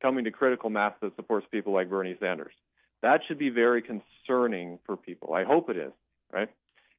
coming 0.00 0.24
to 0.24 0.30
critical 0.30 0.70
mass 0.70 0.94
that 1.02 1.16
supports 1.16 1.46
people 1.50 1.72
like 1.72 1.90
Bernie 1.90 2.16
Sanders. 2.20 2.54
That 3.02 3.22
should 3.26 3.38
be 3.38 3.50
very 3.50 3.82
concerning 3.82 4.78
for 4.84 4.96
people. 4.96 5.32
I 5.34 5.44
hope 5.44 5.70
it 5.70 5.76
is, 5.76 5.92
right? 6.32 6.50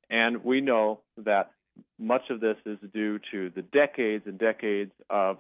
And 0.10 0.44
we 0.44 0.62
know 0.62 1.02
that 1.18 1.52
much 2.00 2.30
of 2.30 2.40
this 2.40 2.58
is 2.66 2.78
due 2.94 3.20
to 3.32 3.50
the 3.56 3.62
decades 3.62 4.26
and 4.26 4.38
decades 4.38 4.92
of 5.10 5.38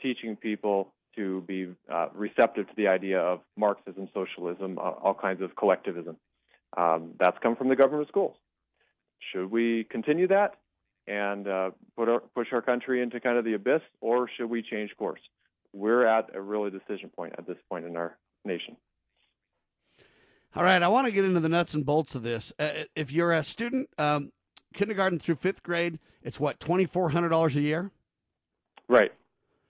teaching 0.00 0.36
people 0.36 0.92
to 1.16 1.42
be 1.42 1.68
uh, 1.92 2.08
receptive 2.14 2.68
to 2.68 2.72
the 2.76 2.88
idea 2.88 3.20
of 3.20 3.40
Marxism, 3.56 4.08
socialism, 4.14 4.78
uh, 4.78 4.82
all 4.82 5.14
kinds 5.14 5.42
of 5.42 5.56
collectivism. 5.56 6.16
Um, 6.76 7.12
that's 7.18 7.38
come 7.42 7.56
from 7.56 7.68
the 7.68 7.76
government 7.76 8.08
schools. 8.08 8.36
Should 9.32 9.50
we 9.50 9.84
continue 9.84 10.28
that 10.28 10.54
and 11.06 11.48
uh, 11.48 11.70
put 11.96 12.08
our, 12.08 12.20
push 12.20 12.48
our 12.52 12.62
country 12.62 13.02
into 13.02 13.20
kind 13.20 13.38
of 13.38 13.44
the 13.44 13.54
abyss, 13.54 13.80
or 14.00 14.28
should 14.36 14.50
we 14.50 14.62
change 14.62 14.90
course? 14.96 15.20
We're 15.72 16.06
at 16.06 16.34
a 16.34 16.40
really 16.40 16.70
decision 16.70 17.10
point 17.14 17.34
at 17.38 17.46
this 17.46 17.56
point 17.68 17.84
in 17.84 17.96
our 17.96 18.16
nation. 18.44 18.76
All 20.54 20.62
right, 20.64 20.82
I 20.82 20.88
want 20.88 21.06
to 21.06 21.12
get 21.12 21.24
into 21.24 21.40
the 21.40 21.48
nuts 21.48 21.74
and 21.74 21.84
bolts 21.84 22.14
of 22.14 22.22
this. 22.22 22.52
Uh, 22.58 22.70
if 22.96 23.12
you're 23.12 23.32
a 23.32 23.44
student, 23.44 23.88
um, 23.98 24.32
kindergarten 24.74 25.18
through 25.18 25.36
fifth 25.36 25.62
grade, 25.62 25.98
it's 26.22 26.40
what 26.40 26.58
twenty 26.58 26.86
four 26.86 27.10
hundred 27.10 27.28
dollars 27.28 27.56
a 27.56 27.60
year. 27.60 27.90
Right, 28.88 29.12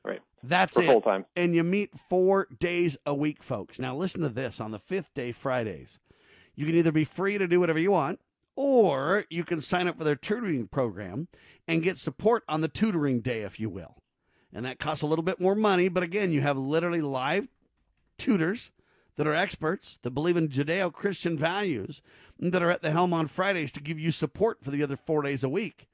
right. 0.05 0.21
That's 0.43 0.75
For 0.75 0.83
it. 0.83 0.87
full 0.87 1.01
time. 1.01 1.27
And 1.35 1.55
you 1.55 1.65
meet 1.65 1.99
four 1.99 2.47
days 2.59 2.97
a 3.05 3.15
week, 3.15 3.43
folks. 3.43 3.79
Now 3.79 3.97
listen 3.97 4.23
to 4.23 4.29
this: 4.29 4.61
on 4.61 4.71
the 4.71 4.79
fifth 4.79 5.13
day, 5.15 5.33
Fridays, 5.33 5.99
you 6.55 6.65
can 6.65 6.77
either 6.77 6.93
be 6.93 7.05
free 7.05 7.39
to 7.39 7.49
do 7.49 7.59
whatever 7.59 7.81
you 7.81 7.91
want, 7.91 8.21
or 8.57 9.25
you 9.29 9.45
can 9.45 9.61
sign 9.61 9.89
up 9.89 9.99
for 9.99 10.05
their 10.05 10.17
tutoring 10.17 10.69
program 10.69 11.29
and 11.67 11.83
get 11.83 11.99
support 11.99 12.45
on 12.49 12.61
the 12.61 12.69
tutoring 12.69 13.21
day, 13.21 13.43
if 13.43 13.59
you 13.59 13.69
will. 13.69 13.97
And 14.53 14.65
that 14.65 14.79
costs 14.79 15.03
a 15.03 15.07
little 15.07 15.25
bit 15.25 15.41
more 15.41 15.55
money, 15.55 15.89
but 15.89 16.03
again, 16.03 16.33
you 16.33 16.41
have 16.41 16.57
literally 16.57 17.03
live 17.03 17.49
tutors 18.17 18.71
that 19.19 19.27
are 19.27 19.35
experts 19.35 19.99
that 20.03 20.13
believe 20.13 20.37
in 20.37 20.49
Judeo 20.49 20.93
Christian 20.93 21.37
values 21.37 22.01
that 22.39 22.63
are 22.63 22.71
at 22.71 22.83
the 22.83 22.93
helm 22.93 23.13
on 23.13 23.27
Fridays 23.27 23.73
to 23.73 23.83
give 23.83 23.99
you 23.99 24.13
support 24.13 24.59
for 24.63 24.71
the 24.71 24.83
other 24.83 24.97
four 24.97 25.23
days 25.23 25.43
a 25.43 25.49
week. 25.49 25.89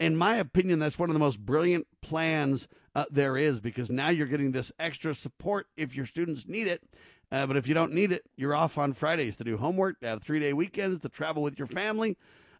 In 0.00 0.16
my 0.16 0.36
opinion, 0.36 0.78
that's 0.78 0.98
one 0.98 1.10
of 1.10 1.12
the 1.12 1.20
most 1.20 1.38
brilliant 1.44 1.86
plans 2.00 2.68
uh, 2.94 3.04
there 3.10 3.36
is 3.36 3.60
because 3.60 3.90
now 3.90 4.08
you're 4.08 4.26
getting 4.26 4.52
this 4.52 4.72
extra 4.80 5.14
support 5.14 5.66
if 5.76 5.94
your 5.94 6.06
students 6.06 6.48
need 6.48 6.66
it. 6.66 6.82
Uh, 7.30 7.46
but 7.46 7.58
if 7.58 7.68
you 7.68 7.74
don't 7.74 7.92
need 7.92 8.12
it, 8.12 8.24
you're 8.34 8.54
off 8.54 8.78
on 8.78 8.94
Fridays 8.94 9.36
to 9.36 9.44
do 9.44 9.58
homework, 9.58 10.00
to 10.00 10.06
have 10.06 10.22
three 10.22 10.40
day 10.40 10.54
weekends, 10.54 11.00
to 11.00 11.10
travel 11.10 11.42
with 11.42 11.58
your 11.58 11.68
family. 11.68 12.16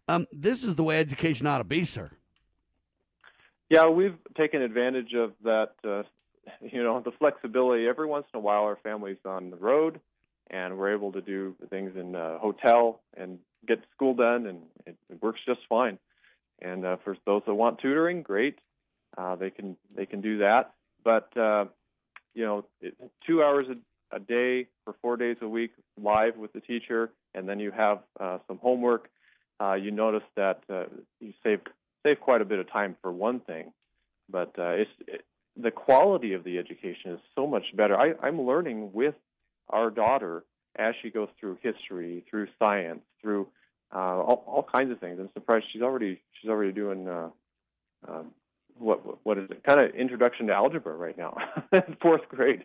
Um, 0.07 0.27
this 0.31 0.63
is 0.63 0.75
the 0.75 0.85
way 0.85 1.01
education 1.01 1.47
ought 1.47 1.59
to 1.59 1.65
be, 1.65 1.87
sir. 1.87 2.11
Yeah, 3.71 3.87
we've 3.87 4.19
taken 4.37 4.61
advantage 4.61 5.15
of 5.15 5.33
that. 5.45 5.73
Uh, 5.83 6.03
you 6.61 6.83
know, 6.83 7.01
the 7.01 7.13
flexibility. 7.13 7.87
Every 7.87 8.07
once 8.07 8.27
in 8.33 8.39
a 8.39 8.41
while, 8.41 8.63
our 8.63 8.79
family's 8.83 9.19
on 9.25 9.51
the 9.51 9.57
road, 9.57 10.01
and 10.51 10.77
we're 10.77 10.93
able 10.93 11.13
to 11.13 11.21
do 11.21 11.55
things 11.71 11.93
in 11.97 12.15
a 12.15 12.39
hotel 12.39 13.01
and 13.17 13.39
get 13.67 13.81
school 13.95 14.15
done, 14.15 14.47
and 14.47 14.59
it, 14.87 14.97
it 15.09 15.23
works 15.23 15.41
just 15.47 15.61
fine. 15.69 15.99
And 16.61 16.85
uh, 16.85 16.97
for 17.05 17.17
those 17.25 17.43
that 17.47 17.55
want 17.55 17.79
tutoring, 17.79 18.23
great, 18.23 18.59
uh, 19.17 19.37
they 19.37 19.51
can 19.51 19.77
they 19.97 20.07
can 20.07 20.21
do 20.21 20.39
that. 20.39 20.75
But 21.03 21.35
uh, 21.37 21.67
you 22.35 22.45
know, 22.45 22.65
it, 22.81 22.95
two 23.27 23.43
hours 23.43 23.67
a, 23.69 24.17
a 24.17 24.21
day 24.21 24.67
for 24.85 24.95
four 25.01 25.17
days 25.17 25.37
a 25.41 25.49
week, 25.49 25.73
live 26.01 26.37
with 26.37 26.53
the 26.53 26.61
teacher, 26.61 27.11
and 27.35 27.49
then 27.49 27.61
you 27.61 27.71
have 27.71 28.01
uh, 28.19 28.39
some 28.47 28.59
homework. 28.59 29.09
Uh, 29.61 29.75
you 29.75 29.91
notice 29.91 30.23
that 30.37 30.63
uh, 30.69 30.85
you 31.21 31.33
save 31.43 31.61
save 32.03 32.21
quite 32.21 32.41
a 32.41 32.45
bit 32.45 32.59
of 32.59 32.71
time 32.71 32.97
for 33.01 33.13
one 33.13 33.41
thing, 33.41 33.73
but 34.29 34.53
uh, 34.59 34.71
it's 34.71 34.91
it, 35.07 35.25
the 35.57 35.71
quality 35.71 36.33
of 36.33 36.45
the 36.45 36.59
education 36.59 37.13
is 37.13 37.21
so 37.35 37.47
much 37.47 37.65
better. 37.75 37.99
I, 37.99 38.13
I'm 38.23 38.41
learning 38.43 38.93
with 38.93 39.15
our 39.71 39.91
daughter 39.91 40.45
as 40.77 40.95
she 41.03 41.11
goes 41.11 41.29
through 41.39 41.59
history, 41.63 42.25
through 42.31 42.47
science, 42.63 43.03
through 43.21 43.49
uh, 43.95 43.99
all, 43.99 44.45
all 44.47 44.67
kinds 44.73 44.93
of 44.93 45.01
things. 45.01 45.19
I'm 45.21 45.31
surprised 45.35 45.67
she's 45.73 45.83
already 45.83 46.21
she's 46.41 46.51
already 46.51 46.73
doing 46.73 47.09
uh, 47.09 47.31
uh, 48.07 48.23
what 48.79 49.25
what 49.25 49.39
is 49.39 49.51
it? 49.51 49.63
Kind 49.65 49.81
of 49.81 49.95
introduction 49.95 50.47
to 50.47 50.55
algebra 50.55 50.95
right 50.95 51.17
now, 51.17 51.37
fourth 52.03 52.29
grade. 52.29 52.65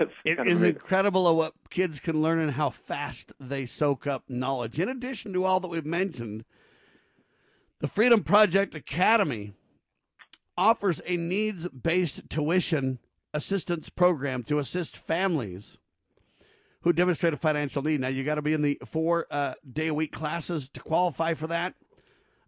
It's 0.00 0.12
It 0.24 0.46
is 0.46 0.62
incredible 0.62 1.28
of 1.28 1.36
what 1.36 1.54
kids 1.70 2.00
can 2.00 2.20
learn 2.20 2.38
and 2.38 2.52
how 2.52 2.70
fast 2.70 3.32
they 3.38 3.66
soak 3.66 4.06
up 4.06 4.24
knowledge. 4.28 4.78
In 4.78 4.88
addition 4.88 5.32
to 5.34 5.44
all 5.44 5.60
that 5.60 5.68
we've 5.68 5.86
mentioned, 5.86 6.44
the 7.80 7.88
Freedom 7.88 8.22
Project 8.22 8.74
Academy 8.74 9.52
offers 10.56 11.00
a 11.06 11.16
needs 11.16 11.68
based 11.68 12.28
tuition 12.28 12.98
assistance 13.32 13.88
program 13.88 14.42
to 14.44 14.58
assist 14.58 14.96
families 14.96 15.78
who 16.84 16.92
demonstrate 16.92 17.32
a 17.32 17.36
financial 17.38 17.82
need. 17.82 18.00
Now, 18.00 18.08
you 18.08 18.24
got 18.24 18.34
to 18.34 18.42
be 18.42 18.52
in 18.52 18.60
the 18.60 18.78
four 18.84 19.26
uh, 19.30 19.54
day 19.70 19.88
a 19.88 19.94
week 19.94 20.12
classes 20.12 20.68
to 20.68 20.80
qualify 20.80 21.32
for 21.32 21.46
that. 21.46 21.74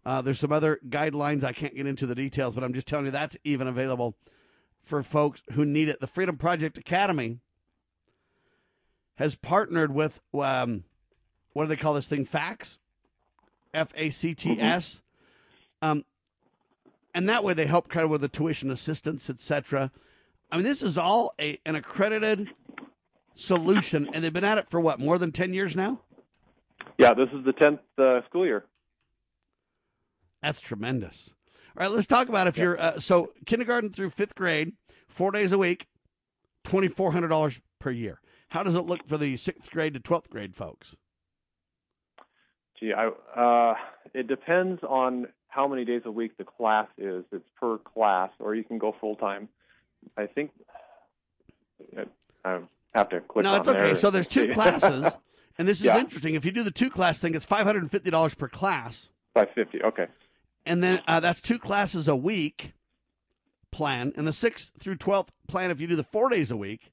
Uh, 0.05 0.21
there's 0.21 0.39
some 0.39 0.51
other 0.51 0.79
guidelines. 0.87 1.43
I 1.43 1.53
can't 1.53 1.75
get 1.75 1.87
into 1.87 2.05
the 2.05 2.15
details, 2.15 2.53
but 2.53 2.63
I'm 2.63 2.73
just 2.73 2.87
telling 2.87 3.05
you 3.05 3.11
that's 3.11 3.35
even 3.43 3.67
available 3.67 4.15
for 4.83 5.01
folks 5.01 5.41
who 5.53 5.65
need 5.65 5.89
it. 5.89 5.99
The 5.99 6.07
Freedom 6.07 6.37
Project 6.37 6.77
Academy 6.77 7.39
has 9.15 9.35
partnered 9.35 9.93
with 9.93 10.21
um, 10.35 10.83
what 11.53 11.63
do 11.63 11.69
they 11.69 11.75
call 11.75 11.95
this 11.95 12.07
thing? 12.07 12.23
FACTS, 12.23 12.79
F 13.73 13.91
A 13.95 14.11
C 14.11 14.35
T 14.35 14.61
S, 14.61 15.01
um, 15.81 16.05
and 17.13 17.27
that 17.27 17.43
way 17.43 17.55
they 17.55 17.65
help 17.65 17.89
kind 17.89 18.03
of 18.03 18.11
with 18.11 18.21
the 18.21 18.27
tuition 18.27 18.69
assistance, 18.69 19.31
etc. 19.31 19.91
I 20.51 20.57
mean, 20.57 20.63
this 20.63 20.83
is 20.83 20.95
all 20.97 21.33
a, 21.39 21.59
an 21.65 21.75
accredited 21.75 22.51
solution, 23.37 24.09
and 24.13 24.23
they've 24.23 24.33
been 24.33 24.43
at 24.43 24.57
it 24.57 24.69
for 24.69 24.79
what 24.79 24.99
more 24.99 25.17
than 25.17 25.31
ten 25.31 25.53
years 25.53 25.75
now. 25.75 26.01
Yeah, 26.97 27.13
this 27.13 27.29
is 27.33 27.45
the 27.45 27.53
tenth 27.53 27.79
uh, 27.97 28.21
school 28.25 28.45
year. 28.45 28.65
That's 30.41 30.59
tremendous. 30.59 31.33
All 31.77 31.85
right, 31.85 31.91
let's 31.91 32.07
talk 32.07 32.29
about 32.29 32.47
if 32.47 32.57
you're 32.57 32.79
uh, 32.79 32.99
so 32.99 33.33
kindergarten 33.45 33.91
through 33.91 34.09
fifth 34.09 34.35
grade, 34.35 34.73
four 35.07 35.31
days 35.31 35.51
a 35.51 35.57
week, 35.57 35.87
twenty 36.63 36.87
four 36.87 37.11
hundred 37.11 37.27
dollars 37.29 37.61
per 37.79 37.91
year. 37.91 38.19
How 38.49 38.63
does 38.63 38.75
it 38.75 38.85
look 38.85 39.07
for 39.07 39.17
the 39.17 39.37
sixth 39.37 39.69
grade 39.69 39.93
to 39.93 39.99
twelfth 39.99 40.29
grade 40.29 40.55
folks? 40.55 40.95
Gee, 42.79 42.93
I, 42.93 43.07
uh, 43.07 43.75
it 44.13 44.27
depends 44.27 44.81
on 44.83 45.27
how 45.49 45.67
many 45.67 45.85
days 45.85 46.03
a 46.05 46.11
week 46.11 46.37
the 46.37 46.43
class 46.43 46.87
is. 46.97 47.25
It's 47.31 47.49
per 47.59 47.77
class, 47.79 48.29
or 48.39 48.55
you 48.55 48.63
can 48.63 48.77
go 48.77 48.95
full 48.99 49.15
time. 49.15 49.49
I 50.15 50.27
think 50.27 50.51
I 52.45 52.59
have 52.97 53.09
to 53.09 53.21
click 53.21 53.43
no, 53.43 53.55
it's 53.55 53.67
okay. 53.67 53.95
So 53.95 54.09
there's 54.09 54.27
two 54.27 54.53
classes, 54.53 55.13
and 55.57 55.67
this 55.67 55.79
is 55.79 55.85
Yeah. 55.85 55.99
interesting. 55.99 56.35
If 56.35 56.45
you 56.45 56.51
do 56.51 56.63
the 56.63 56.71
two 56.71 56.89
class 56.89 57.19
thing, 57.19 57.35
it's 57.35 57.45
five 57.45 57.65
hundred 57.65 57.83
and 57.83 57.91
fifty 57.91 58.09
dollars 58.11 58.33
per 58.33 58.47
class, 58.47 59.09
Five 59.33 59.49
fifty. 59.53 59.81
Okay. 59.81 60.07
and 60.65 60.83
then 60.83 61.01
uh, 61.07 61.19
that's 61.19 61.41
two 61.41 61.59
classes 61.59 62.07
a 62.07 62.15
week 62.15 62.73
plan. 63.71 64.13
And 64.17 64.25
the 64.27 64.33
sixth 64.33 64.71
through 64.79 64.95
twelfth 64.95 65.31
plan, 65.47 65.71
if 65.71 65.79
you 65.79 65.87
do 65.87 65.95
the 65.95 66.03
four 66.03 66.29
days 66.29 66.49
a 66.51 66.57
week, 66.57 66.91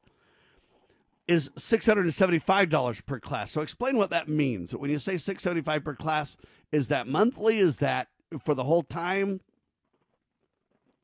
is 1.27 1.51
six 1.57 1.87
hundred 1.87 2.03
and 2.03 2.15
seventy 2.15 2.39
five 2.39 2.69
dollars 2.69 3.01
per 3.01 3.19
class. 3.19 3.51
So 3.51 3.63
explain 3.63 3.97
what 3.97 4.11
that 4.11 4.29
means. 4.29 4.75
When 4.75 4.91
you 4.91 4.99
say 4.99 5.17
six 5.17 5.43
seventy 5.43 5.63
five 5.63 5.85
per 5.85 5.95
class, 5.95 6.37
is 6.71 6.89
that 6.89 7.07
monthly? 7.07 7.59
Is 7.59 7.77
that 7.77 8.09
for 8.45 8.55
the 8.55 8.65
whole 8.65 8.83
time? 8.83 9.41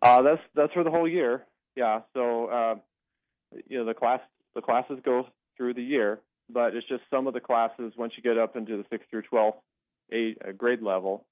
Uh, 0.02 0.22
that's 0.22 0.42
that's 0.54 0.72
for 0.74 0.84
the 0.84 0.90
whole 0.90 1.08
year. 1.08 1.46
Yeah. 1.76 2.00
So 2.14 2.46
uh, 2.46 2.74
you 3.68 3.78
know 3.78 3.84
the 3.86 3.94
class 3.94 4.20
the 4.54 4.60
classes 4.60 4.98
go 5.04 5.26
through 5.56 5.74
the 5.74 5.82
year, 5.82 6.20
but 6.52 6.74
it's 6.74 6.88
just 6.88 7.02
some 7.10 7.26
of 7.26 7.34
the 7.34 7.40
classes 7.40 7.92
once 7.96 8.12
you 8.16 8.22
get 8.22 8.38
up 8.38 8.56
into 8.56 8.76
the 8.76 8.84
sixth 8.90 9.08
through 9.10 9.22
twelfth 9.22 9.58
eight 10.12 10.38
uh, 10.46 10.52
grade 10.52 10.82
level. 10.82 11.24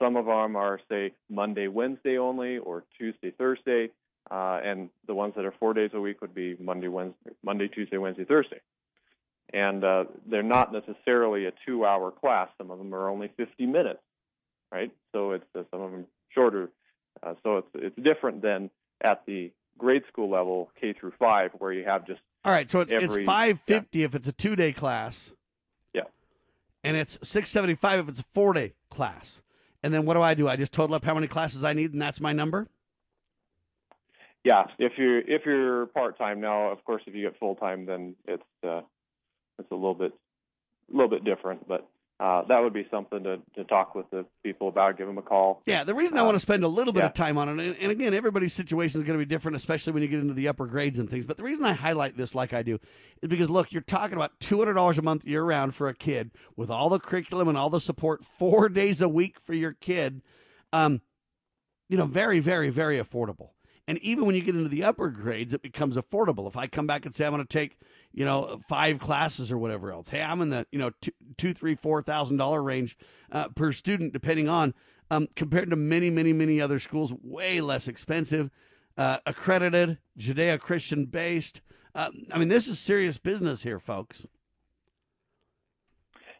Some 0.00 0.16
of 0.16 0.26
them 0.26 0.56
are 0.56 0.80
say 0.88 1.12
Monday, 1.30 1.68
Wednesday 1.68 2.18
only, 2.18 2.58
or 2.58 2.84
Tuesday, 2.98 3.30
Thursday, 3.30 3.90
uh, 4.30 4.60
and 4.62 4.90
the 5.06 5.14
ones 5.14 5.34
that 5.36 5.44
are 5.44 5.54
four 5.58 5.74
days 5.74 5.90
a 5.94 6.00
week 6.00 6.20
would 6.20 6.34
be 6.34 6.56
Monday, 6.60 6.88
Wednesday, 6.88 7.30
Monday, 7.44 7.68
Tuesday, 7.68 7.96
Wednesday, 7.96 8.24
Thursday. 8.24 8.60
And 9.52 9.84
uh, 9.84 10.04
they're 10.28 10.42
not 10.42 10.72
necessarily 10.72 11.46
a 11.46 11.52
two-hour 11.64 12.10
class. 12.10 12.48
Some 12.58 12.70
of 12.70 12.78
them 12.78 12.92
are 12.94 13.08
only 13.08 13.30
50 13.36 13.66
minutes, 13.66 14.00
right? 14.72 14.90
So 15.12 15.32
it's 15.32 15.44
uh, 15.54 15.62
some 15.70 15.80
of 15.80 15.92
them 15.92 16.06
shorter. 16.30 16.70
Uh, 17.22 17.34
so 17.42 17.58
it's 17.58 17.68
it's 17.74 17.96
different 17.96 18.42
than 18.42 18.70
at 19.02 19.22
the 19.26 19.52
grade 19.78 20.02
school 20.08 20.30
level, 20.30 20.70
K 20.80 20.92
through 20.92 21.12
five, 21.18 21.50
where 21.58 21.72
you 21.72 21.84
have 21.84 22.06
just 22.06 22.20
All 22.44 22.52
right, 22.52 22.70
so 22.70 22.80
it's 22.80 22.92
it's 22.92 23.04
Every- 23.04 23.24
five 23.24 23.60
fifty 23.60 24.02
if 24.02 24.14
it's 24.14 24.26
a 24.28 24.32
two 24.32 24.56
day 24.56 24.72
class. 24.72 25.32
Yeah. 25.92 26.02
and 26.84 26.96
it's 26.96 27.18
six 27.22 27.50
seventy 27.50 27.74
five 27.74 28.00
if 28.00 28.08
it's 28.08 28.20
a 28.20 28.24
four 28.34 28.52
day 28.52 28.74
class. 28.90 29.42
And 29.82 29.92
then 29.94 30.04
what 30.04 30.14
do 30.14 30.22
I 30.22 30.34
do? 30.34 30.48
I 30.48 30.56
just 30.56 30.72
total 30.72 30.96
up 30.96 31.04
how 31.04 31.14
many 31.14 31.28
classes 31.28 31.62
I 31.62 31.72
need, 31.72 31.92
and 31.92 32.02
that's 32.02 32.20
my 32.20 32.32
number. 32.32 32.68
Yeah, 34.42 34.64
if 34.78 34.92
you're 34.96 35.18
if 35.18 35.44
you're 35.44 35.86
part 35.86 36.18
time 36.18 36.40
now, 36.40 36.70
of 36.70 36.84
course, 36.84 37.02
if 37.06 37.14
you 37.14 37.22
get 37.28 37.38
full 37.38 37.56
time, 37.56 37.84
then 37.86 38.14
it's 38.26 38.42
uh, 38.64 38.82
it's 39.58 39.70
a 39.70 39.74
little 39.74 39.94
bit 39.94 40.12
a 40.92 40.96
little 40.96 41.10
bit 41.10 41.24
different. 41.24 41.66
But 41.66 41.88
uh, 42.18 42.42
that 42.48 42.62
would 42.62 42.72
be 42.72 42.86
something 42.90 43.22
to, 43.22 43.38
to 43.54 43.64
talk 43.64 43.94
with 43.94 44.08
the 44.10 44.24
people 44.42 44.68
about. 44.68 44.96
Give 44.96 45.06
them 45.06 45.18
a 45.18 45.22
call. 45.22 45.60
Yeah, 45.66 45.84
the 45.84 45.94
reason 45.94 46.16
I 46.16 46.22
want 46.22 46.34
to 46.34 46.40
spend 46.40 46.64
a 46.64 46.68
little 46.68 46.94
bit 46.94 47.00
yeah. 47.00 47.06
of 47.06 47.14
time 47.14 47.36
on 47.36 47.48
it, 47.48 47.66
and, 47.66 47.76
and 47.76 47.92
again, 47.92 48.14
everybody's 48.14 48.54
situation 48.54 49.00
is 49.00 49.06
going 49.06 49.18
to 49.18 49.24
be 49.24 49.28
different, 49.28 49.56
especially 49.56 49.92
when 49.92 50.02
you 50.02 50.08
get 50.08 50.20
into 50.20 50.32
the 50.32 50.48
upper 50.48 50.66
grades 50.66 50.98
and 50.98 51.10
things. 51.10 51.26
But 51.26 51.36
the 51.36 51.42
reason 51.42 51.66
I 51.66 51.74
highlight 51.74 52.16
this 52.16 52.34
like 52.34 52.54
I 52.54 52.62
do 52.62 52.78
is 53.20 53.28
because 53.28 53.50
look, 53.50 53.70
you're 53.70 53.82
talking 53.82 54.16
about 54.16 54.40
two 54.40 54.58
hundred 54.58 54.74
dollars 54.74 54.98
a 54.98 55.02
month 55.02 55.26
year 55.26 55.42
round 55.42 55.74
for 55.74 55.88
a 55.88 55.94
kid 55.94 56.30
with 56.56 56.70
all 56.70 56.88
the 56.88 56.98
curriculum 56.98 57.48
and 57.48 57.58
all 57.58 57.68
the 57.68 57.80
support, 57.80 58.24
four 58.24 58.68
days 58.70 59.02
a 59.02 59.08
week 59.08 59.38
for 59.38 59.52
your 59.52 59.72
kid. 59.72 60.22
Um, 60.72 61.02
you 61.90 61.98
know, 61.98 62.06
very, 62.06 62.40
very, 62.40 62.70
very 62.70 62.98
affordable. 62.98 63.50
And 63.86 63.98
even 63.98 64.26
when 64.26 64.34
you 64.34 64.40
get 64.40 64.56
into 64.56 64.68
the 64.68 64.82
upper 64.82 65.08
grades, 65.10 65.54
it 65.54 65.62
becomes 65.62 65.96
affordable. 65.96 66.48
If 66.48 66.56
I 66.56 66.66
come 66.66 66.86
back 66.86 67.06
and 67.06 67.14
say 67.14 67.24
I'm 67.24 67.32
going 67.32 67.46
to 67.46 67.48
take, 67.48 67.78
you 68.16 68.24
know, 68.24 68.58
five 68.66 68.98
classes 68.98 69.52
or 69.52 69.58
whatever 69.58 69.92
else, 69.92 70.08
hey, 70.08 70.22
I'm 70.22 70.40
in 70.40 70.48
the 70.48 70.66
you 70.72 70.78
know 70.78 70.90
two, 71.02 71.12
two 71.36 71.52
three, 71.52 71.74
four 71.74 72.02
thousand 72.02 72.38
dollar 72.38 72.62
range 72.62 72.96
uh, 73.30 73.48
per 73.48 73.72
student, 73.72 74.14
depending 74.14 74.48
on 74.48 74.74
um, 75.10 75.28
compared 75.36 75.68
to 75.70 75.76
many, 75.76 76.08
many, 76.08 76.32
many 76.32 76.58
other 76.58 76.80
schools, 76.80 77.12
way 77.22 77.60
less 77.60 77.86
expensive, 77.86 78.50
uh, 78.96 79.18
accredited, 79.26 79.98
Judeo 80.18 80.58
Christian 80.58 81.04
based. 81.04 81.60
Uh, 81.94 82.10
I 82.32 82.38
mean, 82.38 82.48
this 82.48 82.66
is 82.66 82.78
serious 82.78 83.18
business 83.18 83.62
here, 83.62 83.78
folks. 83.78 84.26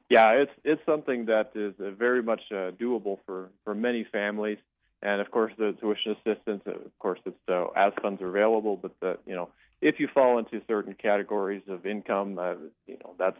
Yeah, 0.08 0.30
it's 0.30 0.52
it's 0.64 0.82
something 0.86 1.26
that 1.26 1.50
is 1.54 1.74
uh, 1.78 1.90
very 1.90 2.22
much 2.22 2.40
uh, 2.50 2.70
doable 2.72 3.18
for 3.26 3.50
for 3.64 3.74
many 3.74 4.06
families 4.10 4.58
and 5.02 5.20
of 5.20 5.30
course 5.30 5.52
the 5.58 5.72
tuition 5.80 6.12
assistance. 6.12 6.62
Of 6.66 6.98
course, 6.98 7.20
it's 7.26 7.36
uh, 7.48 7.66
as 7.76 7.92
funds 8.02 8.22
are 8.22 8.28
available, 8.28 8.76
but 8.76 8.92
the 9.00 9.18
you 9.26 9.34
know 9.34 9.50
if 9.80 10.00
you 10.00 10.08
fall 10.12 10.38
into 10.38 10.60
certain 10.66 10.94
categories 10.94 11.62
of 11.68 11.86
income, 11.86 12.38
uh, 12.38 12.54
you 12.86 12.98
know 13.02 13.14
that's 13.18 13.38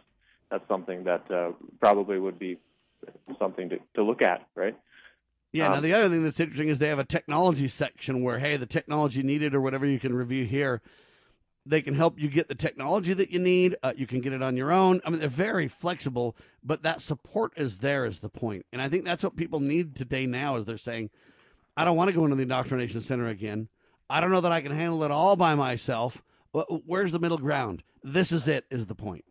that's 0.49 0.67
something 0.67 1.03
that 1.05 1.29
uh, 1.31 1.51
probably 1.79 2.19
would 2.19 2.39
be 2.39 2.57
something 3.39 3.69
to, 3.69 3.77
to 3.95 4.03
look 4.03 4.21
at, 4.21 4.47
right? 4.55 4.77
Yeah. 5.51 5.69
now 5.69 5.75
Um, 5.75 5.83
the 5.83 5.93
other 5.93 6.09
thing 6.09 6.23
that's 6.23 6.39
interesting 6.39 6.69
is 6.69 6.79
they 6.79 6.89
have 6.89 6.99
a 6.99 7.05
technology 7.05 7.67
section 7.67 8.21
where, 8.21 8.39
hey, 8.39 8.57
the 8.57 8.65
technology 8.65 9.23
needed 9.23 9.53
or 9.53 9.61
whatever 9.61 9.85
you 9.85 9.99
can 9.99 10.13
review 10.13 10.45
here. 10.45 10.81
They 11.65 11.81
can 11.81 11.95
help 11.95 12.17
you 12.17 12.29
get 12.29 12.47
the 12.47 12.55
technology 12.55 13.13
that 13.13 13.29
you 13.29 13.39
need. 13.39 13.75
Uh, 13.83 13.93
you 13.95 14.07
can 14.07 14.21
get 14.21 14.31
it 14.31 14.41
on 14.41 14.55
your 14.55 14.71
own. 14.71 15.01
I 15.05 15.09
mean, 15.09 15.19
they're 15.19 15.27
very 15.27 15.67
flexible, 15.67 16.37
but 16.63 16.83
that 16.83 17.01
support 17.01 17.51
is 17.57 17.79
there 17.79 18.05
is 18.05 18.19
the 18.19 18.29
point. 18.29 18.65
And 18.71 18.81
I 18.81 18.87
think 18.87 19.03
that's 19.03 19.23
what 19.23 19.35
people 19.35 19.59
need 19.59 19.93
today 19.93 20.25
now 20.25 20.55
is 20.55 20.65
they're 20.65 20.77
saying, 20.77 21.09
I 21.75 21.83
don't 21.83 21.97
want 21.97 22.09
to 22.09 22.15
go 22.15 22.23
into 22.23 22.37
the 22.37 22.43
indoctrination 22.43 23.01
center 23.01 23.27
again. 23.27 23.67
I 24.09 24.21
don't 24.21 24.31
know 24.31 24.41
that 24.41 24.51
I 24.51 24.61
can 24.61 24.71
handle 24.71 25.03
it 25.03 25.11
all 25.11 25.35
by 25.35 25.55
myself. 25.55 26.23
Wh- 26.55 26.69
Where's 26.85 27.11
the 27.11 27.19
middle 27.19 27.37
ground? 27.37 27.83
This 28.03 28.31
is 28.31 28.47
it, 28.47 28.65
is 28.69 28.85
the 28.85 28.95
point. 28.95 29.25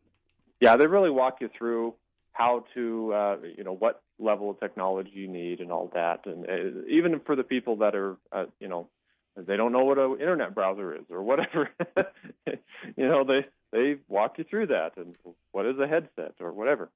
yeah, 0.60 0.76
they 0.76 0.86
really 0.86 1.10
walk 1.10 1.38
you 1.40 1.48
through 1.56 1.94
how 2.32 2.64
to, 2.74 3.12
uh, 3.14 3.36
you 3.56 3.64
know, 3.64 3.72
what 3.72 4.02
level 4.18 4.50
of 4.50 4.60
technology 4.60 5.10
you 5.14 5.28
need 5.28 5.60
and 5.60 5.72
all 5.72 5.90
that. 5.94 6.26
And 6.26 6.44
uh, 6.46 6.82
even 6.88 7.20
for 7.24 7.34
the 7.36 7.42
people 7.44 7.76
that 7.76 7.94
are, 7.94 8.16
uh, 8.32 8.44
you 8.60 8.68
know, 8.68 8.88
they 9.36 9.56
don't 9.56 9.72
know 9.72 9.84
what 9.84 9.98
an 9.98 10.12
internet 10.20 10.54
browser 10.54 10.94
is 10.94 11.04
or 11.10 11.22
whatever, 11.22 11.70
you 12.46 13.08
know, 13.08 13.24
they 13.24 13.46
they 13.72 13.96
walk 14.08 14.36
you 14.38 14.44
through 14.44 14.66
that 14.68 14.92
and 14.96 15.14
what 15.52 15.66
is 15.66 15.78
a 15.78 15.86
headset 15.86 16.34
or 16.40 16.52
whatever. 16.52 16.90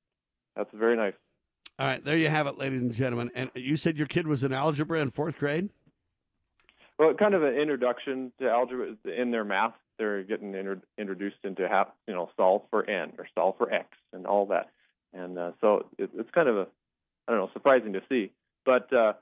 That's 0.57 0.70
very 0.74 0.97
nice. 0.97 1.15
All 1.78 1.86
right, 1.86 2.05
there 2.05 2.16
you 2.19 2.28
have 2.28 2.47
it, 2.47 2.59
ladies 2.59 2.82
and 2.82 2.93
gentlemen. 2.93 3.31
And 3.35 3.51
you 3.55 3.77
said 3.77 3.97
your 3.97 4.07
kid 4.07 4.27
was 4.27 4.44
in 4.44 4.52
algebra 4.52 5.01
in 5.01 5.11
fourth 5.11 5.39
grade? 5.39 5.70
Well, 7.01 7.14
kind 7.14 7.32
of 7.32 7.43
an 7.43 7.55
introduction 7.55 8.31
to 8.40 8.51
algebra 8.51 8.94
in 9.06 9.31
their 9.31 9.43
math. 9.43 9.72
They're 9.98 10.22
getting 10.22 10.55
inter- 10.55 10.82
introduced 10.98 11.39
into 11.44 11.66
how 11.66 11.93
you 12.06 12.12
know 12.12 12.28
solve 12.36 12.64
for 12.68 12.85
n 12.89 13.14
or 13.16 13.27
solve 13.35 13.56
for 13.56 13.72
x 13.72 13.89
and 14.12 14.27
all 14.27 14.44
that, 14.48 14.66
and 15.14 15.39
uh, 15.39 15.52
so 15.62 15.86
it, 15.97 16.10
it's 16.14 16.31
kind 16.32 16.47
of 16.51 16.56
a 16.59 16.66
I 17.27 17.32
don't 17.32 17.40
know 17.40 17.51
surprising 17.55 17.94
to 17.94 18.02
see. 18.10 18.32
But 18.66 18.93
uh, 18.93 19.14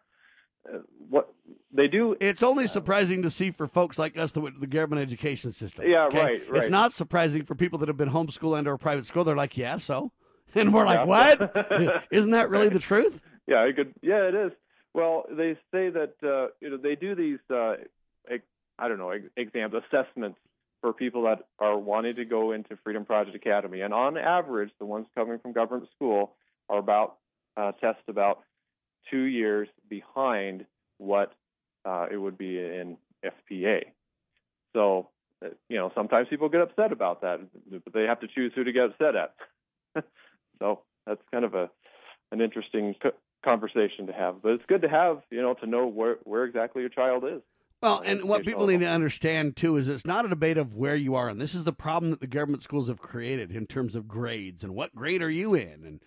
uh, 0.68 0.78
what 1.08 1.32
they 1.72 1.86
do, 1.86 2.16
It's 2.18 2.42
only 2.42 2.66
surprising 2.66 3.22
to 3.22 3.30
see 3.30 3.52
for 3.52 3.68
folks 3.68 3.96
like 3.96 4.18
us 4.18 4.32
that 4.32 4.40
went 4.40 4.56
to 4.56 4.60
the 4.60 4.66
government 4.66 5.00
education 5.00 5.52
system. 5.52 5.84
Yeah, 5.88 6.06
okay? 6.06 6.18
right, 6.18 6.42
It's 6.54 6.68
not 6.70 6.92
surprising 6.92 7.44
for 7.44 7.54
people 7.54 7.78
that 7.78 7.86
have 7.88 7.96
been 7.96 8.10
homeschooled 8.10 8.58
and 8.58 8.66
or 8.66 8.76
private 8.76 9.06
school. 9.06 9.22
They're 9.22 9.36
like, 9.36 9.56
yeah, 9.56 9.76
so, 9.76 10.10
and 10.56 10.74
we're 10.74 10.84
like, 10.84 11.06
Yeah. 11.06 11.36
what? 11.36 12.06
Isn't 12.10 12.32
that 12.32 12.50
really 12.50 12.70
the 12.70 12.80
truth? 12.80 13.20
yeah, 13.46 13.62
it 13.62 13.76
could, 13.76 13.94
yeah, 14.02 14.26
it 14.26 14.34
is. 14.34 14.52
Well, 14.94 15.24
they 15.30 15.54
say 15.72 15.90
that 15.90 16.14
uh, 16.22 16.48
you 16.60 16.70
know 16.70 16.76
they 16.76 16.96
do 16.96 17.14
these 17.14 17.38
uh, 17.50 17.74
I 18.78 18.88
don't 18.88 18.98
know 18.98 19.10
ex- 19.10 19.24
exams 19.36 19.74
assessments 19.74 20.38
for 20.80 20.92
people 20.92 21.22
that 21.24 21.40
are 21.58 21.76
wanting 21.76 22.16
to 22.16 22.24
go 22.24 22.52
into 22.52 22.78
Freedom 22.84 23.04
Project 23.04 23.34
Academy, 23.34 23.80
and 23.80 23.92
on 23.92 24.16
average, 24.16 24.70
the 24.78 24.86
ones 24.86 25.06
coming 25.16 25.38
from 25.40 25.52
government 25.52 25.88
school 25.96 26.34
are 26.68 26.78
about 26.78 27.16
uh, 27.56 27.72
test 27.72 27.98
about 28.06 28.40
two 29.10 29.22
years 29.22 29.68
behind 29.88 30.64
what 30.98 31.32
uh, 31.84 32.06
it 32.10 32.16
would 32.16 32.38
be 32.38 32.58
in 32.58 32.96
FPA. 33.24 33.86
So, 34.76 35.08
uh, 35.44 35.48
you 35.68 35.76
know, 35.76 35.90
sometimes 35.94 36.28
people 36.28 36.48
get 36.48 36.60
upset 36.60 36.92
about 36.92 37.22
that, 37.22 37.40
but 37.84 37.92
they 37.92 38.04
have 38.04 38.20
to 38.20 38.28
choose 38.28 38.52
who 38.54 38.62
to 38.62 38.72
get 38.72 38.90
upset 38.90 39.16
at. 39.16 39.34
so 40.60 40.82
that's 41.06 41.22
kind 41.32 41.44
of 41.44 41.54
a 41.54 41.70
an 42.30 42.40
interesting 42.40 42.94
conversation 43.46 44.06
to 44.06 44.12
have. 44.12 44.42
But 44.42 44.52
it's 44.52 44.64
good 44.66 44.82
to 44.82 44.88
have, 44.88 45.22
you 45.30 45.42
know, 45.42 45.54
to 45.54 45.66
know 45.66 45.86
where 45.86 46.16
where 46.24 46.44
exactly 46.44 46.82
your 46.82 46.90
child 46.90 47.24
is. 47.24 47.42
Well, 47.80 48.02
and 48.04 48.24
what 48.24 48.44
people 48.44 48.66
need 48.66 48.80
to 48.80 48.88
understand 48.88 49.56
too 49.56 49.76
is 49.76 49.88
it's 49.88 50.04
not 50.04 50.24
a 50.24 50.28
debate 50.28 50.58
of 50.58 50.74
where 50.74 50.96
you 50.96 51.14
are, 51.14 51.28
and 51.28 51.40
this 51.40 51.54
is 51.54 51.62
the 51.62 51.72
problem 51.72 52.10
that 52.10 52.20
the 52.20 52.26
government 52.26 52.62
schools 52.64 52.88
have 52.88 52.98
created 52.98 53.52
in 53.54 53.66
terms 53.66 53.94
of 53.94 54.08
grades 54.08 54.64
and 54.64 54.74
what 54.74 54.94
grade 54.96 55.22
are 55.22 55.30
you 55.30 55.54
in, 55.54 55.84
and 55.84 56.00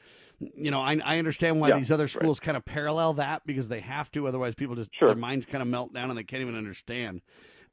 you 0.56 0.70
know 0.70 0.82
I, 0.82 1.00
I 1.06 1.18
understand 1.18 1.62
why 1.62 1.70
Yeah, 1.70 1.78
these 1.78 1.90
other 1.92 2.04
right. 2.04 2.10
schools 2.12 2.42
kind 2.42 2.58
of 2.58 2.66
parallel 2.66 3.14
that 3.14 3.44
because 3.46 3.70
they 3.70 3.80
have 3.80 4.12
to, 4.12 4.28
otherwise 4.28 4.54
people 4.56 4.76
just 4.76 4.90
their 5.00 5.16
minds 5.16 5.46
kind 5.46 5.62
of 5.62 5.68
melt 5.70 5.94
down 5.94 6.10
and 6.10 6.18
they 6.20 6.24
can't 6.26 6.42
even 6.42 6.58
understand. 6.58 7.22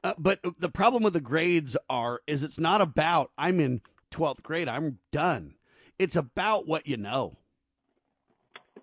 Uh, 0.01 0.13
but 0.17 0.39
the 0.57 0.69
problem 0.69 1.03
with 1.03 1.11
the 1.11 1.19
grades 1.19 1.75
are 1.89 2.21
is 2.25 2.41
it's 2.41 2.59
not 2.59 2.79
about 2.79 3.31
I'm 3.37 3.59
in 3.59 3.81
twelfth 4.11 4.43
grade, 4.43 4.69
I'm 4.69 4.99
done. 5.11 5.55
It's 5.97 6.15
about 6.15 6.65
what 6.67 6.87
you 6.87 6.95
know 6.95 7.35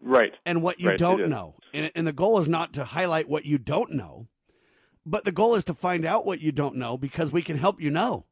Right. 0.00 0.32
and 0.44 0.62
what 0.62 0.80
you 0.80 0.90
Right, 0.90 0.98
don't 0.98 1.28
know. 1.28 1.56
And, 1.72 1.90
and 1.94 2.06
the 2.06 2.12
goal 2.12 2.40
is 2.40 2.48
not 2.48 2.72
to 2.74 2.84
highlight 2.84 3.28
what 3.28 3.44
you 3.44 3.58
don't 3.58 3.92
know, 3.92 4.28
but 5.04 5.24
the 5.24 5.32
goal 5.32 5.54
is 5.54 5.64
to 5.64 5.74
find 5.74 6.04
out 6.04 6.26
what 6.26 6.40
you 6.40 6.52
don't 6.52 6.76
know 6.76 6.96
because 6.96 7.32
we 7.32 7.42
can 7.42 7.58
help 7.58 7.80
you 7.80 7.90
know. 7.90 8.26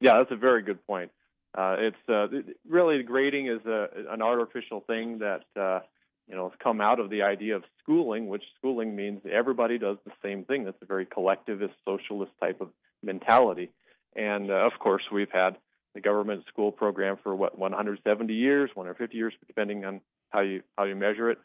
Yeah, 0.00 0.18
that's 0.18 0.32
a 0.32 0.36
very 0.36 0.62
good 0.62 0.84
point. 0.86 1.10
Uh, 1.56 1.76
it's 1.78 2.08
uh, 2.08 2.26
really 2.68 3.02
grading 3.02 3.46
is 3.46 3.64
a, 3.66 3.88
an 4.10 4.22
artificial 4.22 4.80
thing 4.86 5.18
that 5.18 5.44
uh, 5.60 5.80
you 6.26 6.34
know 6.34 6.48
has 6.48 6.58
come 6.62 6.80
out 6.80 6.98
of 6.98 7.10
the 7.10 7.22
idea 7.22 7.56
of 7.56 7.62
schooling, 7.82 8.26
which 8.28 8.42
schooling 8.58 8.96
means 8.96 9.20
everybody 9.30 9.78
does 9.78 9.98
the 10.04 10.12
same 10.22 10.44
thing. 10.44 10.64
That's 10.64 10.80
a 10.82 10.86
very 10.86 11.06
collectivist, 11.06 11.74
socialist 11.84 12.32
type 12.40 12.60
of 12.60 12.70
mentality. 13.02 13.70
And 14.16 14.50
uh, 14.50 14.54
of 14.54 14.72
course, 14.78 15.02
we've 15.12 15.30
had 15.30 15.56
the 15.94 16.00
government 16.00 16.44
school 16.48 16.72
program 16.72 17.18
for 17.22 17.34
what 17.34 17.58
170 17.58 18.32
years, 18.32 18.70
150 18.74 19.16
years, 19.16 19.34
depending 19.46 19.84
on 19.84 20.00
how 20.30 20.40
you 20.40 20.62
how 20.76 20.84
you 20.84 20.96
measure 20.96 21.30
it. 21.30 21.38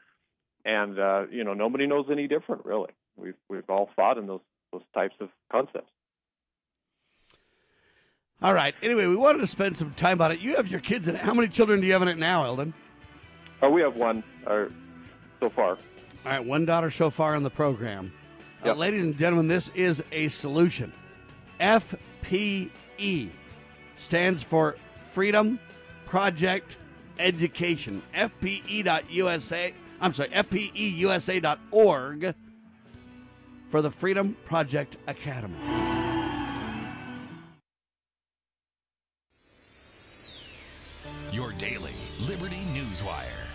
And 0.66 1.00
uh, 1.00 1.26
you 1.32 1.44
know, 1.44 1.54
nobody 1.54 1.88
knows 1.88 2.06
any 2.12 2.28
different, 2.28 2.66
really. 2.66 2.92
We've 3.16 3.36
we've 3.50 3.70
all 3.70 3.90
fought 3.96 4.18
in 4.18 4.28
those 4.28 4.42
those 4.72 4.84
types 4.94 5.16
of 5.20 5.30
concepts. 5.52 5.92
All 8.42 8.54
right. 8.54 8.76
Anyway, 8.84 9.08
we 9.08 9.16
wanted 9.16 9.40
to 9.40 9.48
spend 9.48 9.78
some 9.78 9.94
time 9.96 10.22
on 10.22 10.32
it. 10.32 10.40
You 10.40 10.58
have 10.58 10.68
your 10.68 10.80
kids 10.80 11.08
in 11.08 11.16
it. 11.16 11.22
How 11.22 11.34
many 11.34 11.48
children 11.48 11.82
do 11.82 11.88
you 11.88 11.94
have 11.94 12.04
in 12.04 12.08
it 12.08 12.20
now, 12.20 12.46
Eldon? 12.46 12.74
Oh, 13.64 13.70
we 13.72 13.82
have 13.82 13.96
one 13.96 14.24
uh, 14.46 14.66
so 15.40 15.50
far. 15.50 15.72
All 15.72 15.78
right, 16.32 16.46
one 16.46 16.66
daughter 16.66 16.92
so 16.92 17.10
far 17.10 17.36
in 17.36 17.42
the 17.42 17.50
program. 17.50 18.14
Uh, 18.64 18.74
ladies 18.74 19.02
and 19.02 19.18
gentlemen, 19.18 19.48
this 19.48 19.70
is 19.70 20.04
a 20.12 20.28
solution. 20.28 20.94
FPE 21.60 23.30
stands 23.98 24.44
for 24.44 24.76
Freedom 25.12 25.60
Project 26.06 26.78
Education. 27.20 28.02
FPE.USA. 28.14 29.74
I'm 30.00 30.14
sorry, 30.14 30.30
FPEUSA.org 30.30 32.36
for 33.70 33.82
the 33.82 33.92
Freedom 33.92 34.38
Project 34.46 34.98
Academy. 35.08 35.58
Your 41.32 41.52
daily 41.54 41.94
Liberty 42.28 42.66
News 42.74 43.04
Wire. 43.04 43.48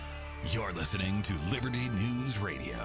You're 0.51 0.73
listening 0.73 1.21
to 1.23 1.33
Liberty 1.51 1.89
News 1.89 2.37
Radio. 2.39 2.77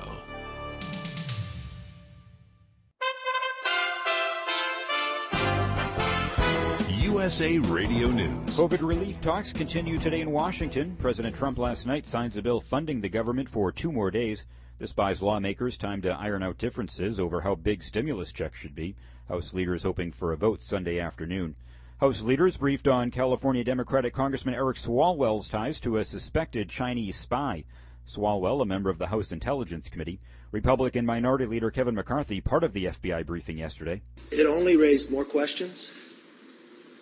USA 7.28 7.58
Radio 7.58 8.08
News. 8.08 8.56
COVID 8.56 8.80
relief 8.80 9.20
talks 9.20 9.52
continue 9.52 9.98
today 9.98 10.22
in 10.22 10.30
Washington. 10.30 10.96
President 10.98 11.36
Trump 11.36 11.58
last 11.58 11.84
night 11.84 12.06
signs 12.06 12.38
a 12.38 12.40
bill 12.40 12.58
funding 12.58 13.02
the 13.02 13.08
government 13.10 13.50
for 13.50 13.70
two 13.70 13.92
more 13.92 14.10
days. 14.10 14.46
This 14.78 14.94
buys 14.94 15.20
lawmakers 15.20 15.76
time 15.76 16.00
to 16.00 16.08
iron 16.08 16.42
out 16.42 16.56
differences 16.56 17.18
over 17.20 17.42
how 17.42 17.54
big 17.54 17.84
stimulus 17.84 18.32
checks 18.32 18.58
should 18.58 18.74
be. 18.74 18.96
House 19.28 19.52
leaders 19.52 19.82
hoping 19.82 20.10
for 20.10 20.32
a 20.32 20.38
vote 20.38 20.62
Sunday 20.62 20.98
afternoon. 20.98 21.54
House 22.00 22.22
leaders 22.22 22.56
briefed 22.56 22.88
on 22.88 23.10
California 23.10 23.62
Democratic 23.62 24.14
Congressman 24.14 24.54
Eric 24.54 24.78
Swalwell's 24.78 25.50
ties 25.50 25.78
to 25.80 25.98
a 25.98 26.06
suspected 26.06 26.70
Chinese 26.70 27.18
spy. 27.18 27.64
Swalwell, 28.10 28.62
a 28.62 28.64
member 28.64 28.88
of 28.88 28.96
the 28.96 29.08
House 29.08 29.32
Intelligence 29.32 29.90
Committee, 29.90 30.18
Republican 30.50 31.04
Minority 31.04 31.44
Leader 31.44 31.70
Kevin 31.70 31.94
McCarthy, 31.94 32.40
part 32.40 32.64
of 32.64 32.72
the 32.72 32.86
FBI 32.86 33.26
briefing 33.26 33.58
yesterday. 33.58 34.00
It 34.30 34.46
only 34.46 34.78
raised 34.78 35.10
more 35.10 35.26
questions. 35.26 35.92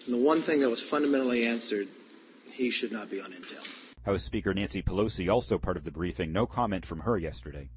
And 0.06 0.14
the 0.14 0.18
one 0.18 0.40
thing 0.40 0.60
that 0.60 0.70
was 0.70 0.80
fundamentally 0.80 1.44
answered, 1.44 1.88
he 2.52 2.70
should 2.70 2.92
not 2.92 3.10
be 3.10 3.20
on 3.20 3.32
Intel. 3.32 3.66
House 4.04 4.22
Speaker 4.22 4.54
Nancy 4.54 4.80
Pelosi, 4.80 5.28
also 5.28 5.58
part 5.58 5.76
of 5.76 5.82
the 5.82 5.90
briefing, 5.90 6.32
no 6.32 6.46
comment 6.46 6.86
from 6.86 7.00
her 7.00 7.18
yesterday. 7.18 7.68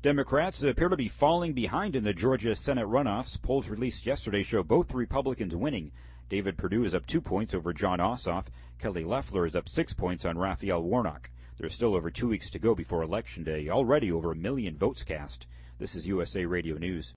Democrats 0.00 0.62
appear 0.62 0.88
to 0.88 0.96
be 0.96 1.08
falling 1.08 1.52
behind 1.52 1.94
in 1.94 2.04
the 2.04 2.14
Georgia 2.14 2.56
Senate 2.56 2.86
runoffs. 2.86 3.40
Polls 3.40 3.68
released 3.68 4.06
yesterday 4.06 4.42
show 4.42 4.62
both 4.62 4.94
Republicans 4.94 5.54
winning. 5.54 5.92
David 6.30 6.56
Perdue 6.56 6.84
is 6.84 6.94
up 6.94 7.06
two 7.06 7.20
points 7.20 7.54
over 7.54 7.74
Jon 7.74 7.98
Ossoff. 7.98 8.46
Kelly 8.78 9.04
Loeffler 9.04 9.44
is 9.44 9.54
up 9.54 9.68
six 9.68 9.92
points 9.92 10.24
on 10.24 10.38
Raphael 10.38 10.82
Warnock. 10.82 11.30
There's 11.58 11.74
still 11.74 11.94
over 11.94 12.10
two 12.10 12.28
weeks 12.28 12.48
to 12.50 12.58
go 12.58 12.74
before 12.74 13.02
Election 13.02 13.44
Day. 13.44 13.68
Already 13.68 14.10
over 14.10 14.32
a 14.32 14.36
million 14.36 14.76
votes 14.76 15.04
cast. 15.04 15.46
This 15.78 15.94
is 15.94 16.06
USA 16.06 16.46
Radio 16.46 16.76
News. 16.76 17.12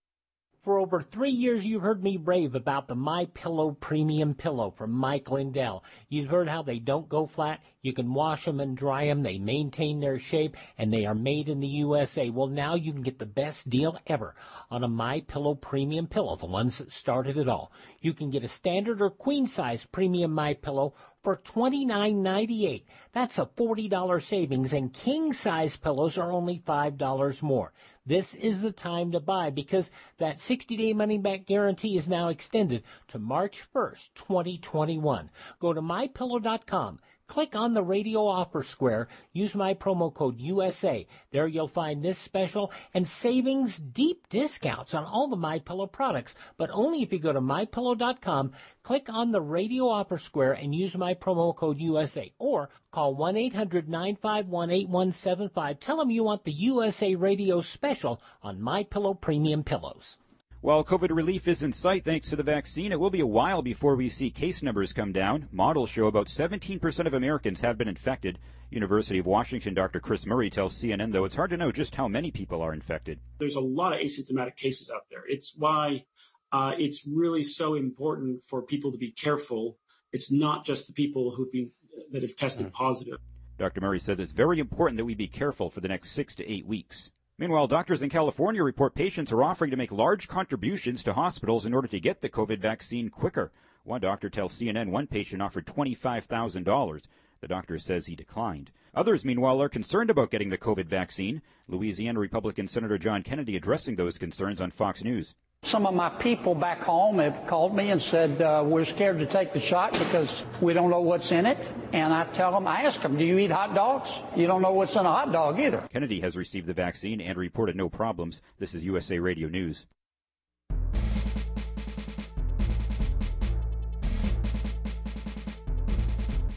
For 0.68 0.80
over 0.80 1.00
three 1.00 1.32
years, 1.32 1.66
you've 1.66 1.82
heard 1.84 2.04
me 2.04 2.18
rave 2.18 2.54
about 2.54 2.90
the 2.90 2.96
My 2.96 3.28
Pillow 3.34 3.72
Premium 3.72 4.34
Pillow 4.34 4.70
from 4.70 4.92
Mike 4.92 5.32
Lindell. 5.32 5.82
You've 6.10 6.30
heard 6.30 6.50
how 6.50 6.62
they 6.62 6.78
don't 6.78 7.08
go 7.08 7.26
flat. 7.26 7.62
You 7.82 7.94
can 7.94 8.14
wash 8.14 8.44
them 8.44 8.60
and 8.60 8.76
dry 8.76 9.06
them. 9.06 9.24
They 9.24 9.40
maintain 9.40 10.02
their 10.02 10.20
shape, 10.20 10.58
and 10.78 10.92
they 10.92 11.06
are 11.06 11.16
made 11.16 11.48
in 11.48 11.62
the 11.62 11.68
USA. 11.68 12.30
Well, 12.30 12.48
now 12.48 12.76
you 12.76 12.92
can 12.92 13.02
get 13.02 13.18
the 13.18 13.26
best 13.26 13.70
deal 13.70 13.98
ever 14.08 14.36
on 14.70 14.84
a 14.84 14.90
My 14.90 15.22
Pillow 15.22 15.56
Premium 15.56 16.06
Pillow, 16.06 16.36
the 16.36 16.48
ones 16.48 16.80
that 16.80 16.92
started 16.92 17.38
it 17.38 17.48
all. 17.48 17.72
You 18.02 18.12
can 18.12 18.30
get 18.30 18.44
a 18.44 18.50
standard 18.50 19.02
or 19.02 19.10
queen 19.10 19.48
size 19.48 19.86
premium 19.86 20.34
My 20.34 20.54
Pillow 20.54 20.96
for 21.24 21.38
$29.98. 21.38 22.84
That's 23.14 23.40
a 23.40 23.46
$40 23.46 24.22
savings, 24.22 24.74
and 24.74 24.94
king 24.94 25.32
size 25.32 25.78
pillows 25.78 26.18
are 26.18 26.32
only 26.32 26.60
$5 26.60 27.42
more. 27.42 27.74
This 28.08 28.36
is 28.36 28.62
the 28.62 28.72
time 28.72 29.12
to 29.12 29.20
buy 29.20 29.50
because 29.50 29.92
that 30.18 30.40
60 30.40 30.78
day 30.78 30.94
money 30.94 31.18
back 31.18 31.46
guarantee 31.46 31.98
is 31.98 32.08
now 32.08 32.30
extended 32.30 32.84
to 33.10 33.20
March 33.20 33.62
1st, 33.76 34.12
2021. 34.16 35.30
Go 35.60 35.74
to 35.74 35.82
mypillow.com. 35.82 37.00
Click 37.28 37.56
on 37.56 37.74
the 37.74 37.84
radio 37.84 38.26
offer 38.26 38.64
square. 38.64 39.10
Use 39.34 39.54
my 39.54 39.74
promo 39.74 40.14
code 40.14 40.40
USA. 40.40 41.06
There 41.32 41.46
you'll 41.46 41.68
find 41.68 42.02
this 42.02 42.18
special 42.18 42.72
and 42.94 43.06
savings 43.06 43.78
deep 43.78 44.30
discounts 44.30 44.94
on 44.94 45.04
all 45.04 45.28
the 45.28 45.36
My 45.36 45.60
Pillow 45.60 45.88
products, 45.88 46.36
but 46.58 46.70
only 46.72 47.04
if 47.04 47.12
you 47.12 47.20
go 47.20 47.34
to 47.34 47.42
mypillow.com, 47.42 48.54
click 48.82 49.10
on 49.10 49.32
the 49.32 49.42
radio 49.42 49.90
offer 49.90 50.18
square 50.18 50.54
and 50.54 50.74
use 50.74 50.98
my 50.98 51.14
promo 51.14 51.54
code 51.54 51.82
USA 51.82 52.32
or 52.40 52.70
call 52.92 53.18
1-800-951-8175. 53.18 55.80
Tell 55.80 55.98
them 55.98 56.10
you 56.10 56.24
want 56.24 56.46
the 56.46 56.54
USA 56.54 57.14
radio 57.16 57.60
special 57.60 58.22
on 58.42 58.62
My 58.62 58.84
Pillow 58.84 59.14
premium 59.14 59.64
pillows. 59.64 60.18
While 60.62 60.84
COVID 60.84 61.16
relief 61.16 61.48
is 61.48 61.62
in 61.62 61.72
sight 61.72 62.04
thanks 62.04 62.32
to 62.32 62.36
the 62.36 62.42
vaccine, 62.42 62.92
it 62.92 63.00
will 63.00 63.12
be 63.12 63.20
a 63.20 63.28
while 63.28 63.62
before 63.62 63.96
we 63.96 64.10
see 64.10 64.32
case 64.32 64.64
numbers 64.64 64.92
come 64.92 65.12
down. 65.12 65.48
Models 65.52 65.92
show 65.92 66.08
about 66.08 66.26
17% 66.26 67.06
of 67.06 67.14
Americans 67.14 67.62
have 67.62 67.78
been 67.78 67.88
infected. 67.88 68.40
University 68.72 69.20
of 69.20 69.28
Washington 69.28 69.76
Dr. 69.76 70.00
Chris 70.00 70.26
Murray 70.26 70.50
tells 70.50 70.74
CNN, 70.74 71.14
though, 71.14 71.26
it's 71.26 71.36
hard 71.36 71.52
to 71.52 71.58
know 71.58 71.72
just 71.72 71.94
how 71.94 72.08
many 72.08 72.32
people 72.32 72.64
are 72.64 72.74
infected. 72.74 73.20
There's 73.38 73.56
a 73.56 73.62
lot 73.62 73.94
of 73.94 74.00
asymptomatic 74.00 74.56
cases 74.56 74.90
out 74.94 75.04
there. 75.12 75.22
It's 75.28 75.54
why 75.56 76.04
uh, 76.52 76.72
it's 76.80 77.06
really 77.08 77.44
so 77.44 77.76
important 77.76 78.42
for 78.42 78.64
people 78.64 78.92
to 78.92 78.98
be 78.98 79.12
careful. 79.12 79.78
It's 80.12 80.32
not 80.32 80.66
just 80.66 80.88
the 80.88 80.94
people 80.94 81.36
who've 81.36 81.52
been 81.52 81.70
that 82.12 82.24
have 82.24 82.36
tested 82.36 82.74
positive. 82.74 83.20
Dr. 83.60 83.82
Murray 83.82 84.00
says 84.00 84.20
it's 84.20 84.34
very 84.34 84.60
important 84.60 84.98
that 84.98 85.06
we 85.06 85.14
be 85.14 85.28
careful 85.28 85.70
for 85.70 85.82
the 85.82 85.88
next 85.88 86.12
six 86.14 86.34
to 86.36 86.52
eight 86.52 86.66
weeks. 86.66 87.12
Meanwhile, 87.40 87.68
doctors 87.68 88.02
in 88.02 88.10
California 88.10 88.64
report 88.64 88.96
patients 88.96 89.32
are 89.32 89.44
offering 89.44 89.70
to 89.70 89.78
make 89.78 89.92
large 89.92 90.28
contributions 90.28 91.04
to 91.04 91.14
hospitals 91.14 91.68
in 91.68 91.74
order 91.76 91.88
to 91.88 92.00
get 92.00 92.22
the 92.22 92.30
COVID 92.30 92.58
vaccine 92.60 93.10
quicker. 93.10 93.52
One 93.84 94.02
doctor 94.02 94.28
tells 94.28 94.58
CNN 94.58 94.90
one 94.90 95.06
patient 95.06 95.44
offered 95.44 95.68
$25,000. 95.68 97.02
The 97.40 97.48
doctor 97.48 97.78
says 97.78 98.08
he 98.08 98.16
declined. 98.16 98.72
Others, 98.96 99.24
meanwhile, 99.24 99.62
are 99.62 99.70
concerned 99.70 100.10
about 100.10 100.32
getting 100.32 100.50
the 100.50 100.58
COVID 100.58 100.88
vaccine. 100.88 101.44
Louisiana 101.68 102.20
Republican 102.20 102.68
Senator 102.68 102.98
John 102.98 103.22
Kennedy 103.22 103.56
addressing 103.56 103.98
those 103.98 104.18
concerns 104.18 104.60
on 104.60 104.72
Fox 104.72 105.04
News. 105.04 105.36
Some 105.64 105.86
of 105.86 105.94
my 105.94 106.10
people 106.10 106.56
back 106.56 106.82
home 106.82 107.20
have 107.20 107.46
called 107.46 107.76
me 107.76 107.92
and 107.92 108.02
said, 108.02 108.42
uh, 108.42 108.64
We're 108.66 108.86
scared 108.86 109.20
to 109.20 109.26
take 109.26 109.52
the 109.52 109.60
shot 109.60 109.92
because 109.94 110.44
we 110.62 110.74
don't 110.74 110.90
know 110.90 111.02
what's 111.02 111.32
in 111.32 111.46
it. 111.46 111.58
And 111.92 112.14
I 112.14 112.26
tell 112.26 112.52
them, 112.52 112.68
I 112.68 112.84
ask 112.84 113.02
them, 113.02 113.18
Do 113.18 113.26
you 113.26 113.38
eat 113.38 113.52
hot 113.52 113.76
dogs? 113.76 114.10
You 114.36 114.48
don't 114.48 114.62
know 114.62 114.72
what's 114.72 114.94
in 114.94 115.00
a 115.00 115.12
hot 115.12 115.32
dog 115.32 115.60
either. 115.60 115.84
Kennedy 115.92 116.22
has 116.22 116.38
received 116.38 116.68
the 116.68 116.74
vaccine 116.74 117.20
and 117.20 117.38
reported 117.38 117.76
no 117.76 117.90
problems. 117.90 118.40
This 118.60 118.74
is 118.74 118.86
USA 118.86 119.20
Radio 119.20 119.50
News. 119.50 119.86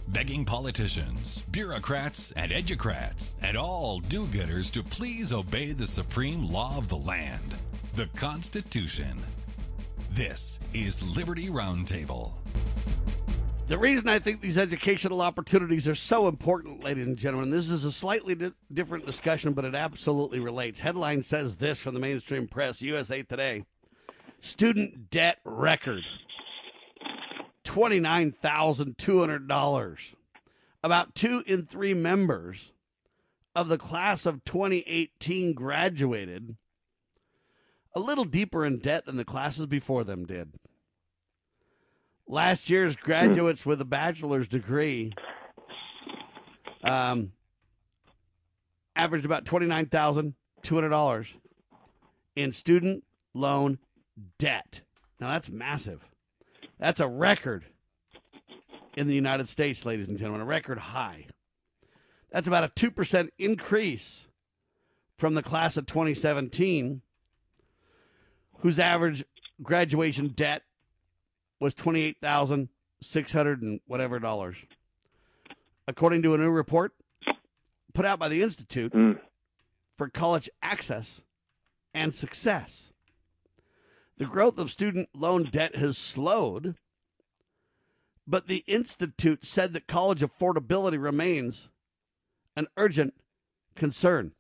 Begging 0.09 0.45
politicians, 0.45 1.43
bureaucrats, 1.51 2.31
and 2.33 2.53
educrats, 2.53 3.33
and 3.43 3.57
all 3.57 3.99
do 4.01 4.27
gooders 4.27 4.71
to 4.73 4.83
please 4.83 5.33
obey 5.33 5.73
the 5.73 5.87
supreme 5.87 6.43
law 6.43 6.77
of 6.77 6.89
the 6.89 6.97
land, 6.97 7.55
the 8.01 8.09
Constitution. 8.19 9.23
This 10.11 10.59
is 10.73 11.05
Liberty 11.15 11.49
Roundtable. 11.49 12.33
The 13.67 13.77
reason 13.77 14.09
I 14.09 14.19
think 14.19 14.41
these 14.41 14.57
educational 14.57 15.21
opportunities 15.21 15.87
are 15.87 15.95
so 15.95 16.27
important, 16.27 16.83
ladies 16.83 17.07
and 17.07 17.19
gentlemen, 17.19 17.51
this 17.51 17.69
is 17.69 17.85
a 17.85 17.93
slightly 17.93 18.35
di- 18.35 18.53
different 18.73 19.05
discussion, 19.05 19.53
but 19.53 19.67
it 19.67 19.75
absolutely 19.75 20.41
relates. 20.41 20.81
Headline 20.81 21.23
says 21.23 21.59
this 21.59 21.79
from 21.79 21.93
the 21.93 22.01
mainstream 22.01 22.49
press 22.49 22.81
USA 22.81 23.23
Today 23.23 23.67
Student 24.41 25.11
debt 25.11 25.41
record 25.45 26.01
$29,200. 27.67 30.15
About 30.83 31.15
two 31.15 31.43
in 31.47 31.67
three 31.67 31.93
members 31.93 32.73
of 33.55 33.69
the 33.69 33.77
class 33.77 34.25
of 34.25 34.43
2018 34.47 35.53
graduated 35.53 36.57
a 37.95 38.01
little 38.01 38.25
deeper 38.25 38.65
in 38.65 38.79
debt 38.79 39.07
than 39.07 39.17
the 39.17 39.25
classes 39.25 39.67
before 39.67 40.05
them 40.05 40.25
did. 40.27 40.53
Last 42.27 42.71
year's 42.71 42.95
graduates 42.97 43.67
with 43.67 43.81
a 43.81 43.85
bachelor's 43.85 44.49
degree 44.49 45.13
um, 46.85 47.33
averaged 48.95 49.25
about 49.25 49.45
$29,200 49.45 51.35
in 52.37 52.53
student 52.53 53.05
loan 53.35 53.79
debt. 54.39 54.83
Now, 55.19 55.31
that's 55.31 55.49
massive. 55.49 56.09
That's 56.79 57.01
a 57.01 57.09
record 57.09 57.65
in 58.97 59.07
the 59.07 59.15
United 59.15 59.49
States, 59.49 59.85
ladies 59.85 60.09
and 60.09 60.19
gentlemen, 60.19 60.43
a 60.43 60.47
record 60.47 60.79
high. 60.79 61.27
That's 62.31 62.49
about 62.49 62.65
a 62.65 62.69
2% 62.69 63.29
increase 63.39 64.29
from 65.17 65.35
the 65.35 65.43
class 65.43 65.77
of 65.77 65.87
2017, 65.87 67.03
whose 68.61 68.79
average 68.79 69.25
graduation 69.63 70.29
debt 70.29 70.63
was 71.59 71.75
28600 71.75 73.63
and 73.63 73.81
whatever 73.87 74.19
dollars. 74.19 74.57
According 75.87 76.23
to 76.23 76.35
a 76.35 76.39
new 76.39 76.51
report 76.51 76.93
put 77.93 78.07
out 78.07 78.19
by 78.19 78.29
the 78.29 78.43
Institute 78.43 78.93
hmm. 78.93 79.13
for 79.97 80.09
College 80.09 80.49
Access 80.63 81.23
and 81.93 82.15
Success. 82.15 82.93
The 84.17 84.27
growth 84.27 84.59
of 84.59 84.71
student 84.71 85.09
loan 85.15 85.45
debt 85.45 85.77
has 85.77 85.97
slowed, 85.97 86.77
but 88.27 88.47
the 88.47 88.65
Institute 88.67 89.47
said 89.47 89.73
that 89.73 89.87
college 89.87 90.21
affordability 90.21 91.03
remains 91.03 91.71
an 92.55 92.67
urgent 92.77 93.15
concern. 93.75 94.33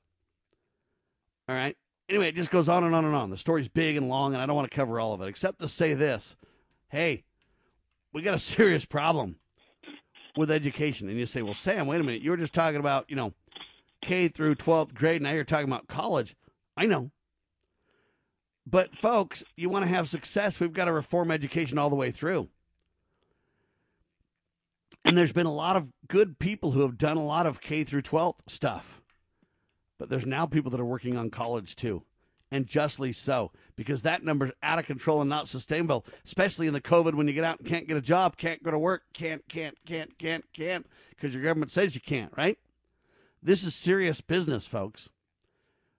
All 1.48 1.54
right. 1.54 1.76
Anyway, 2.10 2.28
it 2.28 2.34
just 2.34 2.50
goes 2.50 2.68
on 2.68 2.82
and 2.82 2.92
on 2.92 3.04
and 3.04 3.14
on. 3.14 3.30
The 3.30 3.38
story's 3.38 3.68
big 3.68 3.96
and 3.96 4.08
long, 4.08 4.34
and 4.34 4.42
I 4.42 4.46
don't 4.46 4.56
want 4.56 4.68
to 4.68 4.76
cover 4.76 4.98
all 4.98 5.14
of 5.14 5.22
it, 5.22 5.28
except 5.28 5.60
to 5.60 5.68
say 5.68 5.94
this 5.94 6.36
hey, 6.88 7.22
we 8.12 8.20
got 8.20 8.34
a 8.34 8.38
serious 8.40 8.84
problem 8.84 9.36
with 10.36 10.50
education. 10.50 11.08
And 11.08 11.16
you 11.16 11.24
say, 11.24 11.40
well, 11.40 11.54
Sam, 11.54 11.86
wait 11.86 12.00
a 12.00 12.04
minute. 12.04 12.22
You 12.22 12.32
were 12.32 12.36
just 12.36 12.52
talking 12.52 12.80
about, 12.80 13.08
you 13.08 13.14
know, 13.14 13.32
K 14.02 14.26
through 14.26 14.56
12th 14.56 14.92
grade. 14.92 15.22
Now 15.22 15.30
you're 15.30 15.44
talking 15.44 15.68
about 15.68 15.86
college. 15.86 16.34
I 16.76 16.86
know. 16.86 17.12
But 18.66 18.96
folks, 18.96 19.44
you 19.56 19.68
want 19.68 19.84
to 19.84 19.88
have 19.94 20.08
success, 20.08 20.58
we've 20.58 20.72
got 20.72 20.86
to 20.86 20.92
reform 20.92 21.30
education 21.30 21.78
all 21.78 21.90
the 21.90 21.96
way 21.96 22.10
through. 22.10 22.48
And 25.04 25.16
there's 25.16 25.32
been 25.32 25.46
a 25.46 25.54
lot 25.54 25.76
of 25.76 25.92
good 26.08 26.38
people 26.40 26.72
who 26.72 26.80
have 26.82 26.98
done 26.98 27.16
a 27.16 27.24
lot 27.24 27.46
of 27.46 27.60
K 27.60 27.84
through 27.84 28.02
12 28.02 28.34
stuff. 28.48 28.99
But 30.00 30.08
there's 30.08 30.24
now 30.24 30.46
people 30.46 30.70
that 30.70 30.80
are 30.80 30.84
working 30.84 31.18
on 31.18 31.28
college 31.28 31.76
too. 31.76 32.04
And 32.50 32.66
justly 32.66 33.12
so, 33.12 33.52
because 33.76 34.00
that 34.00 34.24
number's 34.24 34.50
out 34.62 34.78
of 34.78 34.86
control 34.86 35.20
and 35.20 35.28
not 35.28 35.46
sustainable, 35.46 36.06
especially 36.24 36.66
in 36.66 36.72
the 36.72 36.80
COVID 36.80 37.14
when 37.14 37.28
you 37.28 37.34
get 37.34 37.44
out 37.44 37.60
and 37.60 37.68
can't 37.68 37.86
get 37.86 37.98
a 37.98 38.00
job, 38.00 38.38
can't 38.38 38.62
go 38.62 38.70
to 38.70 38.78
work, 38.78 39.02
can't, 39.12 39.46
can't, 39.46 39.76
can't, 39.84 40.18
can't, 40.18 40.50
can't, 40.54 40.86
because 41.10 41.34
your 41.34 41.42
government 41.42 41.70
says 41.70 41.94
you 41.94 42.00
can't, 42.00 42.32
right? 42.34 42.58
This 43.42 43.62
is 43.62 43.74
serious 43.74 44.22
business, 44.22 44.66
folks. 44.66 45.10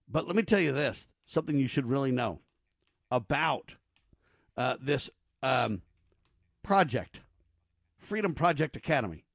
But 0.09 0.25
let 0.25 0.35
me 0.35 0.41
tell 0.41 0.59
you 0.59 0.73
this 0.73 1.07
something 1.25 1.59
you 1.59 1.67
should 1.67 1.85
really 1.85 2.11
know 2.11 2.39
about 3.11 3.75
uh, 4.57 4.77
this 4.81 5.11
um, 5.43 5.83
project 6.63 7.21
Freedom 7.99 8.33
Project 8.33 8.75
Academy, 8.75 9.25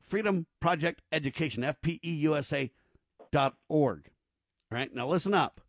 Freedom 0.00 0.46
Project 0.60 1.02
Education, 1.12 1.62
FPEUSA.org. 1.62 2.70
Right, 4.74 4.92
now 4.92 5.06
listen 5.06 5.34
up 5.34 5.60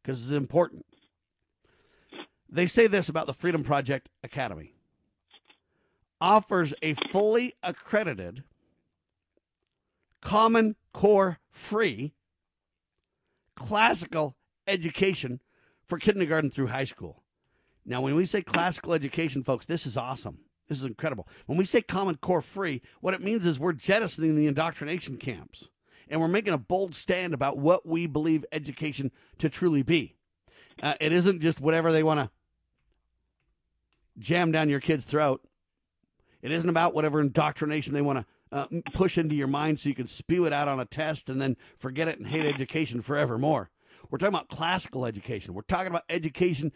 because 0.00 0.22
it's 0.22 0.30
important. 0.30 0.86
They 2.48 2.68
say 2.68 2.86
this 2.86 3.08
about 3.08 3.26
the 3.26 3.34
Freedom 3.34 3.64
Project 3.64 4.08
Academy 4.22 4.72
offers 6.20 6.72
a 6.80 6.94
fully 7.10 7.54
accredited, 7.64 8.44
common 10.20 10.76
core 10.92 11.40
free 11.50 12.14
classical 13.56 14.36
education 14.68 15.40
for 15.84 15.98
kindergarten 15.98 16.48
through 16.48 16.68
high 16.68 16.84
school. 16.84 17.24
Now, 17.84 18.00
when 18.00 18.14
we 18.14 18.26
say 18.26 18.42
classical 18.42 18.92
education, 18.92 19.42
folks, 19.42 19.66
this 19.66 19.86
is 19.86 19.96
awesome. 19.96 20.38
This 20.68 20.78
is 20.78 20.84
incredible. 20.84 21.26
When 21.46 21.58
we 21.58 21.64
say 21.64 21.82
Common 21.82 22.16
Core 22.18 22.42
free, 22.42 22.80
what 23.00 23.12
it 23.12 23.22
means 23.22 23.44
is 23.44 23.58
we're 23.58 23.72
jettisoning 23.72 24.36
the 24.36 24.46
indoctrination 24.46 25.16
camps 25.16 25.68
and 26.08 26.20
we're 26.20 26.28
making 26.28 26.54
a 26.54 26.58
bold 26.58 26.94
stand 26.94 27.34
about 27.34 27.58
what 27.58 27.86
we 27.86 28.06
believe 28.06 28.44
education 28.52 29.10
to 29.38 29.48
truly 29.48 29.82
be. 29.82 30.14
Uh, 30.82 30.94
it 31.00 31.12
isn't 31.12 31.40
just 31.40 31.60
whatever 31.60 31.90
they 31.92 32.02
want 32.02 32.20
to 32.20 32.30
jam 34.18 34.52
down 34.52 34.68
your 34.68 34.80
kid's 34.80 35.04
throat. 35.04 35.42
It 36.42 36.50
isn't 36.52 36.68
about 36.68 36.94
whatever 36.94 37.20
indoctrination 37.20 37.92
they 37.92 38.02
want 38.02 38.20
to 38.20 38.26
uh, 38.52 38.66
push 38.94 39.18
into 39.18 39.34
your 39.34 39.48
mind 39.48 39.80
so 39.80 39.88
you 39.88 39.94
can 39.94 40.06
spew 40.06 40.44
it 40.44 40.52
out 40.52 40.68
on 40.68 40.78
a 40.78 40.84
test 40.84 41.28
and 41.28 41.40
then 41.40 41.56
forget 41.76 42.08
it 42.08 42.18
and 42.18 42.28
hate 42.28 42.46
education 42.46 43.02
forevermore. 43.02 43.70
We're 44.10 44.18
talking 44.18 44.34
about 44.34 44.48
classical 44.48 45.04
education. 45.04 45.54
We're 45.54 45.62
talking 45.62 45.88
about 45.88 46.04
education 46.08 46.72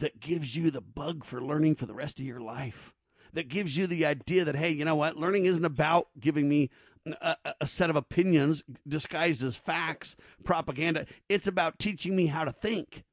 that 0.00 0.20
gives 0.20 0.56
you 0.56 0.70
the 0.70 0.80
bug 0.80 1.24
for 1.24 1.42
learning 1.42 1.74
for 1.74 1.86
the 1.86 1.94
rest 1.94 2.18
of 2.18 2.24
your 2.24 2.40
life. 2.40 2.94
That 3.32 3.48
gives 3.48 3.76
you 3.76 3.86
the 3.86 4.06
idea 4.06 4.44
that, 4.44 4.54
hey, 4.54 4.70
you 4.70 4.84
know 4.84 4.94
what? 4.94 5.16
Learning 5.16 5.44
isn't 5.44 5.64
about 5.64 6.08
giving 6.18 6.48
me 6.48 6.70
a, 7.06 7.36
a 7.60 7.66
set 7.66 7.90
of 7.90 7.96
opinions 7.96 8.64
disguised 8.86 9.42
as 9.42 9.56
facts, 9.56 10.16
propaganda. 10.42 11.06
It's 11.28 11.46
about 11.46 11.78
teaching 11.78 12.16
me 12.16 12.26
how 12.26 12.44
to 12.44 12.52
think. 12.52 13.04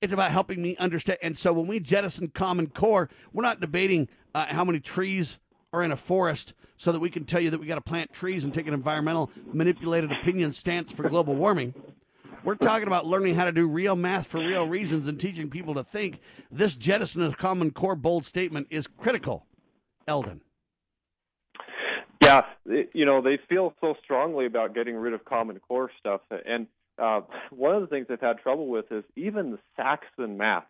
It's 0.00 0.12
about 0.12 0.30
helping 0.30 0.62
me 0.62 0.76
understand. 0.76 1.18
And 1.22 1.36
so 1.36 1.52
when 1.52 1.66
we 1.66 1.80
jettison 1.80 2.28
Common 2.28 2.68
Core, 2.68 3.08
we're 3.32 3.42
not 3.42 3.60
debating 3.60 4.08
uh, 4.34 4.46
how 4.46 4.64
many 4.64 4.80
trees 4.80 5.38
are 5.72 5.82
in 5.82 5.92
a 5.92 5.96
forest 5.96 6.54
so 6.76 6.92
that 6.92 7.00
we 7.00 7.10
can 7.10 7.24
tell 7.24 7.40
you 7.40 7.50
that 7.50 7.60
we 7.60 7.66
got 7.66 7.74
to 7.74 7.80
plant 7.80 8.12
trees 8.12 8.44
and 8.44 8.54
take 8.54 8.68
an 8.68 8.74
environmental 8.74 9.30
manipulated 9.52 10.12
opinion 10.12 10.52
stance 10.52 10.92
for 10.92 11.08
global 11.08 11.34
warming. 11.34 11.74
We're 12.44 12.54
talking 12.54 12.86
about 12.86 13.04
learning 13.04 13.34
how 13.34 13.46
to 13.46 13.52
do 13.52 13.66
real 13.66 13.96
math 13.96 14.28
for 14.28 14.38
real 14.38 14.68
reasons 14.68 15.08
and 15.08 15.18
teaching 15.18 15.50
people 15.50 15.74
to 15.74 15.82
think. 15.82 16.20
This 16.50 16.76
jettison 16.76 17.22
of 17.22 17.36
Common 17.36 17.72
Core 17.72 17.96
bold 17.96 18.24
statement 18.24 18.68
is 18.70 18.86
critical. 18.86 19.46
Eldon. 20.06 20.40
Yeah, 22.28 22.42
you 22.92 23.06
know, 23.06 23.22
they 23.22 23.38
feel 23.48 23.72
so 23.80 23.94
strongly 24.04 24.44
about 24.44 24.74
getting 24.74 24.96
rid 24.96 25.14
of 25.14 25.24
Common 25.24 25.58
Core 25.60 25.90
stuff. 25.98 26.20
And 26.44 26.66
uh, 26.98 27.22
one 27.50 27.74
of 27.74 27.80
the 27.80 27.86
things 27.86 28.06
they've 28.08 28.20
had 28.20 28.38
trouble 28.38 28.66
with 28.68 28.90
is 28.90 29.04
even 29.16 29.52
the 29.52 29.58
Saxon 29.76 30.36
math. 30.36 30.66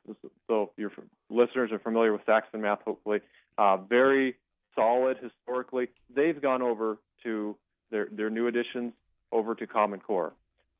So 0.47 0.71
your 0.77 0.93
listeners 1.31 1.73
are 1.73 1.79
familiar 1.79 2.13
with 2.13 2.23
Saxon 2.27 2.61
math, 2.61 2.81
hopefully. 2.85 3.21
Uh, 3.57 3.79
very 3.79 4.37
solid 4.77 5.17
historically. 5.21 5.89
They've 6.15 6.41
gone 6.41 6.63
over 6.63 6.99
to 7.25 7.57
their, 7.91 8.09
their 8.13 8.31
new 8.31 8.47
additions 8.47 8.93
over 9.33 9.55
to 9.57 9.67
Common 9.67 10.01
Core. 10.01 10.33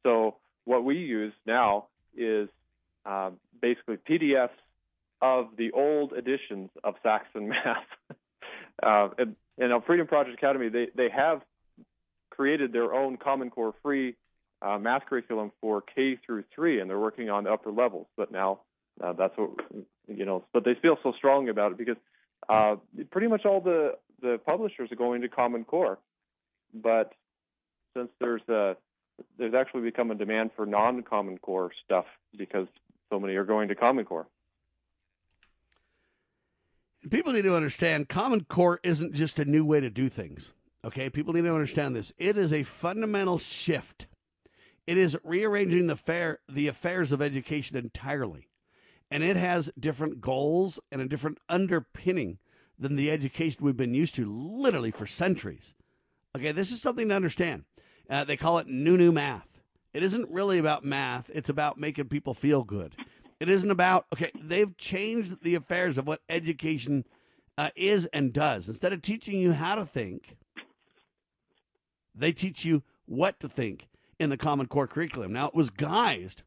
So 0.05 0.37
what 0.65 0.85
we 0.85 0.99
use 0.99 1.33
now 1.45 1.87
is 2.17 2.49
uh, 3.05 3.31
basically 3.61 3.97
PDFs 3.97 4.51
of 5.21 5.49
the 5.57 5.73
old 5.73 6.13
editions 6.13 6.71
of 6.85 6.95
Saxon 7.03 7.49
Math. 7.49 8.17
uh, 8.83 9.09
and, 9.59 9.73
on 9.73 9.83
Freedom 9.83 10.07
Project 10.07 10.37
Academy, 10.37 10.69
they, 10.69 10.89
they 10.95 11.09
have 11.11 11.43
created 12.31 12.73
their 12.73 12.95
own 12.95 13.17
Common 13.17 13.51
Core 13.51 13.75
free 13.83 14.15
uh, 14.63 14.79
math 14.79 15.07
curriculum 15.07 15.53
for 15.61 15.83
K 15.83 16.19
through 16.25 16.45
three, 16.55 16.81
and 16.81 16.89
they're 16.89 16.99
working 16.99 17.31
on 17.31 17.47
upper 17.47 17.71
levels. 17.71 18.07
But 18.17 18.33
now 18.33 18.61
uh, 19.03 19.13
that's 19.13 19.37
what 19.37 19.51
you 20.07 20.25
know. 20.25 20.45
But 20.53 20.65
they 20.65 20.75
feel 20.75 20.97
so 21.03 21.13
strong 21.17 21.49
about 21.49 21.73
it 21.73 21.79
because 21.79 21.97
uh, 22.49 22.77
pretty 23.11 23.29
much 23.29 23.45
all 23.45 23.61
the 23.61 23.97
the 24.21 24.39
publishers 24.45 24.91
are 24.91 24.97
going 24.97 25.23
to 25.23 25.29
Common 25.29 25.65
Core. 25.65 25.99
But 26.75 27.13
since 27.97 28.09
there's 28.21 28.43
a 28.49 28.77
there's 29.37 29.55
actually 29.55 29.83
become 29.83 30.11
a 30.11 30.15
demand 30.15 30.51
for 30.57 30.67
non-Common 30.67 31.39
Core 31.39 31.71
stuff 31.85 32.07
because 32.37 32.67
so 33.11 33.19
many 33.19 33.35
are 33.35 33.45
going 33.45 33.69
to 33.69 33.75
Common 33.75 34.05
Core. 34.05 34.27
People 37.11 37.33
need 37.33 37.43
to 37.43 37.55
understand 37.55 38.09
Common 38.09 38.45
Core 38.45 38.81
isn't 38.83 39.15
just 39.15 39.39
a 39.39 39.45
new 39.45 39.65
way 39.65 39.81
to 39.81 39.89
do 39.89 40.09
things. 40.09 40.53
Okay, 40.85 41.09
people 41.09 41.33
need 41.33 41.43
to 41.43 41.53
understand 41.53 41.97
this. 41.97 42.13
It 42.19 42.37
is 42.37 42.53
a 42.53 42.63
fundamental 42.63 43.39
shift. 43.39 44.07
It 44.87 44.99
is 44.99 45.19
rearranging 45.23 45.87
the 45.87 45.97
fair 45.97 46.41
the 46.49 46.67
affairs 46.67 47.13
of 47.13 47.23
education 47.23 47.77
entirely. 47.77 48.49
And 49.11 49.23
it 49.23 49.37
has 49.37 49.71
different 49.79 50.21
goals 50.21 50.81
and 50.93 51.01
a 51.01 51.09
different 51.09 51.39
underpinning 51.49 52.39
than 52.79 52.97
the 52.97 53.11
education 53.11 53.65
we've 53.65 53.77
been 53.77 53.95
used 53.95 54.15
to 54.17 54.31
literally 54.31 54.91
for 54.91 55.07
centuries. 55.07 55.75
Okay, 56.37 56.53
this 56.53 56.71
is 56.71 56.81
something 56.81 57.09
to 57.09 57.17
understand. 57.17 57.65
Uh, 58.09 58.25
they 58.25 58.37
call 58.37 58.59
it 58.59 58.67
new 58.67 58.97
new 58.97 59.13
math. 59.13 59.61
It 59.95 60.03
isn't 60.03 60.31
really 60.31 60.59
about 60.59 60.85
math. 60.85 61.31
It's 61.35 61.49
about 61.49 61.79
making 61.79 62.09
people 62.09 62.35
feel 62.35 62.63
good. 62.65 62.95
It 63.41 63.49
isn't 63.49 63.71
about 63.71 64.07
okay. 64.13 64.31
They've 64.35 64.77
changed 64.77 65.43
the 65.43 65.55
affairs 65.55 65.97
of 65.97 66.07
what 66.07 66.23
education 66.29 67.05
uh, 67.57 67.71
is 67.77 68.07
and 68.07 68.33
does. 68.33 68.69
Instead 68.69 68.93
of 68.93 69.03
teaching 69.03 69.39
you 69.39 69.53
how 69.53 69.77
to 69.77 69.87
think, 69.87 70.37
they 72.15 72.33
teach 72.33 72.65
you 72.65 72.83
what 73.07 73.39
to 73.41 73.49
think 73.49 73.89
in 74.19 74.31
the 74.31 74.37
Common 74.37 74.67
Core 74.67 74.89
curriculum. 74.89 75.33
Now 75.33 75.47
it 75.47 75.55
was 75.55 75.71
guised 75.71 76.43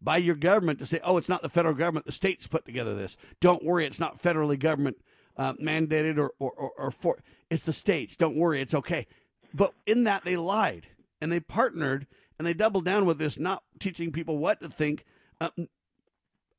by 0.00 0.18
your 0.18 0.36
government 0.36 0.78
to 0.78 0.86
say, 0.86 1.00
"Oh, 1.02 1.16
it's 1.16 1.28
not 1.28 1.42
the 1.42 1.48
federal 1.48 1.74
government. 1.74 2.06
The 2.06 2.12
states 2.12 2.46
put 2.46 2.64
together 2.64 2.94
this. 2.94 3.16
Don't 3.40 3.64
worry, 3.64 3.86
it's 3.86 4.00
not 4.00 4.22
federally 4.22 4.58
government 4.58 4.98
uh, 5.36 5.54
mandated 5.54 6.16
or, 6.18 6.32
or, 6.38 6.52
or, 6.52 6.70
or 6.78 6.90
for. 6.90 7.18
It's 7.50 7.64
the 7.64 7.72
states. 7.72 8.16
Don't 8.16 8.36
worry, 8.36 8.60
it's 8.60 8.74
okay." 8.74 9.06
But 9.52 9.72
in 9.86 10.04
that, 10.04 10.24
they 10.24 10.36
lied 10.36 10.88
and 11.20 11.32
they 11.32 11.40
partnered 11.40 12.06
and 12.38 12.46
they 12.46 12.54
doubled 12.54 12.84
down 12.84 13.06
with 13.06 13.18
this, 13.18 13.38
not 13.38 13.62
teaching 13.78 14.12
people 14.12 14.38
what 14.38 14.60
to 14.60 14.68
think. 14.68 15.04
Uh, 15.40 15.50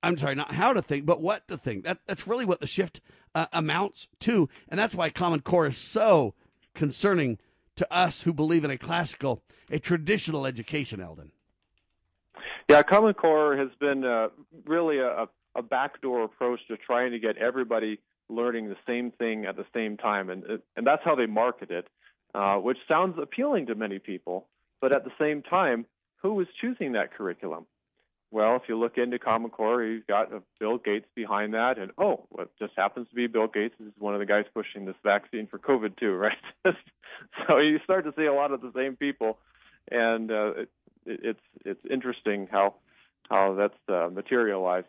I'm 0.03 0.18
sorry, 0.18 0.36
not 0.36 0.53
how 0.53 0.74
to 0.74 0.82
think, 0.82 1.06
but 1.06 1.22
what 1.22 1.48
to 1.48 1.57
think. 1.57 1.84
That 1.84 1.99
that's 2.06 2.28
really 2.28 2.45
what 2.45 2.60
the 2.60 2.68
shift 2.68 3.02
uh, 3.34 3.48
amounts 3.52 4.07
to, 4.22 4.49
and 4.69 4.80
that's 4.80 4.95
why 4.95 5.10
Common 5.10 5.41
Core 5.41 5.68
is 5.68 5.78
so 5.78 6.34
concerning 6.74 7.40
to 7.76 7.91
us 7.94 8.22
who 8.22 8.34
believe 8.34 8.64
in 8.64 8.72
a 8.72 8.78
classical, 8.78 9.44
a 9.72 9.80
traditional 9.80 10.45
education. 10.45 11.02
Eldon. 11.02 11.32
Yeah, 12.69 12.84
Common 12.84 13.14
Core 13.14 13.56
has 13.57 13.69
been 13.80 14.03
uh, 14.03 14.28
really 14.65 14.99
a, 14.99 15.28
a 15.56 15.61
backdoor 15.61 16.24
approach 16.24 16.60
to 16.68 16.78
trying 16.78 17.11
to 17.11 17.19
get 17.19 17.38
everybody 17.38 17.99
learning 18.30 18.68
the 18.68 18.76
same 18.86 19.11
thing 19.11 19.45
at 19.45 19.56
the 19.56 19.65
same 19.74 19.98
time, 19.98 20.30
and 20.30 20.44
and 20.76 20.86
that's 20.86 21.03
how 21.03 21.15
they 21.15 21.26
market 21.26 21.72
it. 21.72 21.88
Uh, 22.36 22.57
which 22.57 22.78
sounds 22.88 23.18
appealing 23.19 23.65
to 23.65 23.74
many 23.74 23.98
people. 23.98 24.48
But 24.80 24.91
at 24.91 25.03
the 25.03 25.11
same 25.19 25.41
time, 25.41 25.86
who 26.22 26.40
is 26.41 26.48
choosing 26.61 26.91
that 26.91 27.14
curriculum? 27.14 27.65
Well, 28.30 28.58
if 28.58 28.64
you 28.68 28.78
look 28.78 28.98
into 28.98 29.20
Common 29.20 29.52
Core, 29.52 29.84
you've 29.84 30.08
got 30.08 30.34
uh, 30.34 30.40
Bill 30.60 30.78
Gates 30.78 31.06
behind 31.16 31.54
that, 31.54 31.78
and 31.78 31.91
oh, 31.98 32.26
what 32.30 32.49
just 32.60 32.74
happens 32.76 33.08
to 33.10 33.16
be 33.16 33.28
Bill 33.28 33.48
Gates 33.48 33.76
is 33.80 33.94
one 33.98 34.14
of 34.14 34.20
the 34.20 34.26
guys 34.26 34.44
pushing 34.54 34.86
this 34.86 34.95
vaccine 35.02 35.48
for 35.48 35.58
COVID 35.58 35.98
too, 35.98 36.14
right? 36.16 36.38
so 37.48 37.60
you 37.60 37.80
start 37.84 38.04
to 38.06 38.14
see 38.18 38.26
a 38.26 38.34
lot 38.34 38.52
of 38.52 38.62
the 38.62 38.72
same 38.76 38.98
people, 38.98 39.38
and 39.90 40.30
uh, 40.30 40.52
it, 40.58 40.70
it's 41.06 41.40
it's 41.64 41.82
interesting 41.90 42.48
how 42.52 42.76
how 43.30 43.54
that's 43.54 43.80
uh, 43.88 44.10
materialized. 44.12 44.88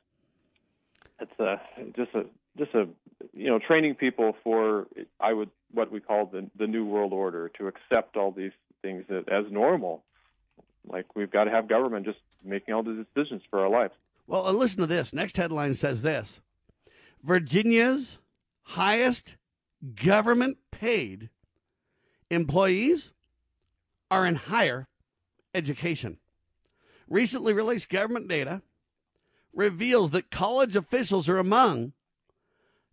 It's 1.21 1.41
uh, 1.41 1.57
just 1.97 2.15
a 2.15 2.25
just 2.57 2.75
a 2.75 2.89
you 3.33 3.51
know 3.51 3.61
training 3.61 3.95
people 3.95 4.37
for 4.43 4.89
I 5.21 5.33
would 5.33 5.51
what 5.73 5.93
we 5.93 6.01
call 6.01 6.27
the 6.27 6.51
the 6.59 6.67
new 6.67 6.85
world 6.85 7.13
order 7.13 7.51
to 7.59 7.69
accept 7.69 8.17
all 8.17 8.33
these 8.33 8.53
things 8.83 9.05
as 9.11 9.45
normal. 9.51 10.03
Like 10.87 11.15
we've 11.17 11.31
got 11.31 11.45
to 11.45 11.51
have 11.51 11.69
government 11.69 12.07
just 12.07 12.19
making 12.45 12.75
all 12.75 12.83
the 12.83 13.07
decisions 13.15 13.43
for 13.51 13.61
our 13.61 13.69
lives. 13.69 13.95
Well, 14.27 14.47
uh, 14.47 14.53
listen 14.53 14.81
to 14.81 14.87
this. 14.87 15.13
Next 15.13 15.37
headline 15.37 15.75
says 15.75 16.03
this: 16.03 16.41
Virginia's 17.23 18.19
highest 18.63 19.37
government 19.95 20.59
paid 20.71 21.31
employees 22.31 23.13
are 24.11 24.27
in 24.27 24.37
higher 24.37 24.89
education. 25.55 26.19
Recently 27.09 27.53
released 27.53 27.89
government 27.89 28.29
data 28.29 28.63
reveals 29.55 30.11
that 30.11 30.31
college 30.31 30.77
officials 30.77 31.29
are 31.29 31.39
among 31.39 31.93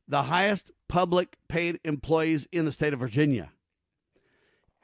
the 0.08 0.24
highest 0.24 0.72
public 0.88 1.38
paid 1.48 1.80
employees 1.84 2.48
in 2.52 2.66
the 2.66 2.72
state 2.72 2.94
of 2.94 3.00
Virginia. 3.00 3.52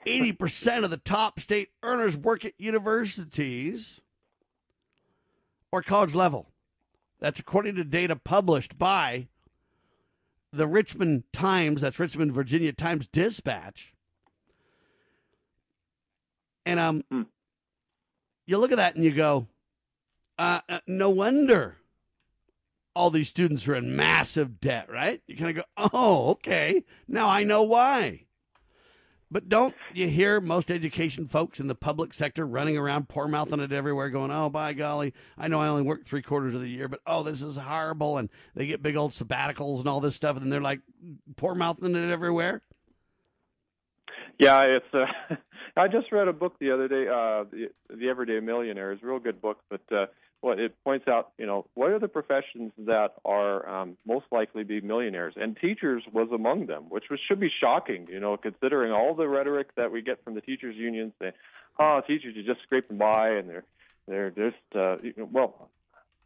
80% 0.05 0.83
of 0.83 0.89
the 0.89 0.97
top 0.97 1.39
state 1.39 1.69
earners 1.83 2.17
work 2.17 2.45
at 2.45 2.53
universities 2.57 4.01
or 5.71 5.81
college 5.81 6.15
level. 6.15 6.47
That's 7.19 7.39
according 7.39 7.75
to 7.75 7.83
data 7.83 8.15
published 8.15 8.77
by 8.77 9.27
the 10.51 10.67
Richmond 10.67 11.23
Times, 11.31 11.81
that's 11.81 11.99
Richmond, 11.99 12.33
Virginia 12.33 12.73
Times 12.73 13.07
Dispatch. 13.07 13.93
And 16.65 16.79
um, 16.79 17.03
Hmm. 17.09 17.23
you 18.45 18.57
look 18.57 18.71
at 18.71 18.77
that 18.77 18.95
and 18.95 19.03
you 19.03 19.11
go, 19.11 19.47
uh, 20.37 20.61
uh, 20.67 20.79
no 20.87 21.09
wonder 21.09 21.77
all 22.95 23.09
these 23.09 23.29
students 23.29 23.67
are 23.67 23.75
in 23.75 23.95
massive 23.95 24.59
debt, 24.59 24.89
right? 24.91 25.21
You 25.25 25.37
kind 25.37 25.57
of 25.57 25.63
go, 25.63 25.89
oh, 25.93 26.31
okay, 26.31 26.83
now 27.07 27.29
I 27.29 27.43
know 27.43 27.63
why. 27.63 28.25
But 29.31 29.47
don't 29.47 29.73
you 29.93 30.09
hear 30.09 30.41
most 30.41 30.69
education 30.69 31.25
folks 31.25 31.61
in 31.61 31.67
the 31.67 31.75
public 31.75 32.13
sector 32.13 32.45
running 32.45 32.77
around, 32.77 33.07
poor 33.07 33.29
mouthing 33.29 33.61
it 33.61 33.71
everywhere, 33.71 34.09
going, 34.09 34.29
oh, 34.29 34.49
by 34.49 34.73
golly, 34.73 35.13
I 35.37 35.47
know 35.47 35.61
I 35.61 35.69
only 35.69 35.83
work 35.83 36.03
three 36.03 36.21
quarters 36.21 36.53
of 36.53 36.59
the 36.59 36.69
year, 36.69 36.89
but 36.89 36.99
oh, 37.07 37.23
this 37.23 37.41
is 37.41 37.55
horrible. 37.55 38.17
And 38.17 38.29
they 38.55 38.65
get 38.67 38.83
big 38.83 38.97
old 38.97 39.13
sabbaticals 39.13 39.79
and 39.79 39.87
all 39.87 40.01
this 40.01 40.15
stuff, 40.15 40.35
and 40.35 40.51
they're 40.51 40.59
like 40.59 40.81
poor 41.37 41.55
mouthing 41.55 41.95
it 41.95 42.11
everywhere. 42.11 42.61
Yeah, 44.37 44.61
it's. 44.63 44.93
Uh, 44.93 45.05
I 45.77 45.87
just 45.87 46.11
read 46.11 46.27
a 46.27 46.33
book 46.33 46.59
the 46.59 46.71
other 46.71 46.89
day, 46.89 47.07
uh, 47.07 47.45
the, 47.49 47.69
the 47.89 48.09
Everyday 48.09 48.41
Millionaire. 48.41 48.91
It's 48.91 49.01
a 49.01 49.05
real 49.05 49.19
good 49.19 49.41
book, 49.41 49.59
but 49.69 49.81
uh, 49.95 50.07
what 50.41 50.59
it 50.59 50.75
points 50.83 51.07
out, 51.07 51.31
you 51.37 51.45
know, 51.45 51.65
what 51.75 51.91
are 51.91 51.99
the 51.99 52.07
professions 52.07 52.71
that 52.79 53.13
are 53.23 53.67
um, 53.69 53.97
most 54.05 54.25
likely 54.31 54.63
to 54.63 54.67
be 54.67 54.81
millionaires? 54.81 55.35
And 55.37 55.55
teachers 55.55 56.03
was 56.11 56.29
among 56.33 56.65
them, 56.65 56.85
which 56.89 57.05
was, 57.09 57.19
should 57.27 57.39
be 57.39 57.51
shocking, 57.61 58.07
you 58.09 58.19
know, 58.19 58.37
considering 58.37 58.91
all 58.91 59.13
the 59.13 59.27
rhetoric 59.27 59.75
that 59.75 59.91
we 59.91 60.01
get 60.01 60.23
from 60.23 60.33
the 60.33 60.41
teachers' 60.41 60.75
unions 60.75 61.13
saying, 61.19 61.33
"Oh, 61.79 62.01
teachers 62.05 62.35
are 62.35 62.43
just 62.43 62.63
scraping 62.63 62.97
by, 62.97 63.29
and 63.29 63.47
they're 63.47 63.63
they're 64.07 64.31
just 64.31 64.75
uh, 64.75 64.97
you 65.03 65.13
know, 65.15 65.29
well, 65.31 65.69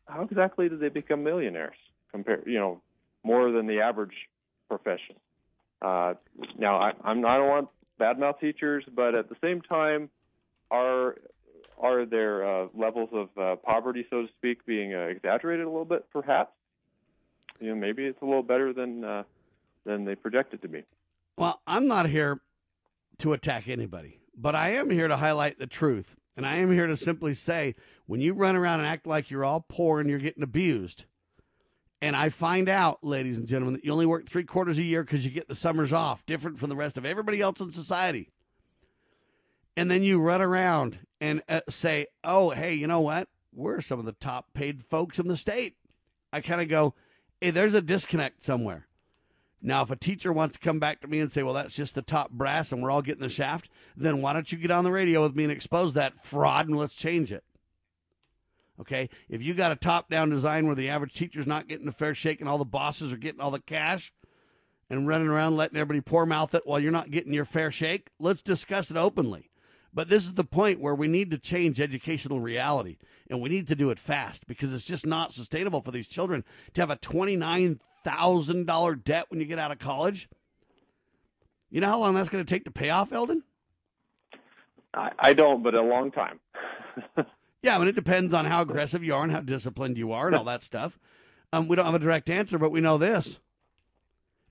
how 0.07 0.23
exactly 0.23 0.69
did 0.69 0.79
they 0.79 0.89
become 0.89 1.23
millionaires? 1.23 1.75
Compared, 2.11 2.47
you 2.47 2.57
know, 2.57 2.81
more 3.23 3.51
than 3.51 3.67
the 3.67 3.81
average 3.81 4.15
profession. 4.69 5.15
Uh, 5.81 6.13
now, 6.57 6.77
I, 6.77 6.93
I'm 7.03 7.25
I 7.25 7.37
don't 7.37 7.49
want 7.49 7.69
badmouth 7.99 8.39
teachers, 8.39 8.85
but 8.93 9.13
at 9.13 9.27
the 9.27 9.35
same 9.43 9.59
time, 9.61 10.09
are 10.71 11.15
are 11.79 12.05
their 12.05 12.45
uh, 12.45 12.67
levels 12.73 13.09
of 13.11 13.29
uh, 13.37 13.55
poverty, 13.57 14.05
so 14.09 14.23
to 14.23 14.27
speak, 14.37 14.65
being 14.65 14.93
uh, 14.93 14.99
exaggerated 14.99 15.65
a 15.65 15.69
little 15.69 15.85
bit? 15.85 16.05
Perhaps. 16.11 16.51
You 17.59 17.69
know, 17.69 17.75
maybe 17.75 18.03
it's 18.03 18.21
a 18.21 18.25
little 18.25 18.43
better 18.43 18.73
than 18.73 19.03
uh, 19.03 19.23
than 19.85 20.05
they 20.05 20.15
projected 20.15 20.61
to 20.63 20.67
be. 20.67 20.83
Well, 21.37 21.61
I'm 21.67 21.87
not 21.87 22.09
here 22.09 22.41
to 23.19 23.33
attack 23.33 23.67
anybody, 23.67 24.19
but 24.35 24.55
I 24.55 24.71
am 24.71 24.89
here 24.89 25.07
to 25.07 25.17
highlight 25.17 25.59
the 25.59 25.67
truth. 25.67 26.15
And 26.37 26.45
I 26.45 26.57
am 26.57 26.71
here 26.71 26.87
to 26.87 26.97
simply 26.97 27.33
say 27.33 27.75
when 28.07 28.19
you 28.19 28.33
run 28.33 28.57
around 28.57 28.79
and 28.79 28.87
act 28.87 29.07
like 29.07 29.31
you're 29.31 29.45
all 29.45 29.65
poor 29.67 30.01
and 30.01 30.09
you're 30.09 30.19
getting 30.19 30.43
abused, 30.43 31.05
and 32.01 32.15
I 32.15 32.29
find 32.29 32.67
out, 32.67 33.03
ladies 33.03 33.37
and 33.37 33.47
gentlemen, 33.47 33.75
that 33.75 33.85
you 33.85 33.91
only 33.91 34.05
work 34.05 34.25
three 34.25 34.43
quarters 34.43 34.77
a 34.77 34.83
year 34.83 35.03
because 35.03 35.25
you 35.25 35.31
get 35.31 35.47
the 35.47 35.55
summers 35.55 35.93
off, 35.93 36.25
different 36.25 36.59
from 36.59 36.69
the 36.69 36.75
rest 36.75 36.97
of 36.97 37.05
everybody 37.05 37.41
else 37.41 37.61
in 37.61 37.71
society. 37.71 38.31
And 39.77 39.89
then 39.89 40.03
you 40.03 40.19
run 40.19 40.41
around 40.41 40.99
and 41.21 41.41
uh, 41.47 41.61
say, 41.69 42.07
oh, 42.23 42.51
hey, 42.51 42.73
you 42.73 42.87
know 42.87 43.01
what? 43.01 43.27
We're 43.53 43.81
some 43.81 43.99
of 43.99 44.05
the 44.05 44.11
top 44.13 44.53
paid 44.53 44.83
folks 44.83 45.19
in 45.19 45.27
the 45.27 45.37
state. 45.37 45.75
I 46.33 46.41
kind 46.41 46.61
of 46.61 46.67
go, 46.67 46.93
hey, 47.39 47.51
there's 47.51 47.73
a 47.73 47.81
disconnect 47.81 48.43
somewhere. 48.43 48.87
Now, 49.61 49.81
if 49.81 49.89
a 49.89 49.95
teacher 49.95 50.31
wants 50.31 50.53
to 50.53 50.63
come 50.63 50.79
back 50.79 51.01
to 51.01 51.07
me 51.07 51.19
and 51.19 51.31
say, 51.31 51.41
well, 51.41 51.53
that's 51.53 51.75
just 51.75 51.95
the 51.95 52.01
top 52.01 52.31
brass 52.31 52.71
and 52.71 52.83
we're 52.83 52.91
all 52.91 53.01
getting 53.01 53.21
the 53.21 53.29
shaft, 53.29 53.69
then 53.95 54.21
why 54.21 54.33
don't 54.33 54.51
you 54.51 54.57
get 54.57 54.69
on 54.69 54.83
the 54.83 54.91
radio 54.91 55.23
with 55.23 55.35
me 55.35 55.43
and 55.43 55.51
expose 55.51 55.93
that 55.93 56.23
fraud 56.23 56.67
and 56.67 56.77
let's 56.77 56.93
change 56.93 57.31
it? 57.31 57.43
Okay. 58.79 59.09
If 59.29 59.41
you 59.41 59.53
got 59.53 59.71
a 59.71 59.75
top 59.75 60.09
down 60.09 60.29
design 60.29 60.67
where 60.67 60.75
the 60.75 60.89
average 60.89 61.13
teacher's 61.13 61.47
not 61.47 61.67
getting 61.67 61.87
a 61.87 61.93
fair 61.93 62.13
shake 62.13 62.41
and 62.41 62.49
all 62.49 62.57
the 62.57 62.65
bosses 62.65 63.11
are 63.11 63.17
getting 63.17 63.41
all 63.41 63.51
the 63.51 63.59
cash 63.59 64.13
and 64.89 65.07
running 65.07 65.29
around 65.29 65.55
letting 65.55 65.77
everybody 65.77 66.01
poor 66.01 66.25
mouth 66.25 66.53
it 66.53 66.63
while 66.65 66.79
you're 66.79 66.91
not 66.91 67.09
getting 67.09 67.33
your 67.33 67.45
fair 67.45 67.71
shake, 67.71 68.09
let's 68.19 68.41
discuss 68.41 68.91
it 68.91 68.97
openly. 68.97 69.49
But 69.95 70.09
this 70.09 70.25
is 70.25 70.33
the 70.33 70.43
point 70.43 70.81
where 70.81 70.93
we 70.93 71.07
need 71.07 71.31
to 71.31 71.39
change 71.39 71.79
educational 71.79 72.41
reality 72.41 72.97
and 73.29 73.41
we 73.41 73.49
need 73.49 73.67
to 73.69 73.75
do 73.75 73.89
it 73.89 73.97
fast 73.97 74.45
because 74.45 74.71
it's 74.73 74.85
just 74.85 75.05
not 75.05 75.33
sustainable 75.33 75.81
for 75.81 75.91
these 75.91 76.07
children 76.07 76.43
to 76.73 76.81
have 76.81 76.91
a 76.91 76.97
$29,000 76.97 79.03
debt 79.03 79.25
when 79.29 79.39
you 79.39 79.45
get 79.45 79.57
out 79.57 79.71
of 79.71 79.79
college. 79.79 80.27
You 81.71 81.81
know 81.81 81.87
how 81.87 81.97
long 81.99 82.13
that's 82.13 82.29
going 82.29 82.45
to 82.45 82.49
take 82.49 82.65
to 82.65 82.71
pay 82.71 82.89
off, 82.89 83.13
Eldon? 83.13 83.43
I, 84.93 85.11
I 85.17 85.33
don't, 85.33 85.63
but 85.63 85.73
a 85.73 85.81
long 85.81 86.11
time. 86.11 86.39
Yeah, 87.65 87.75
I 87.75 87.79
mean, 87.79 87.87
it 87.87 87.95
depends 87.95 88.31
on 88.31 88.45
how 88.45 88.61
aggressive 88.61 89.03
you 89.03 89.15
are 89.15 89.23
and 89.23 89.31
how 89.31 89.39
disciplined 89.39 89.97
you 89.97 90.11
are 90.11 90.27
and 90.27 90.35
all 90.35 90.43
that 90.43 90.61
stuff. 90.61 90.99
Um, 91.51 91.67
we 91.67 91.75
don't 91.75 91.87
have 91.87 91.95
a 91.95 91.99
direct 91.99 92.29
answer, 92.29 92.59
but 92.59 92.69
we 92.69 92.79
know 92.79 92.99
this. 92.99 93.39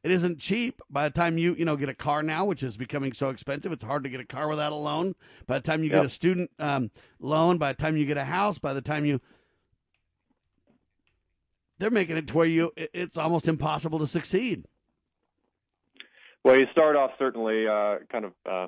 It 0.04 0.12
isn't 0.12 0.38
cheap. 0.38 0.82
By 0.90 1.08
the 1.08 1.14
time 1.14 1.38
you, 1.38 1.54
you 1.54 1.64
know, 1.64 1.76
get 1.76 1.88
a 1.88 1.94
car 1.94 2.22
now, 2.22 2.44
which 2.44 2.62
is 2.62 2.76
becoming 2.76 3.14
so 3.14 3.30
expensive, 3.30 3.72
it's 3.72 3.82
hard 3.82 4.04
to 4.04 4.10
get 4.10 4.20
a 4.20 4.26
car 4.26 4.48
without 4.48 4.70
a 4.70 4.76
loan. 4.76 5.14
By 5.46 5.58
the 5.58 5.62
time 5.62 5.82
you 5.82 5.88
get 5.88 6.04
a 6.04 6.10
student 6.10 6.50
um, 6.58 6.90
loan, 7.18 7.56
by 7.56 7.72
the 7.72 7.78
time 7.78 7.96
you 7.96 8.04
get 8.04 8.18
a 8.18 8.24
house, 8.24 8.58
by 8.58 8.74
the 8.74 8.82
time 8.82 9.06
you, 9.06 9.22
they're 11.78 11.90
making 11.90 12.18
it 12.18 12.28
to 12.28 12.36
where 12.36 12.46
you, 12.46 12.70
it's 12.76 13.16
almost 13.16 13.48
impossible 13.48 13.98
to 13.98 14.06
succeed. 14.06 14.66
Well, 16.44 16.58
you 16.58 16.66
start 16.70 16.96
off 16.96 17.12
certainly 17.18 17.66
uh, 17.66 17.96
kind 18.12 18.26
of 18.26 18.32
uh, 18.44 18.66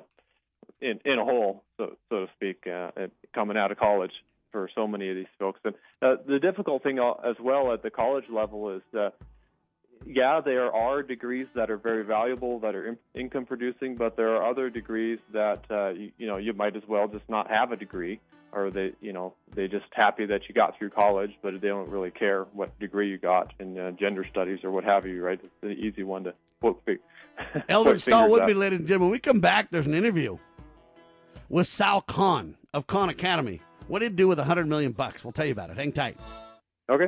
in 0.81 0.99
in 1.05 1.19
a 1.19 1.23
hole, 1.23 1.63
so 1.77 1.95
so 2.09 2.25
to 2.25 2.27
speak, 2.35 2.65
uh, 2.65 2.89
coming 3.35 3.55
out 3.55 3.71
of 3.71 3.77
college 3.77 4.11
for 4.51 4.67
so 4.73 4.87
many 4.87 5.09
of 5.09 5.15
these 5.15 5.27
folks. 5.37 5.59
And 5.63 5.75
uh, 6.01 6.15
the 6.27 6.39
difficult 6.39 6.81
thing 6.81 6.97
as 6.97 7.35
well 7.39 7.71
at 7.73 7.83
the 7.83 7.91
college 7.91 8.25
level 8.33 8.75
is 8.75 8.81
that, 8.93 9.13
yeah, 10.05 10.41
there 10.43 10.71
are 10.73 11.01
degrees 11.03 11.47
that 11.55 11.69
are 11.69 11.77
very 11.77 12.03
valuable 12.03 12.59
that 12.59 12.75
are 12.75 12.87
in- 12.87 12.97
income 13.13 13.45
producing, 13.45 13.95
but 13.95 14.15
there 14.15 14.35
are 14.35 14.49
other 14.49 14.69
degrees 14.69 15.19
that 15.33 15.63
uh, 15.69 15.89
you, 15.89 16.11
you 16.17 16.27
know 16.27 16.37
you 16.37 16.53
might 16.53 16.75
as 16.75 16.83
well 16.87 17.07
just 17.07 17.27
not 17.29 17.49
have 17.49 17.71
a 17.71 17.75
degree, 17.75 18.19
or 18.51 18.69
they 18.69 18.93
you 19.01 19.13
know 19.13 19.33
they 19.55 19.67
just 19.67 19.85
happy 19.91 20.25
that 20.25 20.41
you 20.47 20.55
got 20.55 20.77
through 20.77 20.89
college, 20.89 21.31
but 21.41 21.59
they 21.61 21.67
don't 21.67 21.89
really 21.89 22.11
care 22.11 22.43
what 22.53 22.77
degree 22.79 23.09
you 23.09 23.17
got 23.17 23.53
in 23.59 23.77
uh, 23.77 23.91
gender 23.91 24.25
studies 24.29 24.59
or 24.63 24.71
what 24.71 24.83
have 24.83 25.05
you. 25.05 25.23
Right? 25.23 25.39
It's 25.43 25.53
the 25.61 25.69
easy 25.69 26.03
one 26.03 26.23
to 26.25 26.33
quote. 26.61 26.81
fi- 26.85 26.97
point 27.67 28.01
Stahl 28.01 28.29
me, 28.29 28.53
ladies 28.53 28.79
and 28.79 28.87
gentlemen. 28.87 29.09
When 29.09 29.11
we 29.11 29.19
come 29.19 29.39
back, 29.39 29.69
there's 29.71 29.87
an 29.87 29.93
interview 29.93 30.37
with 31.49 31.67
Sal 31.67 32.01
Khan 32.01 32.57
of 32.73 32.87
Khan 32.87 33.09
Academy. 33.09 33.61
What 33.87 33.99
did 33.99 34.11
he 34.11 34.15
do 34.15 34.27
with 34.27 34.39
a 34.39 34.43
hundred 34.43 34.67
million 34.67 34.91
bucks? 34.91 35.23
We'll 35.23 35.31
tell 35.33 35.45
you 35.45 35.51
about 35.51 35.69
it. 35.69 35.77
Hang 35.77 35.91
tight. 35.91 36.17
Okay. 36.89 37.07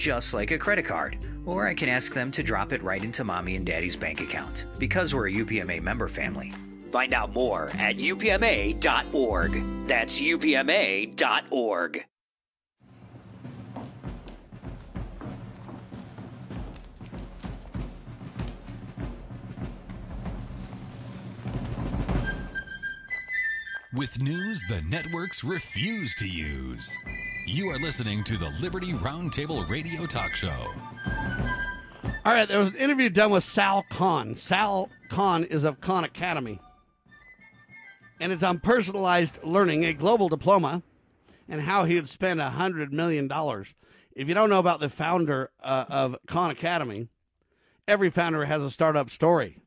just 0.00 0.32
like 0.32 0.50
a 0.50 0.58
credit 0.58 0.86
card. 0.86 1.18
Or 1.44 1.68
I 1.68 1.74
can 1.74 1.88
ask 1.88 2.12
them 2.14 2.32
to 2.32 2.42
drop 2.42 2.72
it 2.72 2.82
right 2.82 3.04
into 3.04 3.22
mommy 3.22 3.54
and 3.54 3.66
daddy's 3.66 3.96
bank 3.96 4.20
account, 4.20 4.64
because 4.78 5.14
we're 5.14 5.28
a 5.28 5.32
UPMA 5.32 5.82
member 5.82 6.08
family. 6.08 6.52
Find 6.90 7.12
out 7.12 7.32
more 7.32 7.66
at 7.78 7.96
upma.org. 7.96 9.52
That's 9.86 10.10
upma.org. 10.10 12.04
With 23.92 24.22
news 24.22 24.62
the 24.68 24.82
networks 24.88 25.44
refuse 25.44 26.14
to 26.14 26.28
use. 26.28 26.96
You 27.52 27.68
are 27.70 27.78
listening 27.78 28.22
to 28.24 28.36
the 28.36 28.48
Liberty 28.62 28.92
Roundtable 28.92 29.68
Radio 29.68 30.06
Talk 30.06 30.34
Show. 30.34 30.72
All 32.24 32.32
right, 32.32 32.46
there 32.46 32.60
was 32.60 32.68
an 32.68 32.76
interview 32.76 33.08
done 33.08 33.32
with 33.32 33.42
Sal 33.42 33.84
Khan. 33.90 34.36
Sal 34.36 34.88
Khan 35.08 35.42
is 35.42 35.64
of 35.64 35.80
Khan 35.80 36.04
Academy. 36.04 36.60
And 38.20 38.30
it's 38.30 38.44
on 38.44 38.60
personalized 38.60 39.42
learning, 39.42 39.84
a 39.84 39.92
global 39.92 40.28
diploma, 40.28 40.84
and 41.48 41.62
how 41.62 41.86
he 41.86 41.96
would 41.96 42.08
spend 42.08 42.38
$100 42.38 42.92
million. 42.92 43.28
If 44.14 44.28
you 44.28 44.34
don't 44.34 44.48
know 44.48 44.60
about 44.60 44.78
the 44.78 44.88
founder 44.88 45.50
uh, 45.60 45.86
of 45.88 46.18
Khan 46.28 46.52
Academy, 46.52 47.08
every 47.88 48.10
founder 48.10 48.44
has 48.44 48.62
a 48.62 48.70
startup 48.70 49.10
story. 49.10 49.58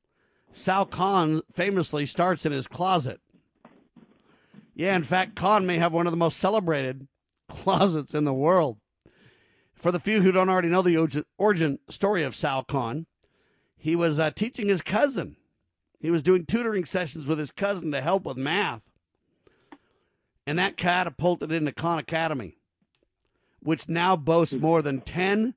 Sal 0.54 0.86
Khan 0.86 1.42
famously 1.52 2.06
starts 2.06 2.46
in 2.46 2.54
his 2.54 2.66
closet. 2.66 3.20
Yeah, 4.74 4.96
in 4.96 5.04
fact, 5.04 5.36
Khan 5.36 5.66
may 5.66 5.80
have 5.80 5.92
one 5.92 6.08
of 6.08 6.12
the 6.12 6.18
most 6.18 6.38
celebrated 6.38 7.10
closets 7.54 8.14
in 8.14 8.26
the 8.26 8.34
world. 8.34 8.78
For 9.74 9.92
the 9.92 10.00
few 10.00 10.22
who 10.22 10.32
don't 10.32 10.50
already 10.50 10.70
know 10.70 10.82
the 10.82 11.26
origin 11.38 11.80
story 11.90 12.24
of 12.24 12.36
Sal 12.36 12.64
Khan, 12.64 13.06
he 13.78 13.96
was 13.96 14.18
uh, 14.18 14.32
teaching 14.32 14.70
his 14.70 14.82
cousin. 14.82 15.36
He 16.00 16.10
was 16.10 16.24
doing 16.24 16.46
tutoring 16.46 16.86
sessions 16.86 17.26
with 17.26 17.40
his 17.40 17.52
cousin 17.52 17.92
to 17.92 18.02
help 18.02 18.26
with 18.26 18.38
math. 18.38 18.90
And 20.46 20.58
that 20.58 20.78
catapulted 20.78 21.52
into 21.52 21.72
Khan 21.72 22.00
Academy, 22.00 22.58
which 23.62 23.90
now 23.90 24.16
boasts 24.16 24.56
more 24.56 24.82
than 24.82 25.02
10 25.02 25.56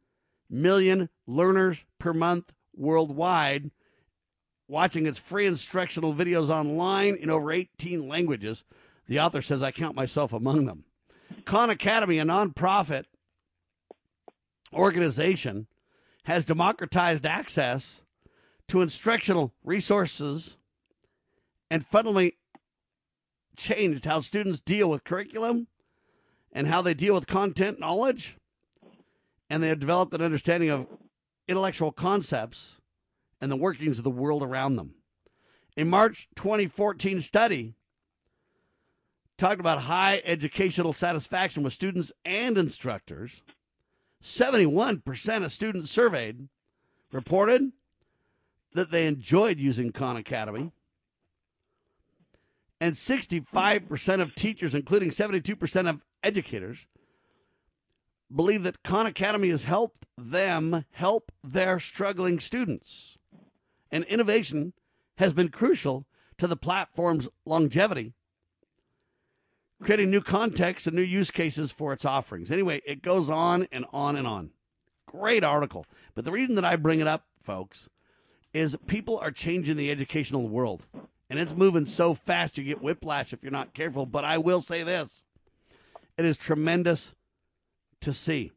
million 0.50 1.08
learners 1.26 1.84
per 1.98 2.12
month 2.12 2.52
worldwide, 2.74 3.70
watching 4.68 5.06
its 5.06 5.18
free 5.18 5.46
instructional 5.46 6.14
videos 6.14 6.48
online 6.48 7.14
in 7.14 7.30
over 7.30 7.52
18 7.52 8.08
languages. 8.08 8.64
The 9.08 9.20
author 9.20 9.42
says, 9.42 9.62
I 9.62 9.70
count 9.70 9.94
myself 9.94 10.32
among 10.32 10.66
them. 10.66 10.85
Khan 11.46 11.70
Academy, 11.70 12.18
a 12.18 12.24
nonprofit 12.24 13.04
organization, 14.74 15.68
has 16.24 16.44
democratized 16.44 17.24
access 17.24 18.02
to 18.68 18.82
instructional 18.82 19.54
resources 19.64 20.58
and 21.70 21.86
fundamentally 21.86 22.36
changed 23.56 24.04
how 24.04 24.20
students 24.20 24.60
deal 24.60 24.90
with 24.90 25.04
curriculum 25.04 25.68
and 26.52 26.66
how 26.66 26.82
they 26.82 26.94
deal 26.94 27.14
with 27.14 27.28
content 27.28 27.78
knowledge. 27.78 28.36
And 29.48 29.62
they 29.62 29.68
have 29.68 29.78
developed 29.78 30.12
an 30.14 30.22
understanding 30.22 30.68
of 30.68 30.88
intellectual 31.46 31.92
concepts 31.92 32.80
and 33.40 33.52
the 33.52 33.56
workings 33.56 33.98
of 33.98 34.04
the 34.04 34.10
world 34.10 34.42
around 34.42 34.74
them. 34.74 34.96
A 35.76 35.84
March 35.84 36.28
2014 36.34 37.20
study 37.20 37.74
talked 39.36 39.60
about 39.60 39.82
high 39.82 40.22
educational 40.24 40.92
satisfaction 40.92 41.62
with 41.62 41.72
students 41.72 42.12
and 42.24 42.56
instructors. 42.56 43.42
71% 44.22 45.44
of 45.44 45.52
students 45.52 45.90
surveyed 45.90 46.48
reported 47.12 47.72
that 48.72 48.90
they 48.90 49.06
enjoyed 49.06 49.58
using 49.58 49.92
Khan 49.92 50.16
Academy. 50.16 50.72
And 52.80 52.94
65% 52.94 54.20
of 54.20 54.34
teachers, 54.34 54.74
including 54.74 55.10
72% 55.10 55.88
of 55.88 56.02
educators, 56.22 56.86
believe 58.34 58.64
that 58.64 58.82
Khan 58.82 59.06
Academy 59.06 59.50
has 59.50 59.64
helped 59.64 60.06
them 60.18 60.84
help 60.90 61.32
their 61.42 61.78
struggling 61.78 62.40
students. 62.40 63.16
And 63.90 64.04
innovation 64.04 64.72
has 65.18 65.32
been 65.32 65.48
crucial 65.48 66.06
to 66.38 66.46
the 66.46 66.56
platform's 66.56 67.28
longevity 67.46 68.14
creating 69.82 70.10
new 70.10 70.20
contexts 70.20 70.86
and 70.86 70.96
new 70.96 71.02
use 71.02 71.30
cases 71.30 71.72
for 71.72 71.92
its 71.92 72.04
offerings. 72.04 72.50
Anyway, 72.50 72.80
it 72.86 73.02
goes 73.02 73.28
on 73.28 73.68
and 73.70 73.84
on 73.92 74.16
and 74.16 74.26
on. 74.26 74.50
Great 75.06 75.44
article. 75.44 75.86
But 76.14 76.24
the 76.24 76.32
reason 76.32 76.54
that 76.54 76.64
I 76.64 76.76
bring 76.76 77.00
it 77.00 77.06
up, 77.06 77.26
folks, 77.42 77.88
is 78.52 78.76
people 78.86 79.18
are 79.18 79.30
changing 79.30 79.76
the 79.76 79.90
educational 79.90 80.48
world. 80.48 80.86
And 81.28 81.38
it's 81.38 81.54
moving 81.54 81.86
so 81.86 82.14
fast 82.14 82.56
you 82.56 82.64
get 82.64 82.82
whiplash 82.82 83.32
if 83.32 83.42
you're 83.42 83.52
not 83.52 83.74
careful. 83.74 84.06
But 84.06 84.24
I 84.24 84.38
will 84.38 84.62
say 84.62 84.82
this 84.82 85.22
it 86.16 86.24
is 86.24 86.38
tremendous 86.38 87.14
to 88.00 88.12
see. 88.12 88.52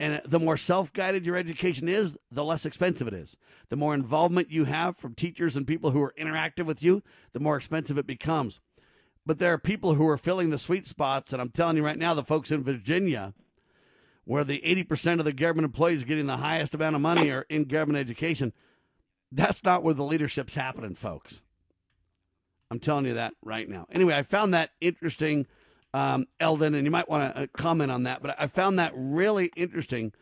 And 0.00 0.20
the 0.24 0.40
more 0.40 0.56
self 0.56 0.92
guided 0.92 1.24
your 1.24 1.36
education 1.36 1.88
is, 1.88 2.16
the 2.30 2.44
less 2.44 2.66
expensive 2.66 3.06
it 3.06 3.14
is. 3.14 3.36
The 3.68 3.76
more 3.76 3.94
involvement 3.94 4.50
you 4.50 4.64
have 4.64 4.96
from 4.96 5.14
teachers 5.14 5.56
and 5.56 5.66
people 5.66 5.90
who 5.90 6.02
are 6.02 6.14
interactive 6.18 6.66
with 6.66 6.82
you, 6.82 7.02
the 7.32 7.40
more 7.40 7.56
expensive 7.56 7.98
it 7.98 8.06
becomes. 8.06 8.60
But 9.26 9.38
there 9.38 9.52
are 9.52 9.58
people 9.58 9.94
who 9.94 10.06
are 10.08 10.16
filling 10.16 10.50
the 10.50 10.58
sweet 10.58 10.86
spots. 10.86 11.32
And 11.32 11.40
I'm 11.40 11.50
telling 11.50 11.76
you 11.76 11.84
right 11.84 11.98
now, 11.98 12.14
the 12.14 12.24
folks 12.24 12.50
in 12.50 12.62
Virginia, 12.62 13.32
where 14.24 14.44
the 14.44 14.60
80% 14.64 15.18
of 15.18 15.24
the 15.24 15.32
government 15.32 15.64
employees 15.64 16.04
getting 16.04 16.26
the 16.26 16.38
highest 16.38 16.74
amount 16.74 16.96
of 16.96 17.02
money 17.02 17.30
are 17.30 17.46
in 17.48 17.64
government 17.64 17.98
education, 17.98 18.52
that's 19.32 19.64
not 19.64 19.82
where 19.82 19.94
the 19.94 20.04
leadership's 20.04 20.54
happening, 20.54 20.94
folks. 20.94 21.42
I'm 22.70 22.80
telling 22.80 23.06
you 23.06 23.14
that 23.14 23.34
right 23.42 23.68
now. 23.68 23.86
Anyway, 23.90 24.14
I 24.14 24.22
found 24.22 24.54
that 24.54 24.70
interesting, 24.80 25.46
um, 25.92 26.26
Eldon, 26.40 26.74
and 26.74 26.84
you 26.84 26.90
might 26.90 27.08
want 27.08 27.34
to 27.34 27.42
uh, 27.42 27.46
comment 27.56 27.90
on 27.90 28.04
that, 28.04 28.22
but 28.22 28.34
I 28.38 28.46
found 28.46 28.78
that 28.78 28.92
really 28.94 29.50
interesting. 29.56 30.12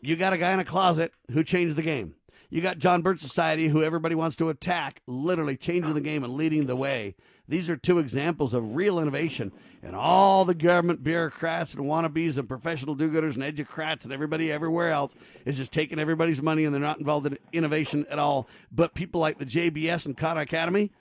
You 0.00 0.16
got 0.16 0.32
a 0.32 0.38
guy 0.38 0.52
in 0.52 0.60
a 0.60 0.64
closet 0.64 1.12
who 1.32 1.42
changed 1.42 1.76
the 1.76 1.82
game. 1.82 2.14
You 2.50 2.62
got 2.62 2.78
John 2.78 3.02
Birch 3.02 3.20
Society, 3.20 3.68
who 3.68 3.82
everybody 3.82 4.14
wants 4.14 4.36
to 4.36 4.48
attack, 4.48 5.02
literally 5.06 5.56
changing 5.56 5.94
the 5.94 6.00
game 6.00 6.24
and 6.24 6.34
leading 6.34 6.66
the 6.66 6.76
way. 6.76 7.14
These 7.48 7.70
are 7.70 7.76
two 7.76 7.98
examples 7.98 8.52
of 8.52 8.76
real 8.76 9.00
innovation. 9.00 9.52
And 9.82 9.96
all 9.96 10.44
the 10.44 10.54
government 10.54 11.02
bureaucrats 11.02 11.74
and 11.74 11.86
wannabes 11.86 12.36
and 12.36 12.48
professional 12.48 12.94
do 12.94 13.10
gooders 13.10 13.34
and 13.34 13.42
educrats 13.42 14.04
and 14.04 14.12
everybody 14.12 14.52
everywhere 14.52 14.90
else 14.90 15.16
is 15.44 15.56
just 15.56 15.72
taking 15.72 15.98
everybody's 15.98 16.42
money 16.42 16.64
and 16.64 16.74
they're 16.74 16.80
not 16.80 16.98
involved 16.98 17.26
in 17.26 17.38
innovation 17.52 18.06
at 18.10 18.18
all. 18.18 18.48
But 18.70 18.94
people 18.94 19.20
like 19.20 19.38
the 19.38 19.46
JBS 19.46 20.04
and 20.04 20.16
Khan 20.16 20.36
Academy 20.36 20.92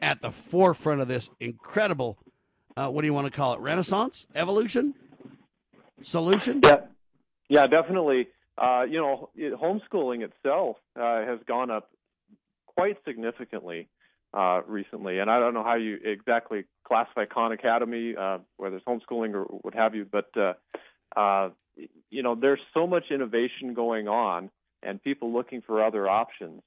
at 0.00 0.22
the 0.22 0.30
forefront 0.30 1.00
of 1.00 1.08
this 1.08 1.30
incredible, 1.40 2.18
uh, 2.76 2.88
what 2.88 3.00
do 3.02 3.06
you 3.06 3.14
want 3.14 3.26
to 3.26 3.36
call 3.36 3.54
it, 3.54 3.60
renaissance, 3.60 4.26
evolution, 4.34 4.94
solution? 6.02 6.60
Yeah, 6.62 6.82
yeah 7.48 7.66
definitely 7.66 8.28
uh, 8.58 8.84
you 8.88 8.98
know, 8.98 9.30
homeschooling 9.38 10.22
itself 10.22 10.76
uh, 10.98 11.24
has 11.24 11.38
gone 11.46 11.70
up 11.70 11.90
quite 12.66 12.96
significantly 13.06 13.88
uh, 14.36 14.60
recently, 14.66 15.18
and 15.18 15.30
I 15.30 15.40
don't 15.40 15.54
know 15.54 15.64
how 15.64 15.76
you 15.76 15.98
exactly 16.04 16.64
classify 16.84 17.24
Khan 17.24 17.52
Academy, 17.52 18.14
uh, 18.14 18.38
whether 18.58 18.76
it's 18.76 18.84
homeschooling 18.84 19.32
or 19.34 19.44
what 19.44 19.74
have 19.74 19.94
you, 19.94 20.04
but 20.04 20.30
uh, 20.36 20.52
uh, 21.18 21.50
you 22.10 22.22
know, 22.22 22.34
there's 22.34 22.60
so 22.74 22.86
much 22.86 23.04
innovation 23.10 23.72
going 23.74 24.08
on, 24.08 24.50
and 24.82 25.02
people 25.02 25.32
looking 25.32 25.62
for 25.62 25.82
other 25.82 26.06
options 26.08 26.62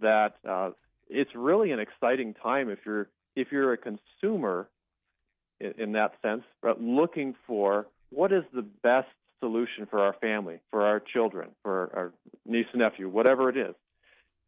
that 0.00 0.34
uh, 0.48 0.70
it's 1.08 1.30
really 1.36 1.70
an 1.70 1.78
exciting 1.78 2.34
time 2.34 2.68
if 2.68 2.80
you're 2.84 3.08
if 3.36 3.52
you're 3.52 3.72
a 3.72 3.78
consumer 3.78 4.68
in, 5.60 5.72
in 5.78 5.92
that 5.92 6.14
sense, 6.20 6.42
but 6.62 6.80
looking 6.80 7.36
for 7.46 7.86
what 8.10 8.32
is 8.32 8.42
the 8.52 8.62
best 8.62 9.08
solution 9.38 9.86
for 9.86 10.00
our 10.00 10.14
family, 10.14 10.58
for 10.70 10.82
our 10.82 10.98
children, 11.00 11.50
for 11.62 11.90
our 11.94 12.12
niece 12.44 12.66
and 12.72 12.80
nephew, 12.80 13.08
whatever 13.08 13.48
it 13.48 13.56
is, 13.56 13.74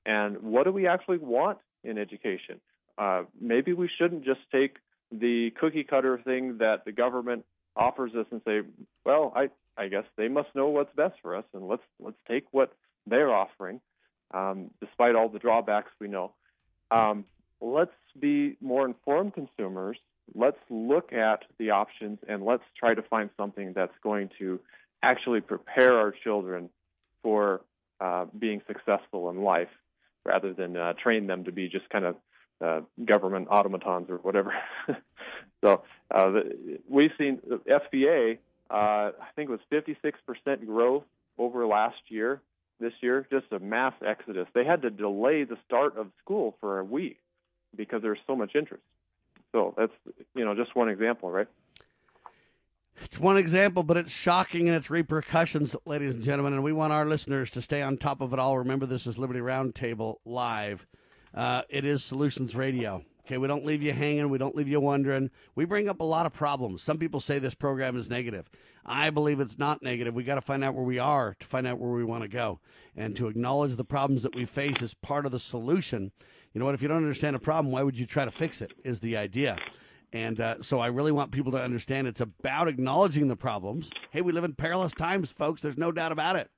and 0.05 0.43
what 0.43 0.65
do 0.65 0.73
we 0.73 0.89
actually 0.89 1.19
want 1.19 1.59
in 1.87 1.99
education? 1.99 2.61
Uh, 2.99 3.23
maybe 3.41 3.73
we 3.73 3.89
shouldn't 3.99 4.25
just 4.25 4.41
take 4.51 4.77
the 5.13 5.51
cookie 5.61 5.85
cutter 5.85 6.21
thing 6.25 6.59
that 6.59 6.85
the 6.85 6.93
government 6.93 7.45
offers 7.77 8.13
us 8.15 8.27
and 8.31 8.41
say, 8.45 8.63
well, 9.05 9.33
I 9.37 9.51
I 9.77 9.89
guess 9.89 10.05
they 10.17 10.29
must 10.29 10.49
know 10.55 10.69
what's 10.69 10.95
best 10.97 11.15
for 11.23 11.37
us, 11.37 11.45
and 11.53 11.69
let's 11.69 11.83
let's 12.01 12.17
take 12.27 12.47
what 12.51 12.73
they're 13.07 13.33
offering, 13.33 13.81
um, 14.33 14.71
despite 14.81 15.15
all 15.15 15.29
the 15.29 15.39
drawbacks 15.39 15.91
we 16.01 16.09
know. 16.09 16.33
Um, 16.91 17.25
let's 17.61 17.91
be 18.19 18.57
more 18.61 18.87
informed 18.87 19.35
consumers. 19.35 19.99
Let's 20.35 20.59
look 20.71 21.13
at 21.13 21.45
the 21.59 21.71
options 21.71 22.19
and 22.29 22.45
let's 22.45 22.65
try 22.79 22.95
to 22.95 23.03
find 23.03 23.31
something 23.37 23.73
that's 23.75 23.97
going 24.03 24.31
to 24.39 24.61
actually 25.03 25.41
prepare 25.41 25.99
our 25.99 26.11
children 26.11 26.69
for 27.23 27.61
uh, 28.01 28.27
being 28.37 28.61
successful 28.67 29.31
in 29.31 29.43
life, 29.43 29.69
rather 30.27 30.53
than 30.53 30.77
uh, 30.77 30.93
train 30.95 31.27
them 31.27 31.45
to 31.45 31.53
be 31.53 31.69
just 31.69 31.89
kind 31.91 32.05
of 32.05 32.17
uh, 32.61 32.81
government 33.05 33.49
automatons 33.51 34.09
or 34.11 34.17
whatever. 34.17 34.55
so 35.65 35.83
uh, 36.11 36.31
the, 36.31 36.79
we've 36.89 37.13
seen 37.19 37.39
the 37.47 37.61
SBA. 37.69 38.39
Uh, 38.69 38.75
I 38.75 39.29
think 39.37 39.51
it 39.51 39.53
was 39.53 39.61
56% 39.73 40.67
growth 40.67 41.05
over 41.39 41.67
last 41.67 41.97
year. 42.09 42.41
This 42.79 42.93
year, 43.01 43.27
just 43.31 43.47
a 43.53 43.59
mass 43.59 43.95
exodus. 44.07 44.49
They 44.55 44.65
had 44.65 44.83
to 44.83 44.91
delay 44.91 45.45
the 45.45 45.57
start 45.65 45.97
of 45.97 46.09
school 46.23 46.57
for 46.61 46.79
a 46.79 46.85
week 46.85 47.19
because 47.75 48.03
there's 48.03 48.19
so 48.27 48.37
much 48.37 48.55
interest. 48.55 48.83
So 49.53 49.75
that's 49.79 49.93
you 50.35 50.45
know 50.45 50.55
just 50.55 50.77
one 50.77 50.91
example, 50.91 51.31
right? 51.31 51.49
It's 53.17 53.23
one 53.23 53.39
example, 53.39 53.83
but 53.83 53.97
it's 53.97 54.13
shocking 54.13 54.67
in 54.67 54.75
its 54.75 54.91
repercussions, 54.91 55.75
ladies 55.87 56.13
and 56.13 56.23
gentlemen. 56.23 56.53
And 56.53 56.63
we 56.63 56.75
want 56.75 56.93
our 56.93 57.07
listeners 57.07 57.51
to 57.53 57.63
stay 57.63 57.81
on 57.81 57.97
top 57.97 58.21
of 58.21 58.35
it 58.35 58.39
all. 58.39 58.59
Remember, 58.59 58.85
this 58.85 59.07
is 59.07 59.17
Liberty 59.17 59.41
Roundtable 59.41 60.17
live. 60.27 60.87
Uh, 61.33 61.63
it 61.71 61.87
is 61.87 62.05
Solutions 62.05 62.55
Radio. 62.55 63.07
Okay, 63.25 63.39
we 63.39 63.49
don't 63.49 63.65
leave 63.65 63.83
you 63.83 63.95
hanging. 63.95 64.29
We 64.29 64.37
don't 64.37 64.55
leave 64.55 64.69
you 64.69 64.81
wondering. 64.81 65.31
We 65.55 65.65
bring 65.65 65.89
up 65.89 66.01
a 66.01 66.05
lot 66.05 66.27
of 66.27 66.35
problems. 66.35 66.83
Some 66.83 66.99
people 66.99 67.21
say 67.21 67.39
this 67.39 67.55
program 67.55 67.97
is 67.97 68.11
negative. 68.11 68.51
I 68.85 69.09
believe 69.09 69.41
it's 69.41 69.59
not 69.59 69.83
negative. 69.83 70.13
We 70.13 70.23
got 70.23 70.35
to 70.35 70.43
find 70.43 70.63
out 70.63 70.75
where 70.75 70.85
we 70.85 70.99
are 70.99 71.37
to 71.41 71.47
find 71.47 71.67
out 71.67 71.79
where 71.79 71.93
we 71.93 72.05
want 72.05 72.21
to 72.21 72.29
go. 72.29 72.61
And 72.95 73.17
to 73.17 73.29
acknowledge 73.29 73.77
the 73.77 73.85
problems 73.85 74.25
that 74.25 74.35
we 74.35 74.45
face 74.45 74.83
is 74.83 74.93
part 74.93 75.25
of 75.25 75.33
the 75.33 75.41
solution. 75.41 76.13
You 76.53 76.59
know 76.59 76.67
what? 76.67 76.75
If 76.75 76.83
you 76.83 76.89
don't 76.89 76.99
understand 76.99 77.35
a 77.35 77.39
problem, 77.39 77.73
why 77.73 77.83
would 77.83 77.97
you 77.97 78.05
try 78.05 78.27
to 78.27 78.31
fix 78.31 78.61
it? 78.61 78.75
Is 78.85 79.01
the 79.01 79.17
idea. 79.17 79.57
And 80.13 80.41
uh, 80.41 80.63
so 80.63 80.79
I 80.79 80.87
really 80.87 81.13
want 81.13 81.33
people 81.33 81.53
to 81.53 81.63
understand 81.63 82.07
it's 82.07 82.21
about 82.21 82.69
acknowledging 82.69 83.29
the 83.29 83.37
problems. 83.37 83.91
Hey, 84.11 84.23
we 84.23 84.33
live 84.33 84.45
in 84.45 84.55
perilous 84.55 84.93
times, 84.93 85.33
folks. 85.33 85.63
There's 85.63 85.77
no 85.77 85.93
doubt 85.93 86.13
about 86.13 86.37
it. 86.37 86.51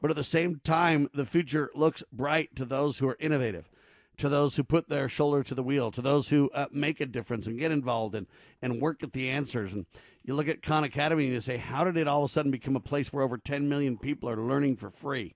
But 0.00 0.10
at 0.10 0.16
the 0.16 0.24
same 0.24 0.60
time, 0.64 1.08
the 1.12 1.26
future 1.26 1.70
looks 1.74 2.02
bright 2.12 2.54
to 2.56 2.64
those 2.64 2.98
who 2.98 3.08
are 3.08 3.16
innovative 3.20 3.70
to 4.18 4.28
those 4.28 4.56
who 4.56 4.64
put 4.64 4.88
their 4.88 5.08
shoulder 5.08 5.42
to 5.44 5.54
the 5.54 5.62
wheel, 5.62 5.90
to 5.92 6.02
those 6.02 6.28
who 6.28 6.50
uh, 6.50 6.66
make 6.72 7.00
a 7.00 7.06
difference 7.06 7.46
and 7.46 7.58
get 7.58 7.72
involved 7.72 8.14
and, 8.14 8.26
and 8.60 8.80
work 8.80 9.02
at 9.02 9.12
the 9.12 9.30
answers. 9.30 9.72
And 9.72 9.86
you 10.24 10.34
look 10.34 10.48
at 10.48 10.62
Khan 10.62 10.84
Academy 10.84 11.24
and 11.24 11.32
you 11.32 11.40
say, 11.40 11.56
how 11.56 11.84
did 11.84 11.96
it 11.96 12.08
all 12.08 12.24
of 12.24 12.30
a 12.30 12.32
sudden 12.32 12.50
become 12.50 12.76
a 12.76 12.80
place 12.80 13.12
where 13.12 13.24
over 13.24 13.38
10 13.38 13.68
million 13.68 13.96
people 13.96 14.28
are 14.28 14.36
learning 14.36 14.76
for 14.76 14.90
free? 14.90 15.34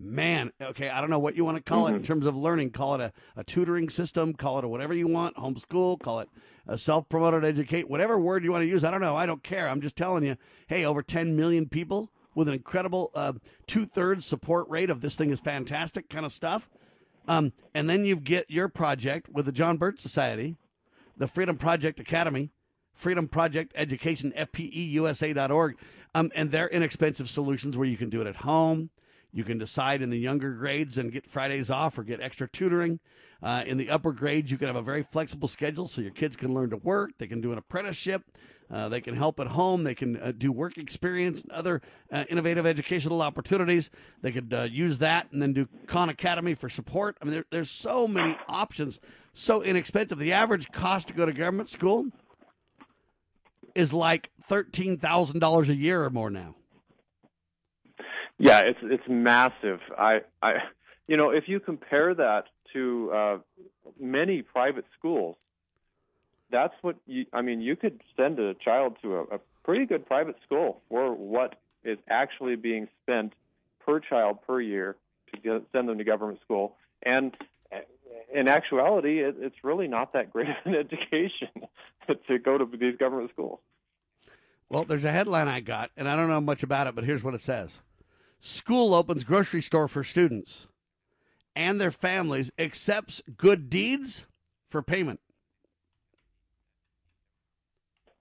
Man, 0.00 0.52
okay, 0.62 0.88
I 0.88 1.00
don't 1.00 1.10
know 1.10 1.18
what 1.18 1.34
you 1.34 1.44
want 1.44 1.56
to 1.56 1.62
call 1.62 1.86
mm-hmm. 1.86 1.94
it 1.94 1.98
in 1.98 2.02
terms 2.04 2.24
of 2.24 2.36
learning. 2.36 2.70
Call 2.70 2.94
it 2.94 3.00
a, 3.00 3.12
a 3.36 3.42
tutoring 3.42 3.88
system, 3.88 4.32
call 4.32 4.58
it 4.58 4.64
a 4.64 4.68
whatever 4.68 4.94
you 4.94 5.08
want, 5.08 5.36
homeschool, 5.36 5.98
call 5.98 6.20
it 6.20 6.28
a 6.68 6.78
self 6.78 7.08
promoted 7.08 7.44
educate, 7.44 7.88
whatever 7.88 8.20
word 8.20 8.44
you 8.44 8.52
want 8.52 8.62
to 8.62 8.68
use. 8.68 8.84
I 8.84 8.92
don't 8.92 9.00
know. 9.00 9.16
I 9.16 9.26
don't 9.26 9.42
care. 9.42 9.68
I'm 9.68 9.80
just 9.80 9.96
telling 9.96 10.24
you, 10.24 10.36
hey, 10.68 10.84
over 10.84 11.02
10 11.02 11.34
million 11.34 11.68
people 11.68 12.12
with 12.34 12.46
an 12.46 12.54
incredible 12.54 13.10
uh, 13.16 13.32
two 13.66 13.84
thirds 13.84 14.24
support 14.24 14.68
rate 14.68 14.90
of 14.90 15.00
this 15.00 15.16
thing 15.16 15.30
is 15.30 15.40
fantastic 15.40 16.08
kind 16.08 16.24
of 16.24 16.32
stuff. 16.32 16.68
Um, 17.26 17.52
and 17.74 17.90
then 17.90 18.04
you 18.04 18.14
get 18.16 18.48
your 18.48 18.68
project 18.68 19.28
with 19.28 19.46
the 19.46 19.52
John 19.52 19.76
Birch 19.76 19.98
Society, 19.98 20.56
the 21.16 21.26
Freedom 21.26 21.56
Project 21.56 21.98
Academy, 21.98 22.50
Freedom 22.94 23.26
Project 23.26 23.72
Education, 23.74 24.32
FPEUSA.org, 24.36 25.76
um, 26.14 26.30
and 26.34 26.52
their 26.52 26.68
inexpensive 26.68 27.28
solutions 27.28 27.76
where 27.76 27.88
you 27.88 27.96
can 27.96 28.08
do 28.08 28.20
it 28.20 28.26
at 28.26 28.36
home. 28.36 28.90
You 29.32 29.44
can 29.44 29.58
decide 29.58 30.02
in 30.02 30.10
the 30.10 30.18
younger 30.18 30.52
grades 30.52 30.96
and 30.98 31.12
get 31.12 31.26
Fridays 31.26 31.70
off 31.70 31.98
or 31.98 32.02
get 32.02 32.20
extra 32.20 32.48
tutoring. 32.48 33.00
Uh, 33.42 33.62
in 33.66 33.76
the 33.76 33.90
upper 33.90 34.12
grades, 34.12 34.50
you 34.50 34.58
can 34.58 34.66
have 34.66 34.76
a 34.76 34.82
very 34.82 35.02
flexible 35.02 35.48
schedule 35.48 35.86
so 35.86 36.00
your 36.00 36.10
kids 36.10 36.34
can 36.34 36.54
learn 36.54 36.70
to 36.70 36.76
work. 36.76 37.12
They 37.18 37.26
can 37.26 37.40
do 37.40 37.52
an 37.52 37.58
apprenticeship. 37.58 38.22
Uh, 38.70 38.88
they 38.88 39.00
can 39.00 39.14
help 39.14 39.38
at 39.40 39.48
home. 39.48 39.84
They 39.84 39.94
can 39.94 40.20
uh, 40.20 40.32
do 40.36 40.52
work 40.52 40.76
experience, 40.76 41.42
and 41.42 41.52
other 41.52 41.80
uh, 42.12 42.24
innovative 42.28 42.66
educational 42.66 43.22
opportunities. 43.22 43.90
They 44.20 44.32
could 44.32 44.52
uh, 44.52 44.62
use 44.62 44.98
that 44.98 45.30
and 45.32 45.40
then 45.40 45.52
do 45.52 45.68
Khan 45.86 46.08
Academy 46.08 46.54
for 46.54 46.68
support. 46.68 47.16
I 47.22 47.24
mean, 47.24 47.34
there, 47.34 47.44
there's 47.50 47.70
so 47.70 48.06
many 48.06 48.36
options, 48.46 49.00
so 49.32 49.62
inexpensive. 49.62 50.18
The 50.18 50.32
average 50.32 50.70
cost 50.70 51.08
to 51.08 51.14
go 51.14 51.24
to 51.24 51.32
government 51.32 51.70
school 51.70 52.08
is 53.74 53.92
like 53.92 54.30
thirteen 54.42 54.98
thousand 54.98 55.38
dollars 55.40 55.70
a 55.70 55.74
year 55.74 56.04
or 56.04 56.10
more 56.10 56.28
now. 56.28 56.56
Yeah, 58.38 58.60
it's 58.60 58.78
it's 58.82 59.04
massive. 59.08 59.80
I 59.96 60.20
I 60.42 60.54
you 61.06 61.16
know 61.16 61.30
if 61.30 61.44
you 61.48 61.60
compare 61.60 62.14
that 62.14 62.44
to 62.72 63.10
uh, 63.12 63.38
many 64.00 64.42
private 64.42 64.84
schools, 64.98 65.36
that's 66.50 66.74
what 66.82 66.96
you, 67.06 67.26
I 67.32 67.42
mean. 67.42 67.60
You 67.60 67.76
could 67.76 68.00
send 68.16 68.38
a 68.38 68.54
child 68.54 68.96
to 69.02 69.16
a, 69.16 69.22
a 69.22 69.40
pretty 69.64 69.86
good 69.86 70.06
private 70.06 70.36
school 70.46 70.80
for 70.88 71.14
what 71.14 71.56
is 71.84 71.98
actually 72.08 72.56
being 72.56 72.88
spent 73.02 73.32
per 73.84 74.00
child 74.00 74.38
per 74.46 74.60
year 74.60 74.96
to 75.32 75.40
get, 75.40 75.62
send 75.72 75.88
them 75.88 75.98
to 75.98 76.04
government 76.04 76.40
school, 76.44 76.76
and 77.02 77.36
in 78.32 78.48
actuality, 78.48 79.20
it, 79.20 79.36
it's 79.38 79.56
really 79.62 79.88
not 79.88 80.12
that 80.12 80.32
great 80.32 80.48
of 80.48 80.56
an 80.64 80.74
education 80.74 81.48
to 82.28 82.38
go 82.38 82.58
to 82.58 82.68
these 82.76 82.96
government 82.96 83.30
schools. 83.32 83.60
Well, 84.68 84.84
there's 84.84 85.04
a 85.04 85.12
headline 85.12 85.48
I 85.48 85.60
got, 85.60 85.90
and 85.96 86.08
I 86.08 86.14
don't 86.14 86.28
know 86.28 86.40
much 86.40 86.62
about 86.62 86.86
it, 86.86 86.94
but 86.94 87.04
here's 87.04 87.24
what 87.24 87.34
it 87.34 87.40
says: 87.40 87.80
School 88.40 88.94
opens 88.94 89.24
grocery 89.24 89.62
store 89.62 89.88
for 89.88 90.04
students 90.04 90.68
and 91.56 91.80
their 91.80 91.90
families, 91.90 92.52
accepts 92.58 93.20
good 93.36 93.68
deeds 93.68 94.26
for 94.70 94.80
payment. 94.80 95.20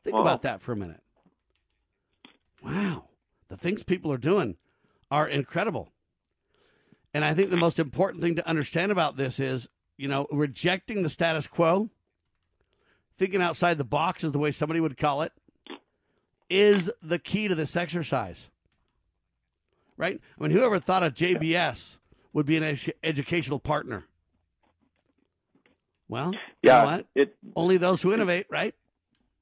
Think 0.03 0.15
wow. 0.15 0.21
about 0.21 0.41
that 0.41 0.61
for 0.61 0.71
a 0.71 0.75
minute. 0.75 1.03
Wow. 2.63 3.09
The 3.49 3.57
things 3.57 3.83
people 3.83 4.11
are 4.11 4.17
doing 4.17 4.57
are 5.11 5.27
incredible. 5.27 5.89
And 7.13 7.23
I 7.23 7.33
think 7.33 7.49
the 7.49 7.57
most 7.57 7.79
important 7.79 8.23
thing 8.23 8.35
to 8.35 8.47
understand 8.47 8.91
about 8.91 9.17
this 9.17 9.39
is, 9.39 9.69
you 9.97 10.07
know, 10.07 10.27
rejecting 10.31 11.03
the 11.03 11.09
status 11.09 11.47
quo, 11.47 11.89
thinking 13.17 13.41
outside 13.41 13.77
the 13.77 13.83
box 13.83 14.23
is 14.23 14.31
the 14.31 14.39
way 14.39 14.51
somebody 14.51 14.79
would 14.79 14.97
call 14.97 15.21
it, 15.21 15.31
is 16.49 16.89
the 17.01 17.19
key 17.19 17.47
to 17.47 17.55
this 17.55 17.75
exercise. 17.75 18.49
Right? 19.97 20.21
I 20.39 20.43
mean, 20.43 20.51
whoever 20.51 20.79
thought 20.79 21.03
of 21.03 21.13
JBS 21.13 21.97
would 22.33 22.45
be 22.45 22.57
an 22.57 22.63
edu- 22.63 22.93
educational 23.03 23.59
partner? 23.59 24.05
Well, 26.07 26.33
yeah, 26.61 26.83
you 26.83 26.97
know 26.97 27.03
it, 27.15 27.35
only 27.55 27.77
those 27.77 28.01
who 28.01 28.13
innovate, 28.13 28.45
right? 28.49 28.73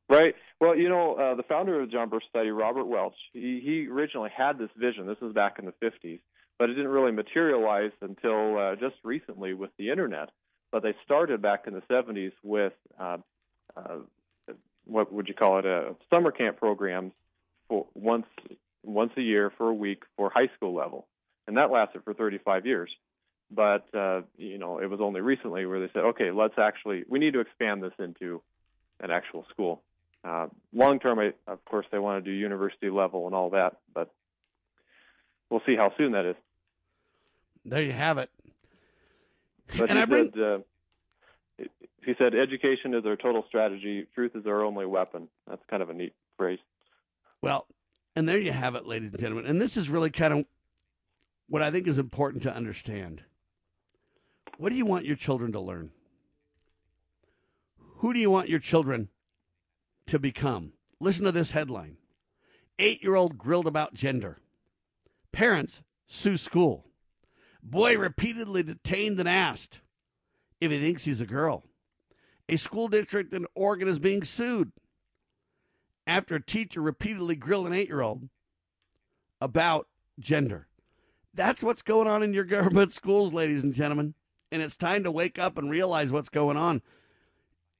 Right. 0.09 0.35
Well, 0.59 0.75
you 0.75 0.89
know, 0.89 1.15
uh, 1.15 1.35
the 1.35 1.43
founder 1.43 1.81
of 1.81 1.89
the 1.89 1.91
John 1.91 2.09
Birch 2.09 2.23
Study, 2.29 2.49
Robert 2.49 2.85
Welch, 2.85 3.15
he, 3.33 3.61
he 3.63 3.87
originally 3.87 4.29
had 4.35 4.57
this 4.57 4.69
vision. 4.77 5.05
This 5.07 5.19
was 5.21 5.33
back 5.33 5.59
in 5.59 5.65
the 5.65 5.73
50s, 5.73 6.19
but 6.57 6.69
it 6.69 6.73
didn't 6.75 6.91
really 6.91 7.11
materialize 7.11 7.91
until 8.01 8.57
uh, 8.57 8.75
just 8.75 8.95
recently 9.03 9.53
with 9.53 9.71
the 9.77 9.89
internet. 9.89 10.29
But 10.71 10.83
they 10.83 10.95
started 11.03 11.41
back 11.41 11.65
in 11.67 11.73
the 11.73 11.81
70s 11.81 12.31
with 12.43 12.73
uh, 12.99 13.17
uh, 13.75 13.97
what 14.85 15.11
would 15.11 15.27
you 15.27 15.33
call 15.33 15.59
it? 15.59 15.65
A 15.65 15.95
summer 16.13 16.31
camp 16.31 16.57
programs 16.57 17.13
for 17.67 17.87
once 17.93 18.27
once 18.85 19.11
a 19.17 19.21
year 19.21 19.51
for 19.57 19.69
a 19.69 19.73
week 19.73 20.03
for 20.15 20.29
high 20.29 20.49
school 20.55 20.73
level, 20.73 21.07
and 21.47 21.57
that 21.57 21.71
lasted 21.71 22.03
for 22.03 22.13
35 22.13 22.65
years. 22.65 22.89
But 23.51 23.85
uh, 23.93 24.21
you 24.37 24.57
know, 24.57 24.79
it 24.79 24.89
was 24.89 24.99
only 25.01 25.21
recently 25.21 25.65
where 25.65 25.79
they 25.79 25.89
said, 25.93 26.03
okay, 26.03 26.31
let's 26.31 26.57
actually 26.57 27.03
we 27.07 27.19
need 27.19 27.33
to 27.33 27.39
expand 27.39 27.83
this 27.83 27.93
into 27.99 28.41
an 28.99 29.11
actual 29.11 29.45
school. 29.51 29.81
Uh, 30.23 30.47
long 30.73 30.99
term, 30.99 31.19
of 31.47 31.65
course, 31.65 31.85
they 31.91 31.99
want 31.99 32.23
to 32.23 32.31
do 32.31 32.35
university 32.35 32.89
level 32.89 33.27
and 33.27 33.35
all 33.35 33.51
that, 33.51 33.77
but 33.93 34.11
we'll 35.49 35.61
see 35.65 35.75
how 35.75 35.93
soon 35.97 36.13
that 36.13 36.25
is. 36.25 36.35
There 37.63 37.81
you 37.81 37.91
have 37.91 38.17
it. 38.17 38.29
But 39.77 39.89
and 39.89 39.99
he, 39.99 40.05
bring... 40.05 40.31
said, 40.31 40.41
uh, 40.41 40.57
he 42.03 42.13
said, 42.17 42.33
education 42.35 42.93
is 42.93 43.05
our 43.05 43.15
total 43.15 43.43
strategy. 43.47 44.07
Truth 44.15 44.35
is 44.35 44.45
our 44.47 44.63
only 44.63 44.85
weapon. 44.85 45.27
That's 45.47 45.61
kind 45.69 45.83
of 45.83 45.89
a 45.89 45.93
neat 45.93 46.13
phrase. 46.37 46.59
Well, 47.41 47.67
and 48.15 48.27
there 48.27 48.39
you 48.39 48.51
have 48.51 48.75
it, 48.75 48.85
ladies 48.85 49.11
and 49.11 49.19
gentlemen. 49.19 49.45
And 49.45 49.61
this 49.61 49.77
is 49.77 49.89
really 49.89 50.09
kind 50.09 50.33
of 50.33 50.45
what 51.47 51.61
I 51.61 51.71
think 51.71 51.87
is 51.87 51.97
important 51.97 52.43
to 52.43 52.55
understand. 52.55 53.23
What 54.57 54.69
do 54.69 54.75
you 54.75 54.85
want 54.85 55.05
your 55.05 55.15
children 55.15 55.51
to 55.51 55.59
learn? 55.59 55.91
Who 57.97 58.13
do 58.13 58.19
you 58.19 58.31
want 58.31 58.49
your 58.49 58.59
children 58.59 59.09
to 60.07 60.19
become. 60.19 60.73
Listen 60.99 61.25
to 61.25 61.31
this 61.31 61.51
headline 61.51 61.97
Eight 62.77 63.01
year 63.01 63.15
old 63.15 63.37
grilled 63.37 63.67
about 63.67 63.93
gender. 63.93 64.39
Parents 65.31 65.81
sue 66.07 66.35
school. 66.35 66.87
Boy 67.63 67.97
repeatedly 67.97 68.63
detained 68.63 69.19
and 69.19 69.29
asked 69.29 69.79
if 70.59 70.71
he 70.71 70.79
thinks 70.79 71.05
he's 71.05 71.21
a 71.21 71.25
girl. 71.25 71.63
A 72.49 72.57
school 72.57 72.89
district 72.89 73.33
in 73.33 73.45
Oregon 73.55 73.87
is 73.87 73.97
being 73.97 74.23
sued 74.23 74.71
after 76.07 76.35
a 76.35 76.41
teacher 76.41 76.81
repeatedly 76.81 77.35
grilled 77.35 77.67
an 77.67 77.73
eight 77.73 77.87
year 77.87 78.01
old 78.01 78.29
about 79.41 79.87
gender. 80.19 80.67
That's 81.33 81.61
what's 81.61 81.81
going 81.81 82.07
on 82.07 82.23
in 82.23 82.33
your 82.33 82.43
government 82.43 82.91
schools, 82.93 83.33
ladies 83.33 83.63
and 83.63 83.73
gentlemen. 83.73 84.13
And 84.51 84.61
it's 84.61 84.75
time 84.75 85.03
to 85.03 85.11
wake 85.11 85.37
up 85.37 85.57
and 85.57 85.69
realize 85.69 86.11
what's 86.11 86.29
going 86.29 86.57
on. 86.57 86.81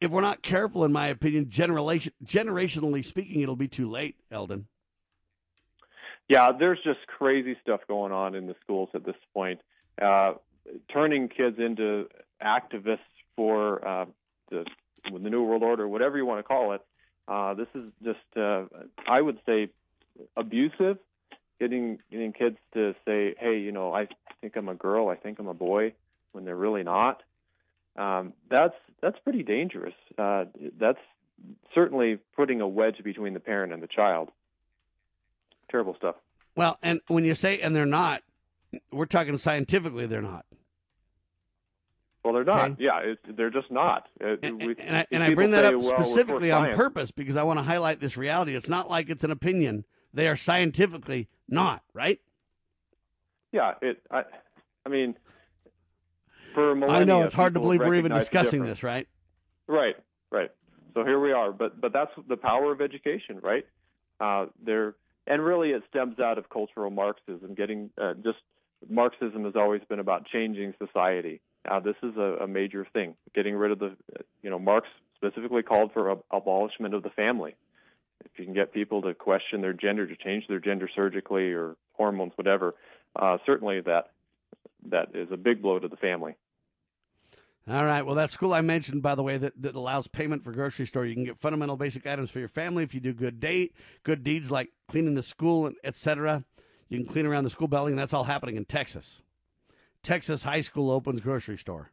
If 0.02 0.11
we're 0.11 0.22
not 0.22 0.41
careful, 0.41 0.84
in 0.84 0.91
my 0.91 1.07
opinion, 1.07 1.49
generation, 1.49 2.11
generationally 2.23 3.06
speaking, 3.06 3.41
it'll 3.41 3.56
be 3.56 3.69
too 3.69 3.89
late, 3.89 4.18
Eldon. 4.30 4.68
Yeah, 6.27 6.52
there's 6.57 6.80
just 6.84 6.99
crazy 7.07 7.56
stuff 7.61 7.81
going 7.88 8.11
on 8.11 8.35
in 8.35 8.47
the 8.47 8.56
schools 8.61 8.89
at 8.93 9.06
this 9.06 9.15
point. 9.34 9.61
Uh, 10.02 10.34
turning 10.91 11.30
kids 11.30 11.57
into 11.60 12.07
activists 12.43 12.97
for 13.35 13.88
uh, 13.88 14.06
the, 14.49 14.65
the 15.11 15.30
New 15.30 15.43
World 15.43 15.64
Order, 15.64 15.88
whatever 15.88 16.18
you 16.18 16.26
want 16.26 16.39
to 16.39 16.43
call 16.43 16.73
it. 16.73 16.81
Uh, 17.27 17.53
this 17.56 17.68
is 17.73 17.84
just, 18.03 18.19
uh, 18.38 18.65
I 19.07 19.22
would 19.22 19.39
say, 19.45 19.69
abusive. 20.38 20.97
Getting 21.60 21.99
getting 22.11 22.34
kids 22.34 22.57
to 22.73 22.93
say, 23.06 23.34
"Hey, 23.39 23.60
you 23.60 23.72
know, 23.72 23.93
I 23.93 24.07
think 24.41 24.57
I'm 24.57 24.68
a 24.68 24.76
girl. 24.76 25.07
I 25.07 25.15
think 25.15 25.39
I'm 25.39 25.47
a 25.47 25.53
boy," 25.53 25.93
when 26.34 26.43
they're 26.43 26.56
really 26.56 26.84
not. 26.84 27.23
Um, 27.95 28.34
that's 28.49 28.76
that's 29.02 29.18
pretty 29.19 29.41
dangerous. 29.43 29.93
Uh, 30.18 30.45
that's 30.77 30.99
certainly 31.73 32.19
putting 32.35 32.60
a 32.60 32.68
wedge 32.68 33.03
between 33.03 33.34
the 33.34 33.39
parent 33.39 33.72
and 33.72 33.81
the 33.81 33.88
child. 33.88 34.31
Terrible 35.72 35.95
stuff. 35.95 36.15
Well, 36.56 36.77
and 36.81 37.02
when 37.07 37.23
you 37.23 37.34
say 37.34 37.60
and 37.60 37.76
they're 37.76 37.85
not, 37.85 38.22
we're 38.91 39.06
talking 39.06 39.38
scientifically 39.38 40.06
they're 40.06 40.22
not. 40.22 40.45
Well, 42.26 42.34
they're 42.34 42.43
not. 42.43 42.72
Okay. 42.72 42.84
Yeah, 42.84 42.99
it, 43.02 43.38
they're 43.38 43.52
just 43.52 43.69
not. 43.69 44.07
It, 44.19 44.39
and, 44.41 44.60
we, 44.60 44.76
and, 44.80 44.97
I, 44.97 45.06
and 45.11 45.22
I, 45.22 45.35
bring 45.35 45.52
that 45.52 45.64
say, 45.64 45.76
up 45.76 45.84
well, 45.84 46.03
specifically 46.03 46.52
on 46.52 46.73
purpose 46.73 47.11
because 47.11 47.35
I 47.35 47.43
want 47.43 47.60
to 47.60 47.64
highlight 47.64 47.99
this 47.99 48.18
reality. 48.18 48.56
It's 48.56 48.68
not 48.68 48.89
like 48.89 49.11
it's 49.11 49.23
an 49.23 49.30
opinion. 49.30 49.85
They 50.11 50.27
are 50.27 50.35
scientifically 50.35 51.30
not, 51.47 51.84
right? 51.93 52.19
Yeah, 53.52 53.73
it. 53.80 54.02
I, 54.10 54.23
I 54.88 54.89
mean, 54.89 55.15
for 56.56 56.89
I 56.89 57.03
know 57.03 57.22
it's 57.22 57.35
hard 57.35 57.53
to 57.53 57.60
believe 57.60 57.81
we're 57.81 57.93
even 57.93 58.11
discussing 58.11 58.64
this, 58.64 58.81
right? 58.81 59.07
Right, 59.68 59.95
right. 60.31 60.49
So 60.95 61.03
here 61.03 61.19
we 61.19 61.31
are, 61.31 61.52
but 61.52 61.80
but 61.80 61.93
that's 61.93 62.11
the 62.27 62.38
power 62.38 62.72
of 62.72 62.81
education, 62.81 63.39
right? 63.43 63.68
Uh, 64.19 64.47
there, 64.65 64.95
and 65.27 65.45
really, 65.45 65.69
it 65.69 65.84
stems 65.89 66.19
out 66.19 66.39
of 66.39 66.49
cultural 66.49 66.89
Marxism. 66.89 67.53
Getting 67.53 67.91
uh, 68.02 68.15
just 68.15 68.39
Marxism 68.89 69.43
has 69.43 69.56
always 69.56 69.81
been 69.88 69.99
about 69.99 70.26
changing 70.26 70.73
society. 70.84 71.41
Uh, 71.69 71.79
this 71.79 71.95
is 72.03 72.15
a, 72.17 72.43
a 72.43 72.47
major 72.47 72.85
thing. 72.93 73.15
Getting 73.33 73.55
rid 73.55 73.71
of 73.71 73.79
the, 73.79 73.95
you 74.41 74.49
know, 74.49 74.59
Marx 74.59 74.87
specifically 75.15 75.63
called 75.63 75.91
for 75.93 76.11
a, 76.11 76.17
abolishment 76.31 76.93
of 76.93 77.03
the 77.03 77.09
family. 77.09 77.55
If 78.23 78.39
you 78.39 78.45
can 78.45 78.53
get 78.53 78.73
people 78.73 79.01
to 79.03 79.13
question 79.13 79.61
their 79.61 79.73
gender, 79.73 80.07
to 80.07 80.15
change 80.15 80.47
their 80.47 80.59
gender 80.59 80.89
surgically 80.93 81.51
or 81.51 81.75
hormones, 81.93 82.33
whatever, 82.35 82.75
uh, 83.15 83.37
certainly 83.45 83.81
that 83.81 84.11
that 84.89 85.15
is 85.15 85.29
a 85.31 85.37
big 85.37 85.61
blow 85.61 85.79
to 85.79 85.87
the 85.87 85.97
family. 85.97 86.35
All 87.67 87.83
right. 87.83 88.03
Well, 88.03 88.15
that 88.15 88.29
school 88.29 88.53
I 88.53 88.61
mentioned, 88.61 89.01
by 89.01 89.15
the 89.15 89.23
way, 89.23 89.37
that, 89.37 89.59
that 89.63 89.73
allows 89.73 90.07
payment 90.07 90.43
for 90.43 90.51
grocery 90.51 90.85
store. 90.85 91.03
You 91.03 91.15
can 91.15 91.23
get 91.23 91.39
fundamental 91.39 91.75
basic 91.75 92.05
items 92.05 92.29
for 92.29 92.37
your 92.37 92.47
family 92.47 92.83
if 92.83 92.93
you 92.93 92.99
do 92.99 93.11
good 93.11 93.39
date, 93.39 93.73
good 94.03 94.23
deeds 94.23 94.51
like 94.51 94.69
cleaning 94.87 95.15
the 95.15 95.23
school, 95.23 95.71
etc. 95.83 96.43
You 96.89 96.99
can 96.99 97.07
clean 97.07 97.25
around 97.25 97.43
the 97.43 97.49
school 97.49 97.67
building. 97.67 97.95
That's 97.95 98.13
all 98.13 98.25
happening 98.25 98.55
in 98.55 98.65
Texas. 98.65 99.23
Texas 100.06 100.44
High 100.44 100.61
School 100.61 100.91
opens 100.91 101.19
grocery 101.19 101.57
store 101.57 101.90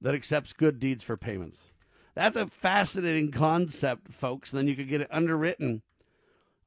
that 0.00 0.14
accepts 0.14 0.52
good 0.52 0.80
deeds 0.80 1.04
for 1.04 1.16
payments. 1.16 1.70
That's 2.14 2.36
a 2.36 2.48
fascinating 2.48 3.30
concept, 3.30 4.12
folks. 4.12 4.52
And 4.52 4.58
then 4.58 4.68
you 4.68 4.74
could 4.74 4.88
get 4.88 5.00
it 5.00 5.08
underwritten 5.10 5.82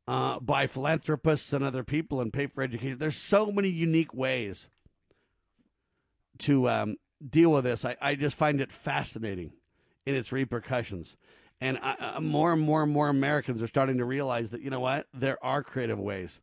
uh, 0.08 0.40
by 0.40 0.66
philanthropists 0.66 1.52
and 1.52 1.66
other 1.66 1.84
people 1.84 2.22
and 2.22 2.32
pay 2.32 2.48
for 2.48 2.64
education. 2.64 2.98
There's 2.98 3.18
so 3.18 3.52
many 3.52 3.68
unique 3.68 4.14
ways 4.14 4.70
to 6.40 6.70
um, 6.70 6.96
deal 7.30 7.52
with 7.52 7.66
this. 7.66 7.84
I, 7.84 7.98
I 8.02 8.16
just 8.16 8.38
find 8.38 8.62
it 8.62 8.72
fascinating 8.72 9.52
in 10.06 10.16
its 10.16 10.32
repercussions. 10.32 11.18
And 11.60 11.78
I, 11.82 12.14
uh, 12.16 12.22
more 12.22 12.54
and 12.54 12.62
more 12.62 12.84
and 12.84 12.92
more 12.92 13.10
Americans 13.10 13.62
are 13.62 13.68
starting 13.68 13.98
to 13.98 14.06
realize 14.06 14.52
that, 14.52 14.62
you 14.62 14.70
know 14.70 14.80
what? 14.80 15.08
There 15.14 15.44
are 15.44 15.62
creative 15.62 16.00
ways 16.00 16.40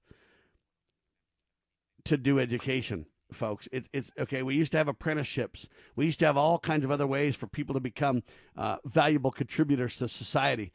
to 2.04 2.18
do 2.18 2.38
education, 2.38 3.06
folks. 3.34 3.68
It, 3.72 3.88
it's 3.92 4.10
okay. 4.18 4.42
We 4.42 4.54
used 4.54 4.72
to 4.72 4.78
have 4.78 4.88
apprenticeships, 4.88 5.68
we 5.96 6.06
used 6.06 6.18
to 6.20 6.26
have 6.26 6.36
all 6.36 6.58
kinds 6.58 6.84
of 6.84 6.90
other 6.90 7.06
ways 7.06 7.36
for 7.36 7.46
people 7.46 7.74
to 7.74 7.80
become 7.80 8.22
uh, 8.56 8.76
valuable 8.84 9.30
contributors 9.30 9.96
to 9.96 10.08
society, 10.08 10.72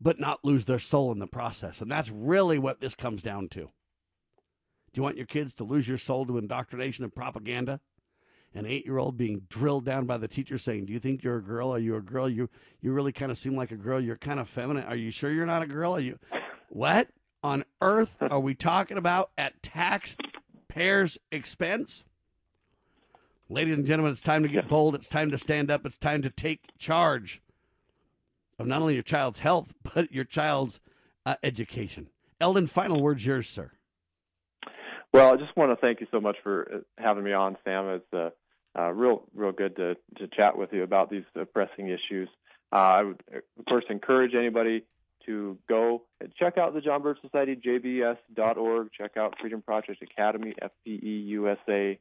but 0.00 0.20
not 0.20 0.44
lose 0.44 0.64
their 0.64 0.78
soul 0.78 1.12
in 1.12 1.18
the 1.18 1.26
process. 1.26 1.80
And 1.80 1.90
that's 1.90 2.10
really 2.10 2.58
what 2.58 2.80
this 2.80 2.94
comes 2.94 3.22
down 3.22 3.48
to. 3.50 3.60
Do 3.60 5.00
you 5.00 5.02
want 5.02 5.18
your 5.18 5.26
kids 5.26 5.54
to 5.56 5.64
lose 5.64 5.88
your 5.88 5.98
soul 5.98 6.24
to 6.26 6.38
indoctrination 6.38 7.04
and 7.04 7.14
propaganda? 7.14 7.80
an 8.56 8.66
eight 8.66 8.86
year 8.86 8.98
old 8.98 9.16
being 9.16 9.42
drilled 9.48 9.84
down 9.84 10.06
by 10.06 10.16
the 10.16 10.28
teacher 10.28 10.56
saying, 10.58 10.86
Do 10.86 10.92
you 10.92 10.98
think 10.98 11.22
you're 11.22 11.36
a 11.36 11.42
girl? 11.42 11.74
Are 11.74 11.78
you 11.78 11.96
a 11.96 12.00
girl? 12.00 12.28
You 12.28 12.48
you 12.80 12.92
really 12.92 13.12
kind 13.12 13.30
of 13.30 13.38
seem 13.38 13.54
like 13.54 13.70
a 13.70 13.76
girl. 13.76 14.00
You're 14.00 14.16
kind 14.16 14.40
of 14.40 14.48
feminine. 14.48 14.84
Are 14.84 14.96
you 14.96 15.10
sure 15.10 15.30
you're 15.30 15.46
not 15.46 15.62
a 15.62 15.66
girl? 15.66 15.94
Are 15.96 16.00
you 16.00 16.18
what 16.68 17.08
on 17.42 17.64
earth 17.80 18.16
are 18.20 18.40
we 18.40 18.54
talking 18.54 18.96
about 18.96 19.30
at 19.36 19.62
taxpayers' 20.76 21.18
expense? 21.32 22.04
Ladies 23.48 23.76
and 23.76 23.86
gentlemen, 23.86 24.12
it's 24.12 24.20
time 24.20 24.42
to 24.42 24.48
get 24.48 24.68
bold. 24.68 24.94
It's 24.94 25.08
time 25.08 25.30
to 25.30 25.38
stand 25.38 25.70
up. 25.70 25.86
It's 25.86 25.96
time 25.96 26.20
to 26.22 26.30
take 26.30 26.76
charge 26.78 27.40
of 28.58 28.66
not 28.66 28.82
only 28.82 28.94
your 28.94 29.02
child's 29.02 29.38
health, 29.38 29.72
but 29.94 30.12
your 30.12 30.24
child's 30.24 30.80
uh, 31.24 31.36
education. 31.42 32.08
Eldon, 32.40 32.66
final 32.66 33.00
words 33.00 33.24
yours, 33.24 33.48
sir. 33.48 33.72
Well, 35.14 35.32
I 35.32 35.36
just 35.36 35.56
want 35.56 35.72
to 35.72 35.76
thank 35.76 36.00
you 36.00 36.06
so 36.10 36.20
much 36.20 36.36
for 36.42 36.68
uh, 36.70 36.78
having 36.98 37.24
me 37.24 37.32
on, 37.32 37.56
Sam. 37.64 37.88
It's 37.88 38.12
uh, 38.12 38.30
uh, 38.78 38.90
real, 38.90 39.22
real 39.34 39.52
good 39.52 39.76
to, 39.76 39.94
to 40.18 40.28
chat 40.28 40.58
with 40.58 40.72
you 40.72 40.82
about 40.82 41.08
these 41.10 41.24
uh, 41.40 41.44
pressing 41.44 41.88
issues. 41.88 42.28
Uh, 42.70 42.76
I 42.76 43.02
would, 43.04 43.22
of 43.58 43.64
course, 43.66 43.84
encourage 43.88 44.34
anybody 44.34 44.84
to 45.26 45.58
go 45.68 46.02
and 46.20 46.32
check 46.34 46.56
out 46.58 46.74
the 46.74 46.80
John 46.80 47.02
Birch 47.02 47.20
Society, 47.20 47.56
jbs.org. 47.56 48.88
Check 48.96 49.16
out 49.16 49.34
Freedom 49.40 49.60
Project 49.62 50.02
Academy, 50.02 50.54
fpeusa.org. 50.86 51.98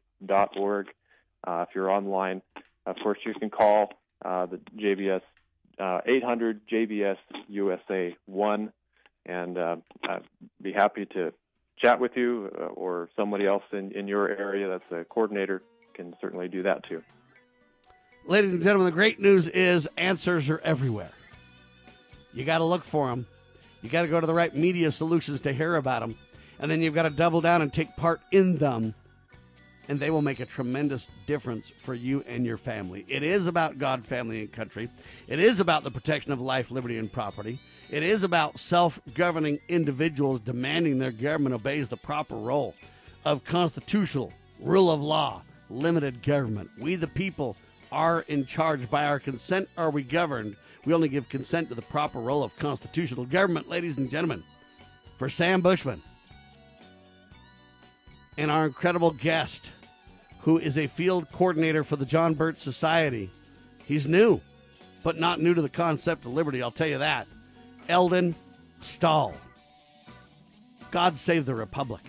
Uh, 1.47 1.65
if 1.67 1.75
you're 1.75 1.91
online, 1.91 2.41
of 2.85 2.95
course, 3.03 3.19
you 3.25 3.33
can 3.33 3.49
call 3.49 3.89
uh, 4.23 4.45
the 4.45 4.59
JBS 4.77 5.21
800 5.79 6.61
JBS 6.67 7.17
USA 7.49 8.15
1, 8.25 8.71
and 9.25 9.57
I'd 9.57 10.23
be 10.61 10.71
happy 10.71 11.05
to 11.07 11.33
chat 11.77 11.99
with 11.99 12.11
you 12.15 12.51
uh, 12.57 12.65
or 12.65 13.09
somebody 13.15 13.45
else 13.45 13.63
in, 13.71 13.91
in 13.91 14.07
your 14.07 14.29
area 14.29 14.69
that's 14.69 14.91
a 14.91 15.03
coordinator 15.05 15.61
can 15.93 16.15
certainly 16.21 16.47
do 16.47 16.63
that 16.63 16.83
too. 16.87 17.01
Ladies 18.27 18.51
and 18.51 18.63
gentlemen, 18.63 18.85
the 18.85 18.91
great 18.91 19.19
news 19.19 19.47
is 19.47 19.87
answers 19.97 20.49
are 20.49 20.59
everywhere. 20.59 21.11
You 22.35 22.43
got 22.43 22.59
to 22.59 22.65
look 22.65 22.83
for 22.83 23.07
them. 23.07 23.25
You 23.81 23.89
got 23.89 24.01
to 24.01 24.07
go 24.09 24.19
to 24.19 24.27
the 24.27 24.33
right 24.33 24.53
media 24.53 24.91
solutions 24.91 25.41
to 25.41 25.53
hear 25.53 25.77
about 25.77 26.01
them. 26.01 26.17
And 26.59 26.69
then 26.69 26.81
you've 26.81 26.93
got 26.93 27.03
to 27.03 27.09
double 27.09 27.41
down 27.41 27.61
and 27.61 27.71
take 27.71 27.95
part 27.95 28.21
in 28.31 28.57
them. 28.57 28.93
And 29.87 29.99
they 29.99 30.09
will 30.09 30.21
make 30.21 30.39
a 30.39 30.45
tremendous 30.45 31.07
difference 31.27 31.71
for 31.83 31.93
you 31.93 32.23
and 32.27 32.45
your 32.45 32.57
family. 32.57 33.05
It 33.07 33.23
is 33.23 33.47
about 33.47 33.77
God, 33.77 34.05
family, 34.05 34.41
and 34.41 34.51
country. 34.51 34.89
It 35.27 35.39
is 35.39 35.59
about 35.59 35.83
the 35.83 35.91
protection 35.91 36.31
of 36.31 36.41
life, 36.41 36.71
liberty, 36.71 36.97
and 36.97 37.11
property. 37.11 37.59
It 37.89 38.03
is 38.03 38.23
about 38.23 38.59
self 38.59 38.99
governing 39.13 39.59
individuals 39.69 40.39
demanding 40.39 40.99
their 40.99 41.11
government 41.11 41.55
obeys 41.55 41.87
the 41.87 41.97
proper 41.97 42.35
role 42.35 42.73
of 43.23 43.45
constitutional, 43.45 44.33
rule 44.59 44.89
of 44.91 45.01
law, 45.01 45.43
limited 45.69 46.23
government. 46.23 46.71
We, 46.79 46.95
the 46.95 47.07
people, 47.07 47.55
are 47.95 48.21
in 48.27 48.45
charge. 48.45 48.89
By 48.89 49.05
our 49.05 49.19
consent 49.19 49.69
are 49.77 49.89
we 49.89 50.03
governed. 50.03 50.57
We 50.85 50.93
only 50.93 51.07
give 51.07 51.29
consent 51.29 51.69
to 51.69 51.75
the 51.75 51.81
proper 51.81 52.19
role 52.19 52.43
of 52.43 52.55
constitutional 52.57 53.25
government, 53.25 53.69
ladies 53.69 53.97
and 53.97 54.11
gentlemen. 54.11 54.43
For 55.17 55.29
Sam 55.29 55.61
Bushman 55.61 56.01
and 58.37 58.51
our 58.51 58.65
incredible 58.65 59.11
guest, 59.11 59.71
who 60.41 60.59
is 60.59 60.77
a 60.77 60.87
field 60.87 61.31
coordinator 61.31 61.85
for 61.85 61.95
the 61.95 62.05
John 62.05 62.33
Birch 62.33 62.57
Society, 62.57 63.31
he's 63.85 64.07
new, 64.07 64.41
but 65.01 65.17
not 65.17 65.39
new 65.39 65.53
to 65.53 65.61
the 65.61 65.69
concept 65.69 66.25
of 66.25 66.33
liberty, 66.33 66.61
I'll 66.61 66.69
tell 66.69 66.87
you 66.87 66.97
that. 66.97 67.27
Eldon 67.87 68.35
Stahl. 68.81 69.33
God 70.91 71.17
save 71.17 71.45
the 71.45 71.55
Republic. 71.55 72.01